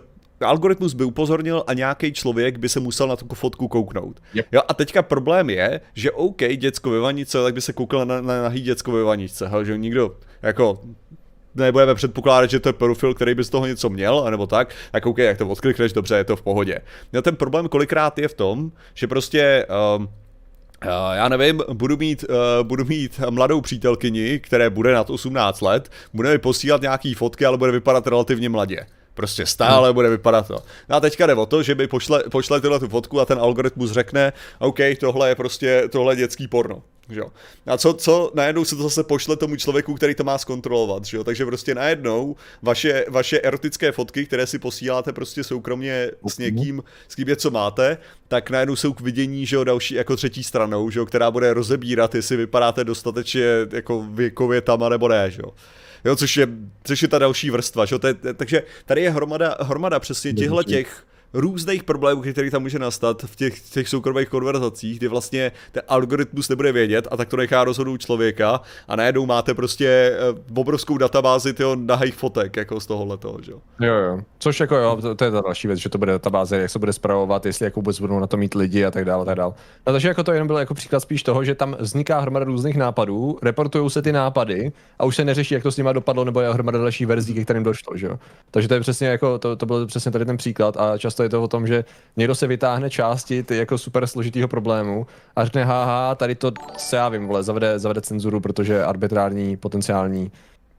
algoritmus 0.44 0.94
by 0.94 1.04
upozornil 1.04 1.64
a 1.66 1.74
nějaký 1.74 2.12
člověk 2.12 2.58
by 2.58 2.68
se 2.68 2.80
musel 2.80 3.08
na 3.08 3.16
tu 3.16 3.34
fotku 3.34 3.68
kouknout. 3.68 4.20
Yep. 4.34 4.46
Jo, 4.52 4.60
a 4.68 4.74
teďka 4.74 5.02
problém 5.02 5.50
je, 5.50 5.80
že 5.94 6.10
OK, 6.10 6.42
děcko 6.56 6.90
ve 6.90 6.98
vaničce, 6.98 7.42
tak 7.42 7.54
by 7.54 7.60
se 7.60 7.72
koukal 7.72 8.06
na, 8.06 8.20
na 8.20 8.42
nahý 8.42 8.60
děcko 8.60 8.92
ve 8.92 9.02
vaničce, 9.02 9.48
hej, 9.48 9.64
že 9.64 9.78
nikdo 9.78 10.16
jako 10.42 10.80
nebudeme 11.54 11.94
předpokládat, 11.94 12.50
že 12.50 12.60
to 12.60 12.68
je 12.68 12.72
profil, 12.72 13.14
který 13.14 13.34
by 13.34 13.44
z 13.44 13.50
toho 13.50 13.66
něco 13.66 13.90
měl, 13.90 14.26
nebo 14.30 14.46
tak, 14.46 14.74
tak 14.92 15.06
OK, 15.06 15.18
jak 15.18 15.38
to 15.38 15.48
odklikneš, 15.48 15.92
dobře, 15.92 16.16
je 16.16 16.24
to 16.24 16.36
v 16.36 16.42
pohodě. 16.42 16.78
No 17.12 17.22
ten 17.22 17.36
problém 17.36 17.68
kolikrát 17.68 18.18
je 18.18 18.28
v 18.28 18.34
tom, 18.34 18.72
že 18.94 19.06
prostě 19.06 19.66
um, 19.96 20.08
já 21.14 21.28
nevím, 21.28 21.62
budu 21.72 21.96
mít, 21.96 22.24
uh, 22.28 22.66
budu 22.66 22.84
mít 22.84 23.20
mladou 23.30 23.60
přítelkyni, 23.60 24.38
které 24.38 24.70
bude 24.70 24.94
nad 24.94 25.10
18 25.10 25.60
let, 25.60 25.90
bude 26.14 26.30
mi 26.30 26.38
posílat 26.38 26.82
nějaký 26.82 27.14
fotky, 27.14 27.46
ale 27.46 27.58
bude 27.58 27.72
vypadat 27.72 28.06
relativně 28.06 28.48
mladě. 28.48 28.86
Prostě 29.14 29.46
stále 29.46 29.88
hmm. 29.88 29.94
bude 29.94 30.10
vypadat 30.10 30.48
to. 30.48 30.58
No 30.88 30.96
a 30.96 31.00
teďka 31.00 31.26
jde 31.26 31.34
o 31.34 31.46
to, 31.46 31.62
že 31.62 31.74
by 31.74 31.86
pošle, 31.86 32.24
pošle 32.30 32.60
tyhle 32.60 32.78
tu 32.80 32.88
fotku 32.88 33.20
a 33.20 33.24
ten 33.24 33.38
algoritmus 33.38 33.90
řekne, 33.90 34.32
OK, 34.58 34.78
tohle 35.00 35.28
je 35.28 35.34
prostě, 35.34 35.88
tohle 35.92 36.12
je 36.12 36.16
dětský 36.16 36.48
porno. 36.48 36.82
Jo. 37.08 37.26
A 37.66 37.78
co, 37.78 37.94
co 37.94 38.30
najednou 38.34 38.64
se 38.64 38.76
to 38.76 38.82
zase 38.82 39.04
pošle 39.04 39.36
tomu 39.36 39.56
člověku, 39.56 39.94
který 39.94 40.14
to 40.14 40.24
má 40.24 40.38
zkontrolovat, 40.38 41.04
že 41.04 41.16
jo? 41.16 41.24
Takže 41.24 41.46
prostě 41.46 41.74
najednou 41.74 42.36
vaše, 42.62 43.04
vaše 43.08 43.40
erotické 43.40 43.92
fotky, 43.92 44.26
které 44.26 44.46
si 44.46 44.58
posíláte 44.58 45.12
prostě 45.12 45.44
soukromně 45.44 46.10
s 46.28 46.38
někým, 46.38 46.82
s 47.08 47.14
kým 47.14 47.28
něco 47.28 47.50
máte, 47.50 47.98
tak 48.28 48.50
najednou 48.50 48.76
jsou 48.76 48.92
k 48.92 49.00
vidění, 49.00 49.46
že 49.46 49.56
jo, 49.56 49.64
další 49.64 49.94
jako 49.94 50.16
třetí 50.16 50.44
stranou, 50.44 50.90
že 50.90 50.98
jo, 50.98 51.06
která 51.06 51.30
bude 51.30 51.54
rozebírat, 51.54 52.14
jestli 52.14 52.36
vypadáte 52.36 52.84
dostatečně 52.84 53.44
jako 53.72 54.06
věkově 54.10 54.60
tam, 54.60 54.90
nebo 54.90 55.08
ne, 55.08 55.30
že 55.30 55.42
jo. 55.42 55.52
Jo, 56.04 56.16
což 56.16 56.36
je, 56.36 56.48
což 56.84 57.02
je 57.02 57.08
ta 57.08 57.18
další 57.18 57.50
vrstva, 57.50 57.84
že 57.84 57.94
jo? 57.94 58.00
takže 58.36 58.62
tady 58.84 59.02
je 59.02 59.10
hromada, 59.10 59.56
hromada 59.60 60.00
přesně 60.00 60.32
těchto 60.32 60.62
těch 60.62 61.06
různých 61.34 61.84
problémů, 61.84 62.22
které 62.22 62.50
tam 62.50 62.62
může 62.62 62.78
nastat 62.78 63.22
v 63.22 63.36
těch, 63.36 63.60
těch 63.60 63.88
soukromých 63.88 64.28
konverzacích, 64.28 64.98
kdy 64.98 65.08
vlastně 65.08 65.52
ten 65.72 65.82
algoritmus 65.88 66.48
nebude 66.48 66.72
vědět 66.72 67.08
a 67.10 67.16
tak 67.16 67.28
to 67.28 67.36
nechá 67.36 67.64
rozhodnout 67.64 68.00
člověka 68.00 68.60
a 68.88 68.96
najednou 68.96 69.26
máte 69.26 69.54
prostě 69.54 69.88
eh, 69.88 70.60
obrovskou 70.60 70.98
databázi 70.98 71.52
tyho 71.52 71.76
nahých 71.76 72.14
fotek 72.14 72.56
jako 72.56 72.80
z 72.80 72.86
tohohle 72.86 73.18
toho, 73.18 73.38
že 73.42 73.52
jo. 73.52 73.60
Jo. 73.80 74.20
Což 74.38 74.60
jako 74.60 74.76
jo, 74.76 74.98
to, 75.00 75.14
to, 75.14 75.24
je 75.24 75.30
ta 75.30 75.40
další 75.40 75.68
věc, 75.68 75.80
že 75.80 75.88
to 75.88 75.98
bude 75.98 76.12
databáze, 76.12 76.56
jak 76.56 76.70
se 76.70 76.78
bude 76.78 76.92
zpravovat, 76.92 77.46
jestli 77.46 77.64
jako 77.64 77.80
vůbec 77.80 78.00
budou 78.00 78.18
na 78.20 78.26
to 78.26 78.36
mít 78.36 78.54
lidi 78.54 78.84
a 78.84 78.90
tak 78.90 79.04
dále, 79.04 79.24
tak 79.24 79.34
dále. 79.36 79.54
No, 79.86 79.92
takže 79.92 80.08
jako 80.08 80.22
to 80.22 80.32
jenom 80.32 80.46
bylo 80.46 80.58
jako 80.58 80.74
příklad 80.74 81.00
spíš 81.00 81.22
toho, 81.22 81.44
že 81.44 81.54
tam 81.54 81.76
vzniká 81.80 82.20
hromada 82.20 82.44
různých 82.44 82.76
nápadů, 82.76 83.38
reportují 83.42 83.90
se 83.90 84.02
ty 84.02 84.12
nápady 84.12 84.72
a 84.98 85.04
už 85.04 85.16
se 85.16 85.24
neřeší, 85.24 85.54
jak 85.54 85.62
to 85.62 85.72
s 85.72 85.76
nimi 85.76 85.90
dopadlo, 85.92 86.24
nebo 86.24 86.40
je 86.40 86.52
hromada 86.52 86.78
dalších 86.78 87.06
verzí, 87.06 87.34
ke 87.34 87.44
kterým 87.44 87.62
došlo, 87.62 87.96
že 87.96 88.06
jo. 88.06 88.18
Takže 88.50 88.68
to 88.68 88.74
je 88.74 88.80
přesně 88.80 89.06
jako, 89.08 89.38
to, 89.38 89.56
to 89.56 89.66
byl 89.66 89.86
přesně 89.86 90.10
tady 90.10 90.24
ten 90.24 90.36
příklad 90.36 90.76
a 90.76 90.98
často 90.98 91.23
je 91.24 91.28
to 91.28 91.42
o 91.42 91.48
tom, 91.48 91.66
že 91.66 91.84
někdo 92.16 92.34
se 92.34 92.46
vytáhne 92.46 92.90
části 92.90 93.42
ty 93.42 93.56
jako 93.56 93.78
super 93.78 94.06
složitýho 94.06 94.48
problému 94.48 95.06
a 95.36 95.44
řekne, 95.44 95.64
haha, 95.64 96.14
tady 96.14 96.34
to 96.34 96.52
se 96.76 96.96
já 96.96 97.08
vím, 97.08 97.26
vole, 97.26 97.42
zavede, 97.42 97.78
zavede 97.78 98.00
cenzuru, 98.00 98.40
protože 98.40 98.84
arbitrární 98.84 99.56
potenciální 99.56 100.30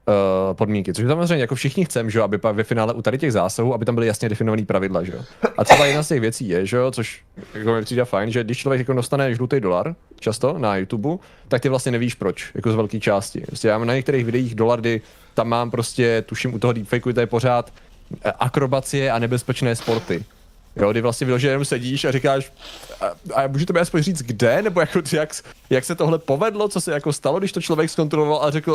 uh, 0.06 0.54
podmínky. 0.54 0.94
Což 0.94 1.06
samozřejmě 1.06 1.40
jako 1.40 1.54
všichni 1.54 1.84
chceme, 1.84 2.10
že 2.10 2.22
aby 2.22 2.38
ve 2.52 2.64
finále 2.64 2.94
u 2.94 3.02
tady 3.02 3.18
těch 3.18 3.32
zásahů, 3.32 3.74
aby 3.74 3.84
tam 3.84 3.94
byly 3.94 4.06
jasně 4.06 4.28
definované 4.28 4.64
pravidla, 4.64 5.04
že 5.04 5.12
A 5.58 5.64
třeba 5.64 5.86
jedna 5.86 6.02
z 6.02 6.08
těch 6.08 6.20
věcí 6.20 6.48
je, 6.48 6.66
že 6.66 6.78
což 6.90 7.22
jako 7.54 7.72
mi 7.72 7.82
přijde 7.82 8.04
fajn, 8.04 8.30
že 8.30 8.44
když 8.44 8.58
člověk 8.58 8.78
jako 8.78 8.92
dostane 8.92 9.34
žlutý 9.34 9.60
dolar, 9.60 9.94
často 10.20 10.58
na 10.58 10.76
YouTube, 10.76 11.16
tak 11.48 11.62
ty 11.62 11.68
vlastně 11.68 11.92
nevíš 11.92 12.14
proč, 12.14 12.50
jako 12.54 12.72
z 12.72 12.74
velké 12.74 13.00
části. 13.00 13.40
Prostě 13.40 13.68
já 13.68 13.78
mám 13.78 13.86
na 13.86 13.94
některých 13.94 14.24
videích 14.24 14.54
dolar, 14.54 14.80
kdy 14.80 15.00
tam 15.34 15.48
mám 15.48 15.70
prostě, 15.70 16.22
tuším 16.26 16.54
u 16.54 16.58
toho 16.58 16.72
deepfakeu, 16.72 17.12
to 17.12 17.20
je 17.20 17.26
pořád 17.26 17.72
eh, 18.24 18.32
akrobacie 18.38 19.10
a 19.10 19.18
nebezpečné 19.18 19.76
sporty. 19.76 20.24
Jo, 20.76 20.90
kdy 20.90 21.00
vlastně 21.00 21.24
vyloženě 21.24 21.50
jenom 21.50 21.64
sedíš 21.64 22.04
a 22.04 22.12
říkáš, 22.12 22.52
a, 23.00 23.06
a 23.34 23.46
můžete 23.46 23.72
mi 23.72 23.80
aspoň 23.80 24.02
říct 24.02 24.22
kde, 24.22 24.62
nebo 24.62 24.80
jako, 24.80 25.02
jak, 25.12 25.30
jak 25.70 25.84
se 25.84 25.94
tohle 25.94 26.18
povedlo, 26.18 26.68
co 26.68 26.80
se 26.80 26.92
jako 26.92 27.12
stalo, 27.12 27.38
když 27.38 27.52
to 27.52 27.60
člověk 27.60 27.90
zkontroloval 27.90 28.44
a 28.44 28.50
řekl 28.50 28.72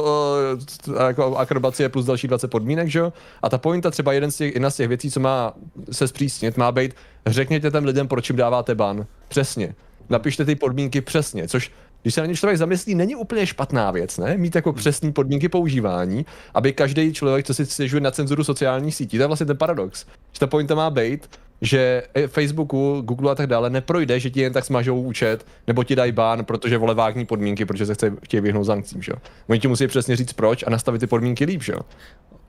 uh, 0.88 1.02
jako 1.08 1.38
akrobacie 1.38 1.90
plus 1.90 2.06
další 2.06 2.28
20 2.28 2.48
podmínek, 2.48 2.88
že 2.88 3.00
jo? 3.00 3.14
A 3.42 3.50
ta 3.50 3.58
pointa 3.58 3.92
třeba 3.92 4.14
jeden 4.14 4.32
z 4.32 4.36
těch, 4.38 4.54
jedna 4.54 4.70
z 4.70 4.76
těch 4.76 4.88
věcí, 4.88 5.12
co 5.12 5.20
má 5.20 5.54
se 5.92 6.08
zpřísnit, 6.08 6.58
má 6.58 6.72
být, 6.72 6.96
řekněte 7.26 7.72
těm 7.72 7.86
lidem, 7.86 8.08
proč 8.08 8.30
jim 8.30 8.38
dáváte 8.38 8.76
ban. 8.76 9.06
Přesně. 9.28 9.76
Napište 10.10 10.46
ty 10.46 10.56
podmínky 10.56 11.02
přesně, 11.02 11.48
což 11.48 11.72
když 12.02 12.14
se 12.14 12.22
na 12.22 12.28
ně 12.28 12.36
člověk 12.36 12.58
zamyslí, 12.58 12.96
není 12.96 13.16
úplně 13.16 13.48
špatná 13.48 13.92
věc, 13.92 14.18
ne? 14.18 14.38
Mít 14.38 14.56
jako 14.56 14.74
přesné 14.74 15.12
podmínky 15.12 15.50
používání, 15.50 16.26
aby 16.54 16.74
každý 16.74 17.14
člověk, 17.14 17.46
co 17.46 17.54
si 17.54 17.66
stěžuje 17.66 18.02
na 18.02 18.12
cenzuru 18.12 18.44
sociálních 18.44 18.96
sítí, 18.96 19.18
to 19.18 19.24
je 19.24 19.28
vlastně 19.28 19.46
ten 19.46 19.58
paradox. 19.58 20.06
Že 20.34 20.40
ta 20.40 20.48
pointa 20.48 20.76
má 20.76 20.90
být, 20.90 21.30
že 21.62 22.04
Facebooku, 22.28 23.02
Google 23.02 23.32
a 23.32 23.36
tak 23.36 23.48
dále 23.48 23.70
neprojde, 23.70 24.20
že 24.20 24.30
ti 24.30 24.42
jen 24.42 24.54
tak 24.54 24.66
smažou 24.66 25.02
účet, 25.02 25.46
nebo 25.68 25.84
ti 25.84 25.96
dají 25.96 26.12
bán, 26.12 26.46
protože 26.46 26.78
vole 26.78 26.96
vágní 26.96 27.26
podmínky, 27.26 27.66
protože 27.66 27.86
se 27.86 27.94
chce, 27.94 28.14
chtějí 28.24 28.42
vyhnout 28.42 28.66
sankcím, 28.66 29.02
že? 29.02 29.12
Oni 29.48 29.60
ti 29.60 29.68
musí 29.68 29.88
přesně 29.88 30.16
říct 30.16 30.34
proč 30.34 30.64
a 30.68 30.70
nastavit 30.70 31.00
ty 31.00 31.08
podmínky 31.08 31.46
líp, 31.46 31.64
že? 31.64 31.74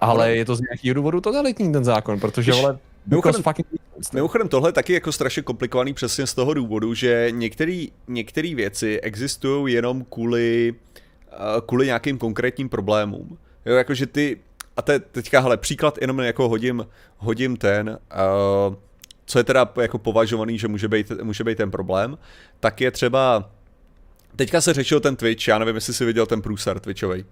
Ale 0.00 0.36
je 0.36 0.44
to 0.44 0.56
z 0.56 0.60
nějakého 0.60 0.94
důvodu 0.94 1.20
totalitní 1.20 1.72
ten 1.72 1.84
zákon, 1.84 2.20
protože 2.20 2.52
vole, 2.52 2.78
Mimochodem, 3.06 3.42
mimochodem 4.14 4.48
tohle 4.48 4.68
je 4.68 4.72
taky 4.72 4.92
jako 4.92 5.12
strašně 5.12 5.42
komplikovaný 5.42 5.94
přesně 5.94 6.26
z 6.26 6.34
toho 6.34 6.54
důvodu, 6.54 6.94
že 6.94 7.28
některé 8.08 8.54
věci 8.54 9.00
existují 9.00 9.74
jenom 9.74 10.04
kvůli, 10.04 10.74
uh, 11.32 11.66
kvůli 11.66 11.86
nějakým 11.86 12.18
konkrétním 12.18 12.68
problémům. 12.68 13.38
Jo, 13.66 13.74
jakože 13.74 14.06
ty, 14.06 14.40
a 14.76 14.82
te, 14.82 14.98
teďka, 14.98 15.40
hele, 15.40 15.56
příklad 15.56 15.98
jenom 16.00 16.18
jako 16.20 16.48
hodím, 16.48 16.86
hodím 17.16 17.56
ten, 17.56 17.98
uh, 18.68 18.74
co 19.26 19.38
je 19.38 19.44
teda 19.44 19.72
jako 19.80 19.98
považovaný, 19.98 20.58
že 20.58 20.68
může 20.68 20.88
být, 20.88 21.12
může 21.22 21.44
být 21.44 21.58
ten 21.58 21.70
problém, 21.70 22.18
tak 22.60 22.80
je 22.80 22.90
třeba, 22.90 23.50
teďka 24.36 24.60
se 24.60 24.74
řešil 24.74 25.00
ten 25.00 25.16
Twitch, 25.16 25.48
já 25.48 25.58
nevím, 25.58 25.74
jestli 25.74 25.94
jsi 25.94 26.04
viděl 26.04 26.26
ten 26.26 26.42
průser 26.42 26.80
Twitchový. 26.80 27.24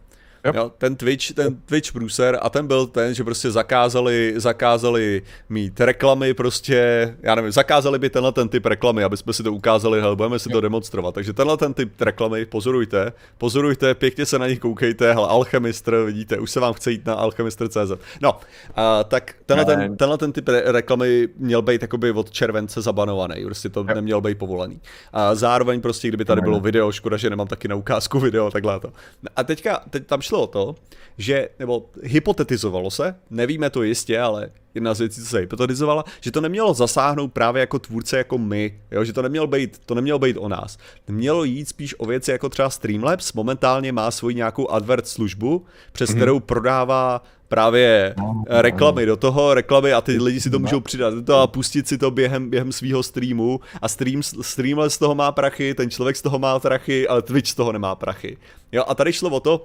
Yep. 0.45 0.55
Jo, 0.55 0.73
ten 0.79 0.97
Twitch, 0.97 1.33
ten 1.33 1.57
Twitch 1.57 1.93
průser 1.93 2.39
a 2.43 2.51
ten 2.51 2.67
byl 2.67 2.87
ten, 2.87 3.15
že 3.15 3.25
prostě 3.25 3.51
zakázali, 3.51 4.35
zakázali 4.37 5.23
mít 5.49 5.81
reklamy 5.81 6.35
prostě, 6.35 7.15
já 7.23 7.35
nevím, 7.35 7.53
zakázali 7.53 7.99
by 7.99 8.11
tenhle 8.11 8.33
ten 8.33 8.49
typ 8.49 8.67
reklamy, 8.67 9.05
aby 9.05 9.17
jsme 9.17 9.33
si 9.33 9.43
to 9.43 9.53
ukázali, 9.53 10.01
hele, 10.01 10.17
budeme 10.17 10.39
si 10.39 10.49
yep. 10.49 10.53
to 10.53 10.61
demonstrovat. 10.61 11.15
Takže 11.15 11.33
tenhle 11.33 11.57
ten 11.57 11.75
typ 11.75 12.01
reklamy 12.01 12.47
pozorujte, 12.47 13.13
pozorujte, 13.39 13.95
pěkně 13.95 14.27
se 14.27 14.39
na 14.39 14.47
nich 14.49 14.59
koukejte, 14.59 15.13
hele, 15.13 15.29
Alchemistr, 15.29 16.05
vidíte, 16.05 16.39
už 16.39 16.51
se 16.51 16.61
vám 16.61 16.73
chce 16.73 16.91
jít 16.91 17.07
na 17.07 17.15
alchemistr.cz. 17.15 17.93
No, 18.21 18.37
a, 18.77 19.05
tak 19.05 19.35
tenhle 19.47 19.65
ten, 19.65 19.97
tenhle 19.97 20.19
ten 20.19 20.33
typ 20.33 20.49
re- 20.49 20.63
reklamy 20.67 21.29
měl 21.37 21.63
být 21.63 21.83
jakoby 21.83 22.11
od 22.11 22.31
července 22.31 22.83
zabanovaný, 22.83 23.45
prostě 23.45 23.69
to 23.69 23.81
yep. 23.81 23.95
neměl 23.95 24.21
být 24.21 24.39
povolený. 24.39 24.81
A 25.13 25.35
zároveň 25.35 25.81
prostě, 25.81 26.09
kdyby 26.09 26.25
tady 26.25 26.41
bylo 26.41 26.61
video, 26.61 26.93
škoda, 26.93 27.17
že 27.17 27.31
nemám 27.31 27.47
taky 27.47 27.69
na 27.69 27.77
ukázku 27.77 28.21
video, 28.21 28.51
takhle 28.51 28.81
to. 28.81 28.93
A 29.37 29.45
teďka, 29.45 29.83
teď 29.91 30.07
tam 30.07 30.23
šlo 30.31 30.43
o 30.43 30.47
to, 30.47 30.75
že, 31.19 31.49
nebo 31.59 31.91
hypotetizovalo 32.03 32.91
se, 32.91 33.15
nevíme 33.31 33.71
to 33.71 33.83
jistě, 33.83 34.21
ale 34.21 34.51
jedna 34.75 34.95
z 34.95 34.99
věcí, 34.99 35.21
co 35.21 35.27
se 35.27 35.39
hypotetizovala, 35.39 36.05
že 36.21 36.31
to 36.31 36.41
nemělo 36.41 36.75
zasáhnout 36.75 37.33
právě 37.33 37.61
jako 37.61 37.79
tvůrce 37.79 38.19
jako 38.19 38.39
my, 38.39 38.81
jo? 38.91 39.05
že 39.05 39.13
to 39.13 39.23
nemělo, 39.23 39.47
být, 39.47 39.79
to 39.87 39.95
nemělo 39.95 40.19
být 40.19 40.37
o 40.37 40.49
nás. 40.49 40.79
Mělo 41.09 41.45
jít 41.45 41.69
spíš 41.69 41.95
o 41.99 42.07
věci 42.07 42.31
jako 42.31 42.49
třeba 42.49 42.71
Streamlabs, 42.71 43.33
momentálně 43.33 43.93
má 43.93 44.11
svoji 44.11 44.35
nějakou 44.35 44.69
advert 44.69 45.09
službu, 45.09 45.65
přes 45.93 46.11
mm-hmm. 46.11 46.17
kterou 46.17 46.41
prodává 46.41 47.23
právě 47.49 48.15
reklamy 48.49 49.07
do 49.07 49.17
toho, 49.17 49.55
reklamy 49.55 49.93
a 49.93 50.01
ty 50.01 50.19
lidi 50.19 50.41
si 50.41 50.51
to 50.51 50.59
můžou 50.59 50.81
přidat 50.81 51.15
do 51.15 51.23
toho 51.23 51.39
a 51.41 51.47
pustit 51.47 51.89
si 51.89 51.99
to 51.99 52.11
během, 52.11 52.51
během 52.51 52.73
svého 52.73 53.03
streamu 53.03 53.61
a 53.83 53.89
stream, 53.89 54.23
Streamlabs 54.23 54.95
z 54.95 54.99
toho 54.99 55.15
má 55.15 55.33
prachy, 55.33 55.75
ten 55.75 55.91
člověk 55.91 56.17
z 56.17 56.23
toho 56.23 56.39
má 56.39 56.59
prachy, 56.59 57.09
ale 57.09 57.23
Twitch 57.23 57.51
z 57.51 57.55
toho 57.55 57.73
nemá 57.73 57.95
prachy. 57.95 58.37
Jo, 58.73 58.85
a 58.87 58.95
tady 58.95 59.13
šlo 59.13 59.31
o 59.31 59.41
to, 59.41 59.65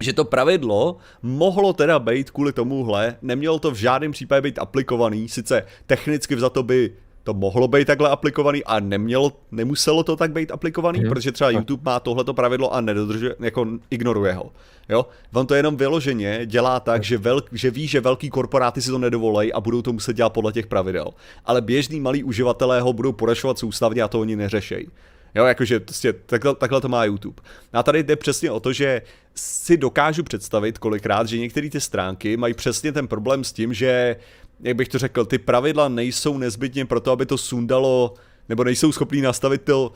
že 0.00 0.12
to 0.12 0.24
pravidlo 0.24 0.96
mohlo 1.22 1.72
teda 1.72 1.98
být 1.98 2.30
kvůli 2.30 2.52
tomuhle, 2.52 3.16
nemělo 3.22 3.58
to 3.58 3.70
v 3.70 3.74
žádném 3.74 4.12
případě 4.12 4.40
být 4.40 4.58
aplikovaný, 4.58 5.28
sice 5.28 5.66
technicky 5.86 6.40
za 6.40 6.50
to 6.50 6.62
by 6.62 6.92
to 7.28 7.34
mohlo 7.34 7.68
být 7.68 7.84
takhle 7.84 8.08
aplikovaný 8.08 8.64
a 8.64 8.80
nemělo, 8.80 9.32
nemuselo 9.52 10.02
to 10.02 10.16
tak 10.16 10.32
být 10.32 10.50
aplikovaný, 10.50 11.00
mm. 11.00 11.08
protože 11.08 11.32
třeba 11.32 11.50
YouTube 11.50 11.82
má 11.84 12.00
tohleto 12.00 12.34
pravidlo 12.34 12.74
a 12.74 12.80
nedodržuje, 12.80 13.36
jako 13.40 13.66
ignoruje 13.90 14.32
ho. 14.32 14.52
Jo? 14.88 15.06
On 15.34 15.46
to 15.46 15.54
jenom 15.54 15.76
vyloženě 15.76 16.40
dělá 16.46 16.80
tak, 16.80 17.04
že, 17.04 17.18
velk, 17.18 17.48
že 17.52 17.70
ví, 17.70 17.86
že 17.86 18.00
velký 18.00 18.30
korporáty 18.30 18.82
si 18.82 18.90
to 18.90 18.98
nedovolej 18.98 19.52
a 19.54 19.60
budou 19.60 19.82
to 19.82 19.92
muset 19.92 20.16
dělat 20.16 20.32
podle 20.32 20.52
těch 20.52 20.66
pravidel. 20.66 21.10
Ale 21.44 21.60
běžní 21.60 22.00
malí 22.00 22.24
uživatelé 22.24 22.80
ho 22.80 22.92
budou 22.92 23.12
porašovat 23.12 23.58
soustavně 23.58 24.02
a 24.02 24.08
to 24.08 24.20
oni 24.20 24.36
neřešejí. 24.36 24.88
Jo, 25.34 25.44
jakože 25.44 25.80
prostě 25.80 26.12
takhle, 26.12 26.54
takhle 26.54 26.80
to 26.80 26.88
má 26.88 27.04
YouTube. 27.04 27.42
A 27.72 27.82
tady 27.82 28.02
jde 28.02 28.16
přesně 28.16 28.50
o 28.50 28.60
to, 28.60 28.72
že 28.72 29.02
si 29.34 29.76
dokážu 29.76 30.22
představit 30.22 30.78
kolikrát, 30.78 31.28
že 31.28 31.38
některé 31.38 31.70
ty 31.70 31.80
stránky 31.80 32.36
mají 32.36 32.54
přesně 32.54 32.92
ten 32.92 33.08
problém 33.08 33.44
s 33.44 33.52
tím, 33.52 33.74
že, 33.74 34.16
jak 34.60 34.76
bych 34.76 34.88
to 34.88 34.98
řekl, 34.98 35.24
ty 35.24 35.38
pravidla 35.38 35.88
nejsou 35.88 36.38
nezbytně 36.38 36.84
pro 36.84 37.00
to, 37.00 37.12
aby 37.12 37.26
to 37.26 37.38
sundalo, 37.38 38.14
nebo 38.48 38.64
nejsou 38.64 38.92
schopní 38.92 39.20
nastavit 39.20 39.62
to, 39.62 39.92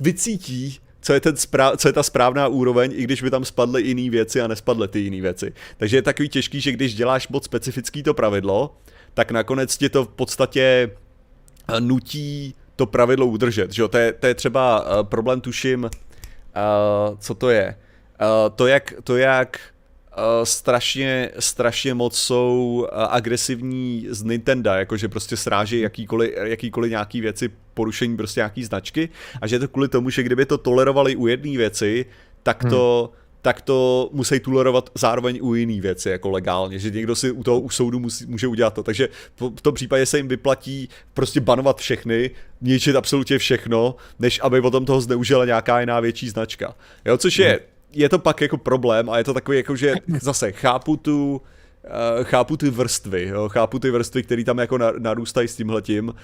vycítí, 0.00 0.78
co 1.00 1.12
je, 1.12 1.20
ten 1.20 1.36
správ, 1.36 1.76
co 1.76 1.88
je 1.88 1.92
ta 1.92 2.02
správná 2.02 2.48
úroveň, 2.48 2.92
i 2.94 3.04
když 3.04 3.22
by 3.22 3.30
tam 3.30 3.44
spadly 3.44 3.82
jiné 3.82 4.10
věci 4.10 4.40
a 4.40 4.46
nespadly 4.46 4.88
ty 4.88 4.98
jiné 4.98 5.20
věci. 5.20 5.52
Takže 5.76 5.96
je 5.96 6.02
takový 6.02 6.28
těžký, 6.28 6.60
že 6.60 6.72
když 6.72 6.94
děláš 6.94 7.28
moc 7.28 7.44
specifický 7.44 8.02
to 8.02 8.14
pravidlo, 8.14 8.76
tak 9.14 9.30
nakonec 9.30 9.76
ti 9.76 9.88
to 9.88 10.04
v 10.04 10.08
podstatě 10.08 10.90
nutí 11.80 12.54
to 12.78 12.86
pravidlo 12.86 13.26
udržet. 13.26 13.72
Že 13.72 13.82
jo? 13.82 13.88
To, 13.88 13.98
je, 13.98 14.12
to 14.12 14.26
je 14.26 14.34
třeba 14.34 14.80
uh, 14.80 15.08
problém, 15.08 15.40
tuším, 15.40 15.84
uh, 15.84 15.90
co 17.18 17.34
to 17.34 17.50
je. 17.50 17.74
Uh, 18.20 18.54
to, 18.54 18.66
jak, 18.66 18.94
to, 19.04 19.16
jak 19.16 19.60
uh, 20.16 20.44
strašně, 20.44 21.30
strašně 21.38 21.94
moc 21.94 22.18
jsou 22.18 22.80
uh, 22.82 22.98
agresivní 23.10 24.06
z 24.10 24.22
Nintendo, 24.22 24.70
jakože 24.70 25.08
prostě 25.08 25.36
sráží 25.36 25.80
jakýkoliv, 25.80 26.30
jakýkoliv 26.36 26.90
nějaký 26.90 27.20
věci, 27.20 27.50
porušení 27.74 28.16
prostě 28.16 28.40
nějaký 28.40 28.64
značky 28.64 29.08
a 29.40 29.46
že 29.46 29.56
je 29.56 29.60
to 29.60 29.68
kvůli 29.68 29.88
tomu, 29.88 30.10
že 30.10 30.22
kdyby 30.22 30.46
to 30.46 30.58
tolerovali 30.58 31.16
u 31.16 31.26
jedné 31.26 31.56
věci, 31.56 32.06
tak 32.42 32.64
to, 32.64 33.12
hmm 33.12 33.27
tak 33.42 33.60
to 33.60 34.10
musí 34.12 34.40
tolerovat 34.40 34.90
zároveň 34.94 35.38
u 35.42 35.54
jiný 35.54 35.80
věci, 35.80 36.10
jako 36.10 36.30
legálně, 36.30 36.78
že 36.78 36.90
někdo 36.90 37.16
si 37.16 37.30
u 37.30 37.42
toho 37.42 37.60
u 37.60 37.70
soudu 37.70 37.98
musí, 37.98 38.26
může 38.26 38.46
udělat 38.46 38.74
to. 38.74 38.82
Takže 38.82 39.08
v 39.36 39.60
tom 39.60 39.74
případě 39.74 40.06
se 40.06 40.16
jim 40.16 40.28
vyplatí 40.28 40.88
prostě 41.14 41.40
banovat 41.40 41.78
všechny, 41.78 42.30
ničit 42.60 42.96
absolutně 42.96 43.38
všechno, 43.38 43.96
než 44.18 44.40
aby 44.42 44.60
potom 44.60 44.84
toho 44.84 45.00
zneužila 45.00 45.44
nějaká 45.44 45.80
jiná 45.80 46.00
větší 46.00 46.28
značka. 46.28 46.74
Jo, 47.04 47.18
což 47.18 47.38
je, 47.38 47.60
je 47.92 48.08
to 48.08 48.18
pak 48.18 48.40
jako 48.40 48.58
problém 48.58 49.10
a 49.10 49.18
je 49.18 49.24
to 49.24 49.34
takový 49.34 49.56
jako, 49.56 49.76
že 49.76 49.94
zase 50.22 50.52
chápu 50.52 50.96
tu, 50.96 51.42
uh, 51.84 52.24
chápu 52.24 52.56
ty 52.56 52.70
vrstvy, 52.70 53.28
jo, 53.28 53.48
chápu 53.48 53.78
ty 53.78 53.90
vrstvy, 53.90 54.22
které 54.22 54.44
tam 54.44 54.58
jako 54.58 54.78
narůstají 54.98 55.48
s 55.48 55.56
tímhletím, 55.56 56.14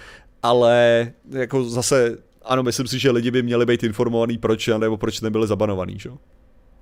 ale 0.43 1.13
jako 1.31 1.65
zase 1.65 2.19
ano, 2.45 2.63
myslím 2.63 2.87
si, 2.87 2.99
že 2.99 3.11
lidi 3.11 3.31
by 3.31 3.43
měli 3.43 3.67
být 3.67 3.83
informovaní, 3.83 4.39
proč 4.39 4.67
nebo 4.79 4.97
proč 4.97 5.21
nebyli 5.21 5.47
zabanovaní, 5.47 5.99
že? 5.99 6.11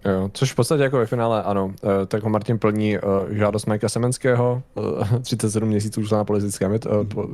Jo, 0.04 0.30
což 0.32 0.52
v 0.52 0.56
podstatě 0.56 0.82
jako 0.82 0.96
ve 0.96 1.06
finále 1.06 1.42
ano, 1.42 1.74
e, 2.02 2.06
tak 2.06 2.22
ho 2.22 2.30
Martin 2.30 2.58
plní 2.58 2.98
uh, 2.98 3.02
žádost 3.30 3.66
Majka 3.66 3.88
Semenského, 3.88 4.62
uh, 4.74 5.18
37 5.22 5.68
měsíců 5.68 6.00
už 6.00 6.10
na 6.10 6.24
politické 6.24 6.68
met, 6.68 6.86
uh, 6.86 6.92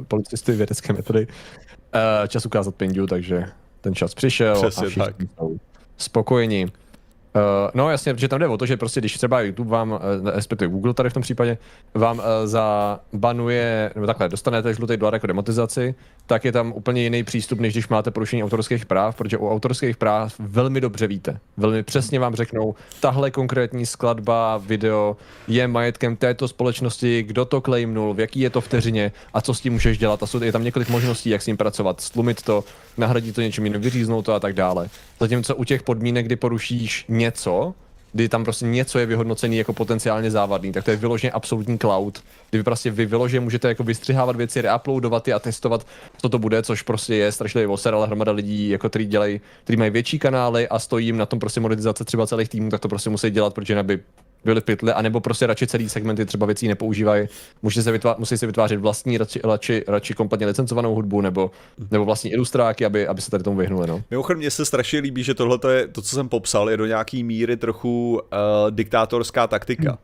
policisty 0.09 0.53
vědecké 0.53 0.93
metody, 0.93 1.27
čas 2.29 2.47
ukázat 2.47 2.75
Pindu, 2.75 3.07
takže 3.07 3.45
ten 3.81 3.95
čas 3.95 4.14
přišel 4.14 4.55
Přesně 4.55 4.87
a 4.87 4.91
všichni 4.91 5.05
tak. 5.05 5.16
jsou 5.39 5.57
spokojení. 5.97 6.66
No 7.75 7.91
jasně, 7.91 8.14
protože 8.14 8.29
tam 8.29 8.39
jde 8.39 8.47
o 8.47 8.57
to, 8.57 8.66
že 8.66 8.77
prostě 8.77 9.01
když 9.01 9.14
třeba 9.14 9.41
YouTube 9.41 9.71
vám, 9.71 10.01
respektive 10.25 10.71
Google 10.71 10.95
tady 10.95 11.11
v 11.11 11.12
tom 11.12 11.23
případě, 11.23 11.59
vám 11.95 12.23
zabanuje, 12.45 13.91
nebo 13.95 14.07
takhle, 14.07 14.29
dostanete 14.29 14.75
žlutý 14.75 14.97
dolar 14.97 15.14
jako 15.14 15.27
demotizaci, 15.27 15.95
tak 16.29 16.45
je 16.45 16.53
tam 16.53 16.72
úplně 16.72 17.03
jiný 17.03 17.24
přístup, 17.24 17.61
než 17.61 17.74
když 17.74 17.89
máte 17.89 18.11
porušení 18.11 18.45
autorských 18.45 18.87
práv, 18.87 19.16
protože 19.16 19.39
u 19.39 19.51
autorských 19.51 19.97
práv 19.97 20.35
velmi 20.39 20.81
dobře 20.81 21.07
víte. 21.07 21.41
Velmi 21.57 21.83
přesně 21.83 22.18
vám 22.18 22.35
řeknou, 22.35 22.74
tahle 23.01 23.31
konkrétní 23.31 23.87
skladba, 23.87 24.57
video 24.57 25.16
je 25.49 25.68
majetkem 25.68 26.16
této 26.16 26.49
společnosti, 26.49 27.22
kdo 27.22 27.45
to 27.45 27.61
claimnul, 27.61 28.14
v 28.14 28.20
jaký 28.20 28.41
je 28.41 28.51
to 28.51 28.61
vteřině 28.61 29.12
a 29.35 29.41
co 29.41 29.55
s 29.55 29.61
tím 29.61 29.72
můžeš 29.72 29.99
dělat. 29.99 30.22
A 30.22 30.26
jsou, 30.26 30.43
je 30.43 30.53
tam 30.53 30.64
několik 30.64 30.89
možností, 30.89 31.31
jak 31.31 31.43
s 31.43 31.47
ním 31.47 31.57
pracovat, 31.57 32.01
slumit 32.01 32.43
to, 32.43 32.64
nahradit 32.97 33.35
to 33.35 33.41
něčím 33.41 33.64
jiným, 33.64 33.81
vyříznout 33.81 34.24
to 34.24 34.35
a 34.35 34.41
tak 34.41 34.55
dále. 34.55 34.89
Zatímco 35.20 35.57
u 35.57 35.64
těch 35.64 35.83
podmínek, 35.83 36.26
kdy 36.26 36.37
porušíš 36.37 37.05
něco, 37.09 37.74
kdy 38.13 38.29
tam 38.29 38.45
prostě 38.45 38.67
něco 38.67 38.99
je 38.99 39.07
vyhodnocený 39.07 39.57
jako 39.57 39.73
potenciálně 39.73 40.31
závadný, 40.31 40.73
tak 40.73 40.85
to 40.85 40.91
je 40.91 40.97
vyloženě 40.97 41.31
absolutní 41.31 41.79
cloud, 41.79 42.23
kdy 42.51 42.59
vy 42.59 42.65
prostě 42.65 42.91
vy 42.91 43.07
vyloženě 43.07 43.41
můžete 43.41 43.69
jako 43.69 43.85
vystřihávat 43.85 44.37
věci, 44.37 44.63
reuploadovat 44.63 45.29
je 45.29 45.35
a 45.35 45.39
testovat, 45.39 45.87
co 46.19 46.29
to 46.29 46.39
bude, 46.39 46.63
což 46.63 46.83
prostě 46.83 47.15
je 47.15 47.33
strašlivý 47.33 47.67
voser, 47.67 47.95
ale 47.95 48.07
hromada 48.07 48.33
lidí, 48.33 48.69
jako 48.69 48.89
který 48.89 49.07
dělají, 49.07 49.41
který 49.65 49.77
mají 49.77 49.91
větší 49.91 50.19
kanály 50.19 50.69
a 50.69 50.79
stojí 50.79 51.07
jim 51.07 51.17
na 51.17 51.27
tom 51.27 51.39
prostě 51.39 51.61
monetizace 51.61 52.05
třeba 52.05 52.27
celých 52.27 52.49
týmů, 52.49 52.71
tak 52.71 52.81
to 52.81 52.89
prostě 52.89 53.11
musí 53.11 53.31
dělat, 53.31 53.55
protože 53.55 53.75
neby 53.75 54.01
byli 54.45 54.61
pytle, 54.61 54.95
anebo 54.95 55.20
prostě 55.20 55.47
radši 55.47 55.66
celý 55.66 55.89
segmenty 55.89 56.26
třeba 56.26 56.47
věcí 56.47 56.68
nepoužívají, 56.68 57.28
musí 57.62 57.82
se, 57.82 57.93
vytvá, 57.93 58.16
musí 58.18 58.39
se 58.39 58.47
vytvářet 58.47 58.80
vlastní, 58.80 59.18
radši, 59.18 59.41
radši, 59.45 59.84
radši 59.89 60.14
kompletně 60.14 60.47
licencovanou 60.47 60.95
hudbu, 60.95 61.20
nebo, 61.20 61.51
nebo 61.91 62.05
vlastní 62.05 62.32
ilustráky, 62.32 62.84
aby, 62.84 63.07
aby 63.07 63.20
se 63.20 63.30
tady 63.30 63.45
tomu 63.45 63.57
vyhnuli. 63.57 63.86
No. 63.86 64.03
Mimochodem, 64.11 64.39
mně 64.39 64.51
se 64.51 64.64
strašně 64.64 65.01
líbí, 65.01 65.22
že 65.22 65.34
tohle 65.34 65.59
je, 65.72 65.89
to, 65.89 66.03
co 66.03 66.14
jsem 66.14 66.28
popsal, 66.28 66.70
je 66.70 66.76
do 66.76 66.86
nějaký 66.86 67.24
míry 67.24 67.57
trochu 67.57 68.12
uh, 68.12 68.70
diktátorská 68.70 69.47
taktika. 69.47 69.91
Hmm. 69.91 69.99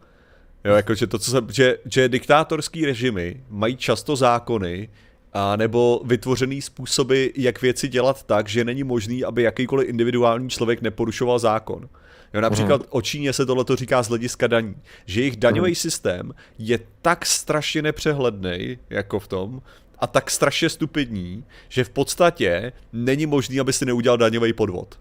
Jo, 0.64 0.74
jakože 0.74 1.06
to, 1.06 1.18
co 1.18 1.30
jsem, 1.30 1.46
že, 1.50 1.78
že 1.84 2.08
diktátorský 2.08 2.86
režimy 2.86 3.40
mají 3.50 3.76
často 3.76 4.16
zákony, 4.16 4.88
a 5.34 5.56
nebo 5.56 6.00
vytvořený 6.04 6.62
způsoby, 6.62 7.26
jak 7.36 7.62
věci 7.62 7.88
dělat 7.88 8.22
tak, 8.22 8.48
že 8.48 8.64
není 8.64 8.84
možný, 8.84 9.24
aby 9.24 9.42
jakýkoliv 9.42 9.88
individuální 9.88 10.50
člověk 10.50 10.82
neporušoval 10.82 11.38
zákon. 11.38 11.88
Jo, 12.34 12.40
například 12.40 12.80
mm. 12.80 12.86
o 12.90 13.02
Číně 13.02 13.32
se 13.32 13.46
tohle 13.46 13.64
říká 13.74 14.02
z 14.02 14.08
hlediska 14.08 14.46
daní, 14.46 14.74
že 15.06 15.20
jejich 15.20 15.36
daňový 15.36 15.70
mm. 15.70 15.74
systém 15.74 16.34
je 16.58 16.78
tak 17.02 17.26
strašně 17.26 17.82
nepřehledný, 17.82 18.78
jako 18.90 19.20
v 19.20 19.28
tom, 19.28 19.62
a 19.98 20.06
tak 20.06 20.30
strašně 20.30 20.68
stupidní, 20.68 21.44
že 21.68 21.84
v 21.84 21.90
podstatě 21.90 22.72
není 22.92 23.26
možný, 23.26 23.60
aby 23.60 23.72
si 23.72 23.86
neudělal 23.86 24.18
daňový 24.18 24.52
podvod. 24.52 24.98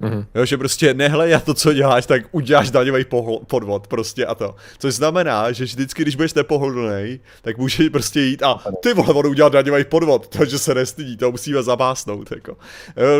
Mm-hmm. 0.00 0.26
Jo, 0.34 0.44
že 0.44 0.58
prostě 0.58 0.94
nehlej 0.94 1.34
to, 1.44 1.54
co 1.54 1.72
děláš, 1.72 2.06
tak 2.06 2.22
uděláš 2.32 2.70
daňový 2.70 3.04
podvod 3.46 3.86
prostě 3.86 4.26
a 4.26 4.34
to. 4.34 4.54
Což 4.78 4.94
znamená, 4.94 5.52
že 5.52 5.64
vždycky, 5.64 6.02
když 6.02 6.16
budeš 6.16 6.34
nepohodlný, 6.34 7.20
tak 7.42 7.58
můžeš 7.58 7.88
prostě 7.88 8.20
jít 8.20 8.42
a 8.42 8.60
ty 8.82 8.94
vole, 8.94 9.14
on 9.14 9.26
udělal 9.26 9.50
daňový 9.50 9.84
podvod, 9.84 10.28
takže 10.38 10.58
se 10.58 10.74
nestydí, 10.74 11.16
to 11.16 11.30
musíme 11.30 11.62
zabásnout. 11.62 12.30
Jako. 12.30 12.56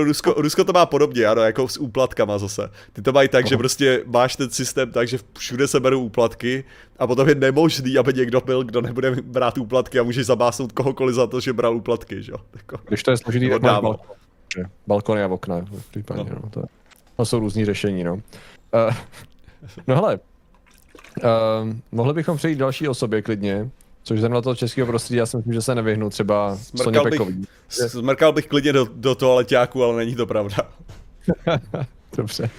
Rusko, 0.02 0.34
Rusko 0.36 0.64
to 0.64 0.72
má 0.72 0.86
podobně, 0.86 1.26
ano, 1.26 1.42
jako 1.42 1.68
s 1.68 1.76
úplatkama 1.76 2.38
zase. 2.38 2.70
Ty 2.92 3.02
to 3.02 3.12
mají 3.12 3.28
tak, 3.28 3.46
že 3.46 3.56
prostě 3.56 4.02
máš 4.06 4.36
ten 4.36 4.50
systém 4.50 4.90
tak, 4.90 5.08
že 5.08 5.18
všude 5.38 5.68
se 5.68 5.80
berou 5.80 6.00
úplatky 6.00 6.64
a 6.98 7.06
potom 7.06 7.28
je 7.28 7.34
nemožný, 7.34 7.98
aby 7.98 8.12
někdo 8.12 8.40
byl, 8.40 8.64
kdo 8.64 8.80
nebude 8.80 9.10
brát 9.22 9.58
úplatky 9.58 9.98
a 9.98 10.02
můžeš 10.02 10.26
zabásnout 10.26 10.72
kohokoliv 10.72 11.14
za 11.14 11.26
to, 11.26 11.40
že 11.40 11.52
bral 11.52 11.76
úplatky, 11.76 12.22
že 12.22 12.32
jo. 12.32 12.38
Jako, 12.56 12.78
když 12.88 13.02
to 13.02 13.10
je 13.10 13.16
složitý, 13.16 13.50
tak 13.50 13.62
máš 14.56 14.70
balkony 14.86 15.22
a 15.22 15.28
okna, 15.28 15.60
v 15.60 15.90
případě, 15.90 16.30
no. 16.30 16.38
no 16.42 16.50
to, 16.50 16.60
je, 16.60 16.66
to 17.16 17.24
jsou 17.24 17.38
různý 17.38 17.64
řešení, 17.64 18.04
no. 18.04 18.14
Uh, 18.14 18.20
no 19.86 19.94
hele, 19.94 20.18
uh, 21.22 21.70
mohli 21.92 22.14
bychom 22.14 22.36
přejít 22.36 22.58
další 22.58 22.88
osobě 22.88 23.22
klidně, 23.22 23.70
což 24.02 24.20
zrovna 24.20 24.42
toho 24.42 24.54
českého 24.54 24.86
prostředí, 24.86 25.18
já 25.18 25.26
si 25.26 25.36
myslím, 25.36 25.52
že 25.52 25.62
se 25.62 25.74
nevyhnu 25.74 26.10
třeba 26.10 26.58
Soně 26.76 27.00
Pekový. 27.00 27.34
Bych, 27.34 27.48
smrkal 27.90 28.32
bych 28.32 28.46
klidně 28.46 28.72
do, 28.72 28.86
do 28.94 29.14
toaleťáku, 29.14 29.84
ale 29.84 29.96
není 29.96 30.14
to 30.14 30.26
pravda. 30.26 30.56
Dobře. 32.16 32.50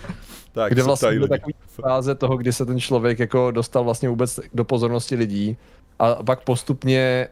Tak, 0.52 0.72
kde 0.72 0.84
vlastně 0.84 1.10
je 1.10 1.28
takový 1.28 1.54
fáze 1.68 2.16
toho, 2.16 2.38
kdy 2.38 2.54
se 2.54 2.66
ten 2.66 2.80
člověk 2.80 3.20
jako 3.20 3.52
dostal 3.52 3.84
vlastně 3.84 4.10
vůbec 4.10 4.40
do 4.54 4.66
pozornosti 4.66 5.16
lidí 5.16 5.58
a 6.00 6.24
pak 6.24 6.42
postupně 6.42 7.28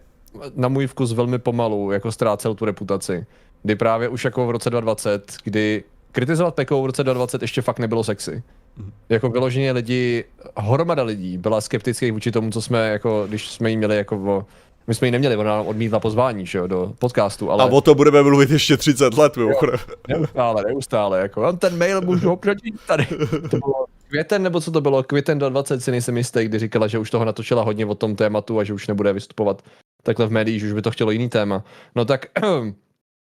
na 0.55 0.67
můj 0.67 0.87
vkus 0.87 1.13
velmi 1.13 1.39
pomalu 1.39 1.91
jako 1.91 2.11
ztrácel 2.11 2.55
tu 2.55 2.65
reputaci 2.65 3.25
kdy 3.65 3.75
právě 3.75 4.09
už 4.09 4.25
jako 4.25 4.47
v 4.47 4.51
roce 4.51 4.69
2020, 4.69 5.37
kdy 5.43 5.83
kritizovat 6.11 6.55
Pekou 6.55 6.83
v 6.83 6.85
roce 6.85 7.03
2020 7.03 7.41
ještě 7.41 7.61
fakt 7.61 7.79
nebylo 7.79 8.03
sexy. 8.03 8.43
Mm. 8.77 8.91
Jako 9.09 9.29
vyloženě 9.29 9.71
lidi, 9.71 10.25
hromada 10.57 11.03
lidí 11.03 11.37
byla 11.37 11.61
skeptických 11.61 12.11
vůči 12.11 12.31
tomu, 12.31 12.51
co 12.51 12.61
jsme, 12.61 12.89
jako, 12.89 13.25
když 13.27 13.49
jsme 13.49 13.69
jí 13.69 13.77
měli 13.77 13.97
jako 13.97 14.15
o, 14.15 14.45
my 14.87 14.95
jsme 14.95 15.07
ji 15.07 15.11
neměli, 15.11 15.35
ona 15.35 15.49
nám 15.57 15.67
odmítla 15.67 15.99
pozvání, 15.99 16.45
že 16.45 16.57
jo, 16.57 16.67
do 16.67 16.93
podcastu, 16.99 17.51
ale... 17.51 17.63
A 17.63 17.65
o 17.65 17.81
to 17.81 17.95
budeme 17.95 18.23
mluvit 18.23 18.49
ještě 18.49 18.77
30 18.77 19.13
let, 19.13 19.37
mimochodem. 19.37 19.79
Neustále, 20.07 20.63
neustále, 20.67 21.19
jako, 21.19 21.49
on 21.49 21.57
ten 21.57 21.77
mail 21.77 22.01
můžu 22.01 22.29
ho 22.29 22.39
tady. 22.87 23.05
To 23.51 23.57
bylo 23.57 23.85
květen, 24.07 24.43
nebo 24.43 24.61
co 24.61 24.71
to 24.71 24.81
bylo, 24.81 25.03
květen 25.03 25.39
do 25.39 25.49
20, 25.49 25.83
si 25.83 25.91
nejsem 25.91 26.17
jistý, 26.17 26.45
kdy 26.45 26.59
říkala, 26.59 26.87
že 26.87 26.99
už 26.99 27.09
toho 27.11 27.25
natočila 27.25 27.63
hodně 27.63 27.85
o 27.85 27.95
tom 27.95 28.15
tématu 28.15 28.59
a 28.59 28.63
že 28.63 28.73
už 28.73 28.87
nebude 28.87 29.13
vystupovat 29.13 29.61
takhle 30.03 30.27
v 30.27 30.31
médiích, 30.31 30.61
že 30.61 30.67
už 30.67 30.73
by 30.73 30.81
to 30.81 30.91
chtělo 30.91 31.11
jiný 31.11 31.29
téma. 31.29 31.63
No 31.95 32.05
tak 32.05 32.25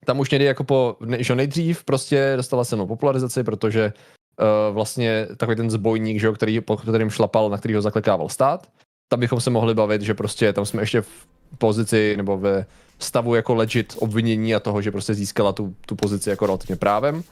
tam 0.05 0.19
už 0.19 0.31
někdy 0.31 0.45
jako 0.45 0.63
po, 0.63 0.97
že 1.17 1.35
nejdřív 1.35 1.83
prostě 1.83 2.33
dostala 2.35 2.63
se 2.63 2.75
mnou 2.75 2.87
popularizaci, 2.87 3.43
protože 3.43 3.93
uh, 4.39 4.75
vlastně 4.75 5.27
takový 5.37 5.55
ten 5.55 5.69
zbojník, 5.69 6.19
že, 6.19 6.31
který, 6.31 6.61
po 6.61 6.77
kterým 6.77 7.09
šlapal, 7.09 7.49
na 7.49 7.57
kterýho 7.57 7.81
zaklekával 7.81 8.29
stát, 8.29 8.67
tam 9.09 9.19
bychom 9.19 9.41
se 9.41 9.49
mohli 9.49 9.73
bavit, 9.73 10.01
že 10.01 10.13
prostě 10.13 10.53
tam 10.53 10.65
jsme 10.65 10.81
ještě 10.81 11.01
v 11.01 11.27
pozici 11.57 12.17
nebo 12.17 12.37
ve 12.37 12.65
stavu 12.99 13.35
jako 13.35 13.55
legit 13.55 13.95
obvinění 13.99 14.55
a 14.55 14.59
toho, 14.59 14.81
že 14.81 14.91
prostě 14.91 15.13
získala 15.13 15.53
tu, 15.53 15.75
tu 15.85 15.95
pozici 15.95 16.29
jako 16.29 16.45
relativně 16.45 16.75
právem. 16.75 17.23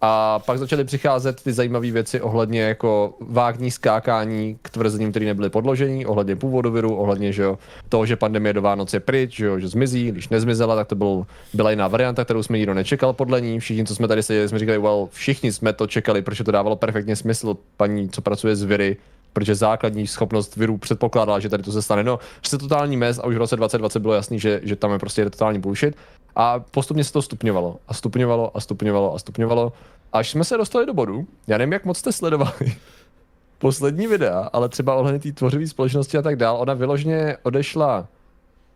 A 0.00 0.38
pak 0.38 0.58
začaly 0.58 0.84
přicházet 0.84 1.42
ty 1.42 1.52
zajímavé 1.52 1.90
věci 1.90 2.20
ohledně 2.20 2.62
jako 2.62 3.14
vágní 3.20 3.70
skákání 3.70 4.58
k 4.62 4.70
tvrzením, 4.70 5.10
které 5.10 5.26
nebyly 5.26 5.50
podložení, 5.50 6.06
ohledně 6.06 6.36
původu 6.36 6.70
viru, 6.70 6.96
ohledně 6.96 7.32
že 7.32 7.42
jo, 7.42 7.58
toho, 7.88 8.06
že 8.06 8.16
pandemie 8.16 8.52
do 8.52 8.62
Vánoc 8.62 8.94
je 8.94 9.00
pryč, 9.00 9.36
že, 9.36 9.46
jo, 9.46 9.58
že 9.58 9.68
zmizí, 9.68 10.12
když 10.12 10.28
nezmizela, 10.28 10.76
tak 10.76 10.88
to 10.88 10.94
byl, 10.94 11.26
byla 11.54 11.70
jiná 11.70 11.88
varianta, 11.88 12.24
kterou 12.24 12.42
jsme 12.42 12.58
nikdo 12.58 12.74
nečekal 12.74 13.12
podle 13.12 13.40
ní. 13.40 13.60
Všichni, 13.60 13.84
co 13.84 13.94
jsme 13.94 14.08
tady 14.08 14.22
seděli, 14.22 14.48
jsme 14.48 14.58
říkali, 14.58 14.78
well, 14.78 15.08
všichni 15.12 15.52
jsme 15.52 15.72
to 15.72 15.86
čekali, 15.86 16.22
protože 16.22 16.44
to 16.44 16.50
dávalo 16.50 16.76
perfektně 16.76 17.16
smysl. 17.16 17.56
Paní, 17.76 18.08
co 18.08 18.22
pracuje 18.22 18.56
s 18.56 18.62
viry, 18.62 18.96
protože 19.32 19.54
základní 19.54 20.06
schopnost 20.06 20.56
virů 20.56 20.78
předpokládala, 20.78 21.40
že 21.40 21.48
tady 21.48 21.62
to 21.62 21.72
se 21.72 21.82
stane. 21.82 22.04
No, 22.04 22.18
se 22.42 22.58
totální 22.58 22.96
mez 22.96 23.18
a 23.18 23.26
už 23.26 23.34
v 23.34 23.38
roce 23.38 23.56
2020 23.56 23.98
bylo 23.98 24.14
jasný, 24.14 24.38
že, 24.40 24.60
že 24.62 24.76
tam 24.76 24.92
je 24.92 24.98
prostě 24.98 25.24
totální 25.24 25.58
bullshit. 25.58 25.96
A 26.36 26.60
postupně 26.60 27.04
se 27.04 27.12
to 27.12 27.22
stupňovalo 27.22 27.76
a 27.88 27.94
stupňovalo 27.94 28.56
a 28.56 28.60
stupňovalo 28.60 29.14
a 29.14 29.18
stupňovalo. 29.18 29.72
Až 30.12 30.30
jsme 30.30 30.44
se 30.44 30.56
dostali 30.56 30.86
do 30.86 30.94
bodu, 30.94 31.26
já 31.46 31.58
nevím, 31.58 31.72
jak 31.72 31.84
moc 31.84 31.98
jste 31.98 32.12
sledovali 32.12 32.76
poslední 33.58 34.06
videa, 34.06 34.50
ale 34.52 34.68
třeba 34.68 34.94
ohledně 34.94 35.20
té 35.20 35.32
tvořivé 35.32 35.66
společnosti 35.66 36.18
a 36.18 36.22
tak 36.22 36.36
dál, 36.36 36.56
ona 36.56 36.74
vyloženě 36.74 37.36
odešla 37.42 38.08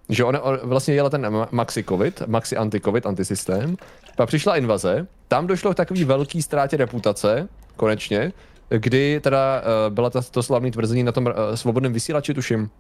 že 0.09 0.25
ona 0.25 0.41
vlastně 0.63 0.95
jela 0.95 1.11
ten 1.11 1.47
maxi 1.51 1.85
covid, 1.85 2.23
maxi 2.27 2.57
anti-covid, 2.57 3.07
antisystém, 3.07 3.77
pak 4.17 4.29
přišla 4.29 4.57
invaze, 4.57 5.07
tam 5.29 5.47
došlo 5.47 5.73
k 5.73 5.77
takový 5.77 6.05
velký 6.05 6.43
ztrátě 6.43 6.77
reputace, 6.77 7.49
konečně, 7.77 8.33
kdy 8.69 9.21
teda 9.21 9.63
uh, 9.63 9.95
byla 9.95 10.11
to 10.11 10.43
slavné 10.43 10.71
tvrzení 10.71 11.03
na 11.03 11.13
tom 11.13 11.27
uh, 11.27 11.33
svobodném 11.55 11.93
vysílači, 11.93 12.35
tuším, 12.35 12.71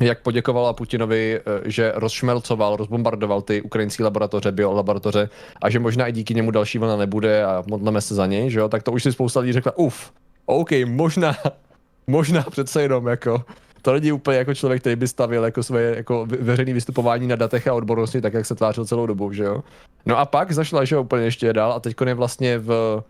jak 0.00 0.22
poděkovala 0.22 0.72
Putinovi, 0.72 1.40
eh, 1.40 1.70
že 1.70 1.92
rozšmelcoval, 1.94 2.76
rozbombardoval 2.76 3.42
ty 3.42 3.62
ukrajinské 3.62 4.04
laboratoře, 4.04 4.52
biolaboratoře 4.52 5.28
a 5.62 5.70
že 5.70 5.78
možná 5.78 6.06
i 6.06 6.12
díky 6.12 6.34
němu 6.34 6.50
další 6.50 6.78
vlna 6.78 6.96
nebude 6.96 7.44
a 7.44 7.62
modleme 7.66 8.00
se 8.00 8.14
za 8.14 8.26
něj, 8.26 8.50
že 8.50 8.58
jo, 8.58 8.68
tak 8.68 8.82
to 8.82 8.92
už 8.92 9.02
si 9.02 9.12
spousta 9.12 9.40
lidí 9.40 9.52
řekla, 9.52 9.78
uf, 9.78 10.12
OK, 10.46 10.70
možná, 10.86 11.36
možná 12.06 12.42
přece 12.42 12.82
jenom 12.82 13.06
jako, 13.06 13.44
to 13.82 13.92
není 13.92 14.12
úplně 14.12 14.38
jako 14.38 14.54
člověk, 14.54 14.80
který 14.80 14.96
by 14.96 15.08
stavil 15.08 15.44
jako 15.44 15.62
své 15.62 15.82
jako 15.82 16.26
veřejné 16.26 16.72
vystupování 16.72 17.26
na 17.26 17.36
datech 17.36 17.68
a 17.68 17.74
odbornosti, 17.74 18.20
tak 18.20 18.34
jak 18.34 18.46
se 18.46 18.54
tvářil 18.54 18.84
celou 18.84 19.06
dobu, 19.06 19.32
že 19.32 19.44
jo. 19.44 19.64
No 20.06 20.18
a 20.18 20.24
pak 20.24 20.52
zašla, 20.52 20.84
že 20.84 20.98
úplně 20.98 21.24
ještě 21.24 21.52
dál 21.52 21.72
a 21.72 21.80
teď 21.80 21.96
je 22.06 22.14
vlastně 22.14 22.58
v 22.58 23.02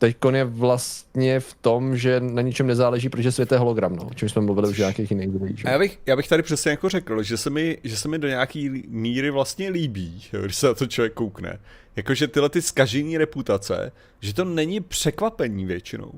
teď 0.00 0.16
je 0.32 0.44
vlastně 0.44 1.40
v 1.40 1.54
tom, 1.60 1.96
že 1.96 2.20
na 2.20 2.42
ničem 2.42 2.66
nezáleží, 2.66 3.08
protože 3.08 3.32
svět 3.32 3.52
je 3.52 3.58
hologram, 3.58 3.96
no, 3.96 4.04
o 4.04 4.14
čem 4.14 4.28
jsme 4.28 4.42
mluvili 4.42 4.68
už 4.68 4.78
nějakých 4.78 5.10
jiných 5.10 5.28
videích. 5.28 5.64
Já 5.64 5.78
bych, 5.78 5.98
já 6.06 6.16
bych 6.16 6.28
tady 6.28 6.42
přesně 6.42 6.70
jako 6.70 6.88
řekl, 6.88 7.22
že 7.22 7.36
se 7.36 7.50
mi, 7.50 7.78
že 7.84 7.96
se 7.96 8.08
mi 8.08 8.18
do 8.18 8.28
nějaký 8.28 8.84
míry 8.88 9.30
vlastně 9.30 9.70
líbí, 9.70 10.22
jo, 10.32 10.42
když 10.42 10.56
se 10.56 10.66
na 10.66 10.74
to 10.74 10.86
člověk 10.86 11.12
koukne. 11.12 11.58
Jakože 11.96 12.28
tyhle 12.28 12.48
ty 12.48 12.62
skažený 12.62 13.18
reputace, 13.18 13.92
že 14.20 14.34
to 14.34 14.44
není 14.44 14.80
překvapení 14.80 15.66
většinou. 15.66 16.12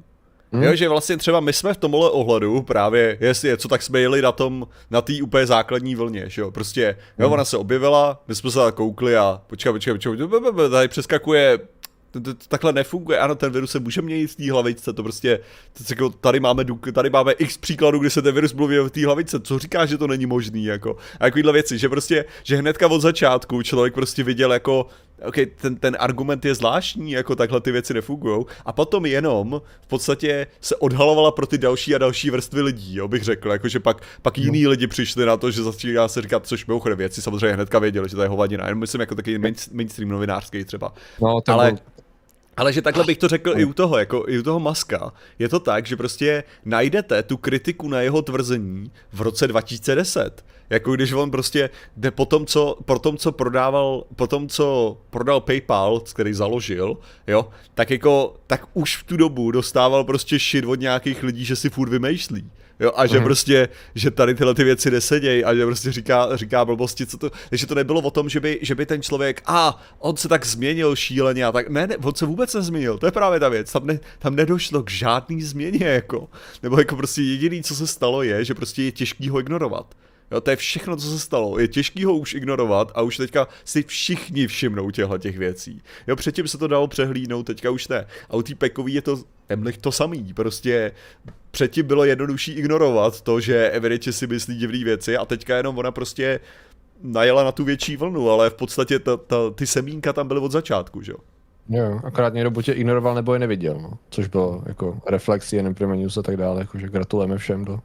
Hmm. 0.53 0.63
Jo, 0.63 0.75
že 0.75 0.89
vlastně 0.89 1.17
třeba 1.17 1.41
my 1.41 1.53
jsme 1.53 1.75
v 1.75 1.77
tomhle 1.77 2.11
ohledu 2.11 2.63
právě, 2.63 3.19
jestli 3.21 3.49
je 3.49 3.57
co, 3.57 3.69
tak 3.69 3.83
jsme 3.83 4.01
jeli 4.01 4.23
na 4.23 4.33
tom, 4.33 4.67
na 4.91 5.03
té 5.03 5.13
úplně 5.23 5.47
základní 5.47 5.95
vlně, 5.95 6.25
že 6.29 6.41
jo, 6.41 6.51
prostě, 6.51 6.97
jo, 7.19 7.27
hmm. 7.27 7.33
ona 7.33 7.45
se 7.45 7.57
objevila, 7.57 8.23
my 8.29 8.35
jsme 8.35 8.51
se 8.51 8.61
koukli 8.75 9.17
a 9.17 9.43
počkej, 9.47 9.73
počkej, 9.73 9.95
počkej, 9.95 10.17
tady 10.71 10.89
přeskakuje 10.89 11.59
takhle 12.49 12.73
nefunguje. 12.73 13.19
Ano, 13.19 13.35
ten 13.35 13.53
virus 13.53 13.71
se 13.71 13.81
může 13.81 14.03
měnit 14.03 14.27
v 14.27 14.37
té 14.37 14.53
hlavičce, 14.53 14.93
to 14.93 15.03
prostě, 15.03 15.41
to, 15.73 15.85
jako 15.91 16.11
tady 16.11 16.41
máme, 16.41 16.65
tady 16.93 17.11
máme 17.11 17.33
x 17.33 17.59
příkladů, 17.59 17.99
kdy 17.99 18.11
se 18.11 18.23
ten 18.23 18.35
virus 18.35 18.53
mluví 18.53 18.77
v 18.77 18.91
té 18.91 19.07
hlavičce, 19.07 19.41
co 19.41 19.59
říká, 19.59 19.87
že 19.87 19.99
to 19.99 20.07
není 20.07 20.27
možný, 20.27 20.65
jako. 20.65 20.97
A 21.21 21.25
takovýhle 21.25 21.53
věci, 21.53 21.79
že 21.79 21.89
prostě, 21.89 22.25
že 22.43 22.57
hnedka 22.57 22.89
od 22.89 23.01
začátku 23.01 23.63
člověk 23.63 23.95
prostě 23.95 24.23
viděl 24.23 24.53
jako, 24.53 24.87
OK, 25.25 25.35
ten, 25.61 25.77
ten 25.77 25.97
argument 26.01 26.45
je 26.45 26.55
zvláštní, 26.55 27.13
jako 27.13 27.37
takhle 27.37 27.61
ty 27.61 27.73
věci 27.73 27.95
nefungují. 27.95 28.45
A 28.65 28.73
potom 28.73 29.07
jenom 29.07 29.63
v 29.81 29.87
podstatě 29.87 30.47
se 30.61 30.77
odhalovala 30.77 31.31
pro 31.31 31.47
ty 31.47 31.59
další 31.59 31.95
a 31.95 31.99
další 31.99 32.31
vrstvy 32.31 32.63
lidí, 32.63 32.97
jo, 32.97 33.09
bych 33.09 33.23
řekl. 33.23 33.51
Jakože 33.51 33.81
pak, 33.81 34.03
pak 34.23 34.39
jiní 34.39 34.63
no. 34.63 34.71
lidi 34.71 34.87
přišli 34.87 35.27
na 35.27 35.37
to, 35.37 35.51
že 35.51 35.63
začíná 35.63 36.09
se 36.09 36.23
říkat, 36.23 36.47
což 36.47 36.67
mimochodem 36.67 36.99
věci 36.99 37.23
samozřejmě 37.23 37.55
hnedka 37.55 37.79
věděli, 37.79 38.09
že 38.09 38.17
to 38.17 38.23
je 38.23 38.29
hovadina. 38.29 38.67
Jenom 38.67 38.81
myslím 38.81 39.01
jako 39.01 39.15
taky 39.15 39.39
main, 39.39 39.55
mainstream 39.73 40.11
novinářský 40.11 40.65
třeba. 40.65 40.93
No, 41.21 41.41
Ale 41.47 41.73
byl 41.73 41.79
ale 42.57 42.73
že 42.73 42.83
takhle 42.83 43.05
bych 43.05 43.19
to 43.19 43.29
řekl 43.29 43.55
i 43.57 43.65
u 43.65 43.73
toho, 43.73 43.99
jako 43.99 44.25
i 44.29 44.39
u 44.39 44.43
toho 44.43 44.61
Maska. 44.61 45.13
Je 45.39 45.49
to 45.49 45.61
tak, 45.61 45.87
že 45.87 45.97
prostě 45.97 46.45
najdete 46.65 47.23
tu 47.23 47.37
kritiku 47.37 47.89
na 47.89 48.01
jeho 48.01 48.23
tvrzení 48.23 48.91
v 49.13 49.21
roce 49.21 49.49
2010. 49.49 50.45
Jako 50.71 50.93
když 50.93 51.13
on 51.13 51.31
prostě 51.31 51.71
jde 51.97 52.11
po 52.11 52.27
tom, 52.27 52.47
co, 52.47 52.79
po 52.85 52.99
tom, 52.99 53.17
co 53.17 53.33
prodával, 53.33 54.05
po 54.17 54.27
tom, 54.27 54.49
co 54.49 54.97
prodal 55.11 55.41
PayPal, 55.41 56.01
který 56.01 56.35
založil, 56.35 56.97
jo, 57.27 57.49
tak 57.75 57.91
jako, 57.91 58.37
tak 58.47 58.67
už 58.75 58.97
v 58.97 59.05
tu 59.05 59.17
dobu 59.17 59.51
dostával 59.51 60.05
prostě 60.05 60.39
shit 60.39 60.65
od 60.65 60.81
nějakých 60.81 61.23
lidí, 61.23 61.45
že 61.45 61.57
si 61.57 61.71
furt 61.71 61.89
vymýšlí. 61.89 62.51
Jo, 62.83 62.93
a 62.97 63.07
že 63.07 63.19
mm. 63.19 63.25
prostě, 63.25 63.69
že 63.95 64.11
tady 64.11 64.35
tyhle 64.35 64.55
ty 64.55 64.65
věci 64.65 64.91
nesedějí 64.91 65.45
a 65.45 65.55
že 65.55 65.67
prostě 65.67 65.93
říká, 65.93 66.37
říká 66.37 66.65
blbosti, 66.65 67.07
co 67.07 67.19
to, 67.19 67.31
takže 67.51 67.67
to 67.67 67.75
nebylo 67.75 68.01
o 68.01 68.11
tom, 68.11 68.29
že 68.29 68.41
by, 68.41 68.59
že 68.63 68.75
by 68.75 68.87
ten 68.87 69.03
člověk, 69.03 69.43
a 69.47 69.83
on 69.99 70.17
se 70.17 70.29
tak 70.29 70.47
změnil 70.47 70.97
šíleně 70.97 71.45
a 71.45 71.53
tak, 71.53 71.69
ne, 71.69 71.87
ne, 71.87 71.97
on 71.97 72.15
se 72.15 72.27
vůbec 72.27 72.55
nezměnil, 72.55 72.99
to 72.99 73.07
je 73.07 73.13
právě 73.13 73.41
ta 73.41 73.49
věc, 73.49 73.73
tam, 73.73 73.87
ne, 73.87 74.01
tam 74.19 74.37
nedošlo 74.37 74.83
k 74.83 74.91
žádný 74.91 75.43
změně, 75.43 75.87
jako, 75.87 76.29
nebo 76.63 76.79
jako 76.79 76.97
prostě 76.97 77.23
jediný, 77.23 77.63
co 77.63 77.75
se 77.75 77.87
stalo 77.87 78.23
je, 78.23 78.45
že 78.45 78.55
prostě 78.55 78.83
je 78.83 78.93
těžký 78.93 79.29
ho 79.29 79.41
ignorovat. 79.41 79.95
Jo, 80.33 80.41
to 80.41 80.51
je 80.51 80.57
všechno, 80.57 80.97
co 80.97 81.11
se 81.11 81.19
stalo. 81.19 81.59
Je 81.59 81.69
těžký 81.69 82.05
ho 82.05 82.15
už 82.15 82.35
ignorovat 82.35 82.93
a 82.95 83.03
už 83.03 83.17
teďka 83.17 83.49
si 83.65 83.83
všichni 83.83 84.47
všimnou 84.47 84.91
těchto 84.91 85.19
těch 85.19 85.39
věcí. 85.39 85.83
Jo, 86.07 86.17
předtím 86.17 86.49
se 86.49 86.59
to 86.59 86.69
dalo 86.69 86.89
přehlídnout, 86.89 87.47
teďka 87.47 87.71
už 87.71 87.89
ne. 87.89 88.07
A 88.31 88.37
u 88.37 88.43
té 88.43 88.55
pekový 88.55 88.95
je 88.95 89.03
to 89.03 89.19
Emlich 89.49 89.79
to 89.79 89.93
samý. 89.93 90.35
Prostě 90.35 90.93
předtím 91.51 91.87
bylo 91.87 92.05
jednodušší 92.05 92.53
ignorovat 92.53 93.21
to, 93.21 93.41
že 93.41 93.71
evidentně 93.71 94.13
si 94.13 94.27
myslí 94.27 94.57
divné 94.57 94.85
věci 94.85 95.17
a 95.17 95.25
teďka 95.25 95.57
jenom 95.57 95.79
ona 95.79 95.91
prostě 95.91 96.41
najela 97.03 97.45
na 97.45 97.53
tu 97.53 97.65
větší 97.65 97.97
vlnu, 97.97 98.31
ale 98.31 98.51
v 98.51 98.55
podstatě 98.55 98.99
ta, 98.99 99.17
ta, 99.17 99.37
ty 99.55 99.67
semínka 99.67 100.13
tam 100.13 100.29
byly 100.29 100.41
od 100.41 100.53
začátku, 100.53 101.03
že 101.03 101.13
jo? 101.13 101.19
Jo, 101.69 102.01
akorát 102.05 102.35
někdo 102.35 102.51
buď 102.51 102.69
je 102.69 102.75
ignoroval 102.75 103.15
nebo 103.15 103.35
je 103.35 103.39
neviděl, 103.39 103.81
no. 103.83 103.93
což 104.11 104.27
bylo 104.27 104.63
jako 104.67 105.01
reflexie, 105.07 105.59
jenom 105.59 105.75
News 105.95 106.17
a 106.17 106.23
tak 106.23 106.37
dále, 106.37 106.61
jakože 106.61 106.89
gratulujeme 106.89 107.39
všem, 107.39 107.63
kdo 107.63 107.81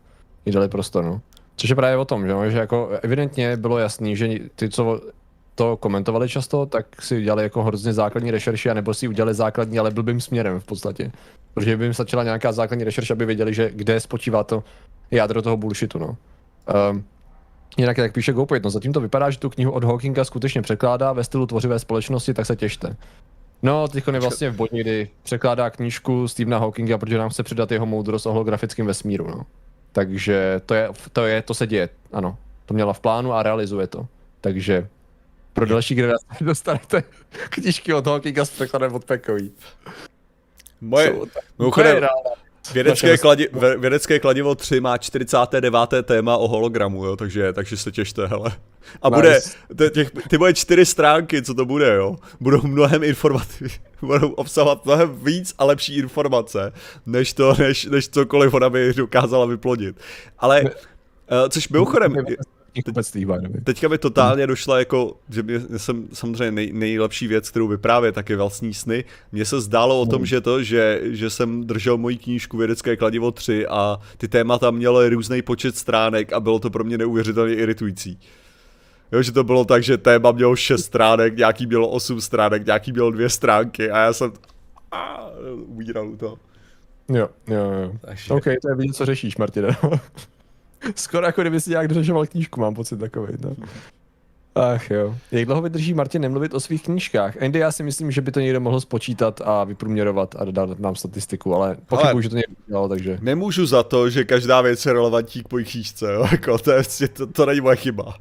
jí 0.45 0.51
dali 0.53 0.69
prostor, 0.69 1.03
no. 1.03 1.21
Což 1.55 1.69
je 1.69 1.75
právě 1.75 1.97
o 1.97 2.05
tom, 2.05 2.27
že, 2.27 2.51
že 2.51 2.57
jako 2.57 2.89
evidentně 3.01 3.57
bylo 3.57 3.77
jasný, 3.77 4.15
že 4.15 4.29
ty, 4.55 4.69
co 4.69 5.01
to 5.55 5.77
komentovali 5.77 6.29
často, 6.29 6.65
tak 6.65 7.01
si 7.01 7.17
udělali 7.17 7.43
jako 7.43 7.63
hrozně 7.63 7.93
základní 7.93 8.31
rešerši, 8.31 8.69
nebo 8.73 8.93
si 8.93 9.07
udělali 9.07 9.33
základní, 9.33 9.79
ale 9.79 9.91
blbým 9.91 10.21
směrem 10.21 10.59
v 10.59 10.65
podstatě. 10.65 11.11
Protože 11.57 11.77
by 11.77 11.85
jim 11.85 11.93
stačila 11.93 12.23
nějaká 12.23 12.51
základní 12.51 12.83
rešerše, 12.83 13.13
aby 13.13 13.25
věděli, 13.25 13.53
že 13.53 13.71
kde 13.73 13.99
spočívá 13.99 14.43
to 14.43 14.63
jádro 15.11 15.41
toho 15.41 15.57
bullshitu, 15.57 15.99
no. 15.99 16.17
Um, 16.91 17.05
jinak, 17.77 17.97
jak 17.97 18.13
píše 18.13 18.33
GoPoint, 18.33 18.63
no 18.63 18.69
zatím 18.69 18.93
to 18.93 19.01
vypadá, 19.01 19.29
že 19.29 19.39
tu 19.39 19.49
knihu 19.49 19.71
od 19.71 19.83
Hawkinga 19.83 20.23
skutečně 20.23 20.61
překládá 20.61 21.13
ve 21.13 21.23
stylu 21.23 21.45
tvořivé 21.45 21.79
společnosti, 21.79 22.33
tak 22.33 22.45
se 22.45 22.55
těšte. 22.55 22.95
No, 23.63 23.87
teď 23.87 24.07
je 24.13 24.19
vlastně 24.19 24.49
v 24.49 24.55
bodě, 24.55 24.81
kdy 24.81 25.09
překládá 25.23 25.69
knížku 25.69 26.27
Stephena 26.27 26.57
Hawkinga, 26.57 26.97
protože 26.97 27.17
nám 27.17 27.29
chce 27.29 27.43
předat 27.43 27.71
jeho 27.71 27.85
moudrost 27.85 28.25
o 28.25 28.31
holografickém 28.31 28.85
vesmíru, 28.85 29.27
no. 29.27 29.45
Takže 29.91 30.61
to 30.65 30.73
je, 30.73 30.89
to 31.13 31.25
je, 31.25 31.41
to 31.41 31.53
se 31.53 31.67
děje, 31.67 31.89
ano. 32.13 32.37
To 32.65 32.73
měla 32.73 32.93
v 32.93 32.99
plánu 32.99 33.33
a 33.33 33.43
realizuje 33.43 33.87
to. 33.87 34.07
Takže 34.41 34.87
pro 35.53 35.65
další 35.65 35.95
generace 35.95 36.25
dostanete 36.41 37.03
knížky 37.49 37.93
od 37.93 38.07
Hawkinga 38.07 38.45
s 38.45 38.49
překladem 38.49 38.93
od 38.93 39.05
Pekový. 39.05 39.51
Moje, 40.81 41.13
mimochodem, 41.59 42.07
vědecké, 42.73 43.17
kladi, 43.17 43.47
vědecké 43.77 44.19
kladivo 44.19 44.55
3 44.55 44.81
má 44.81 44.97
49. 44.97 45.79
téma 46.03 46.37
o 46.37 46.47
hologramu, 46.47 47.05
jo, 47.05 47.15
takže, 47.15 47.53
takže 47.53 47.77
se 47.77 47.91
těšte, 47.91 48.27
hele. 48.27 48.51
A 49.01 49.09
bude, 49.09 49.39
těch, 49.91 50.11
ty 50.29 50.37
moje 50.37 50.53
čtyři 50.53 50.85
stránky, 50.85 51.41
co 51.41 51.53
to 51.53 51.65
bude, 51.65 51.95
jo, 51.95 52.15
budou 52.39 52.61
mnohem 52.61 53.03
informativní, 53.03 53.77
budou 54.01 54.29
obsahovat 54.29 54.85
mnohem 54.85 55.15
víc 55.23 55.53
a 55.57 55.65
lepší 55.65 55.97
informace, 55.97 56.73
než 57.05 57.33
to, 57.33 57.53
než, 57.59 57.85
než 57.85 58.09
cokoliv 58.09 58.53
ona 58.53 58.69
by 58.69 58.93
dokázala 58.93 59.45
vyplodit. 59.45 59.99
Ale, 60.39 60.61
uh, 60.61 60.69
což 61.49 61.69
mimochodem, 61.69 62.15
knihkupectví, 62.83 63.25
by 63.25 63.61
Teďka 63.63 63.87
mi 63.87 63.97
totálně 63.97 64.47
došla 64.47 64.79
jako, 64.79 65.17
že 65.29 65.43
mě, 65.43 65.59
jsem 65.77 66.07
samozřejmě 66.13 66.51
nej, 66.51 66.73
nejlepší 66.73 67.27
věc, 67.27 67.49
kterou 67.49 67.67
vyprávět, 67.67 68.15
tak 68.15 68.29
je 68.29 68.37
vlastní 68.37 68.73
sny. 68.73 69.05
Mně 69.31 69.45
se 69.45 69.61
zdálo 69.61 70.01
o 70.01 70.05
tom, 70.05 70.19
hmm. 70.19 70.25
že 70.25 70.41
to, 70.41 70.63
že, 70.63 71.01
že 71.03 71.29
jsem 71.29 71.63
držel 71.63 71.97
moji 71.97 72.17
knížku 72.17 72.57
Vědecké 72.57 72.97
kladivo 72.97 73.31
3 73.31 73.67
a 73.67 73.99
ty 74.17 74.27
témata 74.27 74.71
měly 74.71 75.09
různý 75.09 75.41
počet 75.41 75.77
stránek 75.77 76.33
a 76.33 76.39
bylo 76.39 76.59
to 76.59 76.69
pro 76.69 76.83
mě 76.83 76.97
neuvěřitelně 76.97 77.55
iritující. 77.55 78.19
Jo, 79.11 79.21
že 79.21 79.31
to 79.31 79.43
bylo 79.43 79.65
tak, 79.65 79.83
že 79.83 79.97
téma 79.97 80.31
mělo 80.31 80.55
6 80.55 80.85
stránek, 80.85 81.37
nějaký 81.37 81.65
mělo 81.65 81.89
8 81.89 82.21
stránek, 82.21 82.65
nějaký 82.65 82.91
mělo 82.91 83.11
dvě 83.11 83.29
stránky 83.29 83.91
a 83.91 83.97
já 83.97 84.13
jsem 84.13 84.31
a, 84.91 85.29
umíral 85.65 86.09
u 86.09 86.17
toho. 86.17 86.37
Jo, 87.09 87.29
jo, 87.47 87.71
jo. 87.81 87.91
Takže... 88.01 88.33
OK, 88.33 88.43
to 88.43 88.69
je 88.69 88.75
vidět, 88.75 88.93
co 88.93 89.05
řešíš, 89.05 89.37
Martine. 89.37 89.77
Skoro 90.95 91.25
jako 91.25 91.41
kdyby 91.41 91.61
si 91.61 91.69
nějak 91.69 91.87
dořešoval 91.87 92.25
knížku, 92.25 92.61
mám 92.61 92.75
pocit 92.75 92.99
takový. 92.99 93.33
No. 93.39 93.55
Ach 94.57 94.91
jo. 94.91 95.15
Jak 95.31 95.45
dlouho 95.45 95.61
vydrží 95.61 95.93
Martin 95.93 96.21
nemluvit 96.21 96.53
o 96.53 96.59
svých 96.59 96.83
knížkách? 96.83 97.43
Andy, 97.43 97.59
já 97.59 97.71
si 97.71 97.83
myslím, 97.83 98.11
že 98.11 98.21
by 98.21 98.31
to 98.31 98.39
někdo 98.39 98.59
mohl 98.59 98.81
spočítat 98.81 99.41
a 99.45 99.63
vyprůměrovat 99.63 100.35
a 100.35 100.45
dát 100.45 100.79
nám 100.79 100.95
statistiku, 100.95 101.55
ale 101.55 101.77
pochybuji, 101.87 102.21
že 102.21 102.29
to 102.29 102.35
někdo 102.35 102.55
dělal, 102.67 102.89
takže... 102.89 103.17
Nemůžu 103.21 103.65
za 103.65 103.83
to, 103.83 104.09
že 104.09 104.23
každá 104.23 104.61
věc 104.61 104.85
je 104.85 104.93
relevantní 104.93 105.43
k 105.43 105.51
mojí 105.51 105.65
knížce, 105.65 106.13
jo? 106.13 106.27
Jako, 106.31 106.57
to, 106.57 106.71
je, 106.71 106.83
to, 107.13 107.27
to 107.27 107.45
není 107.45 107.61
moje 107.61 107.75
chyba. 107.75 108.17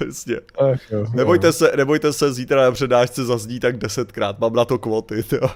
Vlastně. 0.00 0.36
Ach, 0.72 0.90
jo, 0.90 1.06
nebojte, 1.14 1.46
jo. 1.46 1.52
Se, 1.52 1.72
nebojte 1.76 2.12
se, 2.12 2.32
zítra 2.32 2.62
na 2.62 2.72
přednášce 2.72 3.24
zazní 3.24 3.60
tak 3.60 3.78
desetkrát, 3.78 4.38
mám 4.38 4.52
na 4.52 4.64
to 4.64 4.78
kvoty, 4.78 5.24
jo. 5.32 5.48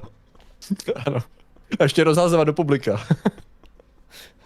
Ano. 1.06 1.18
A 1.78 1.82
ještě 1.82 2.04
rozházovat 2.04 2.46
do 2.46 2.52
publika. 2.52 3.00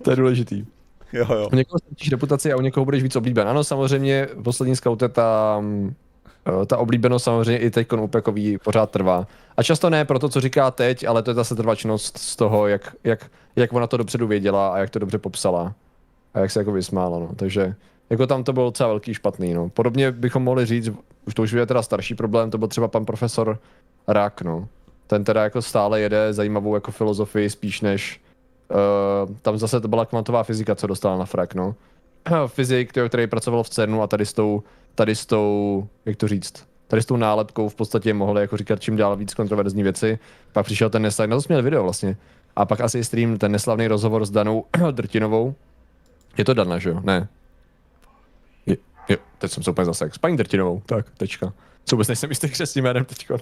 to 0.02 0.10
je 0.10 0.16
důležitý. 0.16 0.66
Jo, 1.12 1.26
jo. 1.34 1.48
U 1.52 1.56
někoho 1.56 1.78
ztratíš 1.78 2.10
reputaci 2.10 2.52
a 2.52 2.56
u 2.56 2.60
někoho 2.60 2.84
budeš 2.84 3.02
víc 3.02 3.16
oblíben. 3.16 3.48
Ano, 3.48 3.64
samozřejmě 3.64 4.28
poslední 4.44 4.76
scoute 4.76 5.08
ta, 5.08 5.62
eh, 6.62 6.66
ta 6.66 6.78
oblíbenost 6.78 7.24
samozřejmě 7.24 7.58
i 7.58 7.70
teď 7.70 7.92
Upekový 7.92 8.58
pořád 8.58 8.90
trvá. 8.90 9.26
A 9.56 9.62
často 9.62 9.90
ne 9.90 10.04
pro 10.04 10.18
to, 10.18 10.28
co 10.28 10.40
říká 10.40 10.70
teď, 10.70 11.04
ale 11.04 11.22
to 11.22 11.30
je 11.30 11.34
zase 11.34 11.54
trvačnost 11.54 12.18
z 12.18 12.36
toho, 12.36 12.66
jak, 12.66 12.94
jak, 13.04 13.30
jak 13.56 13.72
ona 13.72 13.86
to 13.86 13.96
dopředu 13.96 14.26
věděla 14.26 14.68
a 14.68 14.78
jak 14.78 14.90
to 14.90 14.98
dobře 14.98 15.18
popsala. 15.18 15.74
A 16.34 16.38
jak 16.38 16.50
se 16.50 16.60
jako 16.60 16.72
vysmála, 16.72 17.18
no. 17.18 17.30
Takže 17.36 17.74
jako 18.10 18.26
tam 18.26 18.44
to 18.44 18.52
bylo 18.52 18.66
docela 18.66 18.88
velký 18.88 19.14
špatný, 19.14 19.54
no. 19.54 19.68
Podobně 19.68 20.12
bychom 20.12 20.42
mohli 20.42 20.66
říct, 20.66 20.90
už 21.26 21.34
to 21.34 21.42
už 21.42 21.52
je 21.52 21.66
teda 21.66 21.82
starší 21.82 22.14
problém, 22.14 22.50
to 22.50 22.58
byl 22.58 22.68
třeba 22.68 22.88
pan 22.88 23.04
profesor 23.04 23.58
Rak, 24.08 24.42
no. 24.42 24.68
Ten 25.06 25.24
teda 25.24 25.42
jako 25.42 25.62
stále 25.62 26.00
jede 26.00 26.32
zajímavou 26.32 26.74
jako 26.74 26.90
filozofii 26.90 27.50
spíš 27.50 27.80
než 27.80 28.20
Uh, 28.72 29.36
tam 29.42 29.58
zase 29.58 29.80
to 29.80 29.88
byla 29.88 30.06
kvantová 30.06 30.42
fyzika, 30.42 30.74
co 30.74 30.86
dostala 30.86 31.16
na 31.16 31.24
frak, 31.24 31.54
no. 31.54 31.74
Fyzik, 32.46 32.92
který 33.08 33.26
pracoval 33.26 33.62
v 33.62 33.70
CERNu 33.70 34.02
a 34.02 34.06
tady 34.06 34.26
s 34.26 34.32
tou, 34.32 34.62
tady 34.94 35.14
s 35.14 35.26
tou, 35.26 35.88
jak 36.06 36.16
to 36.16 36.28
říct, 36.28 36.66
tady 36.88 37.02
s 37.02 37.06
tou 37.06 37.16
nálepkou 37.16 37.68
v 37.68 37.74
podstatě 37.74 38.14
mohli 38.14 38.40
jako 38.40 38.56
říkat 38.56 38.80
čím 38.80 38.96
dál 38.96 39.16
víc 39.16 39.34
kontroverzní 39.34 39.82
věci. 39.82 40.18
Pak 40.52 40.66
přišel 40.66 40.90
ten 40.90 41.02
Nesai, 41.02 41.26
na 41.26 41.36
to 41.36 41.42
jsme 41.42 41.52
měli 41.52 41.62
video 41.62 41.82
vlastně. 41.82 42.16
A 42.56 42.64
pak 42.64 42.80
asi 42.80 43.04
stream 43.04 43.38
ten 43.38 43.52
neslavný 43.52 43.88
rozhovor 43.88 44.24
s 44.24 44.30
Danou 44.30 44.64
Drtinovou. 44.90 45.54
Je 46.38 46.44
to 46.44 46.54
Dana, 46.54 46.78
že 46.78 46.90
jo? 46.90 47.00
Ne. 47.04 47.28
Je, 48.66 48.76
je, 49.08 49.18
teď 49.38 49.50
jsem 49.50 49.62
se 49.62 49.70
úplně 49.70 49.84
zase 49.84 50.10
s 50.12 50.18
paní 50.18 50.36
Drtinovou, 50.36 50.82
tak, 50.86 51.06
tečka. 51.16 51.52
Co 51.84 51.96
vůbec 51.96 52.08
nejsem 52.08 52.30
jistý 52.30 52.48
křesním 52.48 52.84
jménem 52.84 53.04
teďko. 53.04 53.38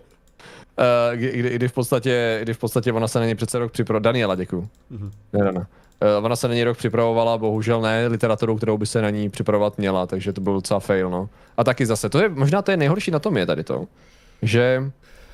Uh, 0.79 1.17
kdy, 1.17 1.55
kdy, 1.55 1.69
v 1.69 1.73
podstatě, 1.73 2.39
kdy 2.43 2.55
v 2.55 2.59
podstatě 2.59 2.93
ona 2.93 3.09
se 3.09 3.19
na 3.19 3.25
něj 3.25 3.35
přece 3.35 3.59
rok 3.59 3.73
připravovala, 3.73 4.03
Daniela, 4.03 4.35
děkuju. 4.35 4.69
Mm-hmm. 4.93 5.11
Ne. 5.33 5.51
Uh, 5.51 6.25
ona 6.25 6.37
se 6.37 6.49
na 6.49 6.55
něj 6.55 6.65
rok 6.65 6.79
připravovala, 6.79 7.39
bohužel 7.39 7.81
ne 7.81 8.07
literaturou, 8.07 8.57
kterou 8.57 8.79
by 8.79 8.87
se 8.87 9.03
na 9.03 9.11
ní 9.11 9.31
připravovat 9.31 9.79
měla, 9.79 10.07
takže 10.07 10.33
to 10.33 10.41
byl 10.41 10.53
docela 10.53 10.81
fail, 10.81 11.11
no. 11.11 11.29
A 11.57 11.65
taky 11.65 11.87
zase, 11.87 12.09
to 12.09 12.19
je, 12.19 12.29
možná 12.29 12.63
to 12.63 12.71
je 12.71 12.77
nejhorší 12.77 13.11
na 13.11 13.19
tom 13.19 13.37
je 13.37 13.47
tady 13.47 13.65
to, 13.65 13.85
že 14.43 14.83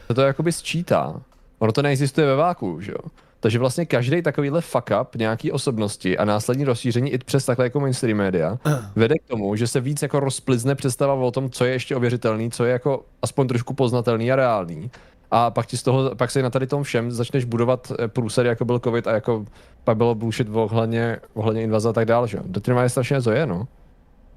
to, 0.07 0.15
to 0.15 0.23
jakoby 0.23 0.53
sčítá. 0.53 1.21
Ono 1.59 1.73
to 1.73 1.83
neexistuje 1.83 2.27
ve 2.27 2.37
váku, 2.37 2.81
že 2.81 2.93
jo. 2.93 3.11
Takže 3.47 3.59
vlastně 3.59 3.87
každý 3.87 4.23
takovýhle 4.23 4.61
fuck 4.61 4.91
up 5.03 5.17
nějaký 5.17 5.53
osobnosti 5.53 6.19
a 6.19 6.25
následní 6.25 6.65
rozšíření 6.65 7.11
i 7.11 7.19
přes 7.19 7.47
takhle 7.47 7.67
jako 7.67 7.81
mainstream 7.81 8.19
média 8.19 8.59
vede 8.97 9.15
k 9.15 9.29
tomu, 9.29 9.57
že 9.57 9.67
se 9.67 9.81
víc 9.81 10.03
jako 10.03 10.21
rozplizne 10.21 10.75
představa 10.75 11.15
o 11.15 11.31
tom, 11.31 11.51
co 11.51 11.65
je 11.65 11.73
ještě 11.73 11.97
ověřitelný, 11.97 12.51
co 12.51 12.65
je 12.65 12.73
jako 12.73 13.05
aspoň 13.23 13.49
trošku 13.49 13.75
poznatelný 13.75 14.33
a 14.33 14.37
reálný. 14.37 14.91
A 15.31 15.51
pak 15.51 15.67
ti 15.67 15.77
z 15.77 15.83
toho, 15.83 16.15
pak 16.15 16.31
se 16.31 16.43
na 16.43 16.51
tady 16.51 16.67
tom 16.67 16.83
všem 16.83 17.13
začneš 17.13 17.45
budovat 17.45 17.93
eh, 17.99 18.09
průsery, 18.09 18.49
jako 18.49 18.65
byl 18.65 18.79
covid 18.79 19.07
a 19.07 19.13
jako 19.13 19.45
pak 19.85 19.97
bylo 19.97 20.15
bullshit 20.15 20.49
ohledně, 20.53 21.19
ohledně 21.35 21.63
invaze 21.63 21.89
a 21.89 21.93
tak 21.93 22.05
dále, 22.05 22.29
že 22.29 22.37
jo. 22.37 22.81
je 22.83 22.89
strašně 22.89 23.23
co 23.23 23.31
je, 23.31 23.47
no. 23.47 23.69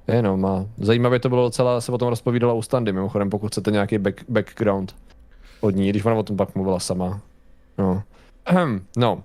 Je, 0.08 0.22
no, 0.22 0.36
má. 0.36 0.66
Zajímavě 0.78 1.18
to 1.18 1.28
bylo 1.28 1.42
docela, 1.42 1.80
se 1.80 1.92
o 1.92 1.98
tom 1.98 2.08
rozpovídala 2.08 2.52
u 2.52 2.62
Standy, 2.62 2.92
mimochodem, 2.92 3.30
pokud 3.30 3.48
chcete 3.48 3.70
nějaký 3.70 3.98
back, 3.98 4.24
background 4.28 4.94
od 5.60 5.74
ní, 5.74 5.90
když 5.90 6.04
ona 6.04 6.14
o 6.14 6.22
tom 6.22 6.36
pak 6.36 6.54
mluvila 6.54 6.80
sama. 6.80 7.20
No. 7.78 8.02
No. 8.96 9.24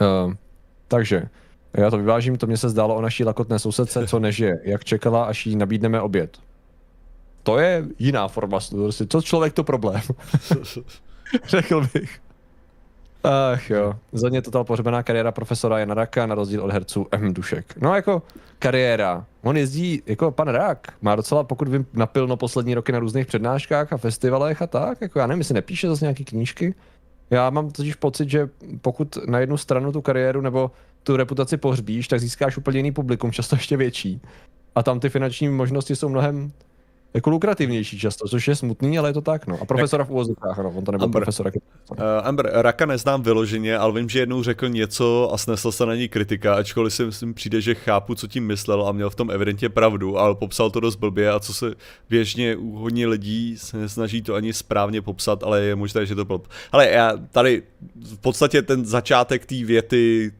Uh, 0.00 0.34
takže, 0.88 1.22
já 1.74 1.90
to 1.90 1.98
vyvážím, 1.98 2.36
to 2.36 2.46
mě 2.46 2.56
se 2.56 2.68
zdálo 2.68 2.94
o 2.94 3.00
naší 3.00 3.24
lakotné 3.24 3.58
sousedce, 3.58 4.06
co 4.06 4.18
nežije, 4.18 4.60
jak 4.64 4.84
čekala, 4.84 5.24
až 5.24 5.46
jí 5.46 5.56
nabídneme 5.56 6.00
oběd. 6.00 6.38
To 7.42 7.58
je 7.58 7.84
jiná 7.98 8.28
forma, 8.28 8.58
co 9.08 9.22
člověk 9.22 9.52
to 9.52 9.64
problém. 9.64 10.00
Řekl 11.48 11.86
bych. 11.94 12.20
Ach 13.24 13.70
jo, 13.70 13.94
za 14.12 14.28
ně 14.28 14.42
total 14.42 14.64
pohřbená 14.64 15.02
kariéra 15.02 15.32
profesora 15.32 15.78
Jana 15.78 15.94
Raka 15.94 16.26
na 16.26 16.34
rozdíl 16.34 16.64
od 16.64 16.70
herců 16.70 17.06
M. 17.10 17.34
Dušek. 17.34 17.74
No 17.80 17.94
jako 17.94 18.22
kariéra. 18.58 19.26
On 19.42 19.56
jezdí, 19.56 20.02
jako 20.06 20.30
pan 20.30 20.48
Rak, 20.48 20.92
má 21.02 21.16
docela, 21.16 21.44
pokud 21.44 21.68
vím, 21.68 21.86
napilno 21.92 22.36
poslední 22.36 22.74
roky 22.74 22.92
na 22.92 22.98
různých 22.98 23.26
přednáškách 23.26 23.92
a 23.92 23.96
festivalech 23.96 24.62
a 24.62 24.66
tak, 24.66 25.00
jako 25.00 25.18
já 25.18 25.26
nevím, 25.26 25.40
jestli 25.40 25.54
nepíše 25.54 25.88
zase 25.88 26.04
nějaký 26.04 26.24
knížky. 26.24 26.74
Já 27.30 27.50
mám 27.50 27.70
totiž 27.70 27.94
pocit, 27.94 28.30
že 28.30 28.48
pokud 28.80 29.18
na 29.26 29.38
jednu 29.38 29.56
stranu 29.56 29.92
tu 29.92 30.02
kariéru 30.02 30.40
nebo 30.40 30.70
tu 31.02 31.16
reputaci 31.16 31.56
pohřbíš, 31.56 32.08
tak 32.08 32.20
získáš 32.20 32.56
úplně 32.56 32.78
jiný 32.78 32.92
publikum, 32.92 33.32
často 33.32 33.56
ještě 33.56 33.76
větší. 33.76 34.20
A 34.74 34.82
tam 34.82 35.00
ty 35.00 35.08
finanční 35.08 35.48
možnosti 35.48 35.96
jsou 35.96 36.08
mnohem 36.08 36.52
jako 37.14 37.30
lukrativnější 37.30 37.98
často, 37.98 38.28
což 38.28 38.48
je 38.48 38.56
smutný, 38.56 38.98
ale 38.98 39.08
je 39.08 39.12
to 39.12 39.20
tak, 39.20 39.46
no. 39.46 39.58
A 39.62 39.64
profesora 39.64 40.04
v 40.04 40.10
úvozovkách, 40.10 40.58
no, 40.58 40.72
on 40.76 40.84
to 40.84 40.92
nebyl 40.92 41.04
Amber, 41.04 41.22
profesor. 41.22 41.52
Uh, 41.90 41.98
Amber, 42.22 42.50
Raka 42.52 42.86
neznám 42.86 43.22
vyloženě, 43.22 43.78
ale 43.78 43.92
vím, 43.92 44.08
že 44.08 44.18
jednou 44.18 44.42
řekl 44.42 44.68
něco 44.68 45.30
a 45.32 45.38
snesl 45.38 45.72
se 45.72 45.86
na 45.86 45.94
ní 45.94 46.08
kritika, 46.08 46.54
ačkoliv 46.54 46.94
si 46.94 47.04
myslím 47.04 47.34
přijde, 47.34 47.60
že 47.60 47.74
chápu, 47.74 48.14
co 48.14 48.26
tím 48.26 48.46
myslel 48.46 48.86
a 48.86 48.92
měl 48.92 49.10
v 49.10 49.14
tom 49.14 49.30
evidentně 49.30 49.68
pravdu, 49.68 50.18
ale 50.18 50.34
popsal 50.34 50.70
to 50.70 50.80
dost 50.80 50.96
blbě 50.96 51.30
a 51.30 51.40
co 51.40 51.54
se 51.54 51.74
běžně 52.10 52.56
u 52.56 52.76
hodně 52.76 53.06
lidí 53.06 53.58
se 53.58 53.76
nesnaží 53.76 54.22
to 54.22 54.34
ani 54.34 54.52
správně 54.52 55.02
popsat, 55.02 55.42
ale 55.42 55.62
je 55.62 55.76
možné, 55.76 56.06
že 56.06 56.14
to 56.14 56.24
byl. 56.24 56.40
Ale 56.72 56.90
já 56.90 57.12
tady 57.30 57.62
v 58.14 58.18
podstatě 58.18 58.62
ten 58.62 58.84
začátek 58.84 59.46
té 59.46 59.64
věty 59.64 60.32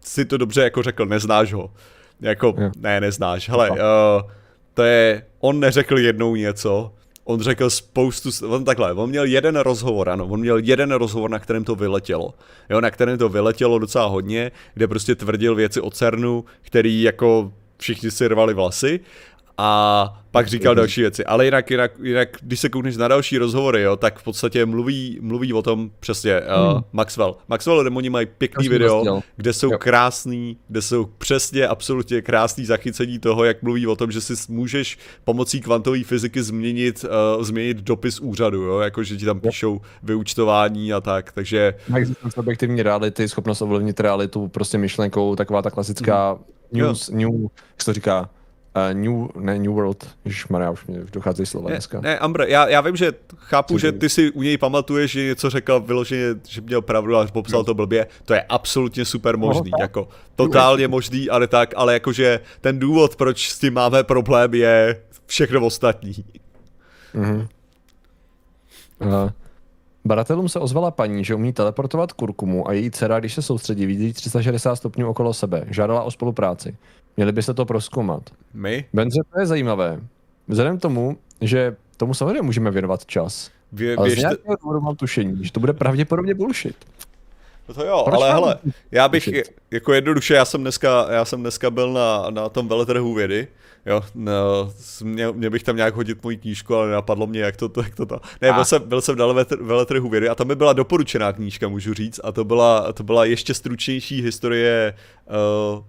si 0.00 0.24
to 0.24 0.36
dobře 0.36 0.62
jako 0.62 0.82
řekl, 0.82 1.06
neznáš 1.06 1.52
ho. 1.52 1.70
Jako, 2.20 2.54
ne, 2.76 3.00
neznáš. 3.00 3.48
Hele, 3.48 3.70
uh, 3.70 3.76
to 4.76 4.82
je, 4.82 5.22
on 5.40 5.60
neřekl 5.60 5.98
jednou 5.98 6.36
něco, 6.36 6.92
on 7.24 7.40
řekl 7.40 7.70
spoustu, 7.70 8.30
on 8.48 8.64
takhle, 8.64 8.92
on 8.92 9.10
měl 9.10 9.24
jeden 9.24 9.56
rozhovor, 9.56 10.08
ano, 10.08 10.26
on 10.26 10.40
měl 10.40 10.58
jeden 10.58 10.92
rozhovor, 10.92 11.30
na 11.30 11.38
kterém 11.38 11.64
to 11.64 11.74
vyletělo. 11.74 12.34
Jo, 12.70 12.80
na 12.80 12.90
kterém 12.90 13.18
to 13.18 13.28
vyletělo 13.28 13.78
docela 13.78 14.06
hodně, 14.06 14.52
kde 14.74 14.88
prostě 14.88 15.14
tvrdil 15.14 15.54
věci 15.54 15.80
o 15.80 15.90
CERNu, 15.90 16.44
který 16.62 17.02
jako 17.02 17.52
všichni 17.78 18.10
si 18.10 18.28
rvali 18.28 18.54
vlasy 18.54 19.00
a 19.58 20.22
pak 20.30 20.48
říkal 20.48 20.74
další 20.74 21.00
věci. 21.00 21.24
Ale 21.24 21.44
jinak, 21.44 21.70
jinak, 21.70 21.92
jinak 22.02 22.28
když 22.42 22.60
se 22.60 22.68
koukneš 22.68 22.96
na 22.96 23.08
další 23.08 23.38
rozhovory, 23.38 23.82
jo, 23.82 23.96
tak 23.96 24.18
v 24.18 24.24
podstatě 24.24 24.66
mluví, 24.66 25.18
mluví 25.22 25.52
o 25.52 25.62
tom 25.62 25.90
přesně 26.00 26.40
uh, 26.40 26.72
hmm. 26.72 26.82
Maxwell. 26.92 27.36
Maxwell 27.48 27.84
demoni 27.84 28.10
mají 28.10 28.26
pěkný 28.26 28.68
video, 28.68 29.22
kde 29.36 29.52
jsou 29.52 29.72
jo. 29.72 29.78
krásný, 29.78 30.56
kde 30.68 30.82
jsou 30.82 31.04
přesně 31.04 31.68
absolutně 31.68 32.22
krásný 32.22 32.64
zachycení 32.64 33.18
toho, 33.18 33.44
jak 33.44 33.62
mluví 33.62 33.86
o 33.86 33.96
tom, 33.96 34.10
že 34.12 34.20
si 34.20 34.34
můžeš 34.48 34.98
pomocí 35.24 35.60
kvantové 35.60 36.04
fyziky 36.04 36.42
změnit, 36.42 37.04
uh, 37.36 37.44
změnit 37.44 37.76
dopis 37.76 38.20
úřadu, 38.20 38.62
jo, 38.62 38.78
jako 38.78 39.02
že 39.02 39.16
ti 39.16 39.24
tam 39.24 39.40
píšou 39.40 39.80
vyučtování 40.02 40.92
a 40.92 41.00
tak, 41.00 41.32
takže... 41.32 41.74
Existence 41.94 42.40
objektivní 42.40 42.82
reality, 42.82 43.28
schopnost 43.28 43.62
ovlivnit 43.62 44.00
realitu 44.00 44.48
prostě 44.48 44.78
myšlenkou, 44.78 45.36
taková 45.36 45.62
ta 45.62 45.70
klasická 45.70 46.32
hmm. 46.32 46.42
news, 46.72 47.08
jo. 47.08 47.16
new, 47.16 47.42
jak 47.42 47.82
se 47.82 47.84
to 47.84 47.92
říká, 47.92 48.30
Uh, 48.76 48.94
New, 48.94 49.28
ne 49.36 49.58
New 49.58 49.72
World, 49.72 50.08
Maria, 50.48 50.70
už 50.70 50.86
mě 50.86 50.98
docházejí 51.12 51.46
slova 51.46 51.68
ne, 51.68 51.74
dneska. 51.74 52.00
Ne, 52.00 52.18
Ambre, 52.18 52.48
já, 52.48 52.68
já 52.68 52.80
vím, 52.80 52.96
že 52.96 53.12
chápu, 53.36 53.74
Co 53.74 53.78
že 53.78 53.92
ty 53.92 54.08
si 54.08 54.30
u 54.30 54.42
něj 54.42 54.58
pamatuješ, 54.58 55.10
že 55.10 55.24
něco 55.24 55.50
řekl 55.50 55.80
vyloženě, 55.80 56.24
že 56.48 56.60
měl 56.60 56.82
pravdu 56.82 57.16
a 57.16 57.26
popsal 57.26 57.64
to 57.64 57.74
blbě, 57.74 58.06
to 58.24 58.34
je 58.34 58.42
absolutně 58.42 59.04
super 59.04 59.36
možný, 59.36 59.70
no, 59.70 59.82
jako 59.82 60.08
totálně 60.34 60.88
možný, 60.88 61.30
ale 61.30 61.46
tak, 61.46 61.74
ale 61.76 61.92
jakože 61.92 62.40
ten 62.60 62.78
důvod, 62.78 63.16
proč 63.16 63.50
s 63.50 63.58
tím 63.58 63.74
máme 63.74 64.04
problém 64.04 64.54
je 64.54 65.00
všechno 65.26 65.66
ostatní. 65.66 66.12
Mm-hmm. 67.14 67.46
Uh, 68.98 69.30
Baratelům 70.04 70.48
se 70.48 70.60
ozvala 70.60 70.90
paní, 70.90 71.24
že 71.24 71.34
umí 71.34 71.52
teleportovat 71.52 72.12
kurkumu 72.12 72.68
a 72.68 72.72
její 72.72 72.90
dcera, 72.90 73.20
když 73.20 73.34
se 73.34 73.42
soustředí, 73.42 73.86
vidí 73.86 74.12
360 74.12 74.76
stupňů 74.76 75.08
okolo 75.08 75.34
sebe. 75.34 75.64
Žádala 75.70 76.02
o 76.02 76.10
spolupráci. 76.10 76.76
Měli 77.16 77.32
byste 77.32 77.54
to 77.54 77.64
proskoumat. 77.64 78.30
My? 78.54 78.84
Benze, 78.92 79.20
to 79.32 79.40
je 79.40 79.46
zajímavé. 79.46 80.00
Vzhledem 80.48 80.78
tomu, 80.78 81.16
že 81.40 81.76
tomu 81.96 82.14
samozřejmě 82.14 82.42
můžeme 82.42 82.70
věnovat 82.70 83.06
čas. 83.06 83.50
Vě, 83.72 83.96
ale 83.96 84.10
z 84.10 84.16
nějakého 84.16 84.56
důvodu 84.62 84.80
mám 84.80 84.96
tušení, 84.96 85.44
že 85.44 85.52
to 85.52 85.60
bude 85.60 85.72
pravděpodobně 85.72 86.34
bullshit. 86.34 86.76
No 87.68 87.74
to 87.74 87.84
jo, 87.84 88.02
Proč 88.04 88.14
ale 88.14 88.32
hele, 88.32 88.58
já 88.90 89.08
bych, 89.08 89.28
bullshit? 89.28 89.54
jako 89.70 89.92
jednoduše, 89.92 90.34
já 90.34 90.44
jsem 90.44 90.60
dneska, 90.60 91.06
já 91.10 91.24
jsem 91.24 91.40
dneska 91.40 91.70
byl 91.70 91.92
na, 91.92 92.30
na 92.30 92.48
tom 92.48 92.68
veletrhu 92.68 93.14
vědy, 93.14 93.48
jo, 93.86 94.02
no, 94.14 94.72
měl, 95.02 95.32
měl, 95.32 95.50
bych 95.50 95.62
tam 95.62 95.76
nějak 95.76 95.94
hodit 95.94 96.24
moji 96.24 96.36
knížku, 96.36 96.74
ale 96.74 96.90
napadlo 96.90 97.26
mě, 97.26 97.40
jak 97.40 97.56
to, 97.56 97.68
to 97.68 97.82
jak 97.82 97.94
to, 97.94 98.06
to. 98.06 98.20
Ne, 98.40 98.52
byl 98.52 98.64
jsem, 98.64 98.82
byl 98.88 99.00
jsem 99.00 99.18
na 99.18 99.26
veletrhu 99.60 100.08
vědy 100.08 100.28
a 100.28 100.34
tam 100.34 100.48
by 100.48 100.56
byla 100.56 100.72
doporučená 100.72 101.32
knížka, 101.32 101.68
můžu 101.68 101.94
říct, 101.94 102.20
a 102.24 102.32
to 102.32 102.44
byla, 102.44 102.92
to 102.92 103.02
byla 103.02 103.24
ještě 103.24 103.54
stručnější 103.54 104.22
historie 104.22 104.94
uh, 105.76 105.84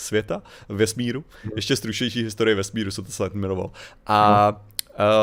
světa, 0.00 0.42
vesmíru, 0.68 1.24
ještě 1.56 1.76
stručnější 1.76 2.22
historie 2.22 2.54
vesmíru 2.56 2.90
se 2.90 3.02
to 3.02 3.12
snad 3.12 3.34
jmenoval. 3.34 3.70
A 4.06 4.48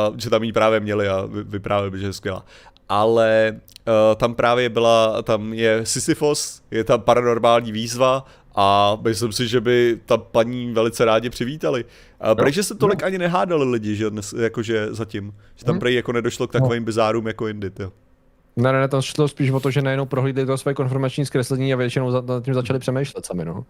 uh, 0.10 0.18
že 0.18 0.30
tam 0.30 0.44
ji 0.44 0.54
právě 0.54 0.80
měli 0.80 1.08
a 1.08 1.24
vyprávěli, 1.26 2.00
že 2.00 2.06
je 2.06 2.14
skvělá. 2.14 2.46
Ale 2.90 3.56
uh, 3.88 3.94
tam 4.16 4.36
právě 4.36 4.70
byla, 4.70 5.22
tam 5.22 5.54
je 5.54 5.86
Sisyphos, 5.86 6.62
je 6.72 6.84
tam 6.84 7.02
paranormální 7.02 7.72
výzva 7.72 8.26
a 8.56 8.98
myslím 9.02 9.32
si, 9.32 9.48
že 9.48 9.62
by 9.62 10.00
ta 10.06 10.18
paní 10.18 10.74
velice 10.74 11.06
rádi 11.06 11.30
přivítali. 11.30 11.86
Uh, 12.28 12.36
prej, 12.36 12.54
že 12.54 12.64
se 12.64 12.76
tolik 12.76 13.04
ani 13.04 13.18
nehádali 13.18 13.70
lidi, 13.70 13.96
že 13.96 14.10
dnes, 14.10 14.34
jakože 14.34 14.88
zatím. 14.94 15.34
Že 15.56 15.66
tam 15.66 15.76
mhm. 15.76 15.80
prej 15.80 15.96
jako 15.96 16.12
nedošlo 16.12 16.48
k 16.48 16.52
takovým 16.52 16.84
bizárům 16.84 17.28
jako 17.28 17.48
jindy, 17.48 17.72
jo. 17.80 17.92
Ne, 18.58 18.72
ne, 18.72 18.80
ne, 18.80 18.88
tam 18.88 19.02
šlo 19.02 19.28
spíš 19.28 19.52
o 19.52 19.60
to, 19.60 19.72
že 19.72 19.82
najednou 19.82 20.06
prohlídli 20.06 20.46
to 20.46 20.58
své 20.58 20.74
konformační 20.74 21.26
zkreslení 21.26 21.74
a 21.74 21.78
většinou 21.78 22.12
za, 22.12 22.22
nad 22.22 22.44
tím 22.44 22.54
začali 22.54 22.80
přemýšlet 22.80 23.26
sami, 23.26 23.46
no. 23.46 23.66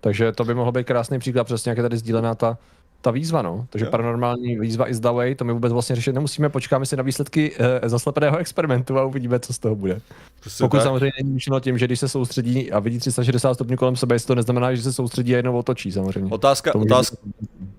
Takže 0.00 0.32
to 0.32 0.44
by 0.44 0.54
mohl 0.54 0.72
být 0.72 0.86
krásný 0.86 1.18
příklad, 1.18 1.44
přesně 1.44 1.70
jak 1.70 1.78
je 1.78 1.82
tady 1.82 1.96
sdílená 1.96 2.34
ta, 2.34 2.58
ta 3.00 3.10
výzva, 3.10 3.42
no. 3.42 3.66
Takže 3.70 3.84
jo. 3.84 3.90
paranormální 3.90 4.58
výzva 4.58 4.88
is 4.88 5.00
the 5.00 5.08
way, 5.08 5.34
to 5.34 5.44
my 5.44 5.52
vůbec 5.52 5.72
vlastně 5.72 5.96
řešit 5.96 6.12
nemusíme, 6.12 6.48
počkáme 6.48 6.86
si 6.86 6.96
na 6.96 7.02
výsledky 7.02 7.52
e, 7.58 7.88
zaslepeného 7.88 8.38
experimentu 8.38 8.98
a 8.98 9.04
uvidíme, 9.04 9.40
co 9.40 9.52
z 9.52 9.58
toho 9.58 9.76
bude. 9.76 10.00
Prostě 10.40 10.64
Pokud 10.64 10.76
tak. 10.76 10.84
samozřejmě 10.84 11.12
není 11.22 11.32
myšleno 11.32 11.60
tím, 11.60 11.78
že 11.78 11.86
když 11.86 12.00
se 12.00 12.08
soustředí 12.08 12.72
a 12.72 12.78
vidí 12.78 12.98
360 12.98 13.54
stupňů 13.54 13.76
kolem 13.76 13.96
sebe, 13.96 14.20
to 14.20 14.34
neznamená, 14.34 14.74
že 14.74 14.82
se 14.82 14.92
soustředí 14.92 15.34
a 15.34 15.36
jenom 15.36 15.54
otočí 15.54 15.92
samozřejmě. 15.92 16.30
Otázka, 16.32 16.74
otázka, 16.74 17.16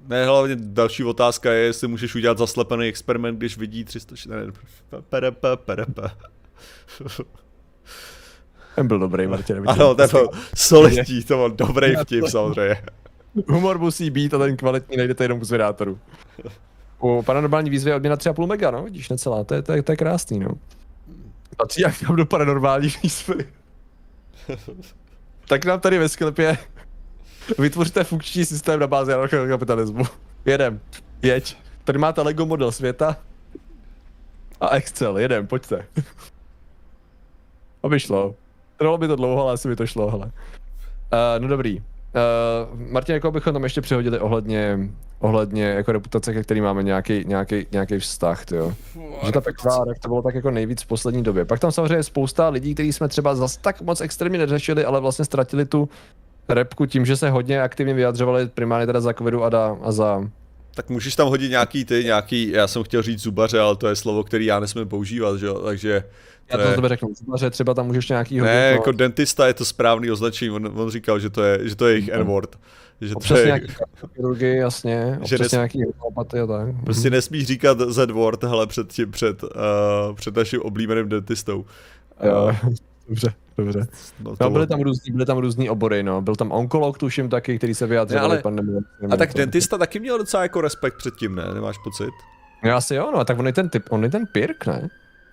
ne, 0.07 0.25
hlavně 0.25 0.55
další 0.59 1.03
otázka 1.03 1.53
je, 1.53 1.63
jestli 1.63 1.87
můžeš 1.87 2.15
udělat 2.15 2.37
zaslepený 2.37 2.87
experiment, 2.87 3.37
když 3.37 3.57
vidí 3.57 3.83
360, 3.83 4.35
PRP, 5.09 5.45
PRP. 5.55 5.99
Ten 8.75 8.87
byl 8.87 8.99
dobrý, 8.99 9.27
Martin. 9.27 9.63
Ano, 9.67 9.95
ten 9.95 10.09
byl 10.09 10.29
solidní, 10.55 11.23
to 11.23 11.35
byl 11.35 11.49
dobrý 11.49 11.95
vtip 12.01 12.27
samozřejmě. 12.27 12.81
Humor 13.47 13.79
musí 13.79 14.09
být 14.09 14.33
a 14.33 14.37
ten 14.37 14.57
kvalitní 14.57 14.97
najdete 14.97 15.23
jenom 15.23 15.41
u 15.41 15.45
zvědátorů. 15.45 15.99
U 16.99 17.23
paranormální 17.23 17.69
výzvy 17.69 17.91
je 17.91 17.95
odměna 17.95 18.15
3,5 18.15 18.47
mega, 18.47 18.71
no, 18.71 18.83
vidíš, 18.83 19.09
necelá, 19.09 19.43
to 19.43 19.53
je, 19.53 19.61
to 19.61 19.73
je, 19.73 19.83
to 19.83 19.91
je 19.91 19.95
krásný, 19.95 20.39
no. 20.39 20.49
Patří 21.57 21.81
jak 21.81 21.99
tam 21.99 22.15
do 22.15 22.25
paranormální 22.25 22.93
výzvy. 23.03 23.45
tak 25.47 25.65
nám 25.65 25.79
tady 25.79 25.97
ve 25.97 26.09
sklepě 26.09 26.57
vytvořte 27.59 28.03
funkční 28.03 28.45
systém 28.45 28.79
na 28.79 28.87
bázi 28.87 29.11
kapitalismu. 29.47 30.03
Jedem, 30.45 30.79
jeď. 31.21 31.57
Tady 31.83 31.99
máte 31.99 32.21
Lego 32.21 32.45
model 32.45 32.71
světa 32.71 33.17
a 34.61 34.75
Excel, 34.75 35.17
jedem, 35.17 35.47
pojďte. 35.47 35.85
Aby 37.83 37.99
šlo. 37.99 38.35
Trvalo 38.81 38.97
by 38.97 39.07
to 39.07 39.15
dlouho, 39.15 39.43
ale 39.43 39.53
asi 39.53 39.67
by 39.67 39.75
to 39.75 39.85
šlo, 39.85 40.11
hele. 40.11 40.25
Uh, 40.25 40.31
no 41.39 41.47
dobrý. 41.47 41.79
Uh, 41.79 42.91
Martin, 42.91 43.13
jako 43.13 43.31
bychom 43.31 43.53
tam 43.53 43.63
ještě 43.63 43.81
přihodili 43.81 44.19
ohledně, 44.19 44.89
ohledně 45.19 45.63
jako 45.63 45.91
reputace, 45.91 46.33
ke 46.33 46.43
který 46.43 46.61
máme 46.61 46.83
nějaký, 46.83 47.23
nějaký, 47.27 47.65
nějaký 47.71 47.99
vztah, 47.99 48.43
jo. 48.51 48.73
Že 49.25 49.31
ta 49.31 49.41
pekla 49.41 49.85
to 50.01 50.07
bylo 50.07 50.21
tak 50.21 50.35
jako 50.35 50.51
nejvíc 50.51 50.81
v 50.81 50.87
poslední 50.87 51.23
době. 51.23 51.45
Pak 51.45 51.59
tam 51.59 51.71
samozřejmě 51.71 51.95
je 51.95 52.03
spousta 52.03 52.49
lidí, 52.49 52.73
kteří 52.73 52.93
jsme 52.93 53.07
třeba 53.07 53.35
zase 53.35 53.59
tak 53.59 53.81
moc 53.81 54.01
extrémně 54.01 54.39
neřešili, 54.39 54.85
ale 54.85 54.99
vlastně 54.99 55.25
ztratili 55.25 55.65
tu 55.65 55.89
repku 56.49 56.85
tím, 56.85 57.05
že 57.05 57.17
se 57.17 57.29
hodně 57.29 57.61
aktivně 57.61 57.93
vyjadřovali 57.93 58.47
primárně 58.47 58.85
teda 58.85 59.01
za 59.01 59.13
covidu 59.13 59.43
a, 59.43 59.49
da, 59.49 59.77
a 59.81 59.91
za 59.91 60.23
tak 60.73 60.89
můžeš 60.89 61.15
tam 61.15 61.27
hodit 61.27 61.49
nějaký 61.49 61.85
ty, 61.85 62.03
nějaký, 62.03 62.49
já 62.49 62.67
jsem 62.67 62.83
chtěl 62.83 63.01
říct 63.01 63.19
zubaře, 63.19 63.59
ale 63.59 63.75
to 63.75 63.87
je 63.87 63.95
slovo, 63.95 64.23
který 64.23 64.45
já 64.45 64.59
nesmím 64.59 64.87
používat, 64.87 65.37
že 65.37 65.45
jo, 65.45 65.59
takže... 65.59 66.03
Já 66.49 66.57
to, 66.57 66.75
tebe 66.75 66.89
řeknu, 66.89 67.09
zubaře 67.13 67.49
třeba 67.49 67.73
tam 67.73 67.87
můžeš 67.87 68.09
nějaký 68.09 68.39
hodit. 68.39 68.51
Ne, 68.51 68.71
jako 68.71 68.91
dentista 68.91 69.47
je 69.47 69.53
to 69.53 69.65
správný 69.65 70.11
označení, 70.11 70.51
on, 70.51 70.71
on 70.75 70.89
říkal, 70.89 71.19
že 71.19 71.29
to 71.29 71.43
je, 71.43 71.69
že 71.69 71.75
to 71.75 71.87
je 71.87 71.93
jejich 71.93 72.07
N-word. 72.07 72.59
Že 73.01 73.15
to 73.27 73.37
je... 73.37 73.45
nějaký 73.45 73.67
chirurgii, 74.13 74.57
jasně, 74.57 75.17
občas 75.21 75.39
nes... 75.39 75.51
nějaký 75.51 75.83
homeopaty 75.83 76.39
a 76.39 76.47
tak. 76.47 76.67
Prostě 76.83 77.09
nesmíš 77.09 77.45
říkat 77.45 77.79
Z-word, 77.79 78.43
hele, 78.43 78.67
před 78.67 78.93
tím, 78.93 79.11
před, 79.11 79.43
uh, 79.43 79.49
před 80.15 80.35
naším 80.35 80.61
oblíbeným 80.61 81.09
dentistou. 81.09 81.65
Jo, 82.23 82.43
uh, 82.63 82.69
dobře. 83.07 83.33
Dobře. 83.63 83.87
No, 84.19 84.33
no 84.41 84.49
byly 84.49 84.67
tam 84.67 84.81
různý, 84.81 85.11
byly 85.11 85.25
tam 85.25 85.37
různý 85.37 85.69
obory, 85.69 86.03
no. 86.03 86.21
Byl 86.21 86.35
tam 86.35 86.51
onkolog, 86.51 86.97
tuším 86.97 87.29
taky, 87.29 87.57
který 87.57 87.75
se 87.75 87.87
vyjadřoval 87.87 88.25
ale... 88.25 88.41
pandemii. 88.41 88.79
A 89.11 89.17
tak 89.17 89.33
dentista 89.33 89.77
taky 89.77 89.99
měl 89.99 90.17
docela 90.17 90.43
jako 90.43 90.61
respekt 90.61 90.97
před 90.97 91.15
tím, 91.15 91.35
ne? 91.35 91.43
Nemáš 91.53 91.77
pocit? 91.83 92.11
No 92.63 92.75
asi 92.75 92.95
jo, 92.95 93.11
no. 93.13 93.19
A 93.19 93.25
tak 93.25 93.39
on 93.39 93.47
je 93.47 93.53
ten 93.53 93.69
typ, 93.69 93.83
on 93.89 94.03
je 94.03 94.09
ten 94.09 94.27
Pirk, 94.33 94.65
ne? 94.67 94.89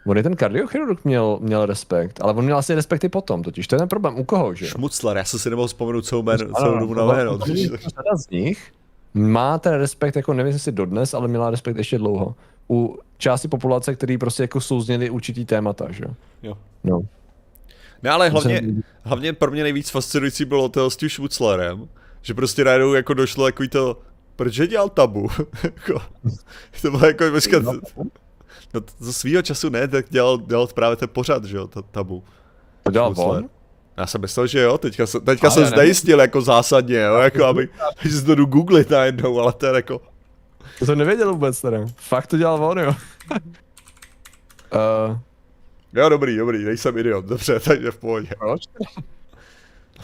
On 0.06 0.16
je 0.16 0.22
ten 0.22 0.36
kardiochirurg 0.36 1.04
měl, 1.04 1.38
měl 1.40 1.66
respekt, 1.66 2.18
ale 2.22 2.32
on 2.32 2.44
měl 2.44 2.56
asi 2.58 2.74
respekt 2.74 3.04
i 3.04 3.08
potom, 3.08 3.42
totiž 3.42 3.66
to 3.66 3.74
je 3.74 3.78
ten 3.78 3.88
problém, 3.88 4.18
u 4.18 4.24
koho, 4.24 4.54
že? 4.54 4.66
Šmucler, 4.66 5.16
já 5.16 5.24
jsem 5.24 5.40
si 5.40 5.50
nemohl 5.50 5.68
vzpomenout 5.68 6.02
celou, 6.02 6.22
jméno, 6.22 6.54
celou 6.54 6.78
dobu 6.78 6.94
na 6.94 7.04
jméno. 7.04 7.38
Řada 7.38 8.16
z 8.16 8.30
nich 8.30 8.72
má 9.14 9.58
ten 9.58 9.74
respekt, 9.74 10.16
jako 10.16 10.34
nevím 10.34 10.52
jestli 10.52 10.72
dodnes, 10.72 11.14
ale 11.14 11.28
měla 11.28 11.50
respekt 11.50 11.76
ještě 11.76 11.98
dlouho. 11.98 12.34
U 12.70 12.98
části 13.18 13.48
populace, 13.48 13.94
který 13.94 14.18
prostě 14.18 14.42
jako 14.42 14.60
souzněli 14.60 15.10
určitý 15.10 15.44
témata, 15.44 15.86
že 15.90 16.04
jo? 16.42 16.58
No. 16.84 17.00
Ne, 18.02 18.10
ale 18.10 18.28
hlavně, 18.28 18.62
hlavně 19.02 19.32
pro 19.32 19.50
mě 19.50 19.62
nejvíc 19.62 19.90
fascinující 19.90 20.44
bylo 20.44 20.68
to 20.68 20.90
s 20.90 20.96
tím 20.96 21.08
Schmutzlerem, 21.08 21.88
že 22.22 22.34
prostě 22.34 22.64
najednou 22.64 22.94
jako 22.94 23.14
došlo 23.14 23.44
takový 23.44 23.68
to, 23.68 24.00
proč 24.36 24.54
dělal 24.54 24.88
tabu? 24.88 25.28
Jako, 25.62 26.02
to 26.82 26.90
bylo 26.90 27.06
jako, 27.06 27.24
počkat, 27.30 27.62
no 28.74 28.80
za 28.98 29.12
svýho 29.12 29.42
času 29.42 29.68
ne, 29.68 29.88
tak 29.88 30.06
dělal, 30.08 30.38
dělal 30.46 30.66
právě 30.66 30.96
ten 30.96 31.08
pořad, 31.08 31.44
že 31.44 31.56
jo, 31.56 31.66
ta, 31.66 31.82
tabu. 31.82 32.24
To 32.82 32.90
dělal 32.90 33.14
on? 33.16 33.48
Já 33.96 34.06
jsem 34.06 34.20
myslel, 34.20 34.46
že 34.46 34.60
jo, 34.60 34.78
teďka, 34.78 35.06
se, 35.06 35.20
teďka 35.20 35.50
jsem 35.50 35.66
znejistil 35.66 36.20
jako 36.20 36.40
zásadně, 36.40 36.98
jo, 36.98 37.14
jako 37.14 37.44
aby, 37.44 37.68
že 38.02 38.10
si 38.10 38.24
to 38.24 38.34
jdu 38.34 38.46
googlit 38.46 38.90
najednou, 38.90 39.40
ale 39.40 39.52
to 39.52 39.66
je 39.66 39.74
jako... 39.74 40.00
To 40.78 40.86
jsem 40.86 40.98
nevěděl 40.98 41.32
vůbec 41.32 41.60
teda, 41.60 41.78
fakt 41.96 42.26
to 42.26 42.38
dělal 42.38 42.64
on, 42.64 42.78
jo. 42.78 42.94
uh, 44.72 45.18
Jo, 45.94 46.08
dobrý, 46.08 46.36
dobrý, 46.36 46.64
nejsem 46.64 46.98
idiot, 46.98 47.24
dobře, 47.24 47.60
takže 47.64 47.90
v 47.90 47.98
pohodě. 47.98 48.28
Proč? 48.38 48.62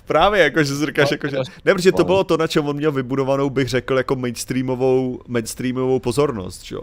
Právě, 0.06 0.43
jako, 0.43 0.65
že 0.65 0.74
si 0.77 0.86
říkáš, 0.86 1.11
jako, 1.11 1.28
že... 1.28 1.36
Ne, 1.65 1.74
protože 1.74 1.93
to 1.93 2.05
bylo 2.05 2.24
to, 2.24 2.36
na 2.36 2.47
čem 2.47 2.69
on 2.69 2.77
měl 2.77 2.93
vybudovanou, 2.93 3.51
bych 3.51 3.69
řekl, 3.69 3.97
jako 3.97 4.16
mainstreamovou, 4.16 5.20
mainstreamovou 5.28 5.98
pozornost, 5.98 6.73
jo. 6.73 6.81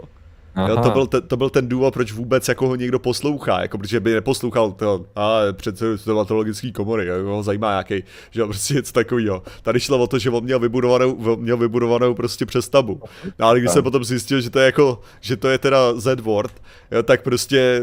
Jo, 0.67 0.77
to, 0.83 0.89
byl 0.91 1.07
ten, 1.07 1.21
to 1.27 1.37
byl 1.37 1.49
ten 1.49 1.69
důvod, 1.69 1.93
proč 1.93 2.11
vůbec 2.11 2.47
jako 2.47 2.67
ho 2.67 2.75
někdo 2.75 2.99
poslouchá, 2.99 3.61
jako 3.61 3.77
protože 3.77 3.99
by 3.99 4.13
neposlouchal 4.13 4.71
to, 4.71 5.05
a 5.15 5.39
předsedu 5.51 5.97
stomatologické 5.97 6.71
komory, 6.71 7.05
jako 7.05 7.29
ho 7.29 7.43
zajímá 7.43 7.69
nějaký, 7.69 8.03
že 8.31 8.43
prostě 8.43 8.73
něco 8.73 8.93
takového. 8.93 9.43
Tady 9.61 9.79
šlo 9.79 9.99
o 9.99 10.07
to, 10.07 10.19
že 10.19 10.29
on 10.29 10.43
měl 10.43 10.59
vybudovanou, 10.59 11.35
měl 11.35 11.57
vybudovanou 11.57 12.13
prostě 12.13 12.45
přestabu. 12.45 13.01
No, 13.39 13.47
ale 13.47 13.59
když 13.59 13.71
se 13.71 13.81
potom 13.81 14.03
zjistil, 14.03 14.41
že 14.41 14.49
to 14.49 14.59
je 14.59 14.65
jako, 14.65 14.99
že 15.21 15.37
to 15.37 15.49
je 15.49 15.57
teda 15.57 15.93
Z-word, 15.99 16.53
jo, 16.91 17.03
tak 17.03 17.21
prostě 17.23 17.81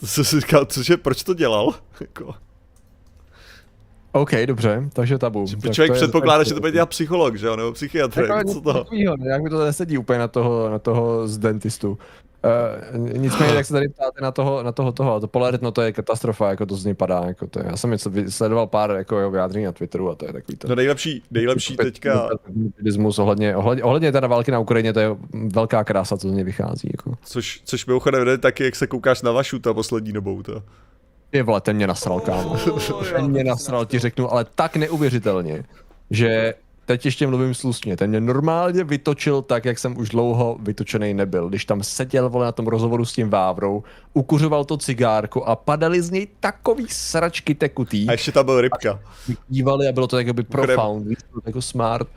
to 0.00 0.06
jsem 0.06 0.24
si 0.24 0.40
říkal, 0.40 0.64
cože, 0.64 0.96
proč 0.96 1.22
to 1.22 1.34
dělal? 1.34 1.74
Jako. 2.00 2.34
OK, 4.12 4.30
dobře, 4.46 4.88
takže 4.92 5.18
tabu. 5.18 5.46
Že 5.46 5.56
tak 5.56 5.72
člověk 5.72 5.92
předpokládá, 5.92 6.44
že 6.44 6.54
to 6.54 6.60
bude 6.60 6.72
dělat 6.72 6.86
psycholog, 6.86 7.36
že 7.36 7.46
jo, 7.46 7.56
nebo 7.56 7.72
psychiatr, 7.72 8.20
jako, 8.20 8.52
co 8.52 8.60
to? 8.60 8.72
Takovýho, 8.72 9.14
jak 9.28 9.42
mi 9.42 9.50
to 9.50 9.64
nesedí 9.64 9.98
úplně 9.98 10.18
na 10.18 10.28
toho, 10.28 10.70
na 10.70 10.78
toho 10.78 11.28
z 11.28 11.38
dentistu. 11.38 11.98
Uh, 12.44 12.98
nicméně, 13.18 13.54
jak 13.54 13.66
se 13.66 13.72
tady 13.72 13.88
ptáte 13.88 14.20
na 14.20 14.30
toho, 14.30 14.62
na 14.62 14.72
toho, 14.72 14.92
toho, 14.92 15.20
to 15.20 15.28
Polarit, 15.28 15.62
no 15.62 15.70
to 15.70 15.82
je 15.82 15.92
katastrofa, 15.92 16.50
jako 16.50 16.66
to 16.66 16.76
z 16.76 16.84
něj 16.84 16.94
padá, 16.94 17.22
jako 17.26 17.46
to 17.46 17.58
je. 17.58 17.64
Já 17.66 17.76
jsem 17.76 17.90
něco 17.90 18.10
sledoval 18.28 18.66
pár 18.66 18.90
jako 18.90 19.18
jeho 19.18 19.30
vyjádření 19.30 19.64
na 19.64 19.72
Twitteru 19.72 20.10
a 20.10 20.14
to 20.14 20.26
je 20.26 20.32
takový 20.32 20.58
to. 20.58 20.68
No 20.68 20.74
nejlepší, 20.74 21.22
nejlepší 21.30 21.76
teďka. 21.76 22.28
Ohledně, 23.18 23.56
ohledně, 23.56 23.84
ohledně 23.84 24.12
teda 24.12 24.26
války 24.26 24.50
na 24.50 24.58
Ukrajině, 24.58 24.92
to 24.92 25.00
je 25.00 25.16
velká 25.52 25.84
krása, 25.84 26.16
co 26.16 26.28
z 26.28 26.32
něj 26.32 26.44
vychází. 26.44 26.90
Jako. 26.92 27.14
Což, 27.24 27.60
což 27.64 27.86
mimochodem 27.86 28.24
jde 28.24 28.38
taky, 28.38 28.64
jak 28.64 28.76
se 28.76 28.86
koukáš 28.86 29.22
na 29.22 29.32
vašu 29.32 29.58
ta 29.58 29.74
poslední 29.74 30.12
dobou, 30.12 30.42
to. 30.42 30.62
Je 31.32 31.42
vole, 31.42 31.60
ten 31.60 31.76
mě 31.76 31.86
nasral, 31.86 32.20
kámo. 32.20 32.56
ten 33.16 33.30
mě 33.30 33.44
nasral, 33.44 33.86
ti 33.86 33.98
řeknu, 33.98 34.32
ale 34.32 34.46
tak 34.54 34.76
neuvěřitelně, 34.76 35.64
že 36.10 36.54
teď 36.88 37.04
ještě 37.04 37.26
mluvím 37.26 37.54
slušně, 37.54 37.96
ten 37.96 38.10
mě 38.10 38.20
normálně 38.20 38.84
vytočil 38.84 39.42
tak, 39.42 39.64
jak 39.64 39.78
jsem 39.78 39.98
už 39.98 40.08
dlouho 40.08 40.58
vytočený 40.60 41.14
nebyl. 41.14 41.48
Když 41.48 41.64
tam 41.64 41.82
seděl 41.82 42.30
vole 42.30 42.44
na 42.46 42.52
tom 42.52 42.66
rozhovoru 42.66 43.04
s 43.04 43.12
tím 43.12 43.30
Vávrou, 43.30 43.82
ukuřoval 44.14 44.64
to 44.64 44.76
cigárko 44.76 45.44
a 45.44 45.56
padaly 45.56 46.02
z 46.02 46.10
něj 46.10 46.26
takový 46.40 46.86
sračky 46.88 47.54
tekutý. 47.54 48.08
A 48.08 48.12
ještě 48.12 48.32
tam 48.32 48.44
byl 48.44 48.60
rybka. 48.60 49.00
Dívali 49.48 49.88
a 49.88 49.92
bylo 49.92 50.06
to 50.06 50.18
jakoby 50.18 50.42
profound, 50.42 51.06
jako 51.46 51.62
smart. 51.62 52.08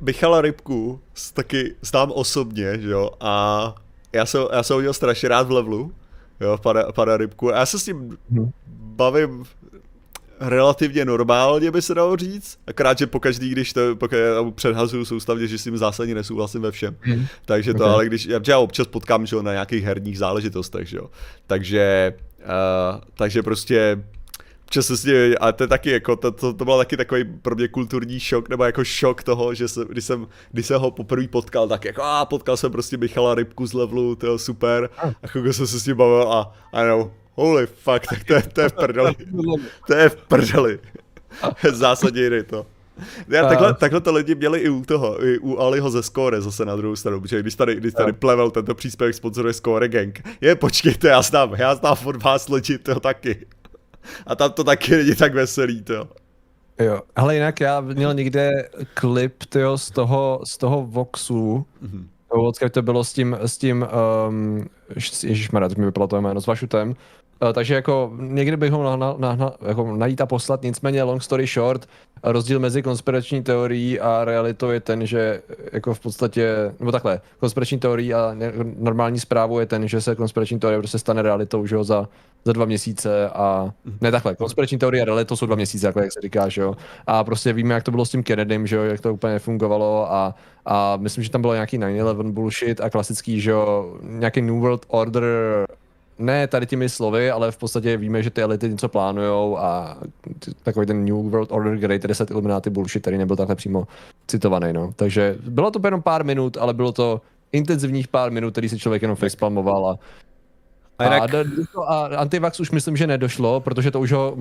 Michala 0.00 0.40
Rybku 0.40 1.00
taky 1.34 1.74
znám 1.82 2.12
osobně, 2.12 2.78
že 2.80 2.90
jo, 2.90 3.10
a 3.20 3.74
já 4.12 4.26
jsem, 4.26 4.46
já 4.52 4.62
jsem 4.62 4.74
ho 4.74 4.80
měl 4.80 4.92
strašně 4.92 5.28
rád 5.28 5.46
v 5.46 5.50
levelu, 5.50 5.92
jo, 6.40 6.58
pana, 6.58 6.82
pana 6.92 7.16
Rybku, 7.16 7.54
a 7.54 7.58
já 7.58 7.66
se 7.66 7.78
s 7.78 7.86
ním 7.86 8.18
hmm. 8.30 8.50
bavím 8.68 9.44
relativně 10.42 11.04
normálně, 11.04 11.70
by 11.70 11.82
se 11.82 11.94
dalo 11.94 12.16
říct. 12.16 12.58
Akorát, 12.66 12.98
že 12.98 13.06
pokaždý, 13.06 13.48
když 13.48 13.72
to 13.72 13.96
pokud 13.96 14.16
předhazuju 14.54 15.04
soustavně, 15.04 15.46
že 15.46 15.58
s 15.58 15.64
tím 15.64 15.76
zásadně 15.76 16.14
nesouhlasím 16.14 16.62
ve 16.62 16.70
všem. 16.70 16.96
Hmm. 17.00 17.26
Takže 17.44 17.74
to, 17.74 17.84
okay. 17.84 17.94
ale 17.94 18.06
když, 18.06 18.28
já 18.46 18.58
občas 18.58 18.86
potkám, 18.86 19.26
že 19.26 19.36
jo, 19.36 19.42
na 19.42 19.52
nějakých 19.52 19.84
herních 19.84 20.18
záležitostech, 20.18 20.88
že 20.88 20.96
jo. 20.96 21.10
Takže, 21.46 22.14
uh, 22.38 23.00
takže 23.14 23.42
prostě 23.42 24.02
občas 24.72 24.86
se 24.86 24.96
s 24.96 25.04
ním, 25.04 25.14
a 25.40 25.52
to 25.52 25.64
je 25.64 25.68
taky 25.68 25.90
jako, 25.90 26.16
to, 26.16 26.30
to, 26.30 26.52
to 26.52 26.64
byl 26.64 26.78
taky 26.78 26.96
takový 26.96 27.24
pro 27.42 27.54
mě 27.54 27.68
kulturní 27.68 28.20
šok, 28.20 28.48
nebo 28.48 28.64
jako 28.64 28.84
šok 28.84 29.22
toho, 29.22 29.54
že 29.54 29.68
se, 29.68 29.84
když 29.88 30.04
jsem, 30.04 30.26
když 30.52 30.66
jsem 30.66 30.80
ho 30.80 30.90
poprvé 30.90 31.28
potkal, 31.28 31.68
tak 31.68 31.84
jako 31.84 32.02
a 32.02 32.24
potkal 32.24 32.56
jsem 32.56 32.72
prostě 32.72 32.96
Michala 32.96 33.34
Rybku 33.34 33.66
z 33.66 33.72
levelu, 33.72 34.14
to 34.14 34.32
je 34.32 34.38
super, 34.38 34.90
a 35.22 35.26
chvilku 35.26 35.52
jsem 35.52 35.66
se 35.66 35.80
s 35.80 35.86
ním 35.86 35.96
bavil 35.96 36.32
a 36.32 36.54
I 36.72 36.86
know, 36.86 37.10
Holy 37.34 37.66
fuck, 37.66 38.06
tak 38.06 38.24
to 38.24 38.34
je, 38.34 38.42
to 38.42 38.60
je 38.60 38.68
v 38.68 38.72
prdeli. 38.72 39.14
To 39.86 39.94
je 39.94 40.08
v 40.08 40.16
prdeli. 40.16 40.78
Zásadně 41.72 42.22
jiný 42.22 42.42
to. 42.42 42.66
Já, 43.28 43.48
takhle, 43.48 43.74
takhle 43.74 44.00
to 44.00 44.12
lidi 44.12 44.34
měli 44.34 44.60
i 44.60 44.68
u 44.68 44.84
toho, 44.84 45.24
i 45.24 45.38
u 45.38 45.58
Aliho 45.58 45.90
ze 45.90 46.02
Score 46.02 46.40
zase 46.40 46.64
na 46.64 46.76
druhou 46.76 46.96
stranu, 46.96 47.20
protože 47.20 47.40
když 47.40 47.54
tady, 47.54 47.74
když 47.74 47.94
tady 47.94 48.12
plevel 48.12 48.50
tento 48.50 48.74
příspěvek 48.74 49.14
sponzoruje 49.14 49.54
Score 49.54 49.88
Gang, 49.88 50.28
je 50.40 50.54
počkejte, 50.54 51.08
já 51.08 51.22
znám, 51.22 51.54
já 51.54 51.74
znám 51.74 51.96
od 52.04 52.22
vás 52.22 52.48
lidi 52.48 52.78
to 52.78 53.00
taky. 53.00 53.46
A 54.26 54.34
tam 54.34 54.52
to 54.52 54.64
taky 54.64 54.96
není 54.96 55.14
tak 55.14 55.34
veselý, 55.34 55.82
to. 55.82 56.08
Jo, 56.78 57.00
ale 57.16 57.34
jinak 57.34 57.60
já 57.60 57.80
měl 57.80 58.14
někde 58.14 58.68
klip 58.94 59.44
tyjo, 59.44 59.78
z 59.78 59.90
toho, 59.90 60.40
z 60.44 60.58
toho 60.58 60.86
Voxu, 60.86 61.66
mm-hmm. 61.82 62.70
to 62.70 62.82
bylo 62.82 63.04
s 63.04 63.12
tím, 63.12 63.36
s 63.40 63.58
tím 63.58 63.86
um, 64.28 64.68
ježišmarja, 65.22 65.68
to 65.68 65.74
mi 65.78 65.84
vypadlo 65.84 66.08
to 66.08 66.20
jméno, 66.20 66.40
s 66.40 66.46
Vašutem, 66.46 66.96
takže 67.52 67.74
jako 67.74 68.12
někdy 68.16 68.56
bych 68.56 68.72
ho 68.72 68.96
na, 68.96 68.96
na, 68.96 69.36
na, 69.36 69.52
jako 69.66 69.96
najít 69.96 70.20
a 70.20 70.26
poslat, 70.26 70.62
nicméně 70.62 71.02
long 71.02 71.22
story 71.22 71.46
short, 71.46 71.88
rozdíl 72.22 72.60
mezi 72.60 72.82
konspirační 72.82 73.42
teorií 73.42 74.00
a 74.00 74.24
realitou 74.24 74.70
je 74.70 74.80
ten, 74.80 75.06
že 75.06 75.42
jako 75.72 75.94
v 75.94 76.00
podstatě, 76.00 76.74
nebo 76.80 76.92
takhle, 76.92 77.20
konspirační 77.40 77.78
teorií 77.78 78.14
a 78.14 78.36
normální 78.78 79.20
zprávou 79.20 79.58
je 79.58 79.66
ten, 79.66 79.88
že 79.88 80.00
se 80.00 80.14
konspirační 80.14 80.58
teorie 80.58 80.78
prostě 80.78 80.98
stane 80.98 81.22
realitou, 81.22 81.66
že 81.66 81.74
jo, 81.74 81.84
za, 81.84 82.08
za 82.44 82.52
dva 82.52 82.64
měsíce 82.64 83.28
a 83.28 83.72
ne 84.00 84.10
takhle, 84.10 84.34
konspirační 84.34 84.78
teorie 84.78 85.02
a 85.02 85.04
realitou 85.04 85.36
jsou 85.36 85.46
dva 85.46 85.56
měsíce, 85.56 85.86
jako 85.86 86.00
jak 86.00 86.12
se 86.12 86.20
říká, 86.20 86.48
že 86.48 86.62
jo. 86.62 86.76
A 87.06 87.24
prostě 87.24 87.52
víme, 87.52 87.74
jak 87.74 87.82
to 87.82 87.90
bylo 87.90 88.04
s 88.04 88.10
tím 88.10 88.22
Kennedym, 88.22 88.66
že 88.66 88.76
jo, 88.76 88.82
jak 88.82 89.00
to 89.00 89.14
úplně 89.14 89.32
nefungovalo 89.32 90.12
a, 90.12 90.34
a 90.66 90.96
myslím, 90.96 91.24
že 91.24 91.30
tam 91.30 91.40
bylo 91.40 91.54
nějaký 91.54 91.78
9-11 91.78 92.30
bullshit 92.32 92.80
a 92.80 92.90
klasický, 92.90 93.40
že 93.40 93.50
jo, 93.50 93.96
nějaký 94.02 94.42
New 94.42 94.54
World 94.54 94.86
Order 94.88 95.24
ne 96.18 96.46
tady 96.46 96.66
těmi 96.66 96.88
slovy, 96.88 97.30
ale 97.30 97.50
v 97.50 97.56
podstatě 97.56 97.96
víme, 97.96 98.22
že 98.22 98.30
ty 98.30 98.42
elity 98.42 98.68
něco 98.68 98.88
plánujou 98.88 99.58
a 99.58 99.98
takový 100.62 100.86
ten 100.86 101.04
New 101.04 101.30
World 101.30 101.52
Order 101.52 101.76
Great 101.76 102.04
Reset 102.04 102.30
Illuminati 102.30 102.70
bullshit, 102.70 103.02
který 103.02 103.18
nebyl 103.18 103.36
takhle 103.36 103.56
přímo 103.56 103.86
citovaný, 104.26 104.72
no. 104.72 104.92
Takže 104.96 105.36
bylo 105.48 105.70
to 105.70 105.80
jenom 105.84 106.02
pár 106.02 106.24
minut, 106.24 106.56
ale 106.60 106.74
bylo 106.74 106.92
to 106.92 107.20
intenzivních 107.52 108.08
pár 108.08 108.30
minut, 108.30 108.50
který 108.50 108.68
si 108.68 108.78
člověk 108.78 109.02
jenom 109.02 109.16
facepalmoval 109.16 109.86
a 109.86 109.98
a, 110.98 111.04
jinak... 111.04 111.34
a, 111.34 111.44
a 111.86 112.16
Antivax 112.16 112.60
už 112.60 112.70
myslím, 112.70 112.96
že 112.96 113.06
nedošlo, 113.06 113.60
protože 113.60 113.90
to 113.90 114.00
už 114.00 114.12
ho 114.12 114.32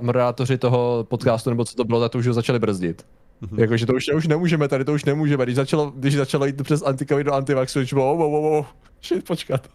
moderátoři 0.00 0.58
toho 0.58 1.06
podcastu, 1.08 1.50
nebo 1.50 1.64
co 1.64 1.76
to 1.76 1.84
bylo, 1.84 2.00
tak 2.00 2.12
to 2.12 2.18
už 2.18 2.26
ho 2.26 2.34
začali 2.34 2.58
brzdit. 2.58 3.06
Mm-hmm. 3.42 3.60
Jakože 3.60 3.86
to 3.86 3.94
už, 3.94 4.08
už 4.14 4.26
nemůžeme, 4.26 4.68
tady 4.68 4.84
to 4.84 4.92
už 4.92 5.04
nemůžeme. 5.04 5.44
Když 5.44 5.56
začalo, 5.56 5.92
když 5.96 6.16
začalo 6.16 6.46
jít 6.46 6.62
přes 6.62 6.82
antikavi 6.82 7.24
do 7.24 7.32
antivaxu, 7.32 7.80
už 7.80 7.92
bylo, 7.92 8.12
oh, 8.12 8.20
oh, 8.20 8.34
oh, 8.34 8.58
oh, 8.58 8.66
shit, 9.02 9.24
počkat. 9.24 9.68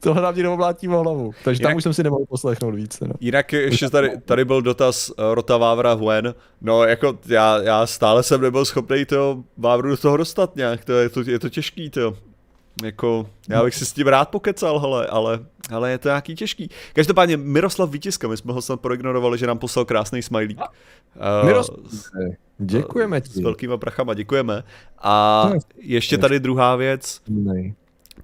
To 0.00 0.14
hlavně 0.14 0.42
neoblátí 0.42 0.88
v 0.88 0.90
hlavu. 0.90 1.32
Takže 1.44 1.60
jinak, 1.60 1.70
tam 1.70 1.76
už 1.76 1.82
jsem 1.82 1.94
si 1.94 2.02
nemohl 2.02 2.24
poslechnout 2.28 2.74
víc. 2.74 3.00
No. 3.00 3.12
Jinak 3.20 3.52
ještě 3.52 3.90
tady, 3.90 4.10
tady 4.24 4.44
byl 4.44 4.62
dotaz 4.62 5.10
uh, 5.10 5.34
Rota 5.34 5.56
Vávra 5.56 5.92
Huen. 5.92 6.34
No 6.60 6.84
jako 6.84 7.18
já, 7.26 7.62
já 7.62 7.86
stále 7.86 8.22
jsem 8.22 8.40
nebyl 8.40 8.64
schopný 8.64 9.04
to 9.04 9.44
Vávru 9.56 9.88
do 9.88 9.96
toho 9.96 10.16
dostat 10.16 10.56
nějak, 10.56 10.84
to 10.84 10.92
je 10.92 11.08
to, 11.08 11.20
je 11.20 11.38
to 11.38 11.48
těžký 11.48 11.90
to. 11.90 12.16
Jako, 12.84 13.26
já 13.48 13.64
bych 13.64 13.74
si 13.74 13.86
s 13.86 13.92
tím 13.92 14.06
rád 14.06 14.28
pokecal, 14.28 14.78
hele, 14.78 15.06
ale, 15.06 15.40
ale 15.70 15.90
je 15.90 15.98
to 15.98 16.08
nějaký 16.08 16.34
těžký. 16.34 16.70
Každopádně 16.92 17.36
Miroslav 17.36 17.90
Vítiska, 17.90 18.28
my 18.28 18.36
jsme 18.36 18.52
ho 18.52 18.62
snad 18.62 18.80
proignorovali, 18.80 19.38
že 19.38 19.46
nám 19.46 19.58
poslal 19.58 19.84
krásný 19.84 20.22
smajlík. 20.22 20.58
Uh, 20.60 21.46
Miroslav, 21.46 21.78
děkujeme 22.58 23.20
ti. 23.20 23.30
S 23.30 23.40
velkýma 23.40 23.76
prachama, 23.76 24.14
děkujeme. 24.14 24.64
A 24.98 25.50
ještě 25.76 26.18
tady 26.18 26.40
druhá 26.40 26.76
věc. 26.76 27.20
Nej. 27.28 27.74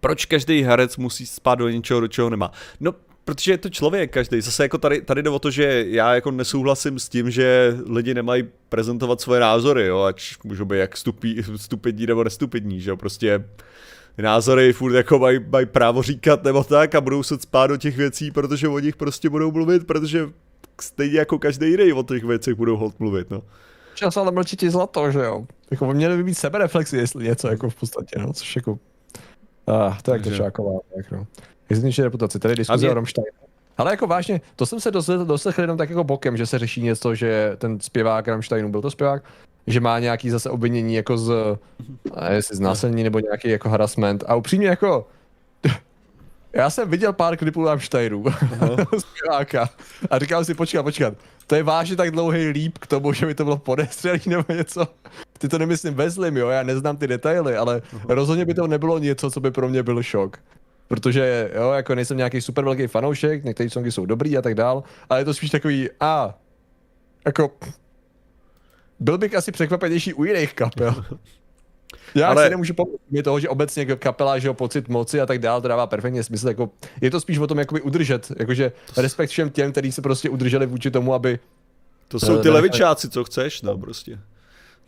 Proč 0.01 0.24
každý 0.24 0.62
herec 0.62 0.97
musí 0.97 1.27
spát 1.27 1.55
do 1.55 1.68
něčeho, 1.68 2.01
do 2.01 2.09
čeho 2.09 2.31
nemá? 2.31 2.52
No, 2.81 2.94
protože 3.24 3.52
je 3.52 3.59
to 3.59 3.68
člověk 3.68 4.12
každý. 4.12 4.40
Zase 4.40 4.62
jako 4.62 4.78
tady, 4.78 5.01
tady 5.01 5.22
jde 5.22 5.31
o 5.31 5.39
to, 5.39 5.51
že 5.51 5.85
já 5.89 6.14
jako 6.14 6.31
nesouhlasím 6.31 6.98
s 6.98 7.09
tím, 7.09 7.31
že 7.31 7.77
lidi 7.86 8.14
nemají 8.14 8.44
prezentovat 8.68 9.20
svoje 9.20 9.40
názory, 9.40 9.86
jo, 9.86 10.02
ať 10.02 10.22
můžou 10.44 10.64
být 10.64 10.78
jak 10.78 10.97
stupí, 10.97 11.43
stupidní 11.56 12.06
nebo 12.06 12.24
nestupidní, 12.24 12.81
že 12.81 12.90
jo, 12.90 12.97
prostě 12.97 13.44
názory 14.18 14.72
furt 14.72 14.94
jako 14.94 15.18
mají, 15.18 15.40
mají 15.48 15.66
právo 15.66 16.02
říkat 16.02 16.44
nebo 16.44 16.64
tak 16.64 16.94
a 16.94 17.01
budou 17.01 17.22
se 17.22 17.39
spát 17.39 17.66
do 17.66 17.77
těch 17.77 17.97
věcí, 17.97 18.31
protože 18.31 18.68
o 18.68 18.78
nich 18.78 18.97
prostě 18.97 19.28
budou 19.28 19.52
mluvit, 19.52 19.86
protože 19.86 20.31
stejně 20.81 21.18
jako 21.18 21.39
každý 21.39 21.70
jiný 21.70 21.93
o 21.93 22.02
těch 22.02 22.24
věcech 22.24 22.55
budou 22.55 22.77
hold 22.77 23.01
mluvit, 23.01 23.31
no. 23.31 23.43
Čas 23.94 24.16
ale 24.16 24.32
mlčití 24.32 24.68
zlato, 24.68 25.10
že 25.10 25.18
jo. 25.18 25.47
Jako 25.70 25.94
měli 25.94 26.16
by 26.16 26.24
být 26.24 26.35
sebereflexy, 26.35 26.97
jestli 26.97 27.24
něco 27.24 27.48
jako 27.48 27.70
v 27.70 27.74
podstatě, 27.74 28.18
no, 28.18 28.32
což 28.32 28.56
jako 28.56 28.78
Ah, 29.70 30.02
to 30.02 30.10
je 30.10 30.14
jak 30.14 30.22
to 30.22 30.30
šáková, 30.30 30.78
tak 30.97 31.10
no. 31.10 31.26
Jestli 31.70 32.02
reputaci, 32.02 32.38
tady 32.38 32.55
diskuze 32.55 32.86
mě... 32.86 32.90
o 32.90 32.94
Romstein. 32.94 33.26
Ale 33.78 33.90
jako 33.90 34.06
vážně, 34.06 34.40
to 34.56 34.66
jsem 34.66 34.80
se 34.80 34.90
doslechl 35.24 35.60
jenom 35.60 35.76
tak 35.76 35.90
jako 35.90 36.05
bokem, 36.05 36.36
že 36.36 36.47
se 36.47 36.59
řeší 36.59 36.82
něco, 36.82 37.14
že 37.14 37.52
ten 37.59 37.80
zpěvák 37.80 38.28
Rammsteinu, 38.28 38.70
byl 38.70 38.82
to 38.82 38.90
zpěvák, 38.90 39.24
že 39.66 39.80
má 39.80 39.98
nějaký 39.98 40.30
zase 40.30 40.51
obvinění 40.51 40.94
jako 40.94 41.18
z, 41.18 41.32
jestli 42.32 42.56
z 42.56 42.60
násilní 42.60 43.02
nebo 43.02 43.18
nějaký 43.18 43.48
jako 43.48 43.68
harassment. 43.68 44.24
A 44.26 44.34
upřímně 44.34 44.66
jako, 44.66 45.06
já 46.52 46.70
jsem 46.70 46.90
viděl 46.90 47.12
pár 47.12 47.36
klipů 47.36 47.64
Rammsteinu, 47.64 48.24
zpěváka, 48.98 49.70
a 50.10 50.18
říkal 50.18 50.44
si, 50.44 50.55
počkat, 50.55 50.82
počkat, 50.82 51.14
to 51.47 51.55
je 51.55 51.62
vážně 51.62 51.97
tak 51.97 52.10
dlouhý 52.10 52.48
líp 52.48 52.78
k 52.78 52.86
tomu, 52.86 53.12
že 53.12 53.27
by 53.27 53.35
to 53.35 53.44
bylo 53.44 53.59
podezřelý 53.59 54.20
nebo 54.27 54.44
něco. 54.48 54.89
Ty 55.39 55.48
to 55.48 55.59
nemyslím 55.59 55.94
ve 55.94 56.10
zlým, 56.10 56.36
jo, 56.36 56.48
já 56.48 56.62
neznám 56.62 56.97
ty 56.97 57.06
detaily, 57.06 57.56
ale 57.56 57.78
uh-huh. 57.78 58.01
rozhodně 58.09 58.44
by 58.44 58.55
to 58.55 58.66
nebylo 58.66 58.98
něco, 58.98 59.31
co 59.31 59.40
by 59.40 59.51
pro 59.51 59.68
mě 59.68 59.82
byl 59.82 60.02
šok. 60.02 60.39
Protože, 60.89 61.51
jo, 61.55 61.70
jako 61.72 61.94
nejsem 61.94 62.16
nějaký 62.16 62.40
super 62.40 62.64
velký 62.64 62.86
fanoušek, 62.86 63.44
některé 63.44 63.70
songy 63.70 63.93
jsou 63.93 64.06
dobrý 64.06 64.39
a 64.39 64.43
tak 64.43 64.55
dál, 64.55 64.82
ale 65.09 65.20
je 65.20 65.24
to 65.24 65.35
spíš 65.35 65.51
takový, 65.51 65.89
a, 66.01 66.35
jako, 67.27 67.51
byl 69.01 69.18
bych 69.18 69.35
asi 69.35 69.52
překvapenější 69.52 70.14
u 70.14 70.24
jiných 70.24 70.55
kapel. 70.55 71.05
Já 72.15 72.28
ale... 72.28 72.45
si 72.45 72.51
nemůžu 72.51 72.74
pomoct 72.74 73.01
toho, 73.24 73.41
že 73.41 73.49
obecně 73.49 73.87
kapela, 73.87 74.39
že 74.39 74.49
jo, 74.49 74.55
pocit 74.55 74.89
moci 74.89 75.20
a 75.20 75.27
tak 75.27 75.39
dále, 75.39 75.62
to 75.62 75.69
dává 75.69 75.87
perfektně 75.87 76.23
smysl. 76.23 76.49
Jako, 76.49 76.70
je 77.01 77.11
to 77.11 77.20
spíš 77.20 77.39
o 77.39 77.47
tom, 77.47 77.59
jakoby 77.59 77.81
udržet, 77.81 78.32
jakože 78.39 78.73
respekt 78.97 79.31
všem 79.31 79.51
těm, 79.51 79.73
kteří 79.73 79.93
se 79.93 80.03
prostě 80.03 80.31
udrželi 80.31 80.66
vůči 80.66 80.91
tomu, 80.91 81.15
aby... 81.15 81.39
To 82.09 82.20
jsou 82.20 82.39
ty 82.39 82.49
uh, 82.49 82.55
levičáci, 82.55 83.09
co 83.09 83.24
chceš, 83.24 83.62
no 83.62 83.78
prostě. 83.78 84.19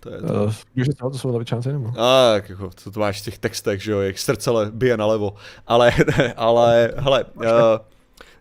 To 0.00 0.10
je 0.10 0.20
to. 0.20 0.44
Uh, 1.04 1.10
to, 1.10 1.18
jsou 1.18 1.32
levičáci 1.32 1.72
nebo? 1.72 1.88
A, 1.98 2.32
tak 2.32 2.48
jako, 2.48 2.70
to, 2.84 2.90
to 2.90 3.00
máš 3.00 3.20
v 3.20 3.24
těch 3.24 3.38
textech, 3.38 3.82
že 3.82 3.92
jo, 3.92 4.00
jak 4.00 4.18
srdce 4.18 4.50
bije 4.70 4.96
nalevo. 4.96 5.34
Ale, 5.66 5.92
ale, 6.36 6.92
hele, 6.96 7.24
uh, 7.34 7.44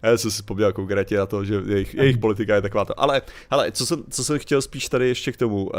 já 0.03 0.17
jsem 0.17 0.31
si 0.31 0.35
vzpomněl 0.35 0.73
konkrétně 0.73 1.17
na 1.17 1.25
to, 1.25 1.45
že 1.45 1.61
jejich, 1.65 1.93
jejich 1.93 2.17
politika 2.17 2.55
je 2.55 2.61
taková 2.61 2.85
to. 2.85 2.99
Ale, 2.99 3.21
hele, 3.51 3.71
co 3.71 3.85
jsem, 3.85 4.03
co 4.09 4.23
jsem 4.23 4.39
chtěl 4.39 4.61
spíš 4.61 4.89
tady 4.89 5.07
ještě 5.07 5.31
k 5.31 5.37
tomu, 5.37 5.65
uh, 5.65 5.71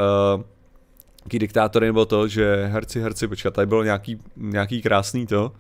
jaký 1.25 1.39
diktátor 1.39 1.83
nebo 1.83 2.05
to, 2.05 2.29
že 2.29 2.67
herci, 2.67 3.01
herci, 3.01 3.29
počkat, 3.29 3.55
tady 3.55 3.67
bylo 3.67 3.85
nějaký, 3.85 4.21
nějaký 4.37 4.83
krásný 4.83 5.27
to. 5.27 5.53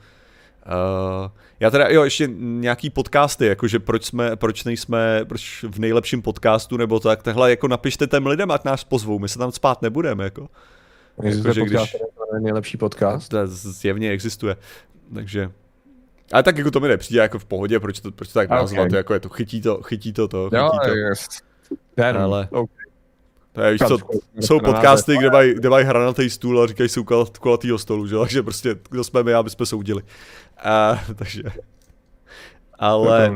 Uh, 0.66 1.30
já 1.60 1.70
teda, 1.70 1.89
jo, 1.89 2.05
ještě 2.05 2.28
nějaký 2.36 2.90
podcasty, 2.90 3.47
jakože 3.47 3.78
proč 3.78 4.05
jsme, 4.05 4.36
proč 4.36 4.64
nejsme, 4.64 5.24
proč 5.24 5.64
v 5.68 5.78
nejlepším 5.78 6.22
podcastu 6.22 6.76
nebo 6.76 7.01
tak, 7.01 7.22
tahle 7.22 7.51
jako 7.51 7.68
napište 7.68 8.06
těm 8.06 8.26
lidem, 8.26 8.51
ať 8.51 8.64
nás 8.64 8.84
pozvou, 8.84 9.18
my 9.18 9.28
se 9.28 9.39
tam 9.39 9.52
spát 9.52 9.82
nebudeme, 9.82 10.24
jako. 10.24 10.48
Existuje 11.22 11.48
jako, 11.48 11.60
podcast, 11.60 11.93
když, 11.93 12.43
nejlepší 12.43 12.76
podcast? 12.76 13.28
To 13.28 13.47
zjevně 13.47 14.10
existuje, 14.10 14.56
takže 15.14 15.51
ale 16.32 16.43
tak 16.43 16.59
jako 16.59 16.70
to 16.70 16.80
mi 16.80 16.89
nepřijde 16.89 17.20
jako 17.20 17.39
v 17.39 17.44
pohodě, 17.44 17.80
proč 17.80 18.01
to, 18.01 18.12
proč 18.12 18.28
to 18.28 18.34
tak 18.34 18.48
okay. 18.48 18.59
nazvat, 18.59 18.93
jako 18.93 19.14
je 19.14 19.20
to, 19.20 19.28
chytí 19.28 19.60
to, 19.60 19.82
chytí 19.82 20.12
to 20.12 20.28
to, 20.28 20.44
chytí 20.44 20.56
jo, 20.56 20.70
to. 20.84 20.94
Yes. 20.94 21.28
Ten, 21.94 22.16
ale, 22.16 22.48
okay. 22.51 22.81
To 23.52 23.60
je, 23.60 23.72
víš 23.72 23.80
co, 23.88 23.98
jsou 24.40 24.60
podcasty, 24.60 25.16
kde 25.16 25.30
mají, 25.30 25.54
kde 25.54 25.70
mají 25.70 25.84
hranatý 25.84 26.30
stůl 26.30 26.62
a 26.62 26.66
říkají 26.66 26.88
si 26.88 27.00
u 27.00 27.04
kulatýho 27.40 27.78
stolu, 27.78 28.06
že? 28.06 28.16
takže 28.20 28.42
prostě 28.42 28.76
kdo 28.90 29.04
jsme 29.04 29.22
my, 29.22 29.34
aby 29.34 29.50
jsme 29.50 29.66
soudili. 29.66 30.02
A, 30.64 31.02
takže, 31.16 31.42
ale, 32.78 33.34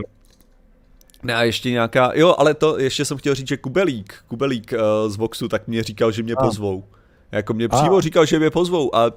ne, 1.22 1.34
a 1.34 1.42
ještě 1.42 1.70
nějaká, 1.70 2.12
jo, 2.14 2.34
ale 2.38 2.54
to 2.54 2.78
ještě 2.78 3.04
jsem 3.04 3.16
chtěl 3.16 3.34
říct, 3.34 3.48
že 3.48 3.56
Kubelík, 3.56 4.14
Kubelík 4.28 4.72
uh, 4.72 5.10
z 5.10 5.16
Voxu, 5.16 5.48
tak 5.48 5.68
mě 5.68 5.82
říkal, 5.82 6.12
že 6.12 6.22
mě 6.22 6.34
a. 6.34 6.44
pozvou. 6.44 6.84
Jako 7.32 7.54
mě 7.54 7.68
přímo 7.68 7.96
a. 7.96 8.00
říkal, 8.00 8.26
že 8.26 8.38
mě 8.38 8.50
pozvou 8.50 8.96
a 8.96 9.12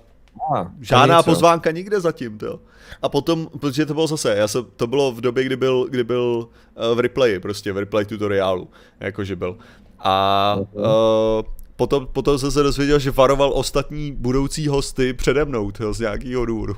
a, 0.56 0.72
žádná 0.82 1.24
pozvánka 1.24 1.72
nikde 1.72 2.00
zatím, 2.00 2.38
to. 2.38 2.60
A 3.02 3.10
potom, 3.10 3.50
protože 3.60 3.86
to 3.86 3.94
bylo 3.94 4.08
zase, 4.08 4.36
já 4.36 4.48
jsem, 4.48 4.66
to 4.76 4.88
bylo 4.88 5.12
v 5.12 5.22
době, 5.22 5.44
kdy 5.44 5.56
byl, 5.56 5.88
kdy 5.90 6.04
byl 6.04 6.48
uh, 6.48 6.98
v 6.98 7.00
replayi, 7.00 7.40
prostě 7.40 7.72
v 7.72 7.78
replay 7.78 8.06
tutoriálu, 8.06 8.70
jakože 9.00 9.36
byl. 9.36 9.58
A 10.00 10.56
uh, 10.72 10.84
potom, 11.76 12.08
potom 12.08 12.40
jsem 12.40 12.52
se 12.52 12.64
dozvěděl, 12.64 13.00
že 13.00 13.12
varoval 13.12 13.52
ostatní 13.56 14.12
budoucí 14.12 14.68
hosty 14.68 15.14
přede 15.14 15.46
mnou, 15.46 15.72
tyho, 15.72 15.94
z 15.94 16.00
nějakého 16.00 16.46
důvodu. 16.46 16.76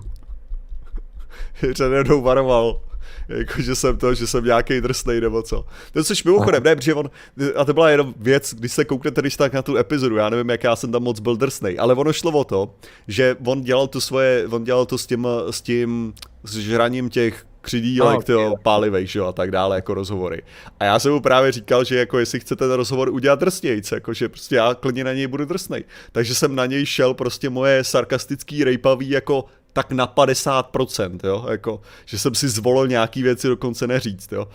přede 1.74 2.04
mnou 2.04 2.22
varoval. 2.22 2.82
Jako, 3.30 3.62
že 3.62 3.76
jsem 3.76 3.98
to, 3.98 4.14
že 4.14 4.28
jsem 4.28 4.46
nějaký 4.46 4.82
drsnej 4.82 5.22
nebo 5.22 5.42
co. 5.42 5.66
To 5.94 6.04
což 6.04 6.24
mimochodem, 6.24 6.64
ne, 6.64 6.76
protože 6.76 6.94
on, 6.94 7.10
a 7.56 7.66
to 7.66 7.74
byla 7.74 7.90
jenom 7.90 8.14
věc, 8.18 8.54
když 8.54 8.72
se 8.72 8.86
kouknete 8.86 9.22
když 9.22 9.38
tak 9.38 9.54
na 9.54 9.62
tu 9.62 9.78
epizodu, 9.78 10.16
já 10.16 10.30
nevím, 10.30 10.50
jak 10.50 10.64
já 10.64 10.76
jsem 10.76 10.92
tam 10.92 11.04
moc 11.04 11.20
byl 11.20 11.36
drsnej, 11.36 11.78
ale 11.80 11.94
ono 11.94 12.14
šlo 12.14 12.32
o 12.32 12.44
to, 12.44 12.76
že 13.08 13.36
on 13.46 13.62
dělal 13.62 13.88
to 13.88 14.02
svoje, 14.02 14.48
on 14.48 14.64
dělal 14.64 14.86
to 14.86 14.98
s 14.98 15.08
tím, 15.08 15.28
s 15.50 15.62
tím, 15.62 16.14
s 16.44 16.58
žraním 16.58 17.10
těch 17.10 17.46
křidílek, 17.62 18.18
okay. 18.18 18.52
pálivej, 18.64 19.08
že 19.08 19.20
jo, 19.20 19.26
a 19.26 19.32
tak 19.32 19.52
dále, 19.52 19.76
jako 19.76 19.94
rozhovory. 19.94 20.44
A 20.80 20.86
já 20.86 21.00
jsem 21.00 21.12
mu 21.12 21.22
právě 21.22 21.52
říkal, 21.52 21.84
že 21.84 21.98
jako 21.98 22.20
jestli 22.20 22.40
chce 22.40 22.56
ten 22.56 22.72
rozhovor 22.72 23.10
udělat 23.10 23.40
drsnějc, 23.40 23.92
jako 23.92 24.14
že 24.14 24.30
prostě 24.30 24.56
já 24.56 24.74
klidně 24.74 25.04
na 25.04 25.14
něj 25.14 25.28
budu 25.28 25.46
drsnej. 25.46 25.84
Takže 26.12 26.36
jsem 26.36 26.56
na 26.56 26.66
něj 26.66 26.86
šel 26.86 27.14
prostě 27.14 27.50
moje 27.50 27.84
sarkastický 27.84 28.64
rejpavý 28.64 29.10
jako 29.10 29.46
tak 29.74 29.92
na 29.92 30.08
50%, 30.08 31.20
jo, 31.24 31.46
jako, 31.50 31.82
že 32.06 32.20
jsem 32.20 32.36
si 32.36 32.50
zvolil 32.50 32.88
nějaký 32.88 33.24
věci 33.24 33.48
dokonce 33.48 33.88
neříct, 33.88 34.34
jo. 34.34 34.48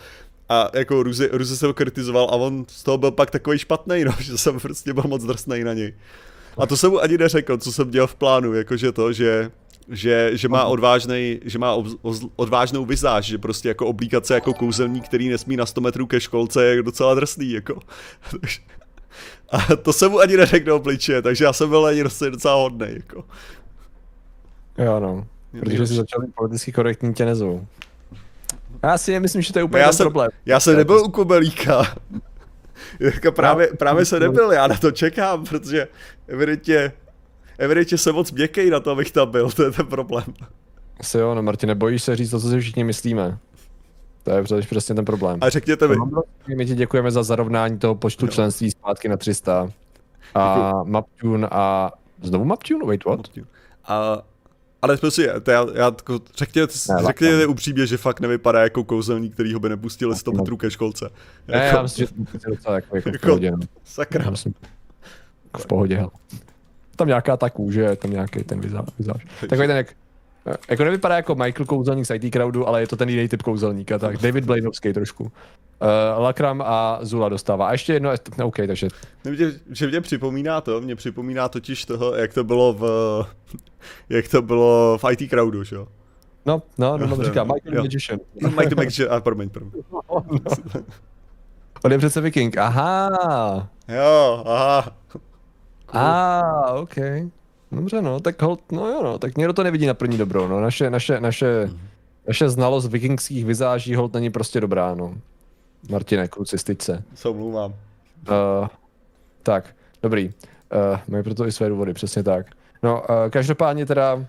A 0.48 0.70
jako 0.74 1.02
Ruzi, 1.02 1.28
Ruzi 1.32 1.56
jsem 1.56 1.66
ho 1.66 1.74
kritizoval 1.74 2.24
a 2.24 2.36
on 2.36 2.64
z 2.68 2.82
toho 2.82 2.98
byl 2.98 3.10
pak 3.10 3.30
takový 3.30 3.58
špatný, 3.58 4.04
no, 4.04 4.12
že 4.20 4.38
jsem 4.38 4.60
prostě 4.60 4.92
byl 4.92 5.04
moc 5.06 5.24
drsnej 5.24 5.64
na 5.64 5.72
něj. 5.72 5.94
A 6.58 6.66
to 6.66 6.76
jsem 6.76 6.90
mu 6.90 7.00
ani 7.02 7.18
neřekl, 7.18 7.58
co 7.58 7.72
jsem 7.72 7.90
dělal 7.90 8.06
v 8.06 8.14
plánu, 8.14 8.54
jakože 8.54 8.92
to, 8.92 9.12
že 9.12 9.50
že, 9.88 10.30
že 10.34 10.48
má 10.48 10.64
odvážnej, 10.64 11.40
že 11.44 11.58
má 11.58 11.76
odvážnou 12.36 12.84
vizáž, 12.84 13.24
že 13.24 13.38
prostě 13.38 13.68
jako 13.68 13.86
oblíkat 13.86 14.26
se 14.26 14.34
jako 14.34 14.54
kouzelník, 14.54 15.04
který 15.04 15.28
nesmí 15.28 15.56
na 15.56 15.66
100 15.66 15.80
metrů 15.80 16.06
ke 16.06 16.20
školce, 16.20 16.64
je 16.64 16.82
docela 16.82 17.14
drsný, 17.14 17.52
jako. 17.52 17.80
A 19.50 19.76
to 19.76 19.92
jsem 19.92 20.10
mu 20.10 20.18
ani 20.20 20.36
neřekl 20.36 20.66
do 20.66 20.76
obličeje, 20.76 21.22
takže 21.22 21.44
já 21.44 21.52
jsem 21.52 21.68
byl 21.68 21.86
ani 21.86 22.00
prostě 22.00 22.30
docela 22.30 22.54
hodnej, 22.54 22.94
jako. 22.94 23.24
Jo, 24.78 25.00
no. 25.00 25.26
Protože 25.60 25.86
jsi 25.86 25.94
začal 25.94 26.20
být 26.20 26.34
politicky 26.34 26.72
korektní, 26.72 27.14
tě 27.14 27.24
nezvou. 27.24 27.66
Já 28.82 28.98
si 28.98 29.12
nemyslím, 29.12 29.42
že 29.42 29.52
to 29.52 29.58
je 29.58 29.62
úplně 29.62 29.82
já 29.82 29.92
jsem, 29.92 30.04
problém. 30.04 30.30
Já 30.46 30.60
jsem 30.60 30.76
nebyl 30.76 30.98
u 31.04 31.10
Kubelíka. 31.10 31.96
jako 33.00 33.32
právě, 33.32 33.66
právě 33.66 34.04
se 34.04 34.20
nebyl, 34.20 34.52
já 34.52 34.66
na 34.66 34.76
to 34.76 34.90
čekám, 34.90 35.44
protože 35.44 35.88
evidentně 36.28 36.92
evidentně 37.58 37.98
jsem 37.98 38.14
moc 38.14 38.32
měkký 38.32 38.70
na 38.70 38.80
to, 38.80 38.90
abych 38.90 39.10
tam 39.10 39.30
byl, 39.30 39.50
to 39.50 39.62
je 39.62 39.70
ten 39.70 39.86
problém. 39.86 40.24
Asi 41.00 41.18
jo, 41.18 41.34
no 41.34 41.42
Martine, 41.42 41.74
bojíš 41.74 42.02
se 42.02 42.16
říct 42.16 42.30
to, 42.30 42.40
co 42.40 42.48
si 42.48 42.60
všichni 42.60 42.84
myslíme. 42.84 43.38
To 44.22 44.30
je 44.30 44.62
přesně 44.62 44.94
ten 44.94 45.04
problém. 45.04 45.38
A 45.40 45.48
řekněte 45.48 45.88
mi. 45.88 45.96
My 46.56 46.66
ti 46.66 46.74
děkujeme 46.74 47.10
za 47.10 47.22
zarovnání 47.22 47.78
toho 47.78 47.94
počtu 47.94 48.26
no. 48.26 48.32
členství 48.32 48.70
zpátky 48.70 49.08
na 49.08 49.16
300. 49.16 49.70
A 50.34 50.72
Maptune 50.84 51.48
a... 51.50 51.92
Znovu 52.22 52.44
Maptune? 52.44 52.86
Wait, 52.86 53.04
what? 53.04 53.18
Maptune. 53.18 53.46
A 53.84 54.22
ale 54.82 54.96
prostě, 54.96 55.32
to 55.42 55.50
já, 55.50 55.66
já 55.74 55.84
jako, 55.84 56.20
řekněte, 56.36 56.72
ne, 56.88 57.02
řekněte 57.06 57.46
upřímně, 57.46 57.86
že 57.86 57.96
fakt 57.96 58.20
nevypadá 58.20 58.62
jako 58.62 58.84
kouzelník, 58.84 59.34
který 59.34 59.54
ho 59.54 59.60
by 59.60 59.68
nepustil 59.68 60.14
100 60.14 60.32
metrů 60.32 60.56
ke 60.56 60.70
školce. 60.70 61.10
Ne, 61.48 61.58
jako, 61.58 61.76
já 61.76 61.82
myslím, 61.82 62.06
že 62.06 62.38
to 62.38 62.50
docela 62.50 62.74
jako, 62.74 62.96
jako, 62.96 63.10
v 63.10 63.12
jako 63.12 63.26
pohodě. 63.26 63.50
No. 63.50 63.58
Sakra. 63.84 64.24
Já 64.24 64.30
myslím, 64.30 64.54
jako 65.44 65.58
v 65.58 65.66
pohodě, 65.66 65.96
hel. 65.96 66.10
Tam 66.96 67.08
nějaká 67.08 67.36
ta 67.36 67.50
kůže, 67.50 67.96
tam 67.96 68.10
nějaký 68.10 68.44
ten 68.44 68.60
vizáž. 68.98 69.26
Takový 69.40 69.68
ten 69.68 69.76
jak, 69.76 69.86
jako 70.68 70.84
nevypadá 70.84 71.16
jako 71.16 71.34
Michael 71.34 71.66
kouzelník 71.66 72.06
z 72.06 72.14
IT 72.14 72.32
Crowdu, 72.32 72.68
ale 72.68 72.80
je 72.80 72.86
to 72.86 72.96
ten 72.96 73.08
jiný 73.08 73.28
typ 73.28 73.42
kouzelníka, 73.42 73.98
tak 73.98 74.18
David 74.22 74.44
Blainovský 74.44 74.92
trošku. 74.92 75.24
Uh, 75.24 76.22
Lakram 76.22 76.62
a 76.66 76.98
Zula 77.02 77.28
dostává. 77.28 77.68
A 77.68 77.72
ještě 77.72 77.92
jedno, 77.92 78.10
no, 78.38 78.46
OK, 78.46 78.56
takže... 78.66 78.88
Mě, 79.24 79.52
že 79.70 79.86
mě 79.86 80.00
připomíná 80.00 80.60
to, 80.60 80.80
mě 80.80 80.96
připomíná 80.96 81.48
totiž 81.48 81.84
toho, 81.84 82.14
jak 82.14 82.34
to 82.34 82.44
bylo 82.44 82.72
v, 82.72 82.86
jak 84.08 84.28
to 84.28 84.42
bylo 84.42 84.98
v 84.98 85.12
IT 85.12 85.30
Crowdu, 85.30 85.64
že 85.64 85.76
jo? 85.76 85.88
No, 86.46 86.62
no, 86.78 86.98
no, 86.98 87.06
no, 87.06 87.16
říká 87.24 87.44
Michael 87.44 87.74
jo. 87.74 87.82
Magician. 87.82 88.20
Michael 88.34 88.76
Magician, 88.76 89.12
a 89.12 89.20
promiň, 89.20 89.48
promiň. 89.48 89.72
No, 89.92 90.00
no. 90.10 90.38
On 91.84 91.92
je 91.92 91.98
přece 91.98 92.20
viking, 92.20 92.58
aha. 92.58 93.68
Jo, 93.88 94.42
aha. 94.46 94.96
A, 95.96 96.40
ah, 96.40 96.80
OK. 96.80 96.94
Dobře, 97.72 98.02
no, 98.02 98.20
tak 98.20 98.42
hold, 98.42 98.72
no 98.72 98.88
jo, 98.88 99.02
no, 99.02 99.18
tak 99.18 99.38
někdo 99.38 99.52
to 99.52 99.62
nevidí 99.62 99.86
na 99.86 99.94
první 99.94 100.18
dobrou, 100.18 100.48
no, 100.48 100.60
naše, 100.60 100.90
naše, 100.90 101.20
naše, 101.20 101.70
naše 102.26 102.48
znalost 102.48 102.88
vikingských 102.88 103.44
vizáží 103.44 103.94
hold 103.94 104.14
není 104.14 104.30
prostě 104.30 104.60
dobrá, 104.60 104.94
no. 104.94 105.14
Martine, 105.90 106.28
kluci, 106.28 106.58
styď 106.58 106.82
se. 106.82 107.02
Omlouvám. 107.24 107.74
Uh, 108.28 108.68
tak, 109.42 109.74
dobrý. 110.02 110.26
Uh, 110.26 110.98
mají 111.08 111.24
proto 111.24 111.46
i 111.46 111.52
své 111.52 111.68
důvody, 111.68 111.94
přesně 111.94 112.22
tak. 112.22 112.46
No, 112.82 113.00
uh, 113.00 113.30
každopádně 113.30 113.86
teda, 113.86 114.26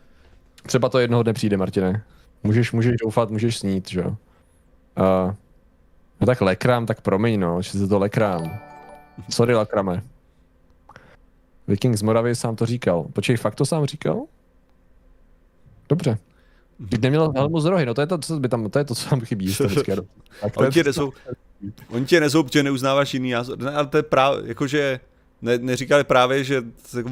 třeba 0.65 0.89
to 0.89 0.99
jednoho 0.99 1.23
dne 1.23 1.33
přijde, 1.33 1.57
Martine. 1.57 2.03
Můžeš, 2.43 2.71
můžeš 2.71 2.95
doufat, 3.03 3.29
můžeš 3.29 3.57
snít, 3.57 3.89
že 3.89 3.99
jo. 3.99 4.07
Uh, 4.09 5.33
no 6.21 6.27
tak 6.27 6.41
lekrám, 6.41 6.85
tak 6.85 7.01
promiň, 7.01 7.39
no, 7.39 7.61
že 7.61 7.71
se 7.71 7.87
to 7.87 7.99
lekrám. 7.99 8.59
Sorry, 9.29 9.55
lakrame. 9.55 10.01
Viking 11.67 11.95
z 11.97 12.01
Moravy 12.01 12.35
sám 12.35 12.55
to 12.55 12.65
říkal. 12.65 13.05
Počkej, 13.13 13.37
fakt 13.37 13.55
to 13.55 13.65
sám 13.65 13.85
říkal? 13.85 14.23
Dobře. 15.89 16.17
Když 16.77 16.99
neměl 16.99 17.31
helmu 17.35 17.59
z 17.59 17.65
rohy, 17.65 17.85
no 17.85 17.93
to 17.93 18.01
je 18.01 18.07
to, 18.07 18.17
co 18.17 18.39
by 18.39 18.49
tam, 18.49 18.69
to 18.69 18.79
je 18.79 18.85
to, 18.85 18.95
co 18.95 19.09
tam 19.09 19.21
chybí. 19.21 19.55
Tak 19.55 20.57
oni 20.57 20.71
tě 20.71 20.83
nezou, 20.83 21.11
oni 21.89 22.05
tě 22.05 22.19
nezou, 22.19 22.45
že 22.53 22.63
neuznáváš 22.63 23.13
jiný 23.13 23.31
názor, 23.31 23.59
ne, 23.59 23.71
ale 23.71 23.87
to 23.87 23.97
je 23.97 24.03
právě, 24.03 24.41
jakože, 24.45 24.99
ne, 25.41 25.57
neříkali 25.57 26.03
právě, 26.03 26.43
že 26.43 26.63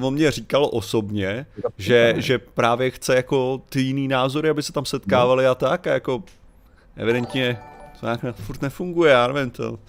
on 0.02 0.14
mě 0.14 0.32
říkal 0.32 0.70
osobně, 0.72 1.46
že, 1.78 2.14
že 2.18 2.40
právě 2.40 2.92
chce 2.92 3.16
jako 3.16 3.62
ty 3.70 3.82
jiný 3.82 4.08
názory, 4.08 4.50
aby 4.50 4.64
se 4.64 4.74
tam 4.74 4.86
setkávali 4.86 5.44
no. 5.44 5.52
a 5.52 5.56
tak 5.56 5.88
a 5.88 5.94
jako 5.94 6.24
evidentně 6.96 7.58
to 8.00 8.06
nějak 8.06 8.36
furt 8.36 8.62
nefunguje, 8.62 9.12
já 9.12 9.28
nevím 9.28 9.52
to. 9.52 9.80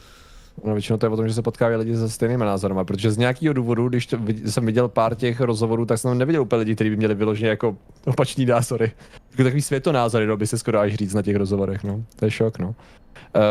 No, 0.65 0.73
většinou 0.73 0.99
to 0.99 1.07
je 1.07 1.11
o 1.11 1.17
tom, 1.17 1.29
že 1.29 1.35
se 1.35 1.43
potkávají 1.43 1.79
lidi 1.79 1.97
se 1.97 2.09
stejnými 2.09 2.45
názorem, 2.45 2.79
protože 2.85 3.11
z 3.11 3.19
nějakého 3.19 3.55
důvodu, 3.55 3.89
když 3.89 4.07
to, 4.07 4.19
jsem 4.45 4.67
viděl 4.67 4.89
pár 4.89 5.15
těch 5.15 5.41
rozhovorů, 5.41 5.87
tak 5.87 5.99
jsem 5.99 6.19
neviděl 6.19 6.43
úplně 6.43 6.59
lidi, 6.59 6.75
kteří 6.75 6.91
by 6.91 6.97
měli 6.97 7.15
vyloženě 7.15 7.51
jako 7.51 7.77
opačný 8.07 8.47
názory. 8.47 8.93
Jako 9.31 9.45
takový 9.45 9.63
světonázory, 9.63 10.27
no, 10.27 10.37
by 10.37 10.47
se 10.47 10.59
skoro 10.59 10.79
až 10.79 10.95
říct 10.95 11.15
na 11.15 11.23
těch 11.23 11.37
rozhovorech, 11.37 11.85
no. 11.85 12.05
To 12.17 12.25
je 12.25 12.31
šok, 12.31 12.59
no. 12.59 12.75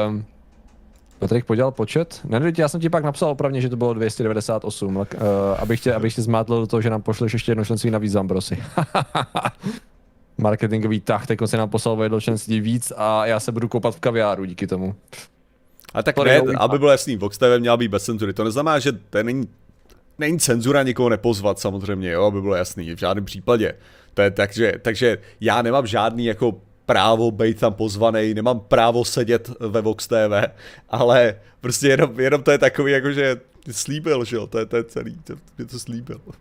Um, 0.07 0.26
Patrik 1.19 1.45
podělal 1.45 1.72
počet? 1.72 2.22
Ne, 2.26 2.53
já 2.57 2.69
jsem 2.69 2.82
ti 2.82 2.90
pak 2.90 3.03
napsal 3.03 3.30
opravně, 3.30 3.61
že 3.61 3.69
to 3.69 3.77
bylo 3.77 3.94
298, 3.94 4.95
uh, 4.95 5.06
abych, 5.60 5.82
tě, 5.82 5.94
abych 5.94 6.15
tě 6.15 6.22
zmátl 6.22 6.60
do 6.60 6.68
toho, 6.68 6.82
že 6.82 6.90
nám 6.90 7.02
pošleš 7.02 7.34
ještě 7.34 7.52
jedno 7.52 7.65
členství 7.65 7.91
na 7.91 7.99
Zambrosi. 8.06 8.57
Marketingový 10.38 10.99
tah, 10.99 11.27
teď 11.27 11.40
se 11.45 11.57
nám 11.57 11.69
poslal 11.69 12.03
jedno 12.03 12.22
členství 12.22 12.61
víc 12.61 12.94
a 12.98 13.26
já 13.26 13.40
se 13.40 13.52
budu 13.52 13.68
koupat 13.68 13.95
v 13.95 13.99
kaviáru 13.99 14.45
díky 14.45 14.68
tomu. 14.68 14.95
A 15.96 16.04
tak 16.04 16.18
ne, 16.18 16.42
aby 16.58 16.80
byl 16.80 16.90
jasný, 16.90 17.18
Vox 17.18 17.38
TV 17.38 17.60
měla 17.60 17.78
být 17.78 17.88
bez 17.88 18.04
cenzury. 18.04 18.34
To 18.34 18.44
neznamená, 18.44 18.80
že 18.80 18.92
to 18.92 19.24
není, 19.24 19.48
není 20.20 20.40
cenzura 20.40 20.84
někoho 20.84 21.10
nepozvat 21.10 21.60
samozřejmě, 21.60 22.12
jo, 22.12 22.24
aby 22.24 22.42
bylo 22.42 22.56
jasný, 22.56 22.96
v 22.96 23.00
žádném 23.00 23.26
případě. 23.26 23.74
To 24.14 24.22
je, 24.22 24.32
takže, 24.32 24.74
takže 24.82 25.18
já 25.42 25.62
nemám 25.62 25.88
žádný 25.88 26.26
jako 26.26 26.62
právo 26.86 27.32
být 27.32 27.60
tam 27.60 27.74
pozvaný, 27.74 28.34
nemám 28.34 28.60
právo 28.60 29.06
sedět 29.06 29.50
ve 29.60 29.82
Vox 29.82 30.08
TV, 30.08 30.48
ale 30.90 31.36
prostě 31.62 31.88
jenom, 31.88 32.20
jenom 32.20 32.44
to 32.44 32.52
je 32.52 32.58
takový, 32.58 32.92
jako 32.92 33.12
že 33.12 33.38
slíbil, 33.72 34.26
že 34.26 34.36
jo, 34.36 34.48
to 34.48 34.60
je, 34.60 34.66
to 34.66 34.78
je 34.78 34.84
celý, 34.84 35.18
to, 35.24 35.34
je 35.60 35.66
to 35.66 35.80
slíbil. 35.80 36.22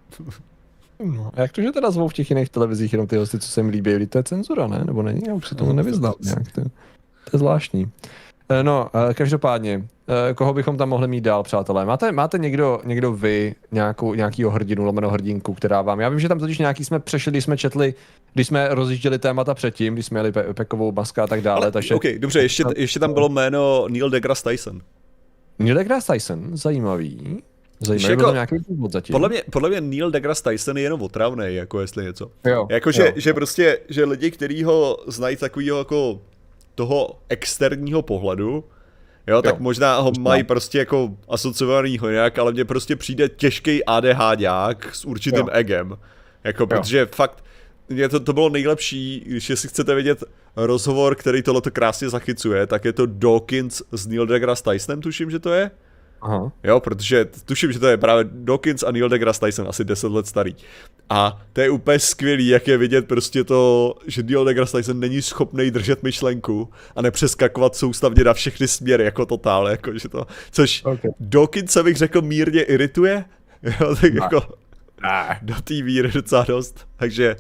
No, 1.05 1.31
a 1.35 1.41
jak 1.41 1.53
to, 1.53 1.63
že 1.63 1.73
teda 1.73 1.91
zvou 1.91 2.09
v 2.09 2.13
těch 2.13 2.31
jiných 2.31 2.49
televizích 2.49 2.93
jenom 2.93 3.07
ty 3.07 3.17
hosty, 3.17 3.39
co 3.39 3.49
se 3.49 3.61
jim 3.61 3.69
líbí, 3.69 4.07
to 4.07 4.19
je 4.19 4.25
cenzura, 4.25 4.67
ne? 4.67 4.85
Nebo 4.85 5.03
není? 5.03 5.21
Já 5.27 5.35
už 5.35 5.49
se 5.49 5.55
tomu 5.55 5.71
no, 5.71 5.77
nevyznal 5.77 6.15
nějak. 6.21 6.53
To, 6.53 6.61
to 6.61 6.71
je 7.33 7.39
zvláštní. 7.39 7.91
Eh, 8.49 8.63
no, 8.63 8.89
eh, 9.11 9.15
každopádně, 9.15 9.89
eh, 10.31 10.35
koho 10.35 10.55
bychom 10.55 10.77
tam 10.77 10.89
mohli 10.89 11.09
mít 11.09 11.21
dál, 11.21 11.43
přátelé? 11.43 11.85
Máte, 11.85 12.13
máte 12.13 12.39
někdo, 12.39 12.81
někdo 12.85 13.13
vy, 13.13 13.55
nějakou, 13.73 14.15
nějakýho 14.15 14.51
hrdinu, 14.51 14.85
lomeno 14.85 15.11
hrdinku, 15.11 15.55
která 15.55 15.83
vám... 15.83 16.01
Já 16.01 16.09
vím, 16.09 16.21
že 16.21 16.29
tam 16.29 16.39
totiž 16.39 16.59
nějaký 16.59 16.85
jsme 16.85 17.01
přešli, 17.01 17.33
když 17.33 17.45
jsme 17.45 17.57
četli, 17.57 17.95
když 18.35 18.47
jsme 18.47 18.69
rozjížděli 18.71 19.19
témata 19.19 19.55
předtím, 19.55 19.95
když 19.95 20.07
jsme 20.07 20.19
jeli 20.19 20.31
pe- 20.31 20.53
Pekovou 20.53 20.93
maska 20.93 21.25
a 21.25 21.27
tak 21.27 21.41
dále. 21.41 21.61
Ale, 21.61 21.73
takže... 21.73 21.95
OK, 21.95 22.05
dobře, 22.19 22.43
ještě, 22.43 22.65
ještě 22.77 23.01
tam 23.01 23.15
bylo 23.15 23.29
jméno 23.29 23.87
Neil 23.89 24.11
deGrasse 24.11 24.51
Tyson. 24.51 24.81
Neil 25.59 25.77
deGrasse 25.77 26.13
Tyson, 26.13 26.57
zajímavý. 26.57 27.43
Zajímavý, 27.81 28.13
jako, 28.13 28.33
nějaký 28.33 28.57
důvod 28.69 28.93
zatím. 28.93 29.13
Podle 29.13 29.29
mě, 29.29 29.43
podle 29.53 29.69
mě 29.69 29.81
Neil 29.81 30.11
deGrasse 30.11 30.43
Tyson 30.43 30.77
je 30.77 30.83
jenom 30.83 31.03
otravný, 31.03 31.55
jako 31.55 31.81
jestli 31.81 32.05
něco. 32.05 32.31
Jo, 32.47 32.67
jako, 32.71 32.93
že, 32.93 33.03
jo. 33.03 33.13
že 33.17 33.35
prostě, 33.35 33.79
že 33.89 34.05
lidi, 34.05 34.31
kteří 34.31 34.65
ho 34.65 34.99
znají 35.07 35.37
takovýho 35.37 35.79
jako 35.79 36.21
toho 36.75 37.19
externího 37.29 38.03
pohledu, 38.03 38.65
jo, 39.27 39.43
tak 39.43 39.55
jo. 39.55 39.61
možná 39.61 39.99
ho 39.99 40.13
mají 40.21 40.45
prostě 40.45 40.79
jako 40.79 41.17
asociovanýho 41.29 42.11
nějak, 42.11 42.39
ale 42.39 42.53
mně 42.53 42.65
prostě 42.65 42.97
přijde 42.97 43.29
těžký 43.29 43.85
ADHďák 43.85 44.95
s 44.95 45.05
určitým 45.05 45.39
jo. 45.39 45.49
egem. 45.53 45.99
Jako, 46.45 46.63
jo. 46.63 46.67
protože 46.67 47.07
fakt, 47.07 47.45
mě 47.89 48.09
to, 48.09 48.21
to 48.21 48.33
bylo 48.33 48.49
nejlepší, 48.49 49.23
když 49.27 49.53
si 49.55 49.69
chcete 49.69 49.95
vidět 49.95 50.25
rozhovor, 50.57 51.15
který 51.15 51.43
tohle 51.43 51.63
krásně 51.73 52.09
zachycuje, 52.09 52.67
tak 52.67 52.85
je 52.85 52.93
to 52.93 53.07
Dawkins 53.07 53.83
s 53.93 54.07
Neil 54.07 54.27
deGrasse 54.27 54.63
Tysonem, 54.71 55.01
tuším, 55.01 55.31
že 55.31 55.39
to 55.39 55.53
je. 55.53 55.71
Aha. 56.25 56.53
Jo, 56.65 56.81
protože 56.81 57.25
tuším, 57.45 57.73
že 57.73 57.79
to 57.79 57.87
je 57.87 57.97
právě 57.97 58.25
Dawkins 58.31 58.83
a 58.83 58.93
Neil 58.93 59.09
deGrasse 59.09 59.41
Tyson, 59.41 59.69
asi 59.69 59.85
10 59.85 60.13
let 60.13 60.27
starý. 60.27 60.57
A 61.11 61.43
to 61.53 61.61
je 61.61 61.71
úplně 61.71 61.99
skvělý, 61.99 62.49
jak 62.49 62.69
je 62.69 62.79
vidět 62.79 63.09
prostě 63.09 63.45
to, 63.45 63.95
že 64.07 64.23
Neil 64.23 64.45
deGrasse 64.45 64.77
Tyson 64.77 65.01
není 65.01 65.23
schopný 65.23 65.71
držet 65.71 66.03
myšlenku 66.03 66.69
a 66.97 67.03
nepřeskakovat 67.03 67.77
soustavně 67.77 68.25
na 68.25 68.35
všechny 68.35 68.69
směry, 68.69 69.05
jako 69.05 69.27
totál, 69.27 69.69
jako 69.69 69.99
že 69.99 70.09
to, 70.09 70.27
což 70.51 70.85
okay. 70.85 71.11
Dawkins 71.21 71.73
se 71.73 71.83
bych 71.83 71.97
řekl 71.97 72.23
mírně 72.23 72.63
irituje, 72.63 73.25
jo, 73.63 73.97
tak 74.01 74.15
ne. 74.15 74.21
jako 74.23 74.43
ne. 75.03 75.39
do 75.43 75.55
té 75.55 75.83
víry 75.83 76.13
docela 76.13 76.45
dost, 76.49 76.89
takže 76.97 77.37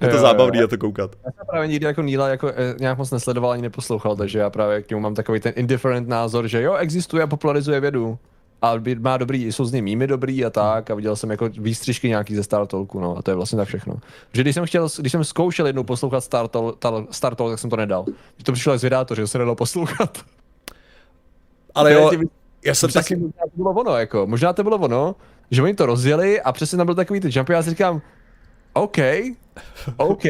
je 0.00 0.08
to 0.08 0.16
jo, 0.16 0.20
zábavný 0.20 0.58
jo, 0.58 0.62
na 0.62 0.68
to 0.68 0.78
koukat. 0.78 1.16
Já 1.24 1.32
jsem 1.32 1.46
právě 1.50 1.68
nikdy 1.68 1.86
jako 1.86 2.02
Níla 2.02 2.28
jako, 2.28 2.48
eh, 2.48 2.74
nějak 2.80 2.98
moc 2.98 3.10
nesledoval 3.10 3.50
ani 3.50 3.62
neposlouchal, 3.62 4.16
takže 4.16 4.38
já 4.38 4.50
právě 4.50 4.82
k 4.82 4.90
němu 4.90 5.02
mám 5.02 5.14
takový 5.14 5.40
ten 5.40 5.52
indifferent 5.56 6.08
názor, 6.08 6.48
že 6.48 6.62
jo, 6.62 6.74
existuje 6.74 7.22
a 7.22 7.26
popularizuje 7.26 7.80
vědu. 7.80 8.18
A 8.62 8.74
má 8.98 9.16
dobrý, 9.16 9.52
jsou 9.52 9.64
z 9.64 9.72
něj 9.72 9.82
mými 9.82 10.06
dobrý 10.06 10.44
a 10.44 10.50
tak 10.50 10.90
a 10.90 10.94
viděl 10.94 11.16
jsem 11.16 11.30
jako 11.30 11.48
výstřižky 11.48 12.08
nějaký 12.08 12.34
ze 12.34 12.42
Star 12.42 12.66
Talku, 12.66 13.00
no 13.00 13.18
a 13.18 13.22
to 13.22 13.30
je 13.30 13.34
vlastně 13.34 13.56
tak 13.56 13.68
všechno. 13.68 13.94
Že 14.32 14.42
když 14.42 14.54
jsem 14.54 14.66
chtěl, 14.66 14.88
když 14.98 15.12
jsem 15.12 15.24
zkoušel 15.24 15.66
jednou 15.66 15.82
poslouchat 15.82 16.20
Star 16.20 16.48
Talk, 16.48 16.78
Star 17.10 17.34
Talk 17.34 17.52
tak 17.52 17.58
jsem 17.58 17.70
to 17.70 17.76
nedal. 17.76 18.04
Že 18.36 18.44
to 18.44 18.52
přišlo 18.52 18.78
z 18.78 18.82
vydátoře, 18.82 19.22
že 19.22 19.26
se 19.26 19.38
nedalo 19.38 19.54
poslouchat. 19.54 20.18
Ale 21.74 21.92
jo, 21.92 22.10
já 22.64 22.74
jsem 22.74 22.90
taky... 22.90 23.16
Možná 23.16 23.42
to 23.44 23.56
bylo 23.56 23.70
ono, 23.70 23.96
jako, 23.96 24.26
možná 24.26 24.52
to 24.52 24.62
bylo 24.62 24.76
ono, 24.78 25.14
že 25.50 25.62
oni 25.62 25.74
to 25.74 25.86
rozjeli 25.86 26.40
a 26.40 26.52
přesně 26.52 26.78
tam 26.78 26.86
byl 26.86 26.94
takový 26.94 27.20
ten 27.20 27.30
jump, 27.34 27.48
já 27.48 27.62
si 27.62 27.70
říkám, 27.70 28.02
OK, 28.76 28.98
OK, 29.96 30.24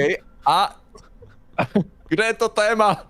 a 0.47 0.77
kde 2.09 2.25
je 2.25 2.35
to 2.35 2.49
téma? 2.49 3.07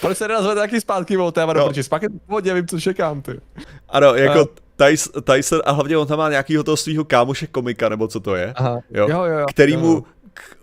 Proč 0.00 0.18
se 0.18 0.28
nenazve 0.28 0.54
taky 0.54 0.80
zpátky 0.80 1.16
o 1.16 1.32
téma, 1.32 1.52
no. 1.52 1.68
protože 1.68 1.82
pak 1.90 2.02
je 2.02 2.08
to 2.08 2.54
vím, 2.54 2.66
co 2.66 2.80
čekám, 2.80 3.22
ty. 3.22 3.40
Ano, 3.88 4.14
jako 4.14 4.40
uh, 4.40 5.22
Tyson, 5.22 5.60
a 5.64 5.72
hlavně 5.72 5.96
on 5.96 6.06
tam 6.06 6.18
má 6.18 6.30
nějakýho 6.30 6.64
toho 6.64 6.76
svého 6.76 7.04
kámoše 7.04 7.46
komika, 7.46 7.88
nebo 7.88 8.08
co 8.08 8.20
to 8.20 8.34
je, 8.34 8.52
Aha. 8.56 8.80
Jo, 8.90 9.08
jo, 9.08 9.24
jo, 9.24 9.38
jo. 9.38 9.46
kterýmu, 9.50 10.04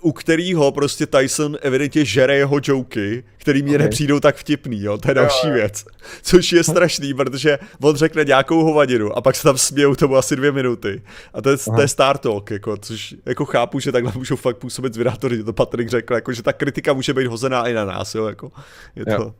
u 0.01 0.11
kterého 0.11 0.71
prostě 0.71 1.05
Tyson 1.05 1.57
evidentně 1.61 2.05
žere 2.05 2.35
jeho 2.35 2.59
joky, 2.63 3.23
který 3.37 3.63
mě 3.63 3.75
okay. 3.75 3.85
nepřijdou 3.85 4.19
tak 4.19 4.35
vtipný, 4.35 4.81
jo, 4.81 4.97
to 4.97 5.07
je 5.07 5.13
další 5.13 5.47
jo, 5.47 5.53
věc. 5.53 5.85
Což 6.21 6.51
je 6.51 6.63
strašný, 6.63 7.13
protože 7.13 7.59
on 7.81 7.95
řekne 7.95 8.23
nějakou 8.23 8.63
hovadinu 8.63 9.17
a 9.17 9.21
pak 9.21 9.35
se 9.35 9.43
tam 9.43 9.57
smějou 9.57 9.95
tomu 9.95 10.15
asi 10.15 10.35
dvě 10.35 10.51
minuty. 10.51 11.01
A 11.33 11.41
to 11.41 11.49
je, 11.49 11.57
to 11.57 11.81
je 11.81 11.87
Star 11.87 12.17
Talk, 12.17 12.51
jako, 12.51 12.77
což 12.77 13.15
jako 13.25 13.45
chápu, 13.45 13.79
že 13.79 13.91
takhle 13.91 14.11
můžou 14.15 14.35
fakt 14.35 14.57
působit 14.57 14.93
zvědátory, 14.93 15.43
to 15.43 15.53
Patrik 15.53 15.89
řekl, 15.89 16.13
jako, 16.13 16.33
že 16.33 16.43
ta 16.43 16.53
kritika 16.53 16.93
může 16.93 17.13
být 17.13 17.27
hozená 17.27 17.67
i 17.67 17.73
na 17.73 17.85
nás, 17.85 18.15
jo, 18.15 18.25
jako, 18.25 18.51
je 18.95 19.05
to... 19.05 19.11
Jo. 19.11 19.33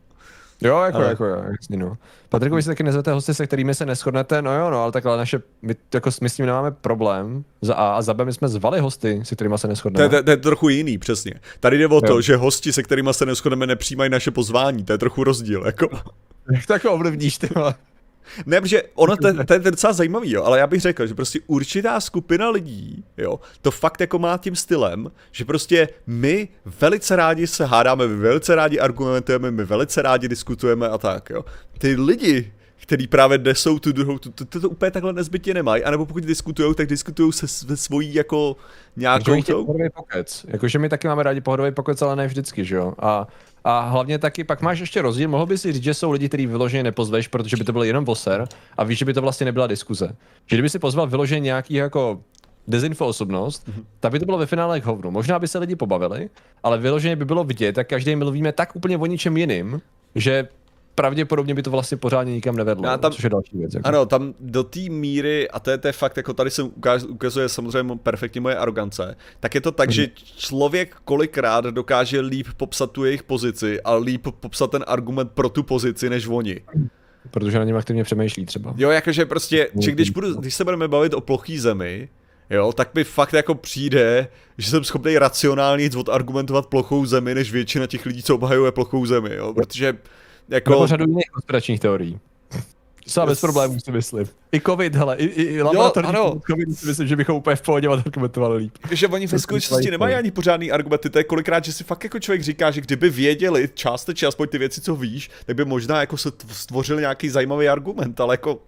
Jo, 0.66 0.82
jako, 0.82 0.98
ale... 0.98 1.08
jako, 1.08 1.26
jasně, 1.26 1.78
no. 1.78 1.98
Patriku, 2.30 2.56
vy 2.56 2.62
si 2.62 2.70
taky 2.70 2.84
nezvete 2.84 3.12
hosty, 3.12 3.34
se 3.34 3.48
kterými 3.48 3.76
se 3.76 3.86
neschodnete, 3.86 4.42
no 4.42 4.56
jo, 4.56 4.70
no, 4.70 4.84
ale 4.84 4.92
takhle 4.92 5.18
naše, 5.18 5.42
my, 5.62 5.76
jako, 5.94 6.10
my 6.22 6.30
s 6.30 6.36
tím 6.36 6.46
nemáme 6.46 6.72
problém. 6.72 7.44
Za 7.62 7.76
A 7.76 7.96
a 7.98 8.02
za 8.02 8.14
B 8.14 8.26
my 8.26 8.34
jsme 8.34 8.48
zvali 8.48 8.80
hosty, 8.80 9.22
se 9.24 9.36
kterými 9.36 9.58
se 9.58 9.68
neschodneme. 9.68 10.10
To, 10.10 10.16
to, 10.16 10.24
to, 10.24 10.30
je 10.30 10.38
trochu 10.38 10.70
jiný, 10.70 10.98
přesně. 10.98 11.34
Tady 11.60 11.78
jde 11.78 11.88
o 11.88 12.02
to, 12.02 12.14
jo. 12.14 12.22
že 12.22 12.36
hosti, 12.36 12.74
se 12.74 12.84
kterými 12.84 13.10
se 13.12 13.26
neschodneme, 13.26 13.68
nepřijímají 13.68 14.10
naše 14.10 14.32
pozvání, 14.32 14.84
to 14.84 14.92
je 14.92 14.98
trochu 14.98 15.24
rozdíl, 15.24 15.64
jako. 15.66 15.90
Jak 16.52 16.66
tak 16.68 16.86
ovlivníš, 16.86 17.38
ty 17.38 17.50
ne, 18.46 18.62
protože 18.62 18.84
ono, 18.94 19.18
to, 19.18 19.44
to 19.46 19.54
je 19.54 19.60
docela 19.60 19.94
zajímavý, 19.94 20.32
jo, 20.32 20.44
ale 20.44 20.60
já 20.60 20.68
bych 20.68 20.82
řekl, 20.82 21.08
že 21.08 21.14
prostě 21.14 21.40
určitá 21.48 22.00
skupina 22.00 22.50
lidí, 22.50 23.04
jo, 23.18 23.40
to 23.62 23.72
fakt 23.72 24.02
jako 24.02 24.20
má 24.20 24.38
tím 24.38 24.56
stylem, 24.56 25.12
že 25.32 25.46
prostě 25.46 25.90
my 26.08 26.48
velice 26.82 27.16
rádi 27.16 27.48
se 27.48 27.66
hádáme, 27.66 28.08
my 28.08 28.16
velice 28.16 28.56
rádi 28.56 28.80
argumentujeme, 28.80 29.52
my 29.52 29.66
velice 29.66 30.02
rádi 30.02 30.28
diskutujeme 30.28 30.90
a 30.90 30.98
tak, 30.98 31.30
jo. 31.30 31.46
Ty 31.78 31.96
lidi, 31.96 32.54
který 32.82 33.08
právě 33.08 33.38
nesou 33.38 33.80
tu 33.80 33.92
druhou, 33.92 34.18
to, 34.18 34.30
to, 34.30 34.46
to, 34.46 34.60
to 34.60 34.70
úplně 34.70 34.92
takhle 34.92 35.14
nezbytně 35.14 35.54
nemají, 35.54 35.84
anebo 35.84 36.06
pokud 36.06 36.24
diskutují, 36.24 36.76
tak 36.76 36.88
diskutují 36.88 37.34
se 37.34 37.66
ve 37.68 37.78
svojí 37.78 38.14
jako 38.14 38.56
nějakou 38.96 39.42
tou... 39.42 39.66
Pohodový 39.66 39.90
pokec. 39.96 40.46
Jakože 40.48 40.80
my 40.80 40.90
taky 40.90 41.08
máme 41.08 41.24
rádi 41.24 41.42
pohodový 41.42 41.72
pokec, 41.72 42.02
ale 42.02 42.16
ne 42.16 42.28
vždycky, 42.28 42.66
že 42.66 42.76
jo? 42.76 42.94
A, 43.00 43.28
a 43.64 43.80
hlavně 43.80 44.20
taky 44.20 44.44
pak 44.44 44.62
máš 44.62 44.80
ještě 44.80 45.02
rozdíl, 45.02 45.30
mohl 45.30 45.46
by 45.46 45.58
si 45.58 45.74
říct, 45.74 45.84
že 45.84 45.94
jsou 45.94 46.12
lidi, 46.12 46.28
který 46.28 46.48
vyloženě 46.48 46.84
nepozveš, 46.84 47.28
protože 47.28 47.58
by 47.58 47.64
to 47.64 47.74
byl 47.74 47.84
jenom 47.84 48.06
voser 48.06 48.48
a 48.78 48.84
víš, 48.84 49.00
že 49.00 49.06
by 49.06 49.14
to 49.14 49.22
vlastně 49.22 49.46
nebyla 49.46 49.68
diskuze. 49.68 50.16
Že 50.46 50.56
kdyby 50.56 50.70
si 50.70 50.80
pozval 50.80 51.08
vyloženě 51.08 51.40
nějaký 51.40 51.74
jako 51.74 52.22
dezinfo 52.68 53.08
osobnost, 53.08 53.68
mm-hmm. 53.68 53.84
tak 54.00 54.12
by 54.12 54.20
to 54.20 54.26
bylo 54.26 54.38
ve 54.38 54.46
finále 54.46 54.82
k 54.82 54.86
hovnu. 54.86 55.12
Možná 55.12 55.40
by 55.40 55.48
se 55.48 55.60
lidi 55.60 55.76
pobavili, 55.76 56.30
ale 56.64 56.78
vyloženě 56.78 57.16
by 57.16 57.26
bylo 57.26 57.44
vidět, 57.44 57.74
tak 57.74 57.88
každý 57.88 58.16
mluvíme 58.16 58.52
tak 58.52 58.76
úplně 58.76 58.98
o 58.98 59.06
ničem 59.06 59.38
jiným, 59.38 59.82
že 60.16 60.48
pravděpodobně 60.96 61.54
by 61.54 61.64
to 61.64 61.72
vlastně 61.72 61.98
pořádně 61.98 62.34
nikam 62.34 62.56
nevedlo, 62.56 62.86
Já 62.86 62.98
tam, 62.98 63.12
což 63.12 63.24
je 63.24 63.30
další 63.30 63.58
věc. 63.58 63.74
Jako. 63.74 63.88
Ano, 63.88 64.06
tam 64.06 64.34
do 64.40 64.64
té 64.64 64.80
míry, 64.90 65.50
a 65.50 65.60
to 65.60 65.72
je, 65.72 65.78
to 65.78 65.88
je 65.88 65.92
fakt, 65.92 66.18
jako 66.18 66.34
tady 66.34 66.52
se 66.52 66.64
ukazuje 67.08 67.50
samozřejmě 67.50 67.96
perfektně 68.04 68.42
moje 68.42 68.56
arogance, 68.56 69.16
tak 69.40 69.56
je 69.56 69.62
to 69.62 69.72
tak, 69.72 69.90
hmm. 69.90 69.94
že 69.94 70.08
člověk 70.38 70.96
kolikrát 71.06 71.66
dokáže 71.66 72.20
líp 72.20 72.48
popsat 72.58 72.92
tu 72.92 73.06
jejich 73.06 73.24
pozici 73.24 73.82
a 73.82 73.96
líp 73.96 74.28
popsat 74.40 74.72
ten 74.72 74.84
argument 74.88 75.32
pro 75.32 75.50
tu 75.50 75.64
pozici, 75.64 76.10
než 76.10 76.28
oni. 76.28 76.62
Protože 77.32 77.60
na 77.60 77.66
něm 77.66 77.78
aktivně 77.78 78.04
přemýšlí 78.04 78.46
třeba. 78.46 78.74
Jo, 78.78 78.90
jakože 78.90 79.26
prostě, 79.26 79.70
že 79.80 79.92
když, 79.92 80.10
budu, 80.10 80.34
když 80.34 80.56
se 80.56 80.64
budeme 80.64 80.88
bavit 80.88 81.14
o 81.14 81.22
plochý 81.22 81.60
zemi, 81.60 82.10
jo, 82.50 82.74
tak 82.74 82.96
mi 82.96 83.04
fakt 83.04 83.34
jako 83.34 83.56
přijde, 83.56 84.28
že 84.58 84.70
jsem 84.70 84.84
schopný 84.84 85.18
racionálně 85.18 85.90
odargumentovat 85.98 86.66
plochou 86.66 87.06
zemi, 87.06 87.36
než 87.36 87.52
většina 87.52 87.88
těch 87.88 88.06
lidí, 88.06 88.24
co 88.24 88.36
obhajuje 88.36 88.72
plochou 88.72 89.06
zemi, 89.06 89.36
jo, 89.36 89.54
protože 89.54 89.98
jako... 90.50 90.72
Nebo 90.72 90.88
řadu 90.88 91.06
jiných 91.08 91.30
konspiračních 91.32 91.80
teorií. 91.80 92.20
Třeba 93.06 93.26
bez 93.26 93.42
problémů 93.42 93.80
si 93.80 93.92
myslím. 93.92 94.26
I 94.52 94.62
covid, 94.62 94.96
hele, 94.96 95.16
i, 95.16 95.26
i 95.26 95.62
laboratorní 95.62 96.14
jo, 96.16 96.42
covid 96.48 96.80
si 96.80 96.88
myslím, 96.88 97.08
že 97.08 97.16
bychom 97.16 97.36
úplně 97.36 97.56
v 97.56 97.62
pohodě 97.62 97.88
argumentovali 97.88 98.58
líp. 98.58 98.78
Že 98.92 99.08
oni 99.08 99.28
ve 99.28 99.40
skutečnosti 99.40 99.92
nemají 99.92 100.16
ani 100.16 100.32
pořádný 100.32 100.72
argumenty, 100.72 101.10
to 101.10 101.18
je 101.18 101.24
kolikrát, 101.24 101.66
že 101.66 101.74
si 101.74 101.84
fakt 101.84 102.04
jako 102.04 102.20
člověk 102.20 102.44
říká, 102.44 102.72
že 102.72 102.82
kdyby 102.82 103.10
věděli 103.10 103.70
částečně 103.74 104.28
aspoň 104.28 104.48
ty 104.48 104.58
věci, 104.58 104.82
co 104.82 104.96
víš, 104.96 105.30
tak 105.46 105.56
by 105.56 105.66
možná 105.66 106.00
jako 106.00 106.18
se 106.18 106.32
stvořil 106.52 107.00
nějaký 107.00 107.30
zajímavý 107.30 107.70
argument, 107.70 108.20
ale 108.20 108.34
jako... 108.34 108.60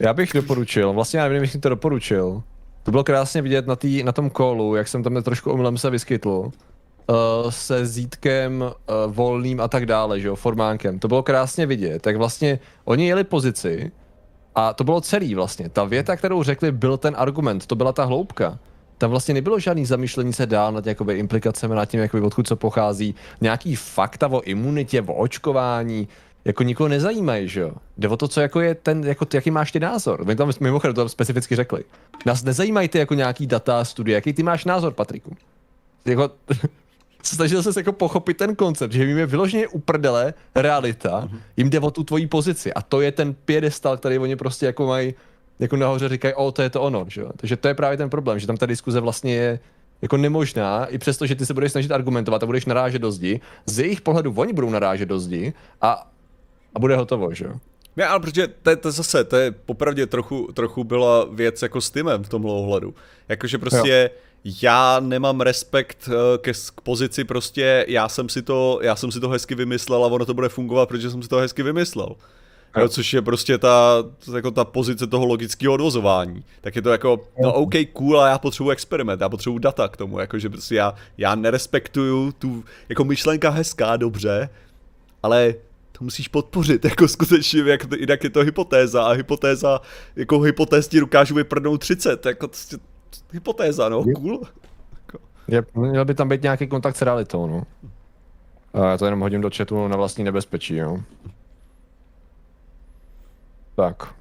Já 0.00 0.14
bych 0.14 0.30
doporučil, 0.34 0.92
vlastně 0.92 1.20
já 1.20 1.28
nevím, 1.28 1.42
jestli 1.42 1.60
to 1.60 1.68
doporučil. 1.68 2.42
To 2.82 2.90
bylo 2.90 3.04
krásně 3.04 3.42
vidět 3.42 3.66
na, 3.66 3.76
tý, 3.76 4.02
na 4.02 4.12
tom 4.12 4.30
kolu, 4.30 4.74
jak 4.74 4.88
jsem 4.88 5.02
tam 5.02 5.22
trošku 5.22 5.50
omylem 5.52 5.78
se 5.78 5.90
vyskytl 5.90 6.50
se 7.48 7.86
zítkem 7.86 8.62
uh, 8.62 9.12
volným 9.14 9.60
a 9.60 9.68
tak 9.68 9.86
dále, 9.86 10.20
že 10.20 10.28
jo, 10.28 10.36
formánkem. 10.36 10.98
To 10.98 11.08
bylo 11.08 11.22
krásně 11.22 11.66
vidět. 11.66 12.02
Tak 12.02 12.16
vlastně 12.16 12.58
oni 12.84 13.08
jeli 13.08 13.24
pozici 13.24 13.92
a 14.54 14.72
to 14.72 14.84
bylo 14.84 15.00
celý 15.00 15.34
vlastně. 15.34 15.68
Ta 15.68 15.84
věta, 15.84 16.16
kterou 16.16 16.42
řekli, 16.42 16.72
byl 16.72 16.96
ten 16.96 17.14
argument, 17.18 17.66
to 17.66 17.74
byla 17.74 17.92
ta 17.92 18.04
hloubka. 18.04 18.58
Tam 18.98 19.10
vlastně 19.10 19.34
nebylo 19.34 19.58
žádný 19.58 19.86
zamýšlení 19.86 20.32
se 20.32 20.46
dál 20.46 20.72
nad 20.72 20.86
jakoby, 20.86 21.18
implikacemi, 21.18 21.74
nad 21.74 21.84
tím, 21.84 22.00
jakoby, 22.00 22.22
odkud 22.22 22.48
co 22.48 22.56
pochází, 22.56 23.14
nějaký 23.40 23.76
fakta 23.76 24.28
o 24.28 24.40
imunitě, 24.40 25.02
o 25.02 25.14
očkování, 25.14 26.08
jako 26.44 26.62
nikoho 26.62 26.88
nezajímají, 26.88 27.48
že 27.48 27.60
jo? 27.60 27.72
Jde 27.98 28.08
o 28.08 28.16
to, 28.16 28.28
co 28.28 28.40
jako 28.40 28.60
je 28.60 28.74
ten, 28.74 29.04
jako 29.04 29.24
ty, 29.24 29.36
jaký 29.36 29.50
máš 29.50 29.72
ty 29.72 29.80
názor. 29.80 30.24
My 30.24 30.36
tam 30.36 30.50
mimochodem 30.60 30.94
to 30.94 31.00
tam 31.00 31.08
specificky 31.08 31.56
řekli. 31.56 31.84
Nás 32.26 32.42
nezajímají 32.42 32.88
ty 32.88 32.98
jako 32.98 33.14
nějaký 33.14 33.46
data, 33.46 33.84
studie, 33.84 34.14
jaký 34.14 34.32
ty 34.32 34.42
máš 34.42 34.64
názor, 34.64 34.92
Patriku? 34.92 35.36
Jako, 36.04 36.30
snažil 37.22 37.62
se 37.62 37.80
jako 37.80 37.92
pochopit 37.92 38.36
ten 38.36 38.56
koncept, 38.56 38.92
že 38.92 39.04
jim 39.04 39.18
je 39.18 39.26
vyloženě 39.26 39.68
uprdele 39.68 40.34
realita, 40.54 41.20
mm-hmm. 41.20 41.38
jim 41.56 41.70
jde 41.70 41.80
o 41.80 41.90
tu 41.90 42.04
tvoji 42.04 42.26
pozici 42.26 42.74
a 42.74 42.82
to 42.82 43.00
je 43.00 43.12
ten 43.12 43.34
piedestal, 43.34 43.96
který 43.96 44.18
oni 44.18 44.36
prostě 44.36 44.66
jako 44.66 44.86
mají, 44.86 45.14
jako 45.58 45.76
nahoře 45.76 46.08
říkají, 46.08 46.34
o, 46.34 46.52
to 46.52 46.62
je 46.62 46.70
to 46.70 46.82
ono, 46.82 47.04
že 47.08 47.20
jo. 47.20 47.30
Takže 47.36 47.56
to 47.56 47.68
je 47.68 47.74
právě 47.74 47.96
ten 47.96 48.10
problém, 48.10 48.38
že 48.38 48.46
tam 48.46 48.56
ta 48.56 48.66
diskuze 48.66 49.00
vlastně 49.00 49.34
je 49.34 49.58
jako 50.02 50.16
nemožná, 50.16 50.86
i 50.86 50.98
přesto, 50.98 51.26
že 51.26 51.34
ty 51.34 51.46
se 51.46 51.54
budeš 51.54 51.72
snažit 51.72 51.92
argumentovat 51.92 52.42
a 52.42 52.46
budeš 52.46 52.66
narážet 52.66 53.02
do 53.02 53.12
zdi, 53.12 53.40
z 53.66 53.78
jejich 53.78 54.00
pohledu 54.00 54.34
oni 54.36 54.52
budou 54.52 54.70
narážet 54.70 55.08
do 55.08 55.20
zdi 55.20 55.52
a, 55.80 56.10
a 56.74 56.78
bude 56.78 56.96
hotovo, 56.96 57.34
že 57.34 57.44
jo. 57.44 57.54
Ne, 57.96 58.06
ale 58.06 58.20
protože 58.20 58.48
to 58.48 58.76
to 58.76 58.90
zase, 58.92 59.24
to 59.24 59.36
je 59.36 59.50
popravdě 59.50 60.06
trochu, 60.06 60.48
trochu 60.54 60.84
byla 60.84 61.24
věc 61.24 61.62
jako 61.62 61.80
s 61.80 61.90
Timem 61.90 62.24
v 62.24 62.28
tomhle 62.28 62.52
ohledu. 62.52 62.94
Jakože 63.28 63.58
prostě 63.58 64.10
jo 64.12 64.31
já 64.44 65.00
nemám 65.00 65.40
respekt 65.40 66.08
eh, 66.08 66.38
ke 66.38 66.52
k 66.52 66.80
pozici 66.80 67.24
prostě, 67.24 67.84
já 67.88 68.08
jsem, 68.08 68.28
si 68.28 68.42
to, 68.42 68.78
já 68.82 68.96
jsem 68.96 69.12
si 69.12 69.20
to 69.20 69.28
hezky 69.28 69.54
vymyslel 69.54 70.04
a 70.04 70.08
ono 70.08 70.26
to 70.26 70.34
bude 70.34 70.48
fungovat, 70.48 70.88
protože 70.88 71.10
jsem 71.10 71.22
si 71.22 71.28
to 71.28 71.36
hezky 71.36 71.62
vymyslel. 71.62 72.16
Jo, 72.76 72.88
což 72.88 73.12
je 73.12 73.22
prostě 73.22 73.58
ta, 73.58 74.04
jako 74.34 74.50
ta 74.50 74.64
pozice 74.64 75.06
toho 75.06 75.26
logického 75.26 75.74
odvozování. 75.74 76.44
Tak 76.60 76.76
je 76.76 76.82
to 76.82 76.90
jako, 76.90 77.28
no 77.42 77.52
OK, 77.52 77.72
cool, 77.92 78.20
ale 78.20 78.30
já 78.30 78.38
potřebuji 78.38 78.70
experiment, 78.70 79.20
já 79.20 79.28
potřebuji 79.28 79.58
data 79.58 79.88
k 79.88 79.96
tomu, 79.96 80.18
jakože 80.18 80.48
prostě 80.48 80.74
já, 80.74 80.94
já 81.18 81.34
nerespektuju 81.34 82.32
tu, 82.32 82.64
jako 82.88 83.04
myšlenka 83.04 83.50
hezká, 83.50 83.96
dobře, 83.96 84.48
ale 85.22 85.54
to 85.92 86.04
musíš 86.04 86.28
podpořit, 86.28 86.84
jako 86.90 87.08
skutečně, 87.08 87.62
jak 87.66 87.86
to, 87.86 87.96
jinak 87.96 88.24
je 88.24 88.30
to 88.30 88.40
hypotéza 88.40 89.04
a 89.04 89.12
hypotéza, 89.12 89.80
jako 90.16 90.40
hypotéz 90.40 90.88
ti 90.88 91.00
dokážu 91.00 91.34
vyprdnout 91.34 91.80
30, 91.80 92.26
jako 92.26 92.48
to, 92.48 92.76
hypotéza, 93.32 93.88
no, 93.88 94.04
je, 94.06 94.14
cool. 94.14 94.42
Je, 95.48 95.62
měl 95.74 96.04
by 96.04 96.14
tam 96.14 96.28
být 96.28 96.42
nějaký 96.42 96.66
kontakt 96.66 96.96
s 96.96 97.02
realitou, 97.02 97.46
no. 97.46 97.62
A 98.74 98.86
já 98.90 98.98
to 98.98 99.04
jenom 99.04 99.20
hodím 99.20 99.40
do 99.40 99.50
chatu 99.56 99.88
na 99.88 99.96
vlastní 99.96 100.24
nebezpečí, 100.24 100.76
jo. 100.76 100.98
Tak. 103.76 104.14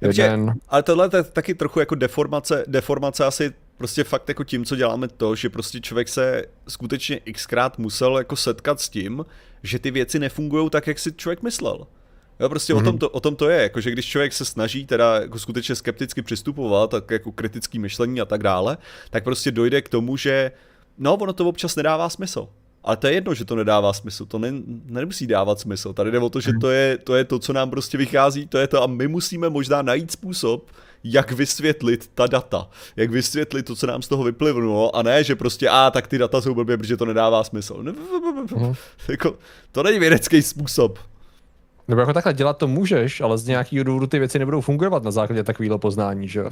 Jeden. 0.00 0.54
Ale 0.68 0.82
tohle 0.82 1.10
je 1.16 1.22
taky 1.22 1.54
trochu 1.54 1.80
jako 1.80 1.94
deformace, 1.94 2.64
deformace 2.66 3.24
asi 3.24 3.52
prostě 3.76 4.04
fakt 4.04 4.28
jako 4.28 4.44
tím, 4.44 4.64
co 4.64 4.76
děláme 4.76 5.08
to, 5.08 5.34
že 5.34 5.50
prostě 5.50 5.80
člověk 5.80 6.08
se 6.08 6.44
skutečně 6.68 7.20
xkrát 7.32 7.78
musel 7.78 8.18
jako 8.18 8.36
setkat 8.36 8.80
s 8.80 8.88
tím, 8.88 9.26
že 9.62 9.78
ty 9.78 9.90
věci 9.90 10.18
nefungují 10.18 10.70
tak, 10.70 10.86
jak 10.86 10.98
si 10.98 11.12
člověk 11.12 11.42
myslel. 11.42 11.86
Jo, 12.40 12.48
prostě 12.48 12.74
mm-hmm. 12.74 12.80
o, 12.80 12.82
tom 12.82 12.98
to, 12.98 13.10
o 13.10 13.20
tom 13.20 13.36
to 13.36 13.48
je, 13.48 13.62
jakože 13.62 13.90
když 13.90 14.06
člověk 14.06 14.32
se 14.32 14.44
snaží 14.44 14.86
teda 14.86 15.20
jako 15.20 15.38
skutečně 15.38 15.74
skepticky 15.74 16.22
přistupovat, 16.22 16.90
tak 16.90 17.10
jako 17.10 17.32
kritický 17.32 17.78
myšlení 17.78 18.20
a 18.20 18.24
tak 18.24 18.42
dále, 18.42 18.78
tak 19.10 19.24
prostě 19.24 19.50
dojde 19.50 19.82
k 19.82 19.88
tomu, 19.88 20.16
že 20.16 20.52
no, 20.98 21.14
ono 21.14 21.32
to 21.32 21.48
občas 21.48 21.76
nedává 21.76 22.08
smysl. 22.08 22.48
Ale 22.84 22.96
to 22.96 23.06
je 23.06 23.12
jedno, 23.12 23.34
že 23.34 23.44
to 23.44 23.56
nedává 23.56 23.92
smysl, 23.92 24.26
to 24.26 24.38
ne, 24.38 24.52
nemusí 24.86 25.26
dávat 25.26 25.60
smysl. 25.60 25.92
Tady 25.92 26.10
jde 26.10 26.18
o 26.18 26.30
to, 26.30 26.40
že 26.40 26.50
mhm. 26.50 26.60
to 26.60 26.70
je, 26.70 26.98
to 26.98 27.14
je 27.14 27.24
to, 27.24 27.38
co 27.38 27.52
nám 27.52 27.70
prostě 27.70 27.98
vychází, 27.98 28.46
to 28.46 28.58
je 28.58 28.66
to 28.66 28.82
a 28.82 28.86
my 28.86 29.08
musíme 29.08 29.48
možná 29.50 29.82
najít 29.82 30.10
způsob, 30.10 30.70
jak 31.04 31.32
vysvětlit 31.32 32.10
ta 32.14 32.26
data, 32.26 32.68
jak 32.96 33.10
vysvětlit 33.10 33.62
to, 33.62 33.76
co 33.76 33.86
nám 33.86 34.02
z 34.02 34.08
toho 34.08 34.24
vyplivnulo 34.24 34.96
a 34.96 35.02
ne, 35.02 35.24
že 35.24 35.36
prostě 35.36 35.68
a 35.68 35.90
tak 35.90 36.06
ty 36.06 36.18
data 36.18 36.40
jsou 36.40 36.54
blbě, 36.54 36.76
protože 36.76 36.96
to 36.96 37.04
nedává 37.04 37.44
smysl. 37.44 37.74
Uh-huh. 37.74 38.76
Jako, 39.08 39.38
to 39.72 39.82
není 39.82 39.98
vědecký 39.98 40.42
způsob. 40.42 40.98
Nebo 41.88 42.00
jako 42.00 42.12
takhle 42.12 42.34
dělat 42.34 42.58
to 42.58 42.68
můžeš, 42.68 43.20
ale 43.20 43.38
z 43.38 43.46
nějakého 43.46 43.84
důvodu 43.84 44.06
ty 44.06 44.18
věci 44.18 44.38
nebudou 44.38 44.60
fungovat 44.60 45.02
na 45.02 45.10
základě 45.10 45.44
takového 45.44 45.78
poznání, 45.78 46.28
že 46.28 46.40
jo? 46.40 46.50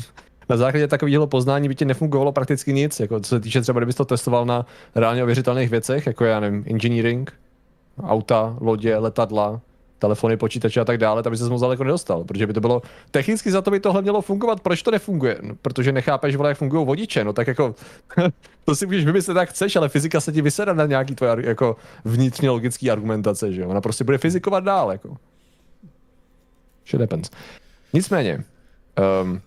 Na 0.49 0.57
základě 0.57 0.89
takového 0.89 1.27
poznání 1.27 1.69
by 1.69 1.75
ti 1.75 1.85
nefungovalo 1.85 2.33
prakticky 2.33 2.73
nic, 2.73 3.01
jako 3.01 3.21
co 3.21 3.29
se 3.29 3.41
týče 3.41 3.61
třeba, 3.61 3.81
kdybys 3.81 3.97
to 3.97 4.05
testoval 4.05 4.47
na 4.47 4.67
reálně 4.95 5.23
ověřitelných 5.23 5.71
věcech, 5.71 6.07
jako 6.07 6.25
já 6.25 6.41
nevím, 6.41 6.65
engineering, 6.71 7.33
auta, 8.03 8.57
lodě, 8.61 8.97
letadla, 8.97 9.61
telefony, 10.01 10.37
počítače 10.37 10.81
a 10.81 10.85
tak 10.85 10.99
dále, 10.99 11.23
tam 11.23 11.31
by 11.31 11.37
se 11.37 11.49
moc 11.49 11.61
daleko 11.61 11.85
nedostal, 11.85 12.25
protože 12.25 12.47
by 12.47 12.53
to 12.53 12.61
bylo, 12.61 12.83
technicky 13.11 13.51
za 13.51 13.63
to 13.63 13.71
by 13.71 13.81
tohle 13.81 14.03
mělo 14.03 14.23
fungovat, 14.23 14.61
proč 14.61 14.83
to 14.83 14.91
nefunguje? 14.91 15.39
No, 15.43 15.55
protože 15.63 15.93
nechápeš, 15.93 16.37
jak 16.49 16.59
fungují 16.59 16.87
vodiče, 16.87 17.25
no 17.25 17.33
tak 17.33 17.47
jako, 17.47 17.75
to 18.65 18.77
si 18.77 18.87
můžeš 18.87 19.05
vymyslet, 19.05 19.37
jak 19.37 19.49
chceš, 19.49 19.77
ale 19.77 19.89
fyzika 19.89 20.21
se 20.21 20.33
ti 20.33 20.43
vysede 20.43 20.75
na 20.75 20.87
nějaký 20.87 21.15
tvoje 21.15 21.37
jako 21.41 21.77
vnitřně 22.05 22.51
logický 22.51 22.91
argumentace, 22.91 23.53
že 23.53 23.61
jo, 23.61 23.69
ona 23.69 23.81
prostě 23.81 24.05
bude 24.05 24.19
fyzikovat 24.19 24.65
dál, 24.65 24.93
jako. 24.93 25.17
Shit 26.87 27.01
happens. 27.01 27.31
Nicméně, 27.93 28.45
um, 29.23 29.41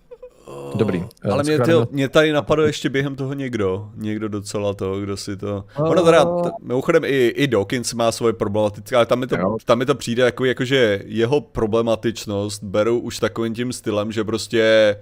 Dobrý. 0.74 1.04
Ale 1.30 1.42
mě, 1.42 1.58
tyjo, 1.58 1.86
mě 1.90 2.08
tady 2.08 2.32
napadlo 2.32 2.64
ještě 2.64 2.88
během 2.88 3.16
toho 3.16 3.34
někdo, 3.34 3.90
někdo 3.94 4.28
docela 4.28 4.74
to, 4.74 5.00
kdo 5.00 5.16
si 5.16 5.36
to... 5.36 5.64
Ono 5.76 6.02
teda, 6.02 6.24
t- 6.24 6.50
mimochodem 6.62 7.04
i, 7.04 7.28
i 7.28 7.46
Dawkins 7.46 7.94
má 7.94 8.12
svoje 8.12 8.32
problematické, 8.32 8.96
ale 8.96 9.06
tam 9.06 9.18
mi 9.18 9.26
to, 9.26 9.36
tam 9.64 9.78
mi 9.78 9.86
to 9.86 9.94
přijde 9.94 10.22
jako, 10.22 10.44
jako, 10.44 10.64
že 10.64 11.02
jeho 11.06 11.40
problematičnost 11.40 12.64
beru 12.64 12.98
už 12.98 13.18
takovým 13.18 13.54
tím 13.54 13.72
stylem, 13.72 14.12
že 14.12 14.24
prostě 14.24 14.96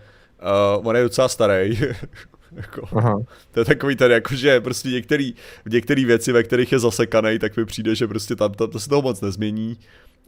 uh, 0.78 0.88
on 0.88 0.96
je 0.96 1.02
docela 1.02 1.28
starý. 1.28 1.80
jako, 2.52 2.86
to 3.50 3.60
je 3.60 3.64
takový 3.64 3.96
ten, 3.96 4.12
jako, 4.12 4.34
že 4.34 4.60
prostě 4.60 4.88
některý, 4.88 5.34
některé 5.70 6.04
věci, 6.04 6.32
ve 6.32 6.42
kterých 6.42 6.72
je 6.72 6.78
zasekaný, 6.78 7.38
tak 7.38 7.56
mi 7.56 7.64
přijde, 7.64 7.94
že 7.94 8.06
prostě 8.06 8.36
tam, 8.36 8.52
tam 8.52 8.70
to 8.70 8.80
se 8.80 8.88
toho 8.88 9.02
moc 9.02 9.20
nezmění. 9.20 9.76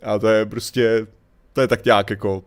A 0.03 0.19
to 0.19 0.29
je 0.29 0.47
prostě, 0.47 1.07
to 1.53 1.61
je 1.61 1.69
tak 1.69 1.85
nějak 1.85 2.11
jako 2.11 2.43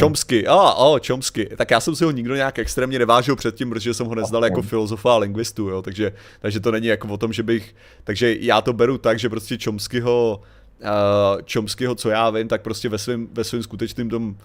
Chomsky, 0.00 0.46
a 0.46 0.54
ah, 0.54 0.74
oh, 0.74 1.00
Chomsky. 1.06 1.48
Tak 1.56 1.70
já 1.70 1.80
jsem 1.80 1.96
si 1.96 2.04
ho 2.04 2.10
nikdo 2.10 2.34
nějak 2.34 2.58
extrémně 2.58 2.98
nevážil 2.98 3.36
předtím, 3.36 3.70
protože 3.70 3.94
jsem 3.94 4.06
ho 4.06 4.14
neznal 4.14 4.44
jako 4.44 4.62
filozofa 4.62 5.14
a 5.14 5.18
lingvistu, 5.18 5.68
jo, 5.68 5.82
takže, 5.82 6.12
takže 6.40 6.60
to 6.60 6.70
není 6.70 6.86
jako 6.86 7.08
o 7.08 7.16
tom, 7.16 7.32
že 7.32 7.42
bych, 7.42 7.74
takže 8.04 8.36
já 8.40 8.60
to 8.60 8.72
beru 8.72 8.98
tak, 8.98 9.18
že 9.18 9.28
prostě 9.28 9.58
Chomskyho, 9.64 10.40
uh, 10.80 11.40
Chomskyho, 11.52 11.94
co 11.94 12.10
já 12.10 12.30
vím, 12.30 12.48
tak 12.48 12.62
prostě 12.62 12.88
ve 12.88 12.98
svém 12.98 13.28
ve 13.32 13.44
svým 13.44 13.62
skutečném 13.62 14.10
tom 14.10 14.36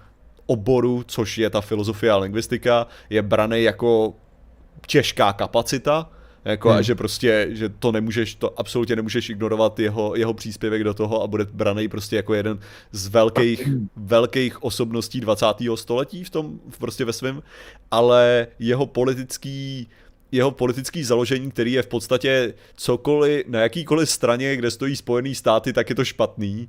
oboru, 0.46 1.02
což 1.06 1.38
je 1.38 1.50
ta 1.50 1.60
filozofie 1.60 2.12
a 2.12 2.16
lingvistika, 2.16 2.86
je 3.10 3.22
braný 3.22 3.62
jako 3.62 4.14
těžká 4.86 5.32
kapacita, 5.32 6.10
jako 6.44 6.68
hmm. 6.68 6.78
a 6.78 6.82
že 6.82 6.94
prostě, 6.94 7.48
že 7.50 7.68
to 7.68 7.92
nemůžeš, 7.92 8.34
to 8.34 8.60
absolutně 8.60 8.96
nemůžeš 8.96 9.28
ignorovat 9.28 9.78
jeho, 9.78 10.16
jeho 10.16 10.34
příspěvek 10.34 10.84
do 10.84 10.94
toho 10.94 11.22
a 11.22 11.26
bude 11.26 11.44
braný 11.52 11.88
prostě 11.88 12.16
jako 12.16 12.34
jeden 12.34 12.58
z 12.92 13.08
velkých, 13.08 13.68
velkých 13.96 14.64
osobností 14.64 15.20
20. 15.20 15.46
století 15.74 16.24
v 16.24 16.30
tom, 16.30 16.60
prostě 16.78 17.04
ve 17.04 17.12
svém, 17.12 17.42
ale 17.90 18.46
jeho 18.58 18.86
politický 18.86 19.88
jeho 20.32 20.50
politický 20.50 21.04
založení, 21.04 21.50
který 21.50 21.72
je 21.72 21.82
v 21.82 21.86
podstatě 21.86 22.54
cokoliv, 22.76 23.46
na 23.46 23.60
jakýkoliv 23.60 24.10
straně, 24.10 24.56
kde 24.56 24.70
stojí 24.70 24.96
Spojený 24.96 25.34
státy, 25.34 25.72
tak 25.72 25.90
je 25.90 25.94
to 25.96 26.04
špatný 26.04 26.68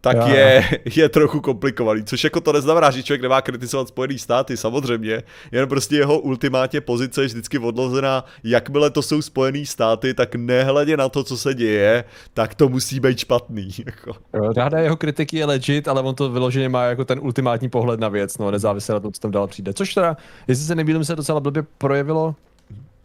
tak 0.00 0.16
je, 0.28 0.64
je 0.96 1.08
trochu 1.08 1.40
komplikovaný. 1.40 2.04
Což 2.04 2.24
jako 2.24 2.40
to 2.40 2.52
neznamená, 2.52 2.90
že 2.90 3.02
člověk 3.02 3.22
nemá 3.22 3.42
kritizovat 3.42 3.88
Spojený 3.88 4.18
státy, 4.18 4.56
samozřejmě, 4.56 5.22
jen 5.52 5.68
prostě 5.68 5.96
jeho 5.96 6.18
ultimátně 6.18 6.80
pozice 6.80 7.22
je 7.22 7.26
vždycky 7.26 7.58
odlozená, 7.58 8.24
jakmile 8.44 8.90
to 8.90 9.02
jsou 9.02 9.22
Spojený 9.22 9.66
státy, 9.66 10.14
tak 10.14 10.34
nehledě 10.34 10.96
na 10.96 11.08
to, 11.08 11.24
co 11.24 11.36
se 11.36 11.54
děje, 11.54 12.04
tak 12.34 12.54
to 12.54 12.68
musí 12.68 13.00
být 13.00 13.18
špatný. 13.18 13.68
Jako. 13.86 14.12
Ráda 14.56 14.78
jeho 14.78 14.96
kritiky 14.96 15.36
je 15.36 15.44
legit, 15.46 15.88
ale 15.88 16.02
on 16.02 16.14
to 16.14 16.30
vyloženě 16.30 16.68
má 16.68 16.84
jako 16.84 17.04
ten 17.04 17.18
ultimátní 17.22 17.68
pohled 17.68 18.00
na 18.00 18.08
věc, 18.08 18.38
no, 18.38 18.50
nezávisle 18.50 18.94
na 18.94 19.00
tom, 19.00 19.12
co 19.12 19.20
tam 19.20 19.30
dál 19.30 19.46
přijde. 19.46 19.72
Což 19.72 19.94
teda, 19.94 20.16
jestli 20.48 20.64
se 20.64 20.74
nebýlím, 20.74 21.04
se 21.04 21.16
docela 21.16 21.40
blbě 21.40 21.62
projevilo. 21.78 22.34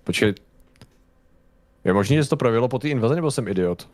Počkej, 0.03 0.33
je 1.85 1.93
možné, 1.93 2.15
že 2.15 2.23
se 2.23 2.29
to 2.29 2.37
projevilo 2.37 2.67
po 2.67 2.79
té 2.79 2.89
invazi, 2.89 3.15
nebo 3.15 3.31
jsem 3.31 3.47
idiot? 3.47 3.87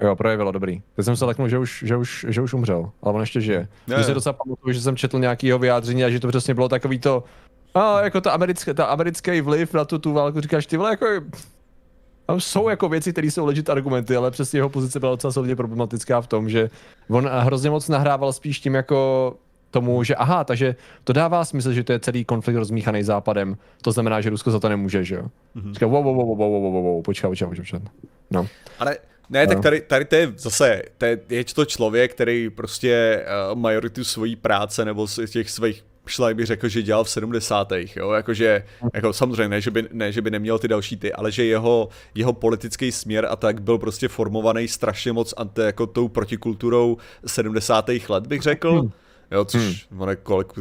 Jo, 0.00 0.16
projevilo, 0.16 0.52
dobrý. 0.52 0.82
Teď 0.96 1.04
jsem 1.04 1.16
se 1.16 1.24
leknul, 1.24 1.48
že 1.48 1.58
už, 1.58 1.84
že 1.86 1.96
už, 1.96 2.26
že 2.28 2.40
už 2.42 2.54
umřel, 2.54 2.90
ale 3.02 3.14
on 3.14 3.20
ještě 3.20 3.40
žije. 3.40 3.68
Když 3.86 4.06
se 4.06 4.14
docela 4.14 4.32
pamatuju, 4.32 4.72
že 4.72 4.80
jsem 4.80 4.96
četl 4.96 5.18
nějaký 5.18 5.46
jeho 5.46 5.58
vyjádření 5.58 6.04
a 6.04 6.10
že 6.10 6.20
to 6.20 6.28
přesně 6.28 6.54
bylo 6.54 6.68
takový 6.68 6.98
to, 6.98 7.24
a 7.74 8.02
jako 8.02 8.20
ta, 8.20 8.30
americké, 8.30 8.74
ta 8.74 8.84
americký 8.84 9.40
vliv 9.40 9.74
na 9.74 9.84
tu, 9.84 9.98
tu 9.98 10.12
válku, 10.12 10.40
říkáš 10.40 10.66
ty 10.66 10.76
vole, 10.76 10.90
jako 10.90 11.06
tam 12.26 12.40
jsou 12.40 12.68
jako 12.68 12.88
věci, 12.88 13.12
které 13.12 13.26
jsou 13.26 13.46
legit 13.46 13.70
argumenty, 13.70 14.16
ale 14.16 14.30
přesně 14.30 14.58
jeho 14.58 14.68
pozice 14.68 15.00
byla 15.00 15.12
docela 15.12 15.32
solidně 15.32 15.56
problematická 15.56 16.20
v 16.20 16.26
tom, 16.26 16.48
že 16.48 16.70
on 17.08 17.26
hrozně 17.26 17.70
moc 17.70 17.88
nahrával 17.88 18.32
spíš 18.32 18.60
tím 18.60 18.74
jako 18.74 19.34
tomu, 19.70 20.04
že 20.04 20.14
aha, 20.14 20.44
takže 20.44 20.76
to 21.04 21.12
dává 21.12 21.44
smysl, 21.44 21.72
že 21.72 21.84
to 21.84 21.92
je 21.92 22.00
celý 22.00 22.24
konflikt 22.24 22.56
rozmíchaný 22.56 23.02
západem, 23.02 23.56
to 23.82 23.92
znamená, 23.92 24.20
že 24.20 24.30
Rusko 24.30 24.50
za 24.50 24.60
to 24.60 24.68
nemůže, 24.68 25.04
že 25.04 25.14
jo? 25.14 25.22
Mm-hmm. 25.56 25.72
Říká, 25.72 25.86
wow, 25.86 26.04
wow, 26.04 26.16
wow, 26.16 26.38
wow, 26.38 26.38
wow, 26.38 26.72
wow, 26.72 26.84
wow, 26.84 27.02
počkej, 27.02 27.30
počkej, 27.30 27.48
počkej, 27.48 27.80
no. 28.30 28.46
Ale 28.78 28.96
ne, 29.30 29.46
tak 29.46 29.60
tady, 29.60 29.80
tady 29.80 30.04
to 30.04 30.16
je 30.16 30.32
zase, 30.36 30.82
to 30.98 31.04
je, 31.04 31.18
je 31.28 31.44
to 31.44 31.64
člověk, 31.64 32.14
který 32.14 32.50
prostě 32.50 33.24
uh, 33.52 33.58
majoritu 33.58 34.04
svojí 34.04 34.36
práce 34.36 34.84
nebo 34.84 35.06
z 35.06 35.30
těch 35.30 35.50
svých 35.50 35.84
šlej 36.06 36.34
bych 36.34 36.46
řekl, 36.46 36.68
že 36.68 36.82
dělal 36.82 37.04
v 37.04 37.10
70. 37.10 37.72
jo, 37.96 38.10
jakože, 38.10 38.64
jako 38.94 39.12
samozřejmě 39.12 39.48
ne 39.48 39.60
že, 39.60 39.70
by, 39.70 39.88
ne, 39.92 40.12
že 40.12 40.22
by 40.22 40.30
neměl 40.30 40.58
ty 40.58 40.68
další 40.68 40.96
ty, 40.96 41.12
ale 41.12 41.32
že 41.32 41.44
jeho, 41.44 41.88
jeho 42.14 42.32
politický 42.32 42.92
směr 42.92 43.26
a 43.30 43.36
tak 43.36 43.62
byl 43.62 43.78
prostě 43.78 44.08
formovaný 44.08 44.68
strašně 44.68 45.12
moc 45.12 45.34
ante, 45.36 45.64
jako 45.64 45.86
tou 45.86 46.08
protikulturou 46.08 46.96
70. 47.26 47.90
let, 48.08 48.26
bych 48.26 48.42
řekl. 48.42 48.80
Hmm. 48.80 48.90
Jo, 49.30 49.44
což 49.44 49.86
hmm. 49.90 50.00
on 50.00 50.08
je 50.08 50.16
kolik, 50.16 50.52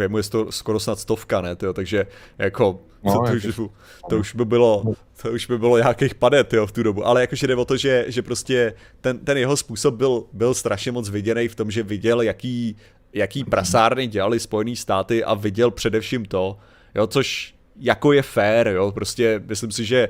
je 0.00 0.08
mu 0.08 0.18
je 0.18 0.22
to 0.22 0.52
skoro 0.52 0.80
snad 0.80 0.98
stovka, 0.98 1.40
ne, 1.40 1.56
tyjo, 1.56 1.72
takže 1.72 2.06
jako 2.38 2.80
no, 3.04 3.12
to, 3.12 3.18
to, 3.18 3.36
už, 3.36 3.60
to, 4.08 4.18
už 4.18 4.34
by 4.34 4.44
bylo, 4.44 4.84
to 5.22 5.32
už 5.32 5.46
by 5.46 5.58
bylo 5.58 5.78
nějakých 5.78 6.14
padet, 6.14 6.52
jo, 6.52 6.66
v 6.66 6.72
tu 6.72 6.82
dobu, 6.82 7.06
ale 7.06 7.20
jakože 7.20 7.46
jde 7.46 7.56
o 7.56 7.64
to, 7.64 7.76
že, 7.76 8.04
že 8.08 8.22
prostě 8.22 8.74
ten, 9.00 9.18
ten 9.18 9.38
jeho 9.38 9.56
způsob 9.56 9.94
byl, 9.94 10.24
byl 10.32 10.54
strašně 10.54 10.92
moc 10.92 11.08
viděný 11.08 11.48
v 11.48 11.54
tom, 11.54 11.70
že 11.70 11.82
viděl, 11.82 12.20
jaký, 12.20 12.76
jaký 13.12 13.44
prasárny 13.44 14.06
dělali 14.06 14.40
Spojený 14.40 14.76
státy 14.76 15.24
a 15.24 15.34
viděl 15.34 15.70
především 15.70 16.24
to, 16.24 16.58
jo, 16.94 17.06
což 17.06 17.54
jako 17.80 18.12
je 18.12 18.22
fair, 18.22 18.68
jo, 18.68 18.92
prostě 18.92 19.42
myslím 19.46 19.72
si, 19.72 19.84
že 19.84 20.08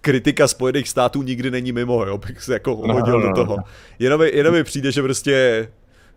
kritika 0.00 0.48
Spojených 0.48 0.88
států 0.88 1.22
nikdy 1.22 1.50
není 1.50 1.72
mimo, 1.72 2.04
jo, 2.04 2.18
bych 2.18 2.42
se 2.42 2.52
jako 2.52 2.76
hodil 2.76 3.20
no, 3.20 3.26
no, 3.26 3.28
do 3.28 3.34
toho. 3.34 3.56
Jenom 3.98 4.20
mi, 4.20 4.30
jenom 4.34 4.54
mi 4.54 4.64
přijde, 4.64 4.92
že 4.92 5.02
prostě 5.02 5.68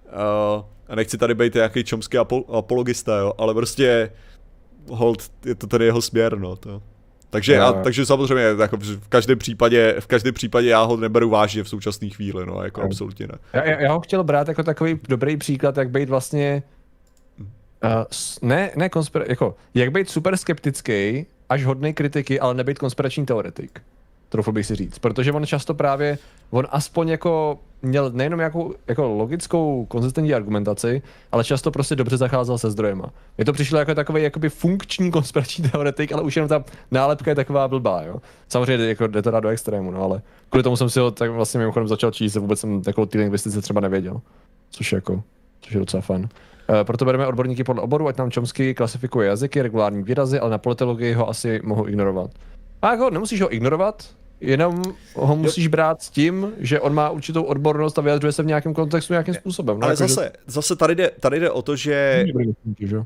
uh, 0.05 0.63
a 0.87 0.95
nechci 0.95 1.17
tady 1.17 1.35
být 1.35 1.53
nějaký 1.53 1.83
čomský 1.83 2.17
apologista, 2.51 3.17
jo, 3.17 3.33
ale 3.37 3.53
prostě 3.53 4.11
hold, 4.89 5.31
je 5.45 5.55
to 5.55 5.67
tady 5.67 5.85
jeho 5.85 6.01
směr, 6.01 6.39
no, 6.39 6.55
to. 6.55 6.81
Takže, 7.29 7.53
já, 7.53 7.73
takže 7.73 8.05
samozřejmě 8.05 8.43
jako 8.61 8.77
v 8.77 9.07
každém 9.07 9.39
případě, 9.39 9.95
v 9.99 10.07
každém 10.07 10.33
případě 10.33 10.67
já 10.67 10.83
ho 10.83 10.97
neberu 10.97 11.29
vážně 11.29 11.63
v 11.63 11.69
současné 11.69 12.09
chvíli, 12.09 12.45
no, 12.45 12.63
jako 12.63 12.81
já. 12.81 12.85
absolutně 12.85 13.27
ne. 13.27 13.37
Já, 13.53 13.63
já, 13.63 13.93
ho 13.93 13.99
chtěl 13.99 14.23
brát 14.23 14.47
jako 14.47 14.63
takový 14.63 14.99
dobrý 15.09 15.37
příklad, 15.37 15.77
jak 15.77 15.89
být 15.89 16.09
vlastně 16.09 16.63
Uh, 17.83 18.03
ne, 18.49 18.71
ne 18.75 18.87
konspira- 18.87 19.25
jako, 19.29 19.55
jak 19.73 19.91
být 19.91 20.09
super 20.09 20.37
skeptický, 20.37 21.25
až 21.49 21.65
hodný 21.65 21.93
kritiky, 21.93 22.39
ale 22.39 22.53
nebýt 22.53 22.79
konspirační 22.79 23.25
teoretik 23.25 23.81
troufl 24.29 24.51
bych 24.51 24.65
si 24.65 24.75
říct, 24.75 24.99
protože 24.99 25.31
on 25.31 25.45
často 25.45 25.73
právě, 25.73 26.17
on 26.49 26.67
aspoň 26.69 27.09
jako 27.09 27.59
měl 27.81 28.11
nejenom 28.11 28.37
nějakou 28.37 28.73
jako 28.87 29.07
logickou, 29.07 29.85
konzistentní 29.85 30.33
argumentaci, 30.33 31.01
ale 31.31 31.43
často 31.43 31.71
prostě 31.71 31.95
dobře 31.95 32.17
zacházel 32.17 32.57
se 32.57 32.71
zdrojema. 32.71 33.09
Je 33.37 33.45
to 33.45 33.53
přišlo 33.53 33.79
jako 33.79 33.95
takový 33.95 34.23
jakoby 34.23 34.49
funkční 34.49 35.11
konspirační 35.11 35.69
teoretik, 35.69 36.11
ale 36.11 36.21
už 36.21 36.35
jenom 36.35 36.49
ta 36.49 36.63
nálepka 36.91 37.31
je 37.31 37.35
taková 37.35 37.67
blbá, 37.67 38.01
jo. 38.03 38.15
Samozřejmě 38.49 38.85
jako 38.85 39.07
jde 39.07 39.21
to 39.21 39.39
do 39.39 39.49
extrému, 39.49 39.91
no, 39.91 40.03
ale 40.03 40.21
kvůli 40.49 40.63
tomu 40.63 40.77
jsem 40.77 40.89
si 40.89 40.99
ho 40.99 41.11
tak 41.11 41.31
vlastně 41.31 41.59
mimochodem 41.59 41.87
začal 41.87 42.11
číst 42.11 42.37
a 42.37 42.39
vůbec 42.39 42.59
jsem 42.59 42.81
takovou 42.81 43.05
ty 43.05 43.17
lingvistice 43.17 43.61
třeba 43.61 43.81
nevěděl. 43.81 44.21
Což 44.69 44.91
je 44.91 44.95
jako, 44.95 45.23
což 45.61 45.73
je 45.73 45.79
docela 45.79 46.01
fajn. 46.01 46.21
Uh, 46.69 46.75
proto 46.83 47.05
bereme 47.05 47.27
odborníky 47.27 47.63
podle 47.63 47.81
oboru, 47.81 48.07
ať 48.07 48.17
nám 48.17 48.31
Chomsky 48.31 48.73
klasifikuje 48.73 49.27
jazyky, 49.27 49.61
regulární 49.61 50.03
výrazy, 50.03 50.39
ale 50.39 50.51
na 50.51 50.57
politologii 50.57 51.13
ho 51.13 51.29
asi 51.29 51.61
mohu 51.63 51.87
ignorovat. 51.87 52.31
A 52.81 52.91
jako 52.91 53.09
nemusíš 53.09 53.41
ho 53.41 53.53
ignorovat, 53.53 54.03
jenom 54.41 54.81
ho 55.15 55.35
musíš 55.35 55.67
brát 55.67 56.01
s 56.01 56.09
tím, 56.09 56.53
že 56.57 56.79
on 56.79 56.93
má 56.93 57.09
určitou 57.09 57.43
odbornost 57.43 57.99
a 57.99 58.01
vyjadřuje 58.01 58.31
se 58.31 58.43
v 58.43 58.45
nějakém 58.45 58.73
kontextu 58.73 59.13
nějakým 59.13 59.33
způsobem. 59.33 59.79
No, 59.79 59.83
Ale 59.83 59.93
jako, 59.93 60.07
zase, 60.07 60.23
že... 60.23 60.31
zase 60.47 60.75
tady 60.75 60.95
jde, 60.95 61.11
tady 61.19 61.39
jde 61.39 61.51
o 61.51 61.61
to, 61.61 61.75
že 61.75 62.25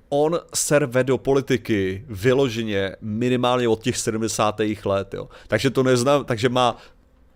on 0.10 0.40
serve 0.54 1.04
do 1.04 1.18
politiky 1.18 2.06
vyloženě 2.08 2.96
minimálně 3.02 3.68
od 3.68 3.82
těch 3.82 3.98
70. 3.98 4.62
let, 4.86 5.14
jo. 5.14 5.30
Takže 5.48 5.70
to 5.70 5.84
neznám, 5.84 6.26
takže 6.26 6.50
má 6.50 6.78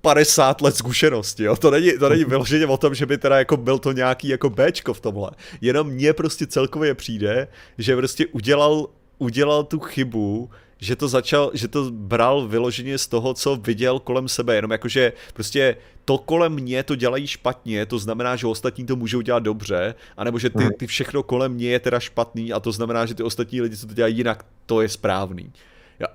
50 0.02 0.62
let 0.62 0.76
zkušenosti, 0.76 1.44
jo. 1.44 1.56
To 1.56 1.72
není, 1.72 1.91
to 1.99 2.10
není 2.10 2.24
vyloženě 2.28 2.68
o 2.68 2.78
tom, 2.78 2.95
že 2.95 3.06
by 3.06 3.18
teda 3.18 3.38
jako 3.38 3.57
byl 3.57 3.80
to 3.80 3.91
nějaký 3.91 4.28
jako 4.28 4.49
Bčko 4.49 4.94
v 4.94 5.02
tomhle. 5.02 5.32
Jenom 5.62 5.88
mně 5.88 6.14
prostě 6.14 6.48
celkově 6.48 6.95
přijde, 6.95 7.48
že 7.78 7.95
prostě 7.95 8.28
udělal, 8.28 8.88
udělal 9.18 9.64
tu 9.64 9.80
chybu, 9.80 10.49
že 10.86 10.95
to 10.95 11.07
začal, 11.07 11.52
že 11.53 11.68
to 11.68 11.91
bral 11.91 12.48
vyloženě 12.48 12.98
z 12.98 13.07
toho, 13.07 13.34
co 13.34 13.56
viděl 13.56 13.99
kolem 13.99 14.28
sebe, 14.28 14.56
jenom 14.56 14.72
jakože 14.72 15.14
prostě 15.34 15.78
to 16.06 16.18
kolem 16.18 16.53
mě 16.53 16.84
to 16.84 16.95
dělají 16.95 17.28
špatně, 17.28 17.86
to 17.86 17.99
znamená, 17.99 18.36
že 18.36 18.48
ostatní 18.48 18.86
to 18.86 18.95
můžou 18.95 19.22
dělat 19.22 19.44
dobře, 19.44 19.95
anebo 20.18 20.40
že 20.40 20.49
ty, 20.49 20.70
ty 20.78 20.88
všechno 20.88 21.24
kolem 21.24 21.53
mě 21.53 21.68
je 21.68 21.80
teda 21.80 21.99
špatný 21.99 22.53
a 22.53 22.60
to 22.60 22.72
znamená, 22.72 23.06
že 23.06 23.16
ty 23.16 23.24
ostatní 23.24 23.62
lidi, 23.62 23.78
co 23.78 23.88
to 23.88 23.94
dělají 23.94 24.18
jinak, 24.18 24.45
to 24.66 24.82
je 24.82 24.90
správný. 24.90 25.53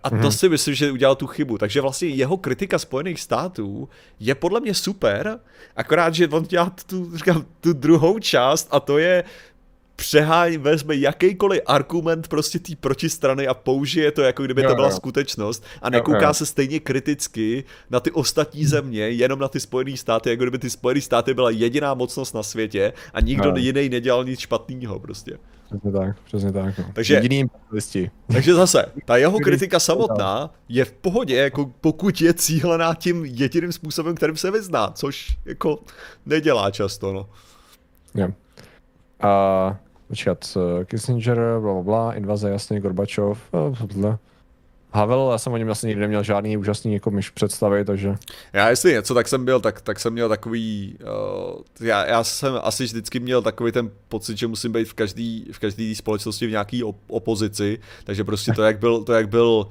A 0.02 0.10
to 0.10 0.16
mm-hmm. 0.16 0.30
si 0.30 0.48
myslím, 0.48 0.74
že 0.74 0.92
udělal 0.92 1.16
tu 1.16 1.26
chybu. 1.26 1.58
Takže 1.58 1.80
vlastně 1.80 2.08
jeho 2.08 2.36
kritika 2.36 2.78
Spojených 2.78 3.20
států 3.20 3.88
je 4.20 4.34
podle 4.34 4.60
mě 4.60 4.74
super, 4.74 5.40
akorát, 5.76 6.14
že 6.14 6.28
on 6.28 6.42
dělá 6.42 6.72
tu, 6.86 7.16
říkám, 7.16 7.44
tu 7.60 7.72
druhou 7.72 8.18
část 8.18 8.68
a 8.70 8.80
to 8.80 8.98
je 8.98 9.24
přeháň, 10.00 10.58
vezme 10.58 10.96
jakýkoliv 10.96 11.60
argument 11.66 12.28
prostě 12.28 12.58
té 12.58 12.72
protistrany 12.80 13.46
a 13.46 13.54
použije 13.54 14.10
to, 14.10 14.22
jako 14.22 14.42
kdyby 14.42 14.62
jo, 14.62 14.68
to 14.68 14.74
byla 14.74 14.88
jo. 14.88 14.94
skutečnost 14.96 15.64
a 15.82 15.90
nekouká 15.90 16.18
jo, 16.18 16.26
jo. 16.26 16.34
se 16.34 16.46
stejně 16.46 16.80
kriticky 16.80 17.64
na 17.90 18.00
ty 18.00 18.10
ostatní 18.10 18.66
země, 18.66 19.00
jenom 19.00 19.38
na 19.38 19.48
ty 19.48 19.60
Spojené 19.60 19.96
státy, 19.96 20.30
jako 20.30 20.44
kdyby 20.44 20.58
ty 20.58 20.70
Spojené 20.70 21.00
státy 21.00 21.34
byla 21.34 21.50
jediná 21.50 21.94
mocnost 21.94 22.34
na 22.34 22.42
světě 22.42 22.92
a 23.14 23.20
nikdo 23.20 23.48
jo. 23.48 23.56
jiný 23.56 23.88
nedělal 23.88 24.24
nic 24.24 24.40
špatného 24.40 24.98
prostě. 24.98 25.38
Přesně 25.68 25.92
tak, 25.92 26.16
přesně 26.24 26.52
tak. 26.52 26.78
No. 26.78 26.84
Takže, 26.92 27.14
Jediný 27.14 27.44
takže 28.32 28.54
zase, 28.54 28.86
ta 29.04 29.16
jeho 29.16 29.38
kritika 29.38 29.80
samotná 29.80 30.54
je 30.68 30.84
v 30.84 30.92
pohodě, 30.92 31.36
jako 31.36 31.72
pokud 31.80 32.20
je 32.20 32.34
cílená 32.34 32.94
tím 32.94 33.24
jediným 33.24 33.72
způsobem, 33.72 34.14
kterým 34.14 34.36
se 34.36 34.50
vyzná, 34.50 34.90
což 34.94 35.36
jako 35.44 35.78
nedělá 36.26 36.70
často, 36.70 37.12
no. 37.12 37.28
Yeah. 38.14 38.32
A 39.20 39.78
počkat, 40.10 40.56
eh, 40.56 40.84
Kissinger, 40.84 41.36
bla, 41.60 41.72
bla, 41.72 41.82
bla, 41.82 42.14
invaze, 42.14 42.50
jasně, 42.50 42.80
Gorbačov, 42.80 43.38
tohle. 43.50 44.18
Havel, 44.92 45.28
já 45.32 45.38
jsem 45.38 45.52
o 45.52 45.56
něm 45.56 45.66
vlastně 45.66 45.86
nikdy 45.86 46.00
neměl 46.00 46.22
žádný 46.22 46.56
úžasný 46.56 46.94
jako 46.94 47.10
myš 47.10 47.30
představy, 47.30 47.84
takže... 47.84 48.14
Já 48.52 48.70
jestli 48.70 48.92
něco, 48.92 49.14
tak 49.14 49.28
jsem 49.28 49.44
byl, 49.44 49.60
tak, 49.60 49.80
tak 49.80 50.00
jsem 50.00 50.12
měl 50.12 50.28
takový, 50.28 50.96
uh, 51.02 51.60
já, 51.80 52.06
já 52.06 52.24
jsem 52.24 52.54
asi 52.62 52.84
vždycky 52.84 53.20
měl 53.20 53.42
takový 53.42 53.72
ten 53.72 53.90
pocit, 54.08 54.38
že 54.38 54.46
musím 54.46 54.72
být 54.72 54.84
v 54.84 54.94
každý, 54.94 55.48
v 55.52 55.58
každý 55.58 55.94
společnosti 55.94 56.46
v 56.46 56.50
nějaký 56.50 56.84
op- 56.84 56.94
opozici, 57.08 57.78
takže 58.04 58.24
prostě 58.24 58.52
to, 58.52 58.62
jak 58.62 58.78
byl, 58.78 59.04
to, 59.04 59.12
jak 59.12 59.28
byl 59.28 59.66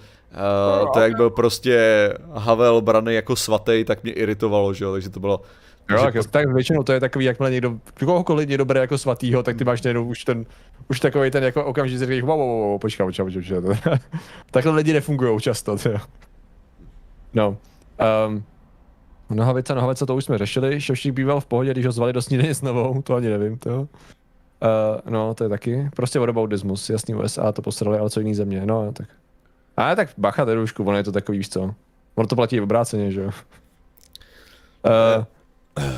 Uh, 0.83 0.91
to, 0.93 0.99
jak 0.99 1.15
byl 1.15 1.29
prostě 1.29 1.77
Havel 2.33 2.81
braný 2.81 3.13
jako 3.13 3.35
svatý, 3.35 3.83
tak 3.85 4.03
mě 4.03 4.11
iritovalo, 4.11 4.73
že 4.73 4.85
jo, 4.85 4.91
takže 4.91 5.09
to 5.09 5.19
bylo, 5.19 5.41
Jo, 5.89 6.03
tak, 6.03 6.15
tak 6.31 6.53
většinou 6.53 6.83
to 6.83 6.93
je 6.93 6.99
takový, 6.99 7.25
jakmile 7.25 7.51
někdo, 7.51 7.79
kohokoliv 8.05 8.49
někdo 8.49 8.65
bere 8.65 8.79
jako 8.79 8.97
svatýho, 8.97 9.43
tak 9.43 9.57
ty 9.57 9.63
máš 9.63 9.81
najednou 9.81 10.05
už 10.05 10.23
ten, 10.23 10.45
už 10.87 10.99
takový 10.99 11.31
ten 11.31 11.43
jako 11.43 11.65
okamžik, 11.65 11.99
že 11.99 12.05
říkáš, 12.05 12.21
wow, 12.21 12.39
wow, 12.39 12.69
wow, 12.69 12.79
počkej, 12.79 13.05
počkej, 13.05 13.25
počkej, 13.25 13.61
počkej. 13.61 13.93
Takhle 14.51 14.71
lidi 14.71 14.93
nefungují 14.93 15.39
často, 15.39 15.77
to 15.77 15.89
No. 17.33 17.57
Um, 18.27 18.43
nohavice, 19.29 19.75
nohavice, 19.75 20.05
to 20.05 20.15
už 20.15 20.25
jsme 20.25 20.37
řešili, 20.37 20.81
Ševčík 20.81 21.13
býval 21.13 21.41
v 21.41 21.45
pohodě, 21.45 21.71
když 21.71 21.85
ho 21.85 21.91
zvali 21.91 22.13
do 22.13 22.21
snídaně 22.21 22.55
s 22.55 22.61
novou, 22.61 23.01
to 23.01 23.15
ani 23.15 23.29
nevím, 23.29 23.57
to. 23.57 23.79
Uh, 23.81 23.87
no, 25.09 25.33
to 25.33 25.43
je 25.43 25.49
taky. 25.49 25.89
Prostě 25.95 26.19
whataboutismus, 26.19 26.89
jasný 26.89 27.15
USA 27.15 27.51
to 27.51 27.61
posrali, 27.61 27.99
ale 27.99 28.09
co 28.09 28.19
jiný 28.19 28.35
země, 28.35 28.65
no, 28.65 28.91
tak. 28.91 29.07
A 29.77 29.95
tak 29.95 30.09
bacha, 30.17 30.45
Terušku, 30.45 30.83
ono 30.83 30.97
je 30.97 31.03
to 31.03 31.11
takový, 31.11 31.37
víš 31.37 31.49
co. 31.49 31.75
Ono 32.15 32.27
to 32.27 32.35
platí 32.35 32.61
obráceně, 32.61 33.11
že 33.11 33.21
jo. 33.21 33.29
Uh, 34.85 35.25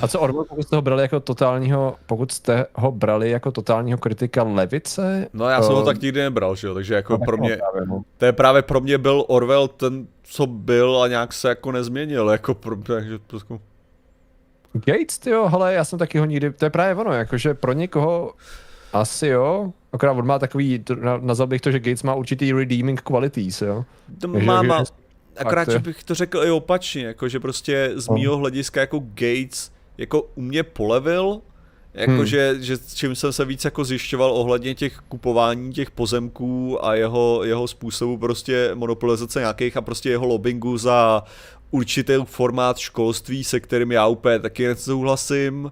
a 0.01 0.07
co 0.07 0.19
Orwell, 0.19 0.45
pokud 0.45 0.63
jste 0.63 0.75
ho 0.75 0.81
brali 0.81 1.01
jako 1.01 1.19
totálního, 1.19 1.95
pokud 2.05 2.31
jste 2.31 2.65
ho 2.75 2.91
brali 2.91 3.29
jako 3.29 3.51
totálního 3.51 3.97
kritika 3.97 4.43
levice? 4.43 5.27
No 5.33 5.49
já 5.49 5.61
jsem 5.61 5.75
ho 5.75 5.85
tak 5.85 6.01
nikdy 6.01 6.21
nebral, 6.21 6.55
že 6.55 6.67
jo, 6.67 6.73
takže 6.73 6.93
jako 6.93 7.13
no, 7.13 7.19
pro 7.25 7.37
mě, 7.37 7.57
právě, 7.57 7.81
no. 7.87 8.01
to 8.17 8.25
je 8.25 8.31
právě 8.31 8.61
pro 8.61 8.81
mě 8.81 8.97
byl 8.97 9.25
Orwell 9.27 9.67
ten, 9.67 10.07
co 10.23 10.47
byl 10.47 11.01
a 11.01 11.07
nějak 11.07 11.33
se 11.33 11.49
jako 11.49 11.71
nezměnil, 11.71 12.29
jako 12.29 12.53
pro, 12.53 12.75
takže 12.77 13.19
prostě... 13.27 13.53
Gates, 14.73 15.19
jo, 15.27 15.47
hele, 15.47 15.73
já 15.73 15.85
jsem 15.85 15.99
taky 15.99 16.19
ho 16.19 16.25
nikdy, 16.25 16.51
to 16.51 16.65
je 16.65 16.69
právě 16.69 16.95
ono, 16.95 17.13
jakože 17.13 17.53
pro 17.53 17.73
někoho 17.73 18.33
asi 18.93 19.27
jo, 19.27 19.73
akorát 19.93 20.11
on 20.11 20.25
má 20.25 20.39
takový, 20.39 20.83
nazval 21.19 21.47
bych 21.47 21.61
to, 21.61 21.71
že 21.71 21.79
Gates 21.79 22.03
má 22.03 22.15
určitý 22.15 22.53
redeeming 22.53 23.01
qualities, 23.01 23.61
jo. 23.61 23.85
To 24.21 24.27
má, 24.27 24.61
má, 24.61 24.83
Akorát, 25.37 25.69
že 25.69 25.79
bych 25.79 26.03
to 26.03 26.15
řekl 26.15 26.43
i 26.43 26.51
opačně, 26.51 27.05
jako 27.05 27.29
že 27.29 27.39
prostě 27.39 27.91
z 27.95 28.09
no. 28.09 28.15
mýho 28.15 28.37
hlediska 28.37 28.79
jako 28.79 28.99
Gates 28.99 29.71
jako 29.97 30.21
u 30.35 30.41
mě 30.41 30.63
polevil, 30.63 31.41
Jakože, 31.93 32.51
hmm. 32.51 32.63
že 32.63 32.77
čím 32.95 33.15
jsem 33.15 33.33
se 33.33 33.45
víc 33.45 33.65
jako 33.65 33.85
zjišťoval 33.85 34.31
ohledně 34.31 34.75
těch 34.75 34.97
kupování 35.09 35.73
těch 35.73 35.91
pozemků 35.91 36.85
a 36.85 36.95
jeho, 36.95 37.41
jeho 37.43 37.67
způsobu 37.67 38.17
prostě 38.17 38.71
monopolizace 38.73 39.39
nějakých 39.39 39.77
a 39.77 39.81
prostě 39.81 40.09
jeho 40.09 40.25
lobbingu 40.25 40.77
za 40.77 41.23
určitý 41.71 42.13
formát 42.25 42.77
školství, 42.77 43.43
se 43.43 43.59
kterým 43.59 43.91
já 43.91 44.07
úplně 44.07 44.39
taky 44.39 44.67
nesouhlasím, 44.67 45.71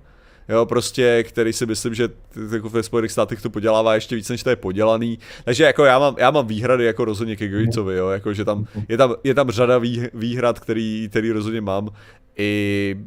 jo, 0.49 0.65
prostě, 0.65 1.23
který 1.23 1.53
si 1.53 1.65
myslím, 1.65 1.93
že 1.93 2.09
jako 2.53 2.69
ve 2.69 2.84
Spojených 2.84 3.11
státech 3.11 3.41
to 3.41 3.49
podělává 3.49 3.95
ještě 3.95 4.15
víc, 4.15 4.30
než 4.30 4.43
to 4.43 4.49
je 4.49 4.55
podělaný. 4.55 5.19
Takže 5.45 5.63
jako 5.63 5.85
já 5.85 5.99
mám, 5.99 6.15
já 6.17 6.31
mám 6.31 6.47
výhrady 6.47 6.85
jako 6.85 7.05
rozhodně 7.05 7.35
ke 7.35 7.47
Gatesovi, 7.47 7.95
jo, 7.95 8.09
jako 8.09 8.34
že 8.34 8.45
tam, 8.45 8.65
je 8.88 8.97
tam, 8.97 9.15
je 9.23 9.34
tam 9.34 9.51
řada 9.51 9.77
vý, 9.77 10.07
výhrad, 10.13 10.59
který, 10.59 11.07
který 11.09 11.31
rozhodně 11.31 11.61
mám. 11.61 11.89
I 12.38 12.97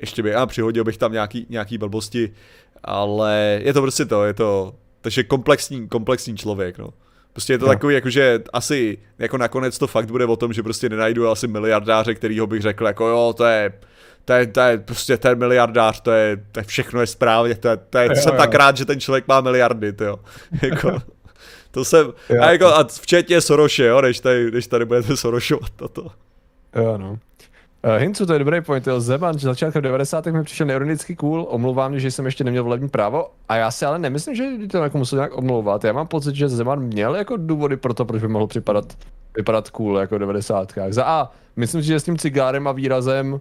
ještě 0.00 0.22
by, 0.22 0.34
a 0.34 0.46
přihodil 0.46 0.84
bych 0.84 0.96
tam 0.96 1.12
nějaký, 1.12 1.46
nějaký 1.48 1.78
blbosti, 1.78 2.32
ale 2.84 3.60
je 3.64 3.72
to 3.72 3.82
prostě 3.82 4.04
to, 4.04 4.24
je 4.24 4.34
to, 4.34 4.74
takže 5.00 5.22
komplexní, 5.22 5.88
komplexní 5.88 6.36
člověk, 6.36 6.78
no. 6.78 6.88
Prostě 7.34 7.52
je 7.52 7.58
to 7.58 7.66
no. 7.66 7.72
takový, 7.72 7.94
jakože 7.94 8.40
asi 8.52 8.98
jako 9.18 9.38
nakonec 9.38 9.78
to 9.78 9.86
fakt 9.86 10.10
bude 10.10 10.24
o 10.24 10.36
tom, 10.36 10.52
že 10.52 10.62
prostě 10.62 10.88
nenajdu 10.88 11.28
asi 11.28 11.48
miliardáře, 11.48 12.14
kterýho 12.14 12.46
bych 12.46 12.62
řekl 12.62 12.86
jako 12.86 13.06
jo, 13.06 13.34
to 13.36 13.44
je 13.44 13.72
to 14.24 14.32
je, 14.32 14.46
to 14.46 14.60
je 14.60 14.78
prostě 14.78 15.16
ten 15.16 15.38
miliardář, 15.38 16.00
to 16.00 16.10
je, 16.10 16.36
to 16.52 16.60
je 16.60 16.64
všechno 16.64 17.00
je 17.00 17.06
správně, 17.06 17.54
to 17.54 17.68
je, 17.68 17.76
to 17.76 17.98
je, 17.98 18.06
jo, 18.06 18.16
jsem 18.16 18.32
jo. 18.32 18.38
tak 18.38 18.54
rád, 18.54 18.76
že 18.76 18.84
ten 18.84 19.00
člověk 19.00 19.28
má 19.28 19.40
miliardy, 19.40 19.92
to 19.92 20.04
jako, 20.62 20.98
to 21.70 21.84
jsem, 21.84 22.12
jo. 22.28 22.42
a 22.42 22.50
jako, 22.50 22.66
a 22.66 22.84
včetně 22.84 23.40
Soroše, 23.40 23.84
jo, 23.84 24.00
než 24.00 24.20
tady, 24.20 24.50
než 24.50 24.66
tady 24.66 24.84
budete 24.84 25.16
Sorošovat 25.16 25.70
toto. 25.76 26.06
Jo, 26.76 26.98
no. 26.98 27.18
Uh, 27.84 27.96
Hincu, 27.96 28.26
to 28.26 28.32
je 28.32 28.38
dobrý 28.38 28.60
point. 28.60 28.86
Jo. 28.86 29.00
Zeman, 29.00 29.38
že 29.38 29.46
začátkem 29.46 29.82
90. 29.82 30.26
mi 30.26 30.42
přišel 30.42 30.66
neironicky 30.66 31.16
cool, 31.16 31.46
omlouvám 31.50 31.98
že 31.98 32.10
jsem 32.10 32.24
ještě 32.24 32.44
neměl 32.44 32.64
volební 32.64 32.88
právo, 32.88 33.30
a 33.48 33.56
já 33.56 33.70
si 33.70 33.86
ale 33.86 33.98
nemyslím, 33.98 34.34
že 34.34 34.44
to 34.70 34.78
jako 34.78 34.98
musel 34.98 35.16
nějak 35.16 35.36
omlouvat. 35.36 35.84
Já 35.84 35.92
mám 35.92 36.06
pocit, 36.06 36.34
že 36.34 36.48
Zeman 36.48 36.80
měl 36.80 37.16
jako 37.16 37.36
důvody 37.36 37.76
pro 37.76 37.94
to, 37.94 38.04
proč 38.04 38.22
by 38.22 38.28
mohl 38.28 38.46
připadat, 38.46 38.84
vypadat 39.36 39.70
cool 39.70 39.98
jako 39.98 40.16
v 40.16 40.18
90. 40.18 40.72
Za 40.88 41.04
A, 41.04 41.30
myslím 41.56 41.82
si, 41.82 41.86
že 41.86 42.00
s 42.00 42.04
tím 42.04 42.18
cigárem 42.18 42.68
a 42.68 42.72
výrazem 42.72 43.40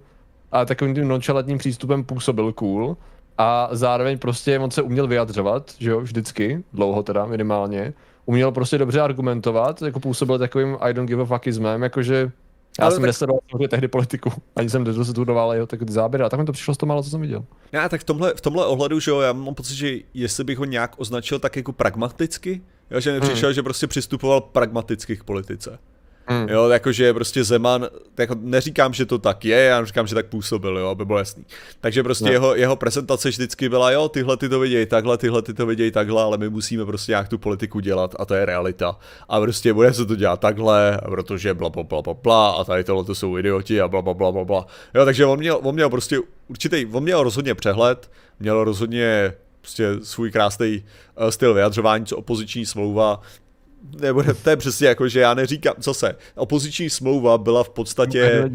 a 0.51 0.65
takovým 0.65 0.95
tím 0.95 1.07
nonchalantním 1.07 1.57
přístupem 1.57 2.03
působil 2.03 2.53
cool 2.53 2.97
a 3.37 3.69
zároveň 3.71 4.17
prostě 4.17 4.59
on 4.59 4.71
se 4.71 4.81
uměl 4.81 5.07
vyjadřovat, 5.07 5.71
že 5.79 5.89
jo, 5.89 6.01
vždycky, 6.01 6.63
dlouho 6.73 7.03
teda 7.03 7.25
minimálně, 7.25 7.93
uměl 8.25 8.51
prostě 8.51 8.77
dobře 8.77 9.01
argumentovat, 9.01 9.81
jako 9.81 9.99
působil 9.99 10.39
takovým 10.39 10.77
I 10.79 10.93
don't 10.93 11.07
give 11.07 11.21
a 11.21 11.25
fuckismem, 11.25 11.83
jakože 11.83 12.31
já 12.79 12.85
ale 12.85 12.93
jsem 12.93 13.01
tak... 13.01 13.07
nesledoval 13.07 13.39
tehdy 13.69 13.87
politiku, 13.87 14.31
ani 14.55 14.69
jsem 14.69 14.83
nedostudoval 14.83 15.53
jeho 15.53 15.67
tak 15.67 15.79
ty 15.85 15.93
záběry, 15.93 16.23
a 16.23 16.29
tak 16.29 16.39
mi 16.39 16.45
to 16.45 16.51
přišlo 16.51 16.73
z 16.73 16.77
toho 16.77 16.87
málo, 16.87 17.03
co 17.03 17.09
jsem 17.09 17.21
viděl. 17.21 17.45
Já, 17.71 17.89
tak 17.89 18.01
v 18.01 18.03
tomhle, 18.03 18.33
v 18.35 18.41
tomhle 18.41 18.65
ohledu, 18.65 18.99
že 18.99 19.11
jo, 19.11 19.19
já 19.19 19.33
mám 19.33 19.55
pocit, 19.55 19.75
že 19.75 19.97
jestli 20.13 20.43
bych 20.43 20.57
ho 20.57 20.65
nějak 20.65 20.95
označil 20.97 21.39
tak 21.39 21.55
jako 21.55 21.73
pragmaticky, 21.73 22.61
jo, 22.91 22.99
že 22.99 23.13
mi 23.13 23.21
přišel, 23.21 23.49
hmm. 23.49 23.53
že 23.53 23.63
prostě 23.63 23.87
přistupoval 23.87 24.41
pragmaticky 24.41 25.17
k 25.17 25.23
politice. 25.23 25.79
Mm. 26.29 26.49
Jo, 26.49 26.69
jakože 26.69 27.13
prostě 27.13 27.43
Zeman, 27.43 27.87
jako 28.17 28.35
neříkám, 28.39 28.93
že 28.93 29.05
to 29.05 29.17
tak 29.17 29.45
je, 29.45 29.57
já 29.57 29.85
říkám, 29.85 30.07
že 30.07 30.15
tak 30.15 30.25
působil, 30.25 30.77
jo, 30.77 30.87
aby 30.87 31.05
bylo 31.05 31.19
jasný. 31.19 31.45
Takže 31.81 32.03
prostě 32.03 32.25
no. 32.25 32.31
jeho, 32.31 32.55
jeho 32.55 32.75
prezentace 32.75 33.29
vždycky 33.29 33.69
byla, 33.69 33.91
jo, 33.91 34.09
tyhle 34.09 34.37
ty 34.37 34.49
to 34.49 34.59
vidějí 34.59 34.85
takhle, 34.85 35.17
tyhle 35.17 35.41
ty 35.41 35.53
to 35.53 35.65
vidějí 35.65 35.91
takhle, 35.91 36.23
ale 36.23 36.37
my 36.37 36.49
musíme 36.49 36.85
prostě 36.85 37.11
nějak 37.11 37.29
tu 37.29 37.37
politiku 37.37 37.79
dělat 37.79 38.15
a 38.19 38.25
to 38.25 38.33
je 38.33 38.45
realita. 38.45 38.99
A 39.29 39.39
prostě 39.39 39.73
bude 39.73 39.93
se 39.93 40.05
to 40.05 40.15
dělat 40.15 40.39
takhle, 40.39 40.99
protože 41.09 41.53
bla 41.53 41.69
bla 41.69 41.83
bla 41.83 42.01
bla, 42.01 42.13
bla 42.13 42.51
a 42.51 42.63
tady 42.63 42.83
tohle 42.83 43.03
to 43.03 43.15
jsou 43.15 43.37
idioti 43.37 43.81
a 43.81 43.87
bla 43.87 44.01
bla 44.01 44.13
bla 44.13 44.31
bla 44.31 44.45
bla. 44.45 44.65
Jo, 44.95 45.05
takže 45.05 45.25
on 45.25 45.39
měl, 45.39 45.59
on 45.63 45.75
měl 45.75 45.89
prostě 45.89 46.19
určitý, 46.47 46.85
on 46.91 47.03
měl 47.03 47.23
rozhodně 47.23 47.55
přehled, 47.55 48.11
měl 48.39 48.63
rozhodně 48.63 49.33
prostě 49.61 49.89
svůj 50.03 50.31
krásný 50.31 50.83
uh, 51.21 51.27
styl 51.27 51.53
vyjadřování, 51.53 52.05
co 52.05 52.17
opoziční 52.17 52.65
smlouva, 52.65 53.21
nebude, 54.01 54.33
to 54.33 54.49
je 54.49 54.57
přesně 54.57 54.87
jako, 54.87 55.07
že 55.07 55.19
já 55.19 55.33
neříkám, 55.33 55.73
co 55.79 55.93
se, 55.93 56.15
opoziční 56.35 56.89
smlouva 56.89 57.37
byla 57.37 57.63
v 57.63 57.69
podstatě, 57.69 58.49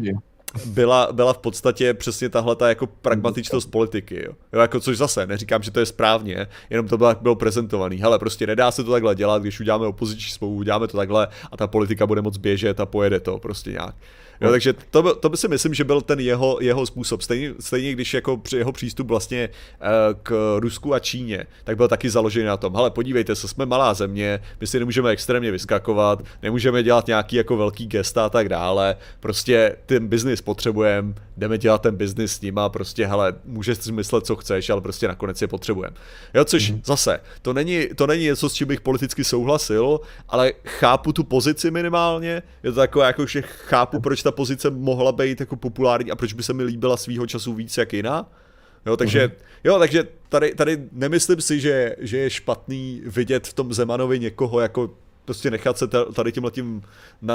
byla, 0.65 1.07
byla 1.11 1.33
v 1.33 1.37
podstatě 1.37 1.93
přesně 1.93 2.29
tahle 2.29 2.55
ta 2.55 2.69
jako 2.69 2.87
pragmatičnost 2.87 3.71
politiky, 3.71 4.23
jo. 4.25 4.33
jo. 4.53 4.59
jako 4.59 4.79
což 4.79 4.97
zase, 4.97 5.27
neříkám, 5.27 5.63
že 5.63 5.71
to 5.71 5.79
je 5.79 5.85
správně, 5.85 6.47
jenom 6.69 6.87
to 6.87 6.97
bylo, 6.97 7.15
bylo 7.21 7.35
prezentovaný. 7.35 7.97
Hele, 7.97 8.19
prostě 8.19 8.47
nedá 8.47 8.71
se 8.71 8.83
to 8.83 8.91
takhle 8.91 9.15
dělat, 9.15 9.41
když 9.41 9.59
uděláme 9.59 9.87
opoziční 9.87 10.31
smlouvu, 10.31 10.55
uděláme 10.55 10.87
to 10.87 10.97
takhle 10.97 11.27
a 11.51 11.57
ta 11.57 11.67
politika 11.67 12.07
bude 12.07 12.21
moc 12.21 12.37
běžet 12.37 12.79
a 12.79 12.85
pojede 12.85 13.19
to 13.19 13.39
prostě 13.39 13.71
nějak. 13.71 13.95
Jo, 14.41 14.51
takže 14.51 14.73
to, 14.73 15.15
to 15.15 15.29
by 15.29 15.37
si 15.37 15.47
myslím, 15.47 15.73
že 15.73 15.83
byl 15.83 16.01
ten 16.01 16.19
jeho, 16.19 16.57
jeho 16.61 16.85
způsob. 16.85 17.21
Stejně, 17.21 17.53
stejně 17.59 17.91
když 17.91 18.13
jako 18.13 18.37
při 18.37 18.57
jeho 18.57 18.71
přístup 18.71 19.07
vlastně 19.07 19.49
uh, 19.49 19.87
k 20.23 20.57
Rusku 20.59 20.93
a 20.93 20.99
Číně, 20.99 21.45
tak 21.63 21.77
byl 21.77 21.87
taky 21.87 22.09
založený 22.09 22.45
na 22.45 22.57
tom, 22.57 22.75
hele, 22.75 22.91
podívejte 22.91 23.35
se, 23.35 23.47
jsme 23.47 23.65
malá 23.65 23.93
země, 23.93 24.39
my 24.61 24.67
si 24.67 24.79
nemůžeme 24.79 25.09
extrémně 25.09 25.51
vyskakovat, 25.51 26.23
nemůžeme 26.41 26.83
dělat 26.83 27.07
nějaký 27.07 27.35
jako 27.35 27.57
velký 27.57 27.87
gesta 27.87 28.25
a 28.25 28.29
tak 28.29 28.49
dále, 28.49 28.95
prostě 29.19 29.75
ten 29.85 30.07
biznis 30.07 30.41
potřebujeme, 30.41 31.13
jdeme 31.37 31.57
dělat 31.57 31.81
ten 31.81 31.95
biznis 31.95 32.31
s 32.31 32.41
nima, 32.41 32.69
prostě 32.69 33.05
hele, 33.05 33.33
můžeš 33.45 33.77
si 33.77 33.91
myslet, 33.91 34.25
co 34.25 34.35
chceš, 34.35 34.69
ale 34.69 34.81
prostě 34.81 35.07
nakonec 35.07 35.41
je 35.41 35.47
potřebujeme. 35.47 35.95
Jo, 36.33 36.45
což 36.45 36.71
mm. 36.71 36.81
zase, 36.85 37.19
to 37.41 37.53
není, 37.53 37.87
to 37.95 38.07
není 38.07 38.23
něco, 38.23 38.49
s 38.49 38.53
čím 38.53 38.67
bych 38.67 38.81
politicky 38.81 39.23
souhlasil, 39.23 39.99
ale 40.29 40.51
chápu 40.65 41.13
tu 41.13 41.23
pozici 41.23 41.71
minimálně, 41.71 42.43
je 42.63 42.71
to 42.71 42.75
takové 42.75 43.05
jako, 43.05 43.25
že 43.25 43.41
chápu, 43.41 43.99
proč 43.99 44.23
ta 44.23 44.28
pozice 44.31 44.69
mohla 44.69 45.11
být 45.11 45.39
jako 45.39 45.55
populární 45.55 46.11
a 46.11 46.15
proč 46.15 46.33
by 46.33 46.43
se 46.43 46.53
mi 46.53 46.63
líbila 46.63 46.97
svýho 46.97 47.27
času 47.27 47.53
víc 47.53 47.77
jak 47.77 47.93
jiná. 47.93 48.31
Jo, 48.85 48.97
takže, 48.97 49.27
mm. 49.27 49.33
jo, 49.63 49.79
takže 49.79 50.03
tady, 50.29 50.55
tady 50.55 50.83
nemyslím 50.91 51.41
si, 51.41 51.59
že, 51.59 51.95
že 51.99 52.17
je 52.17 52.29
špatný 52.29 53.01
vidět 53.05 53.47
v 53.47 53.53
tom 53.53 53.73
Zemanovi 53.73 54.19
někoho 54.19 54.59
jako 54.59 54.89
prostě 55.25 55.51
nechat 55.51 55.77
se 55.77 55.87
tady 56.15 56.31
tímhletím, 56.31 56.81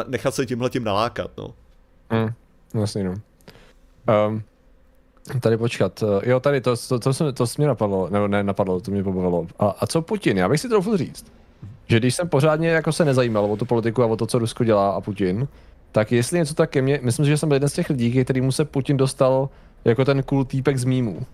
nechat 0.06 0.34
se 0.34 0.46
tímhletím 0.46 0.84
nalákat, 0.84 1.30
no. 1.38 1.54
Mm, 2.12 2.28
vlastně 2.74 3.04
no. 3.04 3.14
Um, 4.28 4.42
tady 5.40 5.56
počkat, 5.56 6.02
eh, 6.02 6.30
jo 6.30 6.40
tady 6.40 6.60
to, 6.60 6.76
to, 6.88 6.98
to, 6.98 7.12
to, 7.14 7.32
to 7.32 7.44
mě 7.58 7.66
napadlo, 7.66 8.08
nebo 8.10 8.28
ne 8.28 8.42
napadlo, 8.42 8.80
to 8.80 8.90
mě 8.90 9.04
pobavilo. 9.04 9.46
A, 9.58 9.66
a 9.66 9.86
co 9.86 10.02
Putin, 10.02 10.38
já 10.38 10.48
bych 10.48 10.60
si 10.60 10.68
troufl 10.68 10.96
říct, 10.96 11.26
že 11.86 11.96
když 11.96 12.14
jsem 12.14 12.28
pořádně 12.28 12.68
jako 12.68 12.92
se 12.92 13.04
nezajímal 13.04 13.44
o 13.44 13.56
tu 13.56 13.64
politiku 13.64 14.02
a 14.02 14.06
o 14.06 14.16
to, 14.16 14.26
co 14.26 14.38
Rusko 14.38 14.64
dělá 14.64 14.90
a 14.90 15.00
Putin, 15.00 15.48
tak 15.94 16.12
jestli 16.12 16.38
něco 16.38 16.54
tak 16.54 16.70
ke 16.70 16.82
mně, 16.82 17.00
myslím, 17.02 17.26
že 17.26 17.36
jsem 17.36 17.48
byl 17.48 17.56
jeden 17.56 17.68
z 17.68 17.72
těch 17.72 17.90
lidí, 17.90 18.24
který 18.24 18.40
mu 18.40 18.52
se 18.52 18.64
Putin 18.64 18.96
dostal 18.96 19.48
jako 19.84 20.04
ten 20.04 20.22
cool 20.22 20.44
týpek 20.44 20.76
z 20.76 20.84
mýmů. 20.84 21.26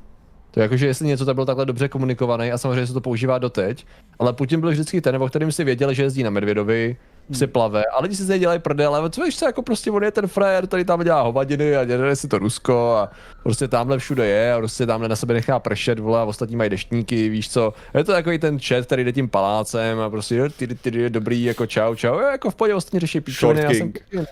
To 0.51 0.61
je 0.61 0.63
jako, 0.63 0.77
že 0.77 0.87
jestli 0.87 1.07
něco 1.07 1.25
tak 1.25 1.35
bylo 1.35 1.47
takhle 1.47 1.67
dobře 1.67 1.89
komunikovaný 1.89 2.53
a 2.53 2.59
samozřejmě 2.59 2.87
se 2.87 2.93
to 2.93 3.01
používá 3.01 3.39
doteď, 3.39 3.87
ale 4.19 4.33
Putin 4.33 4.61
byl 4.61 4.71
vždycky 4.71 5.01
ten, 5.01 5.23
o 5.23 5.29
kterým 5.29 5.53
si 5.53 5.65
věděli, 5.65 5.95
že 5.95 6.03
jezdí 6.03 6.23
na 6.23 6.31
Medvědovi. 6.31 6.97
Si 7.35 7.47
plave, 7.47 7.85
ale 7.85 8.03
lidi 8.03 8.17
si 8.17 8.25
zde 8.25 8.39
dělají 8.39 8.61
prdel, 8.61 8.95
ale 8.95 9.11
co 9.11 9.25
víš 9.25 9.39
co, 9.39 9.45
jako 9.47 9.63
prostě 9.63 9.91
on 9.91 10.05
je 10.05 10.11
ten 10.11 10.27
frajer, 10.27 10.67
který 10.67 10.85
tam 10.85 11.05
dělá 11.05 11.23
hovadiny 11.23 11.77
a 11.77 11.85
dělá 11.85 12.15
si 12.15 12.29
to 12.29 12.39
Rusko 12.39 12.97
a 12.97 13.11
prostě 13.43 13.69
tamhle 13.69 13.99
všude 13.99 14.27
je 14.27 14.53
a 14.55 14.59
prostě 14.59 14.87
tamhle 14.87 15.09
na 15.09 15.17
sebe 15.17 15.35
nechá 15.35 15.59
pršet, 15.59 15.99
vole, 15.99 16.21
a 16.21 16.25
ostatní 16.25 16.57
mají 16.57 16.71
deštníky, 16.71 17.29
víš 17.29 17.51
co. 17.51 17.75
Je 17.95 18.05
to 18.05 18.13
takový 18.13 18.39
ten 18.39 18.59
chat, 18.61 18.87
který 18.87 19.05
jde 19.05 19.13
tím 19.13 19.29
palácem 19.29 20.01
a 20.01 20.11
prostě 20.11 20.49
ty, 20.49 20.67
ty, 20.67 20.75
ty, 20.75 20.91
ty 20.91 21.11
dobrý, 21.11 21.45
jako 21.45 21.67
čau, 21.67 21.95
čau, 21.95 22.19
je, 22.19 22.27
jako 22.27 22.51
v 22.51 22.55
pohodě 22.55 22.75
ostatní 22.75 23.01
řeší 23.01 23.21
píčoviny. 23.21 23.63
Short 23.63 23.77
King. 23.77 24.05
Jsem... 24.11 24.27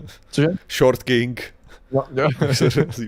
Cože? 0.30 0.48
Short 0.68 1.02
King. 1.02 1.54
No, 1.92 2.04
jo. 2.14 2.28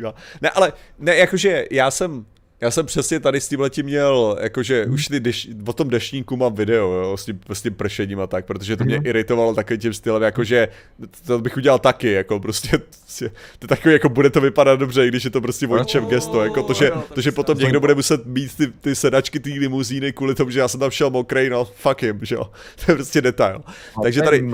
ne, 0.40 0.51
ale 0.51 0.73
ne, 0.99 1.16
jakože 1.16 1.65
já 1.70 1.90
jsem 1.90 2.24
já 2.62 2.70
jsem 2.70 2.86
přesně 2.86 3.20
tady 3.20 3.40
s 3.40 3.48
tímhletím 3.48 3.86
měl, 3.86 4.39
jakože 4.40 4.86
už 4.86 5.06
ty 5.06 5.20
deš, 5.20 5.48
o 5.66 5.72
tom 5.72 5.89
dešníku 5.89 6.36
mám 6.36 6.55
video, 6.55 6.93
jo, 6.93 7.16
s 7.16 7.24
tím, 7.24 7.40
s 7.52 7.62
tím 7.62 7.74
pršením 7.74 8.20
a 8.20 8.26
tak, 8.26 8.44
protože 8.44 8.76
to 8.76 8.84
mě 8.84 8.98
mm. 8.98 9.06
iritovalo 9.06 9.55
takovým 9.55 9.80
tím 9.80 9.94
stylem, 9.94 10.22
jakože 10.22 10.68
to 11.26 11.39
bych 11.39 11.56
udělal 11.56 11.78
taky, 11.78 12.12
jako 12.12 12.40
prostě, 12.40 12.78
to 13.59 13.66
takový, 13.66 13.93
jako 13.93 14.09
bude 14.09 14.30
to 14.30 14.40
vypadat 14.40 14.76
dobře, 14.78 15.06
i 15.06 15.09
když 15.09 15.24
je 15.24 15.30
to 15.30 15.40
prostě 15.40 15.66
vojčev 15.66 16.05
gesto, 16.05 16.44
jako 16.44 16.62
to, 16.62 16.74
že, 16.74 16.90
to, 17.14 17.20
že 17.20 17.32
potom 17.32 17.59
někdo 17.59 17.80
bude 17.80 17.94
muset 17.94 18.26
mít 18.26 18.56
ty, 18.56 18.66
ty 18.66 18.94
sedačky 18.94 19.40
ty 19.40 19.59
limuzíny 19.59 20.12
kvůli 20.12 20.34
tomu, 20.34 20.51
že 20.51 20.59
já 20.59 20.68
jsem 20.68 20.80
tam 20.80 20.90
šel 20.90 21.10
mokrej, 21.10 21.51
no 21.51 21.64
fuck 21.64 22.02
him, 22.02 22.18
že 22.22 22.34
jo, 22.34 22.51
to 22.84 22.93
je 22.93 22.97
prostě 22.97 23.20
detail. 23.20 23.62
Takže 24.02 24.22
tady, 24.22 24.51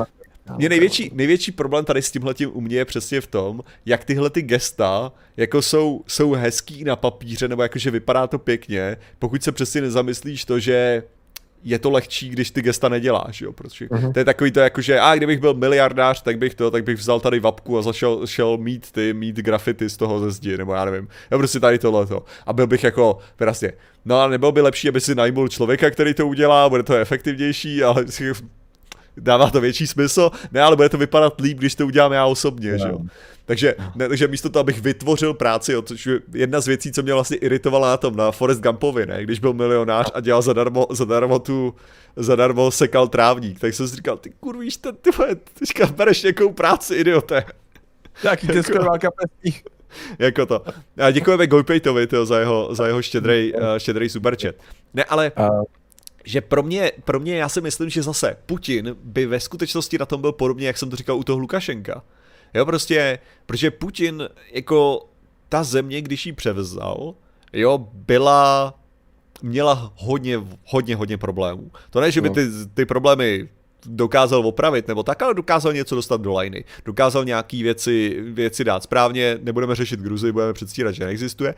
mě 0.57 0.69
největší, 0.69 1.11
největší 1.15 1.53
problém 1.53 1.85
tady 1.85 2.03
s 2.03 2.11
tímhletím 2.11 2.51
u 2.55 2.61
mě 2.61 2.77
je 2.77 2.85
přesně 2.85 3.21
v 3.21 3.27
tom, 3.27 3.61
jak 3.87 4.05
tyhle 4.05 4.31
ty 4.31 4.43
gesta 4.43 5.13
jako 5.37 5.63
jsou, 5.63 6.05
jsou 6.07 6.33
hezký 6.33 6.85
na 6.85 6.97
papíře, 6.97 7.49
nebo 7.49 7.63
jakože 7.63 7.91
vypadá 7.91 8.27
to 8.27 8.39
pěkně, 8.39 8.97
pokud 9.19 9.43
se 9.43 9.53
přesně 9.53 9.81
nezamyslíš 9.81 10.45
to, 10.45 10.59
že 10.59 11.03
je 11.65 11.79
to 11.79 11.91
lehčí, 11.91 12.29
když 12.29 12.51
ty 12.51 12.63
gesta 12.63 12.89
neděláš, 12.89 13.41
jo, 13.41 13.53
protože 13.53 13.87
uh-huh. 13.87 14.13
to 14.13 14.19
je 14.19 14.25
takový 14.25 14.53
to 14.53 14.61
jako, 14.61 14.81
že 14.81 15.01
a 15.01 15.15
kdybych 15.15 15.41
byl 15.41 15.55
miliardář, 15.55 16.23
tak 16.23 16.39
bych 16.39 16.55
to, 16.55 16.71
tak 16.71 16.85
bych 16.85 16.97
vzal 16.97 17.21
tady 17.21 17.41
vapku 17.41 17.79
a 17.79 17.83
zašel 17.83 18.27
šel 18.27 18.57
mít 18.57 18.93
ty, 18.93 19.15
mít 19.15 19.37
grafity 19.37 19.91
z 19.91 19.97
toho 19.97 20.21
ze 20.21 20.31
zdi, 20.31 20.57
nebo 20.57 20.75
já 20.75 20.85
nevím, 20.85 21.09
já 21.31 21.39
prostě 21.39 21.61
tady 21.61 21.79
tohleto. 21.79 22.25
A 22.47 22.53
byl 22.53 22.67
bych 22.67 22.85
jako, 22.85 23.19
prostě, 23.37 23.73
no 24.05 24.21
a 24.21 24.29
nebylo 24.29 24.53
by 24.53 24.61
lepší, 24.61 24.89
aby 24.89 25.01
si 25.01 25.15
najmul 25.15 25.49
člověka, 25.49 25.91
který 25.91 26.15
to 26.15 26.27
udělá, 26.27 26.69
bude 26.69 26.83
to 26.83 26.95
efektivnější, 26.95 27.83
ale 27.83 28.05
dává 29.21 29.51
to 29.51 29.61
větší 29.61 29.87
smysl, 29.87 30.31
ne, 30.53 30.63
ale 30.63 30.77
bude 30.77 30.89
to 30.89 30.99
vypadat 30.99 31.41
líp, 31.41 31.59
když 31.59 31.75
to 31.75 31.87
udělám 31.87 32.13
já 32.13 32.27
osobně, 32.27 32.73
no. 32.73 32.79
že 32.79 32.89
jo. 32.89 32.99
Takže, 33.45 33.75
ne, 33.95 34.09
takže 34.09 34.29
místo 34.29 34.49
toho, 34.49 34.61
abych 34.61 34.81
vytvořil 34.81 35.35
práci, 35.35 35.73
jo, 35.73 35.83
což 35.83 36.07
je 36.07 36.21
jedna 36.35 36.61
z 36.61 36.67
věcí, 36.67 36.93
co 36.93 37.03
mě 37.03 37.15
vlastně 37.15 37.37
iritovala 37.37 37.89
na 37.89 37.97
tom, 37.97 38.17
na 38.17 38.31
Forest 38.31 38.61
Gumpovi, 38.61 39.07
ne, 39.07 39.23
když 39.23 39.39
byl 39.39 39.53
milionář 39.53 40.11
a 40.15 40.21
dělal 40.21 40.43
zadarmo, 40.43 40.87
zadarmo 40.91 41.39
tu, 41.39 41.75
zadarmo 42.17 42.71
sekal 42.71 43.09
trávník, 43.09 43.61
tak 43.61 43.75
jsem 43.75 43.89
si 43.89 43.97
říkal, 43.97 44.17
ty 44.17 44.31
kurvíš, 44.41 44.77
ten, 44.77 44.97
ty 44.97 45.11
vole, 45.11 45.37
teďka 45.59 45.87
bereš 45.87 46.23
nějakou 46.23 46.53
práci, 46.53 46.95
idiote. 46.95 47.45
Jaký 48.25 48.47
ty 48.47 48.57
jako, 48.57 48.99
kapesní. 49.01 49.63
jako 50.19 50.47
to. 50.47 50.65
A 50.97 51.11
děkujeme 51.11 51.47
Gojpejtovi 51.47 52.09
za 52.25 52.39
jeho, 52.39 52.75
za 52.75 52.87
jeho 52.87 53.03
štědrej, 53.03 53.53
uh, 53.55 53.79
štědrej 53.79 54.09
superchat. 54.09 54.55
Ne, 54.95 55.05
ale 55.05 55.33
že 56.29 56.41
pro 56.41 56.63
mě, 56.63 56.93
pro 57.05 57.21
mě 57.21 57.37
já 57.37 57.49
si 57.49 57.61
myslím, 57.61 57.91
že 57.91 58.03
zase 58.03 58.37
Putin 58.47 58.97
by 59.03 59.27
ve 59.27 59.41
skutečnosti 59.41 59.99
na 59.99 60.07
tom 60.07 60.21
byl 60.21 60.33
podobně, 60.33 60.67
jak 60.67 60.79
jsem 60.79 60.91
to 60.91 60.97
říkal 60.97 61.17
u 61.17 61.25
toho 61.25 61.39
Lukašenka. 61.39 62.05
Jo, 62.55 62.67
prostě, 62.67 63.19
protože 63.47 63.71
Putin, 63.71 64.29
jako 64.53 65.09
ta 65.49 65.63
země, 65.63 66.03
když 66.03 66.27
ji 66.27 66.33
převzal, 66.33 67.15
jo, 67.53 67.89
byla, 67.93 68.75
měla 69.43 69.93
hodně, 69.97 70.41
hodně, 70.65 70.97
hodně 70.97 71.19
problémů. 71.19 71.71
To 71.91 72.01
ne, 72.01 72.11
že 72.11 72.21
by 72.21 72.29
no. 72.29 72.35
ty, 72.35 72.47
ty 72.75 72.87
problémy 72.87 73.49
dokázal 73.87 74.47
opravit 74.47 74.89
nebo 74.89 75.03
tak, 75.03 75.23
ale 75.23 75.35
dokázal 75.35 75.73
něco 75.73 75.95
dostat 75.95 76.21
do 76.21 76.39
liny. 76.39 76.65
Dokázal 76.85 77.25
nějaký 77.25 77.63
věci, 77.63 78.17
věci 78.21 78.65
dát 78.65 78.83
správně, 78.83 79.39
nebudeme 79.43 79.75
řešit 79.75 80.01
Gruzi, 80.01 80.33
budeme 80.33 80.53
předstírat, 80.53 80.95
že 80.95 81.05
neexistuje. 81.05 81.55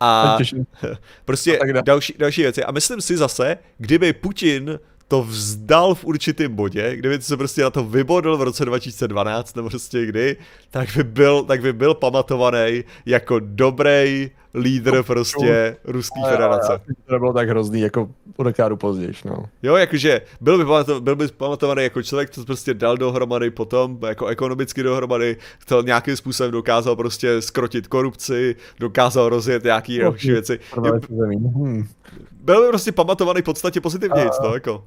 A 0.00 0.38
prostě 1.24 1.58
a 1.58 1.82
další, 1.82 2.14
další 2.18 2.42
věci. 2.42 2.64
A 2.64 2.72
myslím 2.72 3.00
si 3.00 3.16
zase, 3.16 3.58
kdyby 3.78 4.12
Putin 4.12 4.78
to 5.08 5.22
vzdal 5.22 5.94
v 5.94 6.04
určitém 6.04 6.54
bodě, 6.54 6.96
kdyby 6.96 7.22
se 7.22 7.36
prostě 7.36 7.62
na 7.62 7.70
to 7.70 7.84
vybodl 7.84 8.36
v 8.36 8.42
roce 8.42 8.64
2012 8.64 9.56
nebo 9.56 9.70
prostě 9.70 10.06
kdy, 10.06 10.36
tak 10.70 10.88
by 10.96 11.04
byl, 11.04 11.42
tak 11.42 11.62
by 11.62 11.72
byl 11.72 11.94
pamatovaný 11.94 12.84
jako 13.06 13.38
dobrý 13.38 14.30
lídr 14.54 14.94
no, 14.94 15.04
prostě 15.04 15.76
no, 15.84 15.92
Ruské 15.92 16.20
federace. 16.30 16.80
To 17.06 17.12
nebylo 17.12 17.32
tak 17.32 17.48
hrozný 17.48 17.80
jako 17.80 18.10
o 18.36 18.42
dekádu 18.42 18.76
později, 18.76 19.12
no. 19.24 19.44
Jo, 19.62 19.76
jakože 19.76 20.20
byl 20.40 20.58
by, 20.58 20.64
pamato, 20.64 21.00
byl 21.00 21.16
by 21.16 21.28
pamatovaný 21.28 21.82
jako 21.82 22.02
člověk, 22.02 22.30
co 22.30 22.44
prostě 22.44 22.74
dal 22.74 22.96
dohromady 22.96 23.50
potom, 23.50 23.98
jako 24.08 24.26
ekonomicky 24.26 24.82
dohromady, 24.82 25.36
to 25.66 25.82
nějakým 25.82 26.16
způsobem 26.16 26.52
dokázal 26.52 26.96
prostě 26.96 27.42
skrotit 27.42 27.86
korupci, 27.86 28.56
dokázal 28.80 29.28
rozjet 29.28 29.64
nějaký 29.64 29.98
no, 29.98 30.04
další 30.04 30.30
věci. 30.30 30.58
Hmm. 30.74 31.88
Byl 32.32 32.62
by 32.62 32.68
prostě 32.68 32.92
pamatovaný 32.92 33.42
v 33.42 33.44
podstatě 33.44 33.80
pozitivně, 33.80 34.24
no, 34.44 34.54
jako. 34.54 34.84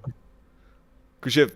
Jakože 1.16 1.48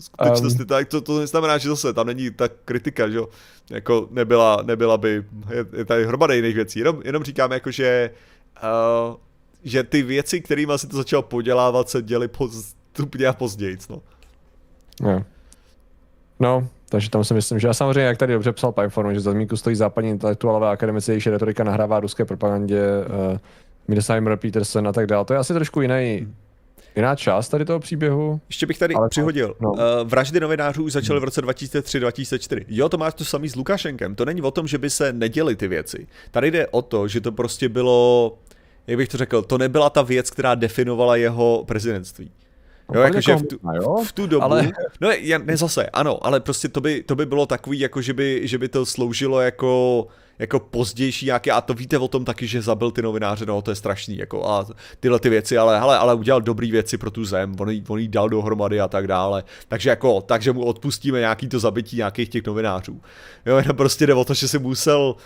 skutečnosti 0.00 0.60
um, 0.60 0.66
tak, 0.66 0.88
to, 0.88 1.00
to 1.00 1.20
neznamená, 1.20 1.58
že 1.58 1.68
zase 1.68 1.92
tam 1.92 2.06
není 2.06 2.30
ta 2.30 2.48
kritika, 2.64 3.08
že 3.08 3.16
jo, 3.16 3.28
jako 3.70 4.08
nebyla, 4.10 4.62
nebyla 4.62 4.98
by, 4.98 5.24
je, 5.50 5.66
je 5.76 5.84
tady 5.84 6.06
hromada 6.06 6.34
jiných 6.34 6.54
věcí, 6.54 6.78
jenom, 6.78 7.02
jenom 7.04 7.24
říkám 7.24 7.52
jako, 7.52 7.70
že 7.70 8.10
uh, 8.62 9.16
že 9.64 9.82
ty 9.82 10.02
věci, 10.02 10.40
kterými 10.40 10.72
si 10.76 10.86
to 10.86 10.96
začal 10.96 11.22
podělávat, 11.22 11.88
se 11.88 12.02
děly 12.02 12.28
postupně 12.28 13.26
a 13.26 13.32
později, 13.32 13.78
no. 13.90 14.02
No. 15.00 15.24
no, 16.40 16.68
takže 16.88 17.10
tam 17.10 17.24
si 17.24 17.34
myslím, 17.34 17.58
že 17.58 17.68
a 17.68 17.74
samozřejmě, 17.74 18.02
jak 18.02 18.18
tady 18.18 18.32
dobře 18.32 18.52
psal 18.52 18.72
Pineform, 18.72 19.14
že 19.14 19.20
za 19.20 19.32
zmínku 19.32 19.56
stojí 19.56 19.76
západní 19.76 20.10
intelektuálové 20.10 20.70
akademici, 20.70 21.10
jejich 21.10 21.26
retorika 21.26 21.64
nahrává 21.64 22.00
ruské 22.00 22.24
propagandě, 22.24 22.80
uh, 23.32 23.38
Midsheimer, 23.88 24.36
Peterson 24.36 24.88
a 24.88 24.92
tak 24.92 25.06
dále. 25.06 25.24
To 25.24 25.32
je 25.32 25.38
asi 25.38 25.54
trošku 25.54 25.80
jiný, 25.80 26.18
hmm 26.18 26.34
jiná 26.96 27.16
část 27.16 27.48
tady 27.48 27.64
toho 27.64 27.80
příběhu. 27.80 28.40
Ještě 28.48 28.66
bych 28.66 28.78
tady 28.78 28.94
ale 28.94 29.08
přihodil. 29.08 29.56
No. 29.60 29.70
Uh, 29.72 29.78
vraždy 30.04 30.40
novinářů 30.40 30.84
už 30.84 30.92
začaly 30.92 31.20
v 31.20 31.24
roce 31.24 31.42
2003-2004. 31.42 32.64
Jo, 32.68 32.88
to 32.88 32.98
máš 32.98 33.14
to 33.14 33.24
samý 33.24 33.48
s 33.48 33.56
Lukašenkem. 33.56 34.14
To 34.14 34.24
není 34.24 34.42
o 34.42 34.50
tom, 34.50 34.66
že 34.66 34.78
by 34.78 34.90
se 34.90 35.12
neděly 35.12 35.56
ty 35.56 35.68
věci. 35.68 36.06
Tady 36.30 36.50
jde 36.50 36.66
o 36.66 36.82
to, 36.82 37.08
že 37.08 37.20
to 37.20 37.32
prostě 37.32 37.68
bylo, 37.68 38.38
jak 38.86 38.96
bych 38.96 39.08
to 39.08 39.18
řekl, 39.18 39.42
to 39.42 39.58
nebyla 39.58 39.90
ta 39.90 40.02
věc, 40.02 40.30
která 40.30 40.54
definovala 40.54 41.16
jeho 41.16 41.64
prezidentství. 41.66 42.30
Jo, 42.94 43.00
jakože 43.00 43.36
v, 43.36 43.42
tu, 43.42 43.58
v 44.04 44.12
tu 44.12 44.26
dobu, 44.26 44.44
ale... 44.44 44.70
no 45.00 45.08
ne, 45.08 45.38
ne 45.38 45.56
zase, 45.56 45.86
ano, 45.86 46.26
ale 46.26 46.40
prostě 46.40 46.68
to 46.68 46.80
by, 46.80 47.02
to 47.02 47.14
by 47.14 47.26
bylo 47.26 47.46
takový, 47.46 47.78
jako 47.80 48.02
že 48.02 48.14
by, 48.14 48.40
že 48.48 48.58
by 48.58 48.68
to 48.68 48.86
sloužilo 48.86 49.40
jako 49.40 50.06
jako 50.38 50.60
pozdější 50.60 51.26
nějaké, 51.26 51.50
a 51.50 51.60
to 51.60 51.74
víte 51.74 51.98
o 51.98 52.08
tom 52.08 52.24
taky, 52.24 52.46
že 52.46 52.62
zabil 52.62 52.90
ty 52.90 53.02
novináře, 53.02 53.46
no 53.46 53.62
to 53.62 53.70
je 53.70 53.74
strašný, 53.74 54.16
jako 54.16 54.48
a 54.48 54.66
tyhle 55.00 55.18
ty 55.18 55.28
věci, 55.28 55.58
ale 55.58 55.78
hele, 55.78 55.98
ale 55.98 56.14
udělal 56.14 56.40
dobrý 56.40 56.70
věci 56.70 56.98
pro 56.98 57.10
tu 57.10 57.24
zem, 57.24 57.56
on 57.58 57.70
jí, 57.70 57.84
on 57.88 57.98
jí 57.98 58.08
dal 58.08 58.28
dohromady 58.28 58.80
a 58.80 58.88
tak 58.88 59.06
dále, 59.06 59.44
takže 59.68 59.90
jako, 59.90 60.20
takže 60.20 60.52
mu 60.52 60.64
odpustíme 60.64 61.18
nějaký 61.18 61.48
to 61.48 61.58
zabití 61.58 61.96
nějakých 61.96 62.28
těch 62.28 62.46
novinářů. 62.46 63.00
Jo, 63.46 63.56
jenom 63.56 63.76
prostě 63.76 64.06
jde 64.06 64.14
o 64.14 64.24
to, 64.24 64.34
že 64.34 64.48
si 64.48 64.58
musel, 64.58 65.16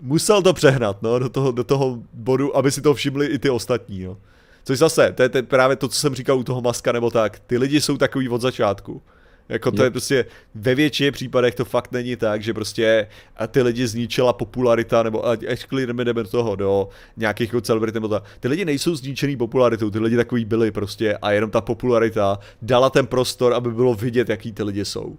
musel 0.00 0.42
to 0.42 0.52
přehnat, 0.52 1.02
no, 1.02 1.18
do 1.18 1.28
toho, 1.28 1.52
do 1.52 1.64
toho 1.64 1.98
bodu, 2.12 2.56
aby 2.56 2.70
si 2.70 2.80
to 2.80 2.94
všimli 2.94 3.26
i 3.26 3.38
ty 3.38 3.50
ostatní, 3.50 4.04
no. 4.04 4.16
Což 4.64 4.78
zase, 4.78 5.12
to 5.12 5.22
je, 5.22 5.28
to 5.28 5.38
je 5.38 5.42
právě 5.42 5.76
to, 5.76 5.88
co 5.88 6.00
jsem 6.00 6.14
říkal 6.14 6.38
u 6.38 6.44
toho 6.44 6.60
Maska 6.60 6.92
nebo 6.92 7.10
tak, 7.10 7.38
ty 7.38 7.58
lidi 7.58 7.80
jsou 7.80 7.96
takový 7.96 8.28
od 8.28 8.40
začátku. 8.40 9.02
Jako 9.48 9.70
to 9.70 9.84
je. 9.84 9.90
prostě, 9.90 10.24
ve 10.54 10.74
většině 10.74 11.12
případech 11.12 11.54
to 11.54 11.64
fakt 11.64 11.92
není 11.92 12.16
tak, 12.16 12.42
že 12.42 12.54
prostě 12.54 13.06
a 13.36 13.46
ty 13.46 13.62
lidi 13.62 13.86
zničila 13.86 14.32
popularita, 14.32 15.02
nebo 15.02 15.26
actually 15.26 15.86
jdeme, 15.86 16.04
jdeme 16.04 16.22
do 16.22 16.28
toho, 16.28 16.56
do 16.56 16.88
nějakých 17.16 17.48
jako 17.48 17.60
celebrit, 17.60 17.94
nebo 17.94 18.08
ta. 18.08 18.22
Ty 18.40 18.48
lidi 18.48 18.64
nejsou 18.64 18.94
zničený 18.94 19.36
popularitou, 19.36 19.90
ty 19.90 19.98
lidi 19.98 20.16
takový 20.16 20.44
byli 20.44 20.70
prostě 20.70 21.16
a 21.22 21.32
jenom 21.32 21.50
ta 21.50 21.60
popularita 21.60 22.38
dala 22.62 22.90
ten 22.90 23.06
prostor, 23.06 23.54
aby 23.54 23.70
bylo 23.70 23.94
vidět, 23.94 24.28
jaký 24.28 24.52
ty 24.52 24.62
lidi 24.62 24.84
jsou. 24.84 25.16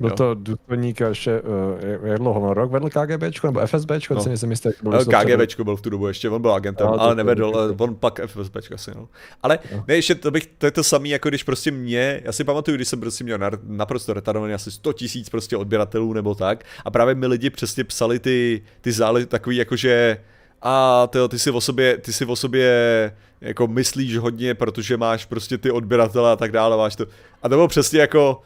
Byl 0.00 0.10
to 0.10 0.34
důstojník 0.34 1.00
ještě, 1.00 1.40
uh, 1.40 2.08
jak 2.08 2.18
dlouho, 2.18 2.54
rok 2.54 2.72
vedl 2.72 2.88
KGBčko 2.88 3.46
nebo 3.46 3.66
FSBčko, 3.66 4.14
no. 4.14 4.36
jsem 4.36 4.50
jistý. 4.50 4.68
Byl 4.82 5.04
KGBčko 5.04 5.64
byl 5.64 5.76
v 5.76 5.82
tu 5.82 5.90
dobu 5.90 6.08
ještě, 6.08 6.30
on 6.30 6.42
byl 6.42 6.52
agentem, 6.52 6.86
no, 6.86 7.00
ale 7.00 7.14
nevedl, 7.14 7.52
to, 7.52 7.84
on 7.84 7.94
pak 7.94 8.20
FSBčko 8.26 8.74
asi, 8.74 8.90
no. 8.94 9.08
Ale 9.42 9.58
no. 9.74 9.84
ne, 9.88 9.94
ještě 9.94 10.14
to, 10.14 10.30
bych, 10.30 10.46
to 10.58 10.66
je 10.66 10.72
to 10.72 10.84
samé, 10.84 11.08
jako 11.08 11.28
když 11.28 11.42
prostě 11.42 11.70
mě, 11.70 12.20
já 12.24 12.32
si 12.32 12.44
pamatuju, 12.44 12.76
když 12.76 12.88
jsem 12.88 13.00
prostě 13.00 13.24
měl 13.24 13.38
naprosto 13.62 14.12
retardovaný 14.12 14.54
asi 14.54 14.70
100 14.70 14.92
tisíc 14.92 15.28
prostě 15.28 15.56
odběratelů 15.56 16.12
nebo 16.12 16.34
tak 16.34 16.64
a 16.84 16.90
právě 16.90 17.14
mi 17.14 17.26
lidi 17.26 17.50
přesně 17.50 17.84
psali 17.84 18.18
ty, 18.18 18.62
ty 18.80 18.92
zály 18.92 19.26
takový 19.26 19.56
jakože 19.56 20.18
a 20.62 21.06
ty, 21.06 21.18
ty 21.28 21.38
si 21.38 21.50
o 21.50 21.60
sobě, 21.60 21.98
ty 21.98 22.12
si 22.12 22.24
o 22.24 22.36
sobě 22.36 23.12
jako 23.40 23.66
myslíš 23.66 24.16
hodně, 24.16 24.54
protože 24.54 24.96
máš 24.96 25.24
prostě 25.24 25.58
ty 25.58 25.70
odběratele 25.70 26.32
a 26.32 26.36
tak 26.36 26.52
dále, 26.52 26.76
máš 26.76 26.96
to. 26.96 27.06
A 27.42 27.48
to 27.48 27.54
bylo 27.54 27.68
přesně 27.68 28.00
jako, 28.00 28.42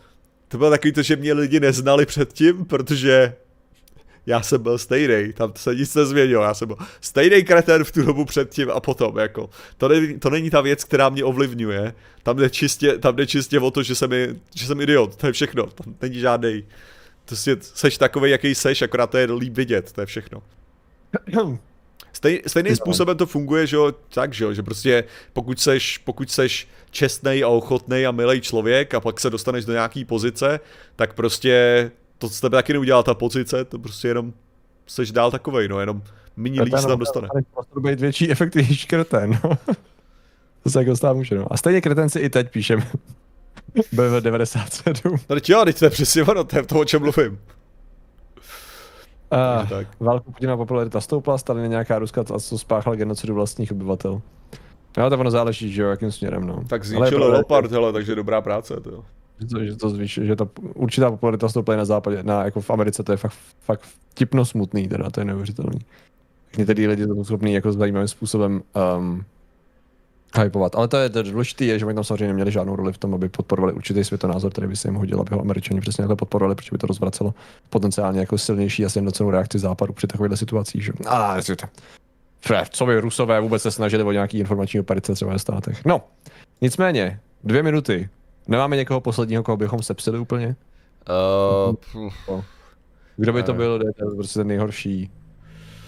to 0.53 0.59
bylo 0.59 0.71
takový 0.71 0.93
to, 0.93 1.03
že 1.03 1.17
mě 1.17 1.33
lidi 1.33 1.61
neznali 1.61 2.07
předtím, 2.07 2.65
protože 2.65 3.35
já 4.27 4.43
jsem 4.43 4.63
byl 4.63 4.79
stejný, 4.79 5.33
tam 5.33 5.53
se 5.57 5.75
nic 5.75 5.95
nezměnilo, 5.95 6.43
já 6.45 6.55
jsem 6.55 6.69
byl 6.69 6.77
stejný 7.01 7.45
kreten 7.45 7.85
v 7.85 7.93
tu 7.93 8.03
dobu 8.03 8.25
předtím 8.25 8.71
a 8.71 8.81
potom, 8.81 9.19
jako, 9.19 9.51
to, 9.77 9.89
není, 9.89 10.19
to 10.19 10.31
není 10.31 10.51
ta 10.51 10.61
věc, 10.61 10.85
která 10.85 11.09
mě 11.09 11.25
ovlivňuje, 11.25 11.95
tam 12.23 12.37
jde 12.37 12.51
čistě, 12.51 12.99
tam 12.99 13.17
jde 13.17 13.27
čistě 13.27 13.61
o 13.61 13.71
to, 13.71 13.83
že 13.83 13.95
jsem, 13.95 14.11
že 14.55 14.67
jsem 14.67 14.81
idiot, 14.81 15.17
to 15.17 15.27
je 15.27 15.33
všechno, 15.33 15.67
tam 15.67 15.95
není 16.03 16.21
žádný, 16.21 16.65
to 17.25 17.37
si, 17.37 17.57
seš 17.61 17.99
takový, 17.99 18.31
jaký 18.31 18.55
seš, 18.55 18.83
akorát 18.83 19.11
to 19.11 19.19
je 19.19 19.33
líp 19.33 19.57
vidět, 19.57 19.93
to 19.93 20.01
je 20.01 20.07
všechno. 20.07 20.43
Stej, 22.13 22.43
stejným 22.47 22.77
způsobem 22.77 23.17
to 23.17 23.27
funguje, 23.27 23.67
že 23.67 23.77
jo, 23.77 23.93
tak, 24.15 24.35
že 24.35 24.45
jo, 24.45 24.55
že 24.55 24.63
prostě 24.63 25.05
pokud 25.33 25.61
seš, 25.61 25.99
pokud 25.99 26.31
seš 26.31 26.69
čestný 26.91 27.43
a 27.43 27.49
ochotný 27.49 28.07
a 28.07 28.11
milý 28.11 28.41
člověk 28.41 28.95
a 28.95 29.01
pak 29.01 29.21
se 29.21 29.31
dostaneš 29.31 29.65
do 29.65 29.73
nějaký 29.73 30.05
pozice, 30.05 30.61
tak 30.97 31.15
prostě 31.15 31.91
to 32.19 32.29
z 32.29 32.41
tebe 32.41 32.57
taky 32.57 32.73
neudělá 32.73 33.03
ta 33.03 33.15
pozice, 33.15 33.65
to 33.65 33.79
prostě 33.79 34.09
jenom 34.09 34.33
seš 34.87 35.13
dál 35.13 35.31
takovej, 35.31 35.69
no, 35.69 35.81
jenom 35.81 36.03
méně 36.37 36.63
lidí 36.63 36.77
se 36.81 36.87
tam 36.87 36.99
dostane. 36.99 37.29
To 37.75 37.81
být 37.81 38.01
větší, 38.01 38.31
efektivnější 38.31 38.87
kreten, 38.87 39.39
no. 39.45 39.59
To 40.63 40.71
se 40.71 40.79
jako 40.79 40.97
stát 40.97 41.17
může, 41.17 41.35
no. 41.35 41.53
A 41.53 41.57
stejně 41.57 41.81
kreten 41.81 42.11
si 42.11 42.19
i 42.19 42.31
teď 42.31 42.51
píšem. 42.51 42.83
BV 43.93 44.21
97. 44.21 45.17
No 45.31 45.37
teď 45.37 45.51
jo, 45.51 45.65
teď 45.65 45.79
to 45.79 45.85
je 45.85 45.91
přesně 45.91 46.23
ono, 46.23 46.45
to 46.45 46.57
je 46.57 46.63
to, 46.63 46.79
o 46.79 46.85
čem 46.85 47.03
mluvím. 47.03 47.39
Uh, 49.33 49.69
tak. 49.69 49.87
Válku 50.01 50.33
Putina 50.33 50.57
popularita 50.57 51.01
stoupla, 51.01 51.39
Stalin 51.39 51.71
nějaká 51.71 51.99
ruská, 51.99 52.25
co 52.25 52.59
spáchal 52.59 52.97
genocidu 52.97 53.35
vlastních 53.35 53.73
obyvatel. 53.73 54.23
Jo, 54.99 55.11
tak 55.11 55.21
ono 55.21 55.31
záleží, 55.31 55.73
že 55.73 55.83
jo, 55.83 55.89
jakým 55.89 56.13
směrem, 56.13 56.47
no. 56.47 56.65
Tak 56.69 56.85
zničil 56.85 57.31
Leopard, 57.31 57.71
hele, 57.71 57.93
takže 57.93 58.15
dobrá 58.15 58.41
práce, 58.41 58.81
to 58.81 59.05
že 59.43 59.47
to, 59.47 59.65
že 59.65 59.77
to 59.77 59.91
zvíš, 59.91 60.21
že 60.23 60.37
ta 60.37 60.49
určitá 60.75 61.11
popularita 61.11 61.49
stoupla 61.49 61.77
na 61.77 61.85
západě, 61.85 62.23
na, 62.23 62.45
jako 62.45 62.61
v 62.61 62.71
Americe, 62.71 63.03
to 63.03 63.13
je 63.13 63.17
fakt, 63.17 63.35
fakt 63.61 63.87
tipno 64.15 64.45
smutný, 64.45 64.89
teda, 64.89 65.11
to 65.11 65.21
je 65.21 65.25
neuvěřitelný. 65.25 65.79
Někteří 66.59 66.87
lidi 66.87 67.07
to 67.07 67.25
schopný 67.25 67.53
jako 67.53 67.73
zajímavým 67.73 68.09
způsobem 68.09 68.63
um, 68.99 69.25
hypovat. 70.41 70.75
Ale 70.75 70.89
to 70.89 70.97
je 70.97 71.09
důležité, 71.09 71.65
je, 71.65 71.79
že 71.79 71.87
oni 71.87 71.95
tam 71.95 72.05
samozřejmě 72.05 72.27
neměli 72.27 72.51
žádnou 72.51 72.77
roli 72.77 72.93
v 72.93 72.99
tom, 72.99 73.15
aby 73.15 73.29
podporovali 73.29 73.73
určitý 73.73 74.05
světonázor, 74.05 74.53
který 74.53 74.67
by 74.67 74.77
se 74.77 74.89
jim 74.89 74.95
hodil, 74.95 75.21
aby 75.21 75.35
ho 75.35 75.41
američani 75.41 75.81
přesně 75.81 76.03
takhle 76.03 76.17
podporovali, 76.17 76.55
protože 76.55 76.69
by 76.73 76.79
to 76.79 76.87
rozvracelo 76.87 77.35
potenciálně 77.71 78.21
jako 78.21 78.39
silnější 78.39 78.85
a 78.85 78.89
sjednocenou 78.89 79.31
reakci 79.31 79.59
západu 79.59 79.93
při 79.93 80.07
takovýchhle 80.07 80.37
situacích. 80.37 80.85
Že... 80.85 80.93
A, 81.07 81.37
co 82.71 82.87
by 82.87 83.01
Rusové 83.01 83.41
vůbec 83.41 83.63
se 83.63 83.71
snažili 83.71 84.03
o 84.03 84.13
nějaký 84.13 84.39
informační 84.39 84.81
operace 84.81 85.15
třeba 85.15 85.33
ve 85.33 85.39
státech. 85.39 85.85
No, 85.85 86.01
nicméně, 86.61 87.21
dvě 87.45 87.63
minuty. 87.63 88.09
Nemáme 88.49 88.77
někoho 88.77 89.01
posledního, 89.01 89.43
koho 89.43 89.57
bychom 89.57 89.83
sepsili 89.83 90.19
úplně? 90.19 90.57
Uh, 92.29 92.43
Kdo 93.17 93.33
by 93.33 93.43
to 93.43 93.55
byl, 93.55 93.81
je 93.87 93.93
to 93.93 94.17
prostě 94.17 94.39
ten 94.39 94.47
nejhorší, 94.47 95.11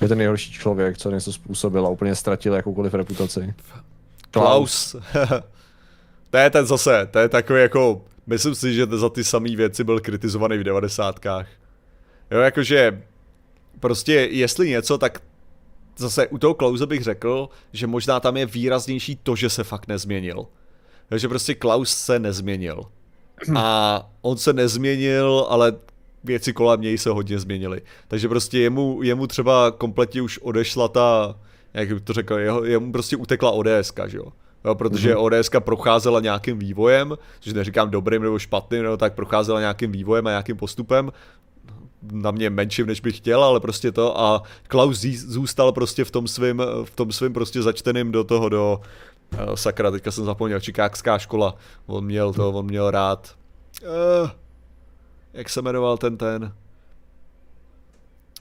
je 0.01 0.09
ten 0.09 0.19
nejhorší 0.19 0.53
člověk, 0.53 0.99
co 0.99 1.11
něco 1.11 1.33
způsobil 1.33 1.87
a 1.87 1.89
úplně 1.89 2.15
ztratil 2.15 2.55
jakoukoliv 2.55 2.95
reputaci. 2.95 3.55
Klaus. 4.43 4.97
to 6.31 6.36
je 6.36 6.51
ten 6.51 6.66
zase, 6.66 7.09
to 7.11 7.19
je 7.19 7.28
takový 7.28 7.61
jako, 7.61 8.05
myslím 8.27 8.55
si, 8.55 8.74
že 8.74 8.86
za 8.86 9.09
ty 9.09 9.24
samé 9.24 9.56
věci 9.56 9.85
byl 9.85 10.01
kritizovaný 10.01 10.59
v 10.59 10.62
devadesátkách. 10.62 11.47
Jo, 12.31 12.40
jakože, 12.40 13.02
prostě 13.81 14.12
jestli 14.12 14.69
něco, 14.69 14.98
tak 14.98 15.23
zase 15.97 16.28
u 16.28 16.39
toho 16.39 16.55
Klause 16.55 16.86
bych 16.86 17.02
řekl, 17.02 17.48
že 17.73 17.86
možná 17.86 18.20
tam 18.20 18.36
je 18.36 18.47
výraznější 18.47 19.16
to, 19.16 19.36
že 19.36 19.51
se 19.51 19.65
fakt 19.65 19.89
nezměnil. 19.89 20.47
Takže 21.09 21.28
prostě 21.28 21.55
Klaus 21.55 21.90
se 21.97 22.19
nezměnil. 22.19 22.82
Hm. 23.48 23.56
A 23.56 24.11
on 24.23 24.36
se 24.36 24.52
nezměnil, 24.52 25.47
ale 25.48 25.73
věci 26.24 26.52
kolem 26.52 26.81
něj 26.81 26.98
se 26.98 27.11
hodně 27.11 27.39
změnily. 27.39 27.82
Takže 28.09 28.28
prostě 28.28 28.59
jemu, 28.59 29.02
jemu 29.02 29.27
třeba 29.27 29.70
kompletně 29.70 30.23
už 30.23 30.39
odešla 30.39 30.89
ta, 30.89 31.39
jak 31.74 31.88
bych 31.88 32.02
to 32.02 32.12
řekl, 32.12 32.34
jeho, 32.34 32.64
jemu 32.64 32.92
prostě 32.92 33.16
utekla 33.16 33.51
ODS, 33.51 33.92
že 34.06 34.18
jo. 34.18 34.32
Jo, 34.64 34.74
protože 34.74 35.14
mm-hmm. 35.14 35.40
ODS 35.40 35.51
procházela 35.59 36.20
nějakým 36.20 36.59
vývojem, 36.59 37.18
což 37.40 37.52
neříkám 37.52 37.90
dobrým 37.90 38.22
nebo 38.22 38.38
špatným, 38.38 38.82
nebo 38.82 38.96
tak 38.96 39.14
procházela 39.14 39.60
nějakým 39.60 39.92
vývojem 39.92 40.26
a 40.26 40.30
nějakým 40.30 40.56
postupem, 40.56 41.12
na 42.12 42.30
mě 42.30 42.51
menším, 42.51 42.86
než 42.86 43.01
bych 43.01 43.16
chtěl, 43.16 43.44
ale 43.44 43.60
prostě 43.60 43.92
to 43.92 44.20
a 44.20 44.42
Klaus 44.68 45.01
zůstal 45.05 45.72
prostě 45.72 46.05
v 46.05 46.10
tom 46.10 46.28
svým, 46.28 46.62
v 46.84 46.90
tom 46.94 47.12
svým 47.12 47.32
prostě 47.32 47.62
začteným 47.62 48.12
do 48.12 48.24
toho, 48.24 48.48
do 48.48 48.80
uh, 49.32 49.55
sakra, 49.55 49.90
teďka 49.90 50.10
jsem 50.10 50.24
zapomněl, 50.24 50.60
Čikákská 50.60 51.18
škola, 51.18 51.56
on 51.86 52.05
měl 52.05 52.32
to, 52.32 52.51
on 52.51 52.66
měl 52.66 52.90
rád, 52.90 53.34
uh, 54.22 54.30
jak 55.32 55.48
se 55.48 55.62
jmenoval 55.62 55.98
ten 55.98 56.16
ten, 56.16 56.52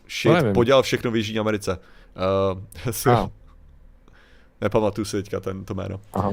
shit, 0.09 0.45
no, 0.45 0.53
podělal 0.53 0.83
všechno 0.83 1.11
v 1.11 1.15
Jižní 1.15 1.39
Americe. 1.39 1.79
Uh, 3.05 3.13
ah. 3.13 3.29
Nepamatuju 4.61 5.05
si 5.05 5.17
teďka 5.17 5.39
ten, 5.39 5.65
to 5.65 5.73
jméno. 5.73 5.99
Aha. 6.13 6.31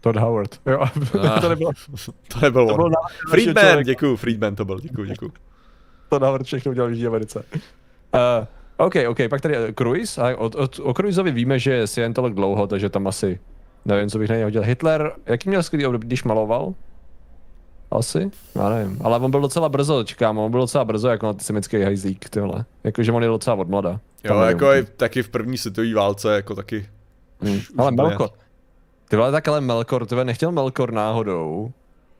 Todd 0.00 0.16
Howard. 0.16 0.60
Jo, 0.66 0.80
ah, 1.22 1.40
to 1.40 1.48
nebylo. 1.48 1.70
to 2.28 2.40
nebyl 2.40 2.66
to 2.66 2.74
on. 2.74 2.92
Friedman, 3.30 3.82
děkuju, 3.82 4.16
Friedman 4.16 4.54
to 4.54 4.64
byl, 4.64 4.80
děkuju, 4.80 5.06
děkuju. 5.06 5.32
Todd 6.08 6.22
Howard 6.22 6.46
všechno 6.46 6.70
udělal 6.70 6.88
v 6.88 6.92
Jižní 6.92 7.06
Americe. 7.06 7.44
Uh, 8.14 8.46
OK, 8.76 8.94
OK, 9.08 9.18
pak 9.30 9.40
tady 9.40 9.58
uh, 9.58 9.72
Cruise. 9.78 10.22
A 10.22 10.36
o, 10.36 10.46
o, 10.46 10.68
o 10.82 10.94
Cruiseovi 10.94 11.30
víme, 11.30 11.58
že 11.58 11.72
je 11.72 11.86
Scientolog 11.86 12.34
dlouho, 12.34 12.66
takže 12.66 12.88
tam 12.88 13.06
asi 13.06 13.40
nevím, 13.84 14.10
co 14.10 14.18
bych 14.18 14.28
na 14.28 14.34
něj 14.34 14.44
hodil. 14.44 14.62
Hitler, 14.62 15.12
jaký 15.26 15.48
měl 15.48 15.62
skvělý 15.62 15.86
období, 15.86 16.06
když 16.06 16.24
maloval? 16.24 16.74
Asi? 17.90 18.30
Já 18.54 18.68
nevím. 18.68 18.98
Ale 19.04 19.18
on 19.18 19.30
byl 19.30 19.40
docela 19.40 19.68
brzo, 19.68 20.04
čekám, 20.04 20.38
on 20.38 20.50
byl 20.50 20.60
docela 20.60 20.84
brzo 20.84 21.08
jako 21.08 21.28
antisemický 21.28 21.82
hajzlík, 21.82 22.28
tyhle. 22.28 22.64
Jakože 22.84 23.12
on 23.12 23.22
je 23.22 23.28
docela 23.28 23.56
od 23.56 23.68
mlada. 23.68 24.00
Jo, 24.24 24.40
jako 24.40 24.72
i 24.72 24.84
taky 24.84 25.22
v 25.22 25.28
první 25.28 25.58
světové 25.58 25.94
válce, 25.94 26.34
jako 26.34 26.54
taky. 26.54 26.88
Hmm. 27.40 27.60
Ale 27.78 27.90
Melkor. 27.90 28.30
Ty 29.08 29.16
vole, 29.16 29.32
tak 29.32 29.48
ale 29.48 29.60
Melkor, 29.60 30.06
ty 30.06 30.14
nechtěl 30.24 30.52
Melkor 30.52 30.92
náhodou. 30.92 31.72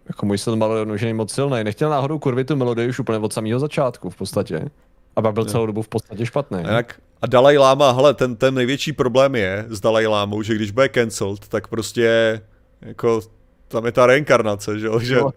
Jako 0.08 0.26
můj 0.26 0.38
syn 0.38 0.56
Melkor 0.56 1.04
je 1.04 1.14
moc 1.14 1.32
silný. 1.32 1.64
Nechtěl 1.64 1.90
náhodou 1.90 2.18
kurvit 2.18 2.48
tu 2.48 2.56
melodii 2.56 2.88
už 2.88 2.98
úplně 2.98 3.18
od 3.18 3.32
samého 3.32 3.60
začátku 3.60 4.10
v 4.10 4.16
podstatě. 4.16 4.70
A 5.16 5.22
pak 5.22 5.34
byl 5.34 5.44
celou 5.44 5.66
dobu 5.66 5.82
v 5.82 5.88
podstatě 5.88 6.26
špatný. 6.26 6.58
A, 6.58 6.72
jak, 6.72 7.00
a 7.22 7.26
Dalai 7.26 7.58
Lama, 7.58 7.92
hele, 7.92 8.14
ten, 8.14 8.36
ten 8.36 8.54
největší 8.54 8.92
problém 8.92 9.34
je 9.34 9.66
s 9.68 9.80
Dalai 9.80 10.06
Lámou, 10.06 10.42
že 10.42 10.54
když 10.54 10.70
bude 10.70 10.88
cancelled, 10.88 11.48
tak 11.48 11.68
prostě 11.68 12.40
jako 12.80 13.20
tam 13.68 13.86
je 13.86 13.92
ta 13.92 14.06
reinkarnace, 14.06 14.78
že 14.78 14.86
jo? 14.86 14.98
Že... 14.98 15.16
No, 15.16 15.30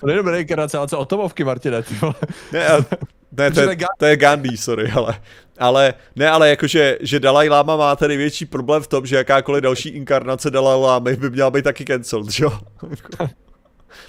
to 0.00 0.06
není 0.06 0.20
reinkarnace, 0.20 0.78
ale 0.78 0.88
co 0.88 1.00
atomovky, 1.00 1.44
Martine, 1.44 1.82
ty 1.82 1.94
vole. 1.94 2.14
Ne, 2.52 2.68
a, 2.68 2.84
ne 3.32 3.50
to, 3.50 3.60
je, 3.60 3.76
to 3.98 4.06
je 4.06 4.16
Gandhi, 4.16 4.56
sorry, 4.56 4.90
ale, 4.90 5.20
ale 5.58 5.94
ne, 6.16 6.30
ale 6.30 6.48
jakože, 6.48 6.98
že 7.00 7.20
Dalai 7.20 7.48
Lama 7.48 7.76
má 7.76 7.96
tady 7.96 8.16
větší 8.16 8.46
problém 8.46 8.82
v 8.82 8.86
tom, 8.86 9.06
že 9.06 9.16
jakákoliv 9.16 9.62
další 9.62 9.88
inkarnace 9.88 10.50
Dalai 10.50 10.80
Lama 10.80 11.00
by 11.00 11.30
měla 11.30 11.50
být 11.50 11.62
taky 11.62 11.84
cancelled, 11.84 12.30
že 12.30 12.44
jo? 12.44 12.58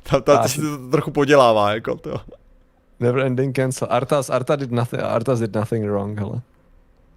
tam, 0.04 0.22
tam 0.22 0.42
to 0.42 0.48
si 0.48 0.62
to 0.62 0.90
trochu 0.92 1.12
podělává, 1.12 1.74
jako 1.74 1.96
to. 1.96 2.22
Never 3.00 3.26
ending 3.26 3.56
cancel. 3.56 3.88
Artas, 3.92 4.30
Arta 4.30 4.56
did 4.56 4.72
nothing, 4.72 5.04
Artas 5.04 5.40
did 5.40 5.56
nothing 5.56 5.86
wrong, 5.86 6.20
hele. 6.20 6.42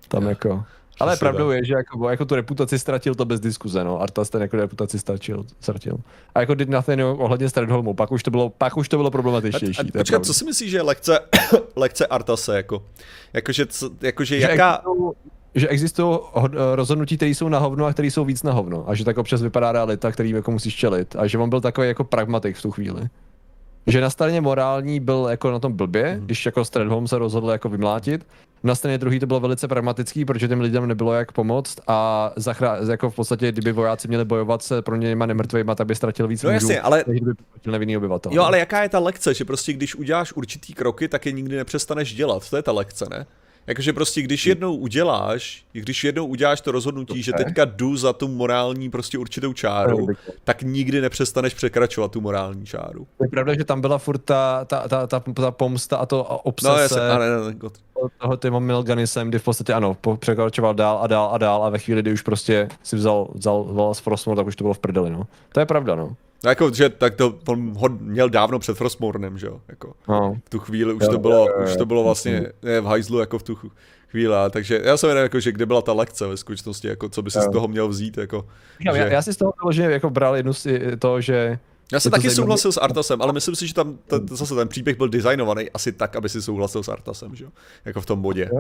Tam 0.09 0.23
yeah. 0.23 0.31
jako... 0.31 0.65
Ale 1.01 1.17
pravdou 1.17 1.51
je, 1.51 1.65
že 1.65 1.75
jako, 1.75 2.11
jako 2.11 2.25
tu 2.25 2.35
reputaci 2.35 2.79
ztratil 2.79 3.15
to 3.15 3.25
bez 3.25 3.41
diskuze, 3.41 3.85
no. 3.85 4.03
Artas 4.03 4.31
ten 4.31 4.43
jako 4.43 4.57
reputaci 4.57 4.99
ztratil, 4.99 5.45
ztratil. 5.61 5.97
A 6.35 6.41
jako 6.41 6.55
did 6.55 6.69
nothing 6.69 7.01
ohledně 7.03 7.49
Stradholmu, 7.49 7.95
pak 7.95 8.13
už 8.13 8.23
to 8.23 8.31
bylo, 8.31 8.51
pak 8.51 8.77
už 8.77 8.89
to 8.89 8.97
bylo 8.97 9.11
problematičtější. 9.11 9.81
A, 9.81 9.99
a, 9.99 9.99
počkat, 9.99 10.27
co 10.27 10.35
si 10.35 10.45
myslíš, 10.45 10.71
že 10.71 10.77
je 10.77 10.83
lekce, 10.83 11.19
lekce 11.77 12.07
Artase, 12.07 12.57
jako? 12.57 12.83
Jakože, 13.33 13.67
jakože 14.03 14.41
že 14.41 14.51
jaká... 14.51 14.75
Existují, 14.77 15.13
že 15.55 15.69
existují 15.69 16.19
rozhodnutí, 16.75 17.17
které 17.17 17.31
jsou 17.31 17.49
na 17.49 17.59
hovno 17.59 17.87
a 17.87 17.93
které 17.93 18.11
jsou 18.11 18.25
víc 18.25 18.43
na 18.43 18.53
hovno. 18.53 18.85
A 18.89 18.95
že 18.95 19.05
tak 19.05 19.19
občas 19.19 19.43
vypadá 19.43 19.73
realita, 19.73 20.13
který 20.13 20.31
jako 20.31 20.51
musíš 20.51 20.75
čelit. 20.75 21.17
A 21.17 21.27
že 21.27 21.39
on 21.39 21.51
byl 21.51 21.61
takový 21.61 21.89
jako 21.89 22.05
pragmatik 22.05 22.57
v 22.57 22.63
tu 22.63 22.71
chvíli. 22.71 23.09
Že 23.89 24.01
na 24.01 24.11
straně 24.11 24.41
morální 24.41 25.01
byl 25.01 25.27
jako 25.31 25.51
na 25.51 25.59
tom 25.59 25.73
blbě, 25.73 26.15
mm. 26.15 26.27
když 26.27 26.47
jako 26.47 26.65
Stradholm 26.65 27.09
se 27.09 27.19
rozhodl 27.19 27.51
jako 27.51 27.69
vymlátit, 27.69 28.27
na 28.63 28.75
straně 28.75 28.99
druhý 28.99 29.21
to 29.21 29.27
bylo 29.27 29.41
velice 29.41 29.69
pragmatický, 29.69 30.25
protože 30.25 30.49
těm 30.49 30.61
lidem 30.61 30.87
nebylo 30.87 31.13
jak 31.13 31.33
pomoct 31.33 31.81
a 31.87 32.31
zachrá- 32.37 32.91
jako 32.91 33.11
v 33.11 33.15
podstatě, 33.15 33.53
kdyby 33.53 33.73
vojáci 33.73 34.09
měli 34.09 34.25
bojovat 34.25 34.63
se 34.63 34.83
pro 34.83 34.97
něma 34.97 35.27
nemrtvejma, 35.27 35.75
tak 35.75 35.87
by 35.87 35.95
ztratil 35.95 36.29
víc 36.29 36.43
no, 36.43 36.51
jasně, 36.51 36.81
ale... 36.81 37.05
než 37.07 37.21
kdyby 37.21 37.33
nevinný 37.67 37.97
obyvatel. 37.97 38.33
Jo, 38.33 38.43
ale 38.43 38.59
jaká 38.59 38.83
je 38.83 38.89
ta 38.89 38.99
lekce, 38.99 39.35
že 39.35 39.45
prostě 39.45 39.73
když 39.73 39.95
uděláš 39.95 40.33
určitý 40.33 40.75
kroky, 40.75 41.09
tak 41.09 41.27
je 41.27 41.33
nikdy 41.33 41.57
nepřestaneš 41.57 42.15
dělat. 42.15 42.51
To 42.51 42.57
je 42.57 42.63
ta 42.63 42.73
lekce, 42.73 43.07
ne? 43.11 43.27
Jakože 43.69 43.93
prostě, 43.93 44.23
když 44.23 44.47
jednou 44.47 44.77
uděláš, 44.77 45.65
když 45.73 46.05
jednou 46.05 46.27
uděláš 46.27 46.61
to 46.61 46.73
rozhodnutí, 46.73 47.23
že 47.23 47.33
teďka 47.33 47.65
jdu 47.65 47.97
za 47.97 48.13
tu 48.13 48.29
morální 48.29 48.91
prostě 48.91 49.19
určitou 49.19 49.53
čáru, 49.53 50.07
tak 50.45 50.63
nikdy 50.63 51.01
nepřestaneš 51.01 51.55
překračovat 51.55 52.13
tu 52.13 52.21
morální 52.21 52.67
čáru. 52.67 53.07
Je 53.23 53.29
pravda, 53.29 53.55
že 53.55 53.65
tam 53.65 53.81
byla 53.81 53.99
furt 53.99 54.19
ta, 54.19 54.65
ta, 54.65 54.89
ta, 54.89 55.07
ta, 55.07 55.21
ta 55.21 55.51
pomsta 55.51 55.97
a 55.97 56.07
to 56.07 56.25
obsese 56.25 56.73
no, 56.73 56.79
jasně, 56.79 57.01
ne, 57.01 57.19
ne, 57.19 57.55
ne, 57.63 57.71
toho 58.19 58.37
Timo 58.37 58.61
Milganisem, 58.61 59.29
kdy 59.29 59.39
v 59.39 59.45
podstatě 59.45 59.73
ano, 59.75 59.97
překračoval 60.19 60.75
dál 60.75 60.99
a 61.03 61.07
dál 61.07 61.31
a 61.33 61.39
dál 61.39 61.65
a 61.65 61.71
ve 61.71 61.79
chvíli, 61.79 62.03
kdy 62.03 62.13
už 62.13 62.23
prostě 62.23 62.69
si 62.83 62.97
vzal, 62.97 63.29
vzal, 63.35 63.65
vzal 63.65 63.95
z 63.95 63.99
Frostmour, 63.99 64.37
tak 64.37 64.47
už 64.47 64.57
to 64.57 64.65
bylo 64.65 64.75
v 64.75 64.79
prdeli, 64.79 65.11
no. 65.11 65.27
To 65.53 65.61
je 65.61 65.67
pravda, 65.67 65.95
no. 65.95 66.17
No 66.45 66.51
jako, 66.51 66.75
že 66.75 66.89
tak 66.89 67.15
to 67.15 67.39
on 67.49 67.73
ho 67.77 67.89
měl 67.89 68.31
dávno 68.31 68.59
před 68.59 68.77
Frostmournem, 68.77 69.39
že 69.39 69.47
jo, 69.47 69.61
jako 69.69 69.93
no. 70.09 70.37
v 70.45 70.51
tu 70.51 70.59
chvíli 70.59 70.93
už 70.93 71.09
to 71.11 71.19
bylo, 71.19 71.47
už 71.65 71.77
to 71.77 71.87
bylo 71.87 72.05
vlastně 72.05 72.53
ne, 72.63 72.81
v 72.81 72.85
hajzlu 72.85 73.19
jako 73.19 73.39
v 73.39 73.43
tu 73.43 73.59
chvíli, 74.09 74.35
takže 74.51 74.81
já 74.85 74.97
jsem 74.97 75.09
jenom 75.09 75.23
jako, 75.23 75.41
že 75.41 75.53
kde 75.53 75.67
byla 75.67 75.83
ta 75.83 75.93
lekce 75.93 76.27
ve 76.27 76.37
skutečnosti, 76.37 76.89
jako 76.89 77.09
co 77.09 77.23
by 77.23 77.31
si 77.31 77.41
z 77.41 77.51
toho 77.51 77.69
měl 77.69 77.89
vzít, 77.89 78.19
jako. 78.19 78.47
Já, 78.85 78.97
že... 78.97 79.09
já 79.11 79.23
si 79.23 79.33
z 79.33 79.37
toho 79.37 79.53
že 79.71 79.83
jako 79.83 80.11
bral 80.11 80.37
jednu 80.37 80.53
z 80.53 80.67
to, 80.99 81.21
že 81.21 81.59
já 81.93 82.01
jsem 82.01 82.13
taky 82.13 82.31
souhlasil 82.31 82.73
s 82.73 82.77
Artasem, 82.77 83.23
ale 83.23 83.33
myslím 83.33 83.55
si, 83.55 83.67
že 83.67 83.75
tam 83.75 83.97
t- 83.97 84.21
t- 84.21 84.37
zase 84.37 84.55
ten 84.55 84.69
příběh 84.69 84.97
byl 84.97 85.09
designovaný 85.09 85.71
asi 85.71 85.93
tak, 85.93 86.17
aby 86.17 86.29
si 86.29 86.43
souhlasil 86.43 86.83
s 86.83 86.89
Artasem, 86.89 87.35
že 87.35 87.45
jo? 87.45 87.51
Jako 87.85 88.01
v 88.01 88.07
tom 88.07 88.23
bodě. 88.23 88.51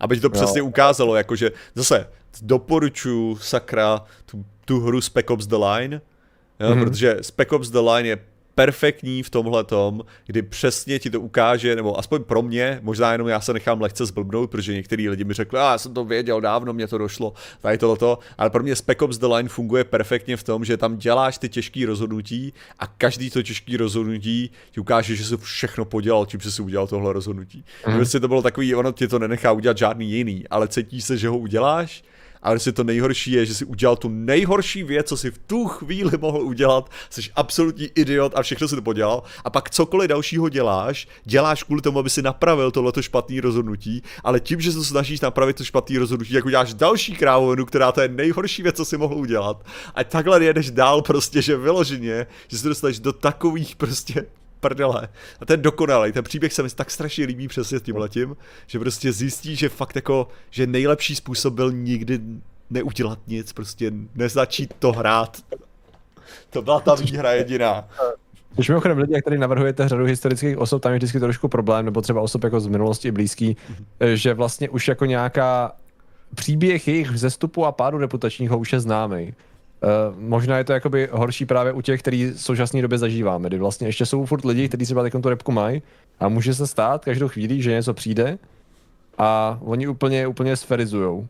Aby 0.00 0.16
ti 0.16 0.20
to 0.20 0.30
přesně 0.30 0.62
ukázalo, 0.62 1.16
jakože 1.16 1.50
zase 1.74 2.06
doporučuji 2.42 3.36
sakra 3.36 4.04
tu, 4.26 4.44
tu 4.64 4.80
hru 4.80 5.00
Spec 5.00 5.26
Ops 5.30 5.46
The 5.46 5.56
Line, 5.56 6.00
jo? 6.60 6.70
Mm-hmm. 6.70 6.84
protože 6.84 7.16
Spec 7.20 7.52
Ops 7.52 7.70
The 7.70 7.78
Line 7.78 8.08
je 8.08 8.18
perfektní 8.54 9.22
v 9.22 9.30
tomhle 9.30 9.64
tom, 9.64 10.02
kdy 10.26 10.42
přesně 10.42 10.98
ti 10.98 11.10
to 11.10 11.20
ukáže, 11.20 11.76
nebo 11.76 11.98
aspoň 11.98 12.24
pro 12.24 12.42
mě, 12.42 12.78
možná 12.82 13.12
jenom 13.12 13.28
já 13.28 13.40
se 13.40 13.52
nechám 13.52 13.80
lehce 13.80 14.06
zblbnout, 14.06 14.50
protože 14.50 14.72
některý 14.72 15.08
lidi 15.08 15.24
mi 15.24 15.34
řekli, 15.34 15.58
a 15.58 15.70
já 15.72 15.78
jsem 15.78 15.94
to 15.94 16.04
věděl 16.04 16.40
dávno, 16.40 16.72
mě 16.72 16.86
to 16.86 16.98
došlo, 16.98 17.32
tady 17.60 17.78
tohleto, 17.78 18.18
ale 18.38 18.50
pro 18.50 18.62
mě 18.62 18.76
Spec 18.76 19.02
Ops 19.02 19.18
The 19.18 19.26
Line 19.26 19.48
funguje 19.48 19.84
perfektně 19.84 20.36
v 20.36 20.42
tom, 20.42 20.64
že 20.64 20.76
tam 20.76 20.96
děláš 20.96 21.38
ty 21.38 21.48
těžké 21.48 21.86
rozhodnutí 21.86 22.52
a 22.78 22.86
každý 22.86 23.30
to 23.30 23.42
těžké 23.42 23.76
rozhodnutí 23.76 24.50
ti 24.70 24.80
ukáže, 24.80 25.16
že 25.16 25.24
jsi 25.24 25.36
všechno 25.36 25.84
podělal, 25.84 26.26
čím 26.26 26.40
jsi 26.40 26.52
si 26.52 26.62
udělal 26.62 26.86
tohle 26.86 27.12
rozhodnutí. 27.12 27.64
Mm. 27.86 27.94
Prostě 27.94 28.20
to 28.20 28.28
bylo 28.28 28.42
takový, 28.42 28.74
ono 28.74 28.92
ti 28.92 29.08
to 29.08 29.18
nenechá 29.18 29.52
udělat 29.52 29.78
žádný 29.78 30.10
jiný, 30.10 30.44
ale 30.50 30.68
cítíš 30.68 31.04
se, 31.04 31.16
že 31.16 31.28
ho 31.28 31.38
uděláš 31.38 32.04
ale 32.44 32.58
si 32.58 32.72
to 32.72 32.84
nejhorší 32.84 33.32
je, 33.32 33.46
že 33.46 33.54
si 33.54 33.64
udělal 33.64 33.96
tu 33.96 34.08
nejhorší 34.08 34.82
věc, 34.82 35.08
co 35.08 35.16
si 35.16 35.30
v 35.30 35.38
tu 35.38 35.66
chvíli 35.66 36.18
mohl 36.20 36.40
udělat, 36.40 36.90
jsi 37.10 37.22
absolutní 37.36 37.88
idiot 37.94 38.32
a 38.36 38.42
všechno 38.42 38.68
si 38.68 38.76
to 38.76 38.82
podělal. 38.82 39.22
A 39.44 39.50
pak 39.50 39.70
cokoliv 39.70 40.08
dalšího 40.08 40.48
děláš, 40.48 41.08
děláš 41.24 41.62
kvůli 41.62 41.82
tomu, 41.82 41.98
aby 41.98 42.10
si 42.10 42.22
napravil 42.22 42.70
tohleto 42.70 43.02
špatné 43.02 43.40
rozhodnutí, 43.40 44.02
ale 44.24 44.40
tím, 44.40 44.60
že 44.60 44.72
se 44.72 44.78
to 44.78 44.84
snažíš 44.84 45.20
napravit 45.20 45.56
to 45.56 45.64
špatné 45.64 45.98
rozhodnutí, 45.98 46.34
jako 46.34 46.46
uděláš 46.46 46.74
další 46.74 47.16
krávovinu, 47.16 47.64
která 47.64 47.92
to 47.92 48.00
je 48.00 48.08
nejhorší 48.08 48.62
věc, 48.62 48.76
co 48.76 48.84
si 48.84 48.96
mohl 48.96 49.14
udělat. 49.14 49.66
A 49.94 50.04
takhle 50.04 50.44
jedeš 50.44 50.70
dál 50.70 51.02
prostě, 51.02 51.42
že 51.42 51.56
vyloženě, 51.56 52.26
že 52.48 52.58
se 52.58 52.68
dostaneš 52.68 53.00
do 53.00 53.12
takových 53.12 53.76
prostě 53.76 54.26
prdele. 54.64 55.08
A 55.40 55.44
ten 55.44 55.62
dokonalý, 55.62 56.12
ten 56.12 56.24
příběh 56.24 56.52
se 56.52 56.62
mi 56.62 56.70
tak 56.70 56.90
strašně 56.90 57.26
líbí 57.26 57.48
přesně 57.48 57.80
tím 57.80 57.96
letím, 57.96 58.36
že 58.66 58.78
prostě 58.78 59.12
zjistí, 59.12 59.56
že 59.56 59.68
fakt 59.68 59.96
jako, 59.96 60.28
že 60.50 60.66
nejlepší 60.66 61.14
způsob 61.16 61.54
byl 61.54 61.72
nikdy 61.72 62.20
neudělat 62.70 63.18
nic, 63.26 63.52
prostě 63.52 63.92
nezačít 64.14 64.74
to 64.78 64.92
hrát. 64.92 65.36
To 66.50 66.62
byla 66.62 66.80
ta 66.80 66.94
výhra 66.94 67.32
jediná. 67.32 67.88
Když 68.54 68.68
mimochodem 68.68 68.98
lidi, 68.98 69.14
jak 69.14 69.24
tady 69.24 69.38
navrhujete 69.38 69.88
řadu 69.88 70.04
historických 70.04 70.58
osob, 70.58 70.82
tam 70.82 70.92
je 70.92 70.98
vždycky 70.98 71.20
trošku 71.20 71.48
problém, 71.48 71.84
nebo 71.84 72.00
třeba 72.00 72.20
osob 72.20 72.44
jako 72.44 72.60
z 72.60 72.66
minulosti 72.66 73.12
blízký, 73.12 73.56
mm-hmm. 73.56 74.12
že 74.14 74.34
vlastně 74.34 74.68
už 74.68 74.88
jako 74.88 75.04
nějaká 75.04 75.72
příběh 76.34 76.88
jejich 76.88 77.10
vzestupu 77.10 77.66
a 77.66 77.72
pádu 77.72 77.98
reputačního 77.98 78.58
už 78.58 78.72
je 78.72 78.80
známý. 78.80 79.34
Uh, 79.84 80.18
možná 80.18 80.58
je 80.58 80.64
to 80.64 80.72
jakoby 80.72 81.08
horší 81.12 81.46
právě 81.46 81.72
u 81.72 81.80
těch, 81.80 82.00
který 82.00 82.24
v 82.24 82.40
současné 82.40 82.82
době 82.82 82.98
zažíváme, 82.98 83.48
kdy 83.48 83.58
vlastně 83.58 83.88
ještě 83.88 84.06
jsou 84.06 84.26
furt 84.26 84.44
lidi, 84.44 84.68
kteří 84.68 84.84
třeba 84.84 85.10
tu 85.22 85.28
repku 85.28 85.52
mají 85.52 85.82
a 86.20 86.28
může 86.28 86.54
se 86.54 86.66
stát 86.66 87.04
každou 87.04 87.28
chvíli, 87.28 87.62
že 87.62 87.70
něco 87.70 87.94
přijde 87.94 88.38
a 89.18 89.58
oni 89.62 89.88
úplně, 89.88 90.26
úplně 90.26 90.56
sferizujou. 90.56 91.28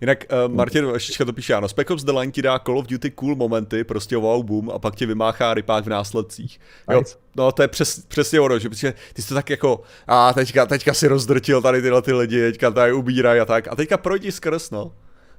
Jinak 0.00 0.24
uh, 0.46 0.54
Martin 0.54 0.86
Vašička 0.86 1.24
to 1.24 1.32
píše, 1.32 1.54
ano, 1.54 1.68
Spec 1.68 1.90
Ops 1.90 2.04
The 2.04 2.12
Line 2.12 2.32
ti 2.32 2.42
dá 2.42 2.58
Call 2.58 2.78
of 2.78 2.86
Duty 2.86 3.10
cool 3.10 3.36
momenty, 3.36 3.84
prostě 3.84 4.16
wow 4.16 4.44
boom, 4.44 4.70
a 4.70 4.78
pak 4.78 4.94
ti 4.94 5.06
vymáchá 5.06 5.54
rypák 5.54 5.84
v 5.84 5.88
následcích. 5.88 6.60
Jo, 6.90 7.02
no 7.36 7.52
to 7.52 7.62
je 7.62 7.68
přes, 7.68 8.04
přesně 8.08 8.40
ono, 8.40 8.58
že 8.58 8.68
prostě 8.68 8.94
ty 9.12 9.22
jsi 9.22 9.28
to 9.28 9.34
tak 9.34 9.50
jako, 9.50 9.80
a 10.06 10.32
teďka, 10.32 10.66
teďka 10.66 10.94
si 10.94 11.08
rozdrtil 11.08 11.62
tady 11.62 11.82
tyhle 11.82 12.02
ty 12.02 12.12
lidi, 12.12 12.40
teďka 12.40 12.70
tady 12.70 12.92
ubírají 12.92 13.40
a 13.40 13.44
tak, 13.44 13.68
a 13.68 13.76
teďka 13.76 13.96
projdi 13.96 14.32
skrz, 14.32 14.70
no. 14.70 14.92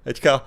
Teďka 0.04 0.46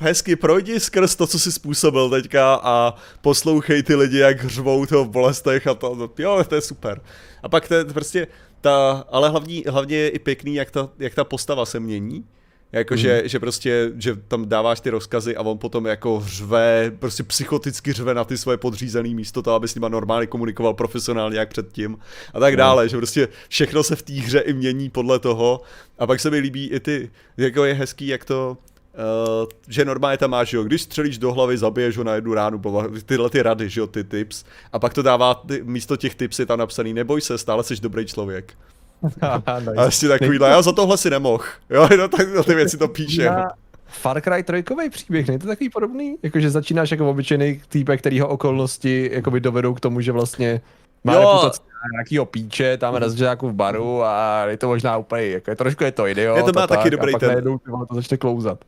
hezky 0.00 0.36
projdi 0.36 0.80
skrz 0.80 1.16
to, 1.16 1.26
co 1.26 1.38
jsi 1.38 1.52
způsobil 1.52 2.10
teďka 2.10 2.54
a 2.54 2.94
poslouchej 3.20 3.82
ty 3.82 3.94
lidi, 3.94 4.18
jak 4.18 4.44
hřvou 4.44 4.86
to 4.86 5.04
v 5.04 5.08
bolestech 5.08 5.66
a 5.66 5.74
to, 5.74 6.08
to 6.08 6.22
jo, 6.22 6.44
to 6.48 6.54
je 6.54 6.60
super. 6.60 7.00
A 7.42 7.48
pak 7.48 7.68
to 7.68 7.74
je 7.74 7.84
prostě 7.84 8.26
ta, 8.60 9.04
ale 9.10 9.28
hlavní, 9.28 9.64
hlavně 9.68 9.96
je 9.96 10.08
i 10.08 10.18
pěkný, 10.18 10.54
jak 10.54 10.70
ta, 10.70 10.88
jak 10.98 11.14
ta 11.14 11.24
postava 11.24 11.66
se 11.66 11.80
mění. 11.80 12.24
Jako, 12.72 12.94
mm. 12.94 12.98
že, 12.98 13.38
prostě, 13.40 13.92
že 13.96 14.16
tam 14.16 14.48
dáváš 14.48 14.80
ty 14.80 14.90
rozkazy 14.90 15.36
a 15.36 15.42
on 15.42 15.58
potom 15.58 15.86
jako 15.86 16.20
hřve, 16.20 16.92
prostě 16.98 17.22
psychoticky 17.22 17.90
hřve 17.90 18.14
na 18.14 18.24
ty 18.24 18.38
svoje 18.38 18.58
podřízený 18.58 19.14
místo 19.14 19.42
to, 19.42 19.52
aby 19.52 19.68
s 19.68 19.74
nima 19.74 19.88
normálně 19.88 20.26
komunikoval 20.26 20.74
profesionálně 20.74 21.38
jak 21.38 21.48
předtím 21.48 21.98
a 22.34 22.40
tak 22.40 22.56
dále, 22.56 22.82
mm. 22.82 22.88
že 22.88 22.96
prostě 22.96 23.28
všechno 23.48 23.82
se 23.82 23.96
v 23.96 24.02
té 24.02 24.12
hře 24.12 24.38
i 24.38 24.52
mění 24.52 24.90
podle 24.90 25.18
toho 25.18 25.60
a 25.98 26.06
pak 26.06 26.20
se 26.20 26.30
mi 26.30 26.38
líbí 26.38 26.68
i 26.68 26.80
ty, 26.80 27.10
jako 27.36 27.64
je 27.64 27.74
hezký, 27.74 28.06
jak 28.06 28.24
to, 28.24 28.56
Uh, 29.00 29.46
že 29.68 29.84
normálně 29.84 30.18
tam 30.18 30.30
máš, 30.30 30.52
jo, 30.52 30.62
když 30.62 30.82
střelíš 30.82 31.18
do 31.18 31.32
hlavy, 31.32 31.58
zabiješ 31.58 31.96
ho 31.96 32.04
na 32.04 32.14
jednu 32.14 32.34
ránu, 32.34 32.62
tyhle 33.06 33.30
ty 33.30 33.42
rady, 33.42 33.68
že 33.68 33.80
jo, 33.80 33.86
ty 33.86 34.04
tips. 34.04 34.44
A 34.72 34.78
pak 34.78 34.94
to 34.94 35.02
dává, 35.02 35.34
ty, 35.34 35.62
místo 35.62 35.96
těch 35.96 36.14
tips 36.14 36.38
je 36.38 36.46
tam 36.46 36.58
napsaný, 36.58 36.94
neboj 36.94 37.20
se, 37.20 37.38
stále 37.38 37.64
jsi 37.64 37.76
dobrý 37.80 38.06
člověk. 38.06 38.54
nice. 39.58 39.74
A 39.76 39.84
ještě 39.84 40.08
takovýhle, 40.08 40.48
já 40.48 40.62
za 40.62 40.72
tohle 40.72 40.98
si 40.98 41.10
nemohl. 41.10 41.44
Jo, 41.70 41.88
no, 41.98 42.08
tak 42.08 42.28
ty 42.46 42.54
věci 42.54 42.78
to 42.78 42.88
píše. 42.88 43.22
Já... 43.22 43.48
Far 43.86 44.20
Cry 44.20 44.42
3 44.42 44.90
příběh, 44.90 45.26
není 45.26 45.38
to 45.38 45.46
takový 45.46 45.70
podobný? 45.70 46.16
Jakože 46.22 46.50
začínáš 46.50 46.90
jako 46.90 47.10
obyčejný 47.10 47.62
týpek, 47.68 48.00
kterýho 48.00 48.28
okolnosti 48.28 49.10
jakoby 49.12 49.40
dovedou 49.40 49.74
k 49.74 49.80
tomu, 49.80 50.00
že 50.00 50.12
vlastně 50.12 50.60
má 51.04 51.14
jo. 51.14 51.20
reputaci 51.20 51.60
nějakýho 51.92 52.26
píče, 52.26 52.76
tam 52.76 52.94
mm. 52.94 53.16
jako 53.18 53.48
v 53.48 53.52
baru 53.52 54.02
a 54.02 54.44
je 54.46 54.56
to 54.56 54.66
možná 54.66 54.96
úplně, 54.96 55.26
jako 55.26 55.50
je, 55.50 55.56
trošku 55.56 55.84
je 55.84 55.92
to 55.92 56.06
idiot. 56.06 56.36
Je 56.36 56.42
to 56.42 56.52
má 56.54 56.66
taky 56.66 56.82
tak, 56.82 56.90
dobrý 56.90 57.12
a 57.12 57.12
pak 57.12 57.20
ten. 57.20 57.28
Najednou, 57.28 57.58
to 57.88 57.94
začne 57.94 58.16
klouzat. 58.16 58.64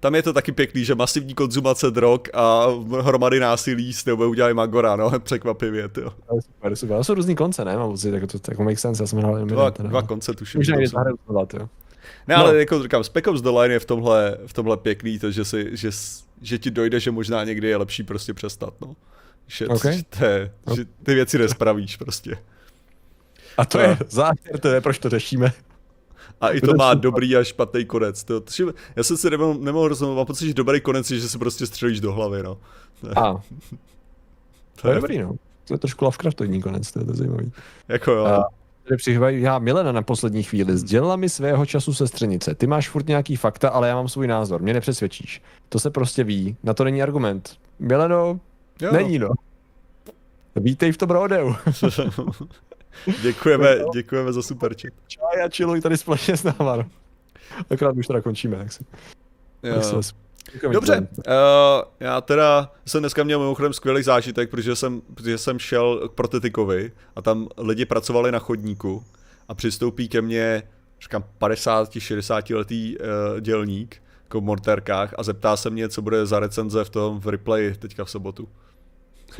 Tam 0.00 0.14
je 0.14 0.22
to 0.22 0.32
taky 0.32 0.52
pěkný, 0.52 0.84
že 0.84 0.94
masivní 0.94 1.34
konzumace 1.34 1.90
drog 1.90 2.20
a 2.34 2.66
hromady 3.00 3.40
násilí 3.40 3.92
s 3.92 4.04
tebou 4.04 4.28
udělali 4.28 4.54
Magora, 4.54 4.96
no, 4.96 5.20
překvapivě, 5.20 5.88
jo. 5.96 6.10
Super, 6.40 6.76
super. 6.76 6.96
To 6.96 7.04
jsou 7.04 7.14
různý 7.14 7.36
konce, 7.36 7.64
ne? 7.64 7.76
Mám 7.76 7.90
pocit, 7.90 8.14
jako 8.14 8.26
to 8.26 8.38
jako 8.48 8.64
make 8.64 8.76
sense, 8.76 9.02
já 9.02 9.06
jsem 9.06 9.18
hrál 9.18 9.46
dva, 9.46 9.70
dva 9.70 10.02
konce 10.02 10.34
tuším. 10.34 10.60
Už 10.60 10.68
nejde 10.68 10.88
zahrát, 10.88 11.54
jo. 11.54 11.68
Ne, 12.28 12.34
ale 12.34 12.52
no. 12.52 12.58
jako 12.58 12.82
říkám, 12.82 13.04
Spec 13.04 13.26
Ops 13.26 13.42
The 13.42 13.48
Line 13.48 13.74
je 13.74 13.78
v 13.78 13.84
tomhle, 13.84 14.38
v 14.46 14.52
tomhle 14.52 14.76
pěkný, 14.76 15.18
to, 15.18 15.30
že, 15.30 15.44
si, 15.44 15.70
že, 15.72 15.90
že 16.42 16.58
ti 16.58 16.70
dojde, 16.70 17.00
že 17.00 17.10
možná 17.10 17.44
někdy 17.44 17.68
je 17.68 17.76
lepší 17.76 18.02
prostě 18.02 18.34
přestat, 18.34 18.74
no. 18.80 18.96
Že, 19.46 19.68
okay. 19.68 20.02
te, 20.18 20.52
no. 20.66 20.76
že 20.76 20.84
ty 20.84 21.14
věci 21.14 21.38
nespravíš 21.38 21.96
prostě. 21.96 22.38
A 23.56 23.64
to 23.64 23.78
no. 23.78 23.84
je 23.84 23.98
závěr, 24.08 24.60
to 24.60 24.68
je, 24.68 24.80
proč 24.80 24.98
to 24.98 25.08
řešíme. 25.08 25.52
A 26.40 26.48
i 26.48 26.60
to 26.60 26.74
má 26.74 26.94
dobrý 26.94 27.36
a 27.36 27.44
špatný 27.44 27.84
konec. 27.84 28.24
To, 28.24 28.40
to, 28.40 28.52
já 28.96 29.02
jsem 29.02 29.16
si 29.16 29.30
nemohl, 29.30 29.58
nemohl 29.58 29.88
rozumět, 29.88 30.14
mám 30.14 30.26
pocit, 30.26 30.46
že 30.46 30.54
dobrý 30.54 30.80
konec 30.80 31.10
je, 31.10 31.18
že 31.18 31.28
se 31.28 31.38
prostě 31.38 31.66
střelíš 31.66 32.00
do 32.00 32.12
hlavy, 32.12 32.42
no. 32.42 32.58
A. 33.16 33.34
To 34.82 34.88
je 34.88 34.94
dobrý, 34.94 35.18
no. 35.18 35.34
To 35.64 35.74
je 35.74 35.78
trošku 35.78 36.04
Lovecraftovní 36.04 36.62
konec, 36.62 36.92
to 36.92 36.98
je 36.98 37.04
to 37.04 37.14
zajímavý. 37.14 37.52
Jako 37.88 38.10
jo. 38.12 38.24
A, 38.24 38.48
tady 38.88 39.40
já 39.40 39.58
Milena 39.58 39.92
na 39.92 40.02
poslední 40.02 40.42
chvíli. 40.42 40.76
Sdělila 40.76 41.16
mi 41.16 41.28
svého 41.28 41.66
času 41.66 41.94
sestřenice. 41.94 42.54
Ty 42.54 42.66
máš 42.66 42.88
furt 42.88 43.08
nějaký 43.08 43.36
fakta, 43.36 43.68
ale 43.68 43.88
já 43.88 43.94
mám 43.94 44.08
svůj 44.08 44.26
názor. 44.26 44.62
Mě 44.62 44.72
nepřesvědčíš. 44.72 45.42
To 45.68 45.78
se 45.78 45.90
prostě 45.90 46.24
ví. 46.24 46.56
Na 46.62 46.74
to 46.74 46.84
není 46.84 47.02
argument. 47.02 47.56
Mileno, 47.78 48.40
jo. 48.80 48.92
není 48.92 49.18
no. 49.18 49.30
Vítej 50.56 50.92
v 50.92 50.96
tom 50.96 51.10
rodeu. 51.10 51.54
děkujeme, 53.22 53.78
děkujeme 53.92 54.32
za 54.32 54.42
super 54.42 54.74
chat. 54.82 54.92
Čaj 55.06 55.42
a 55.44 55.48
chilluj 55.48 55.80
tady 55.80 55.96
společně 55.96 56.36
s 56.36 56.42
náma, 56.42 56.76
no. 56.76 56.84
Akorát 57.70 57.96
už 57.96 58.06
teda 58.06 58.20
končíme, 58.20 58.56
jak 58.56 58.72
si. 58.72 58.84
Jo. 59.62 60.02
Dobře, 60.72 61.00
uh, 61.00 61.34
já 62.00 62.20
teda 62.20 62.72
jsem 62.86 63.02
dneska 63.02 63.24
měl 63.24 63.38
mimochodem 63.38 63.72
skvělý 63.72 64.02
zážitek, 64.02 64.50
protože 64.50 64.76
jsem, 64.76 65.00
protože 65.14 65.38
jsem 65.38 65.58
šel 65.58 66.08
k 66.08 66.12
Protetikovi 66.12 66.92
a 67.16 67.22
tam 67.22 67.48
lidi 67.58 67.84
pracovali 67.84 68.32
na 68.32 68.38
chodníku 68.38 69.04
a 69.48 69.54
přistoupí 69.54 70.08
ke 70.08 70.22
mně, 70.22 70.62
říkám, 71.02 71.24
50-60 71.40 72.56
letý 72.56 72.98
uh, 72.98 73.40
dělník 73.40 74.02
jako 74.34 74.40
v 74.40 74.44
mortérkách 74.44 75.14
a 75.18 75.22
zeptá 75.22 75.56
se 75.56 75.70
mě, 75.70 75.88
co 75.88 76.02
bude 76.02 76.26
za 76.26 76.40
recenze 76.40 76.84
v 76.84 76.90
tom 76.90 77.20
v 77.20 77.28
replay 77.28 77.74
teďka 77.78 78.04
v 78.04 78.10
sobotu. 78.10 78.48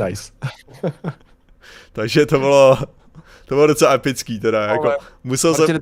Nice. 0.06 0.32
Takže 1.93 2.26
to 2.26 2.39
bylo, 2.39 2.78
to 3.47 3.55
bylo 3.55 3.66
docela 3.66 3.95
epický 3.95 4.41
teda, 4.41 4.62
jako 4.62 4.93
musel 5.24 5.55
jsem... 5.55 5.78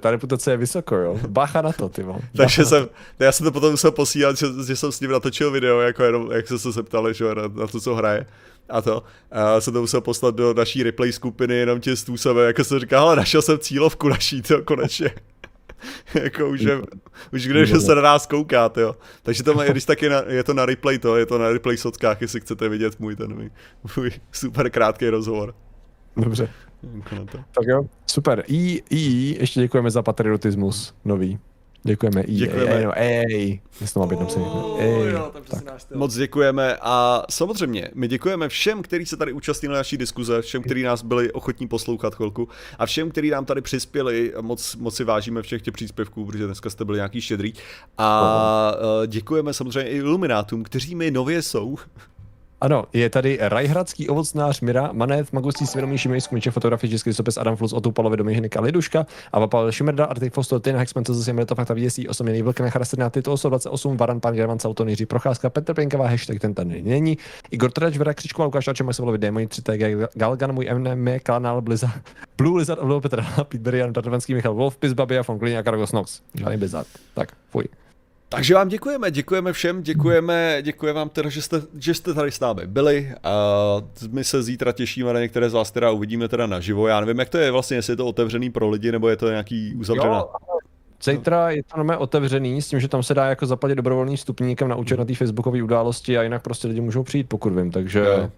Ta 0.00 0.10
reputace 0.10 0.50
je 0.50 0.56
vysoko, 0.56 0.96
jo. 0.96 1.18
Bacha 1.28 1.62
na 1.62 1.72
to, 1.72 1.88
ty 1.88 2.02
vole. 2.02 2.18
Takže 2.36 2.64
jsem, 2.64 2.88
já 3.18 3.32
jsem 3.32 3.44
to 3.44 3.52
potom 3.52 3.70
musel 3.70 3.92
posílat, 3.92 4.36
že, 4.36 4.46
že 4.66 4.76
jsem 4.76 4.92
s 4.92 5.00
ním 5.00 5.10
natočil 5.10 5.50
video, 5.50 5.80
jako 5.80 6.02
jenom, 6.02 6.32
jak 6.32 6.48
se 6.48 6.72
se 6.72 6.82
ptali, 6.82 7.14
že 7.14 7.24
na, 7.24 7.42
na 7.48 7.66
to, 7.66 7.80
co 7.80 7.94
hraje. 7.94 8.26
A 8.68 8.82
to. 8.82 9.02
A 9.30 9.60
jsem 9.60 9.72
to 9.72 9.80
musel 9.80 10.00
poslat 10.00 10.34
do 10.34 10.54
naší 10.54 10.82
replay 10.82 11.12
skupiny 11.12 11.54
jenom 11.54 11.80
tím 11.80 11.96
způsobem, 11.96 12.46
jako 12.46 12.64
jsem 12.64 12.78
říkal, 12.78 13.06
ale 13.06 13.16
našel 13.16 13.42
jsem 13.42 13.58
cílovku 13.58 14.08
naší, 14.08 14.42
to 14.42 14.62
konečně. 14.62 15.10
jako 16.22 16.48
už, 16.48 16.60
je, 16.60 16.82
už 17.32 17.46
když 17.46 17.70
se 17.70 17.94
na 17.94 18.02
nás 18.02 18.26
kouká, 18.26 18.70
jo. 18.76 18.96
Takže 19.22 19.42
to 19.42 19.54
má, 19.54 19.64
když 19.64 19.84
tak 19.84 20.02
je, 20.02 20.10
na, 20.10 20.22
je, 20.26 20.44
to 20.44 20.54
na 20.54 20.66
replay 20.66 20.98
to, 20.98 21.16
je 21.16 21.26
to 21.26 21.38
na 21.38 21.48
replay 21.50 21.76
sockách, 21.76 22.22
jestli 22.22 22.40
chcete 22.40 22.68
vidět 22.68 23.00
můj 23.00 23.16
ten 23.16 23.34
můj, 23.34 23.50
můj 23.96 24.10
super 24.32 24.70
krátký 24.70 25.08
rozhovor. 25.08 25.54
Dobře. 26.18 26.48
Tak 27.52 27.66
jo, 27.66 27.84
super. 28.06 28.44
I, 28.46 28.82
I, 28.90 29.36
ještě 29.40 29.60
děkujeme 29.60 29.90
za 29.90 30.02
patriotismus 30.02 30.94
nový. 31.04 31.38
Děkujeme. 31.82 32.22
I, 32.22 32.34
děkujeme. 32.34 32.70
Ej, 32.72 32.84
no, 32.84 32.92
ej, 32.96 33.60
to 33.94 34.00
má 34.00 34.06
být 34.06 34.20
napsaný. 34.20 34.46
Ej, 34.78 35.10
jo, 35.10 35.32
Moc 35.94 36.14
děkujeme 36.14 36.76
a 36.80 37.24
samozřejmě 37.30 37.90
my 37.94 38.08
děkujeme 38.08 38.48
všem, 38.48 38.82
kteří 38.82 39.06
se 39.06 39.16
tady 39.16 39.32
účastnili 39.32 39.74
naší 39.74 39.96
diskuze, 39.96 40.42
všem, 40.42 40.62
kteří 40.62 40.82
nás 40.82 41.02
byli 41.02 41.32
ochotní 41.32 41.68
poslouchat 41.68 42.14
chvilku 42.14 42.48
a 42.78 42.86
všem, 42.86 43.10
kteří 43.10 43.30
nám 43.30 43.44
tady 43.44 43.60
přispěli. 43.60 44.32
Moc, 44.40 44.76
moc 44.76 44.96
si 44.96 45.04
vážíme 45.04 45.42
všech 45.42 45.62
těch 45.62 45.74
příspěvků, 45.74 46.26
protože 46.26 46.46
dneska 46.46 46.70
jste 46.70 46.84
byli 46.84 46.96
nějaký 46.96 47.20
štědrý. 47.20 47.52
A 47.98 48.74
děkujeme 49.06 49.54
samozřejmě 49.54 49.90
i 49.90 49.96
iluminátům, 49.96 50.64
kteří 50.64 50.94
mi 50.94 51.10
nově 51.10 51.42
jsou. 51.42 51.76
Ano, 52.60 52.84
je 52.92 53.10
tady 53.10 53.38
Rajhradský 53.40 54.08
ovocnář 54.08 54.60
Mira, 54.60 54.90
Manet, 54.92 55.32
Magustí 55.32 55.66
svědomí 55.66 55.98
Šimej, 55.98 56.20
Skuniče, 56.20 56.50
fotografie, 56.50 56.90
český 56.90 57.12
sopis 57.12 57.36
Adam 57.36 57.56
Flus, 57.56 57.72
Otu, 57.72 57.92
Palovi, 57.92 58.16
Dominik 58.16 58.56
a 58.56 58.60
Liduška, 58.60 59.06
a 59.32 59.46
Pavel 59.46 59.72
Šimerda, 59.72 60.04
Artik 60.04 60.34
Fostor, 60.34 60.60
Tina 60.60 60.78
Hexman, 60.78 61.04
zase 61.08 61.44
to 61.46 61.54
fakta 61.54 61.74
věsí, 61.74 62.08
osamělý 62.08 62.42
vlk, 62.42 62.60
Necharastena, 62.60 63.10
Tyto 63.10 63.36
128, 63.36 63.96
Varan, 63.96 64.20
Pan 64.20 64.34
German, 64.34 64.58
Sauto, 64.58 64.88
Jiří 64.88 65.06
Procházka, 65.06 65.50
Petr 65.50 65.74
Pěnková, 65.74 66.08
hashtag 66.08 66.38
ten 66.38 66.54
tady 66.54 66.82
není, 66.82 67.18
Igor 67.50 67.70
Trač, 67.70 67.96
Vera 67.96 68.14
Křičková, 68.14 68.44
Lukáš 68.44 68.68
Ačem, 68.68 68.86
Maximovi, 68.86 69.18
Démoni, 69.18 69.46
3T, 69.46 70.08
Galgan, 70.14 70.52
můj 70.52 70.68
MNM, 70.74 71.18
kanál 71.22 71.60
Blizzard, 71.60 72.02
Blue 72.38 72.58
Lizard, 72.58 72.82
Blue 72.82 73.00
Petr, 73.00 73.24
Pete 73.42 73.78
Jan, 73.78 73.92
Tartovanský, 73.92 74.34
Michal 74.34 74.54
Wolf, 74.54 74.76
Pis, 74.76 74.92
Babi 74.92 75.18
a 75.18 75.22
Fonklin 75.22 75.58
a 75.58 75.62
Karagos 75.62 75.92
Nox. 75.92 76.20
Žádný 76.34 76.56
Blizzard. 76.56 76.86
Tak, 77.14 77.28
fuj. 77.50 77.64
Takže 78.28 78.54
vám 78.54 78.68
děkujeme, 78.68 79.10
děkujeme 79.10 79.52
všem, 79.52 79.82
děkujeme, 79.82 80.58
děkujeme 80.62 80.98
vám 80.98 81.08
teda, 81.08 81.28
že 81.28 81.42
jste, 81.42 81.62
že 81.78 81.94
jste 81.94 82.14
tady 82.14 82.32
s 82.32 82.40
námi 82.40 82.66
byli. 82.66 83.12
A 83.24 83.32
my 84.10 84.24
se 84.24 84.42
zítra 84.42 84.72
těšíme 84.72 85.12
na 85.12 85.20
některé 85.20 85.50
z 85.50 85.52
vás, 85.52 85.70
která 85.70 85.90
uvidíme 85.90 86.28
teda 86.28 86.46
naživo. 86.46 86.88
Já 86.88 87.00
nevím, 87.00 87.18
jak 87.18 87.28
to 87.28 87.38
je 87.38 87.50
vlastně, 87.50 87.76
jestli 87.76 87.92
je 87.92 87.96
to 87.96 88.06
otevřený 88.06 88.50
pro 88.50 88.68
lidi, 88.68 88.92
nebo 88.92 89.08
je 89.08 89.16
to 89.16 89.30
nějaký 89.30 89.74
uzavřená. 89.74 90.24
Zítra 91.02 91.50
je 91.50 91.62
to 91.62 91.78
nové 91.78 91.96
otevřený 91.96 92.62
s 92.62 92.68
tím, 92.68 92.80
že 92.80 92.88
tam 92.88 93.02
se 93.02 93.14
dá 93.14 93.26
jako 93.26 93.46
zaplatit 93.46 93.74
dobrovolný 93.74 94.16
vstupníkem 94.16 94.68
na 94.68 94.76
účet 94.76 94.98
na 94.98 95.04
té 95.04 95.14
facebookové 95.14 95.62
události 95.62 96.18
a 96.18 96.22
jinak 96.22 96.42
prostě 96.42 96.68
lidi 96.68 96.80
můžou 96.80 97.02
přijít, 97.02 97.28
pokud 97.28 97.52
vím. 97.52 97.70
Takže 97.70 97.98
jo. 97.98 98.30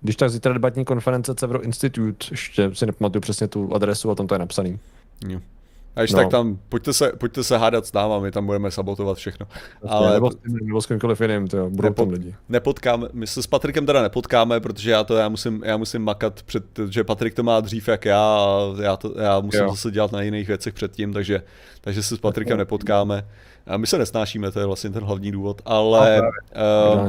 když 0.00 0.16
tak 0.16 0.30
zítra 0.30 0.52
debatní 0.52 0.84
konference 0.84 1.34
Cevro 1.34 1.62
Institute, 1.62 2.26
ještě 2.30 2.70
si 2.72 2.86
nepamatuju 2.86 3.20
přesně 3.20 3.48
tu 3.48 3.74
adresu 3.74 4.10
a 4.10 4.14
tam 4.14 4.26
to 4.26 4.34
je 4.34 4.38
napsaný. 4.38 4.78
Jo. 5.28 5.40
A 5.98 6.02
když 6.02 6.12
no. 6.12 6.18
tak 6.18 6.28
tam, 6.28 6.58
pojďte 6.68 6.92
se, 6.92 7.12
pojďte 7.18 7.44
se 7.44 7.58
hádat 7.58 7.86
s 7.86 7.92
náma, 7.92 8.18
my 8.18 8.30
tam 8.30 8.46
budeme 8.46 8.70
sabotovat 8.70 9.16
všechno. 9.16 9.46
Vlastně, 9.82 10.06
Ale 10.06 10.14
nebo, 10.14 10.30
nebo 10.62 10.82
s 10.82 10.86
kýmkoliv 10.86 11.20
jiným, 11.20 11.48
to 11.48 11.70
budou 11.70 11.92
tam 11.92 12.08
lidi. 12.08 12.34
Nepotkáme, 12.48 13.08
my 13.12 13.26
se 13.26 13.42
s 13.42 13.46
Patrikem 13.46 13.86
teda 13.86 14.02
nepotkáme, 14.02 14.60
protože 14.60 14.90
já 14.90 15.04
to 15.04 15.16
já 15.16 15.28
musím, 15.28 15.62
já 15.64 15.76
musím 15.76 16.02
makat 16.02 16.42
před, 16.42 16.64
že 16.88 17.04
Patrik 17.04 17.34
to 17.34 17.42
má 17.42 17.60
dřív 17.60 17.88
jak 17.88 18.04
já 18.04 18.20
a 18.20 18.74
já, 18.82 18.96
to, 18.96 19.20
já 19.20 19.40
musím 19.40 19.60
jo. 19.60 19.70
zase 19.70 19.90
dělat 19.90 20.12
na 20.12 20.22
jiných 20.22 20.48
věcech 20.48 20.74
předtím, 20.74 21.12
takže, 21.12 21.42
takže 21.80 22.02
se 22.02 22.16
s 22.16 22.20
Patrikem 22.20 22.58
nepotkáme. 22.58 23.26
A 23.66 23.76
my 23.76 23.86
se 23.86 23.98
nesnášíme, 23.98 24.50
to 24.50 24.60
je 24.60 24.66
vlastně 24.66 24.90
ten 24.90 25.04
hlavní 25.04 25.32
důvod, 25.32 25.62
ale... 25.64 26.22
Uh, 26.98 27.08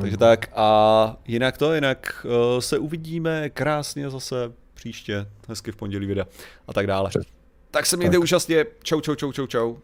takže 0.00 0.16
tak 0.16 0.46
a 0.54 1.16
jinak 1.26 1.58
to, 1.58 1.74
jinak 1.74 2.26
uh, 2.26 2.60
se 2.60 2.78
uvidíme 2.78 3.50
krásně 3.50 4.10
zase 4.10 4.52
příště, 4.74 5.26
hezky 5.48 5.72
v 5.72 5.76
pondělí 5.76 6.06
videa 6.06 6.26
a 6.68 6.72
tak 6.72 6.86
dále. 6.86 7.08
Přes. 7.08 7.41
Tak 7.72 7.86
se 7.86 7.96
mějte 7.96 8.16
tak. 8.16 8.22
úžasně. 8.22 8.66
Čau, 8.82 9.00
čau, 9.00 9.14
čau, 9.14 9.32
čau, 9.32 9.46
čau. 9.46 9.76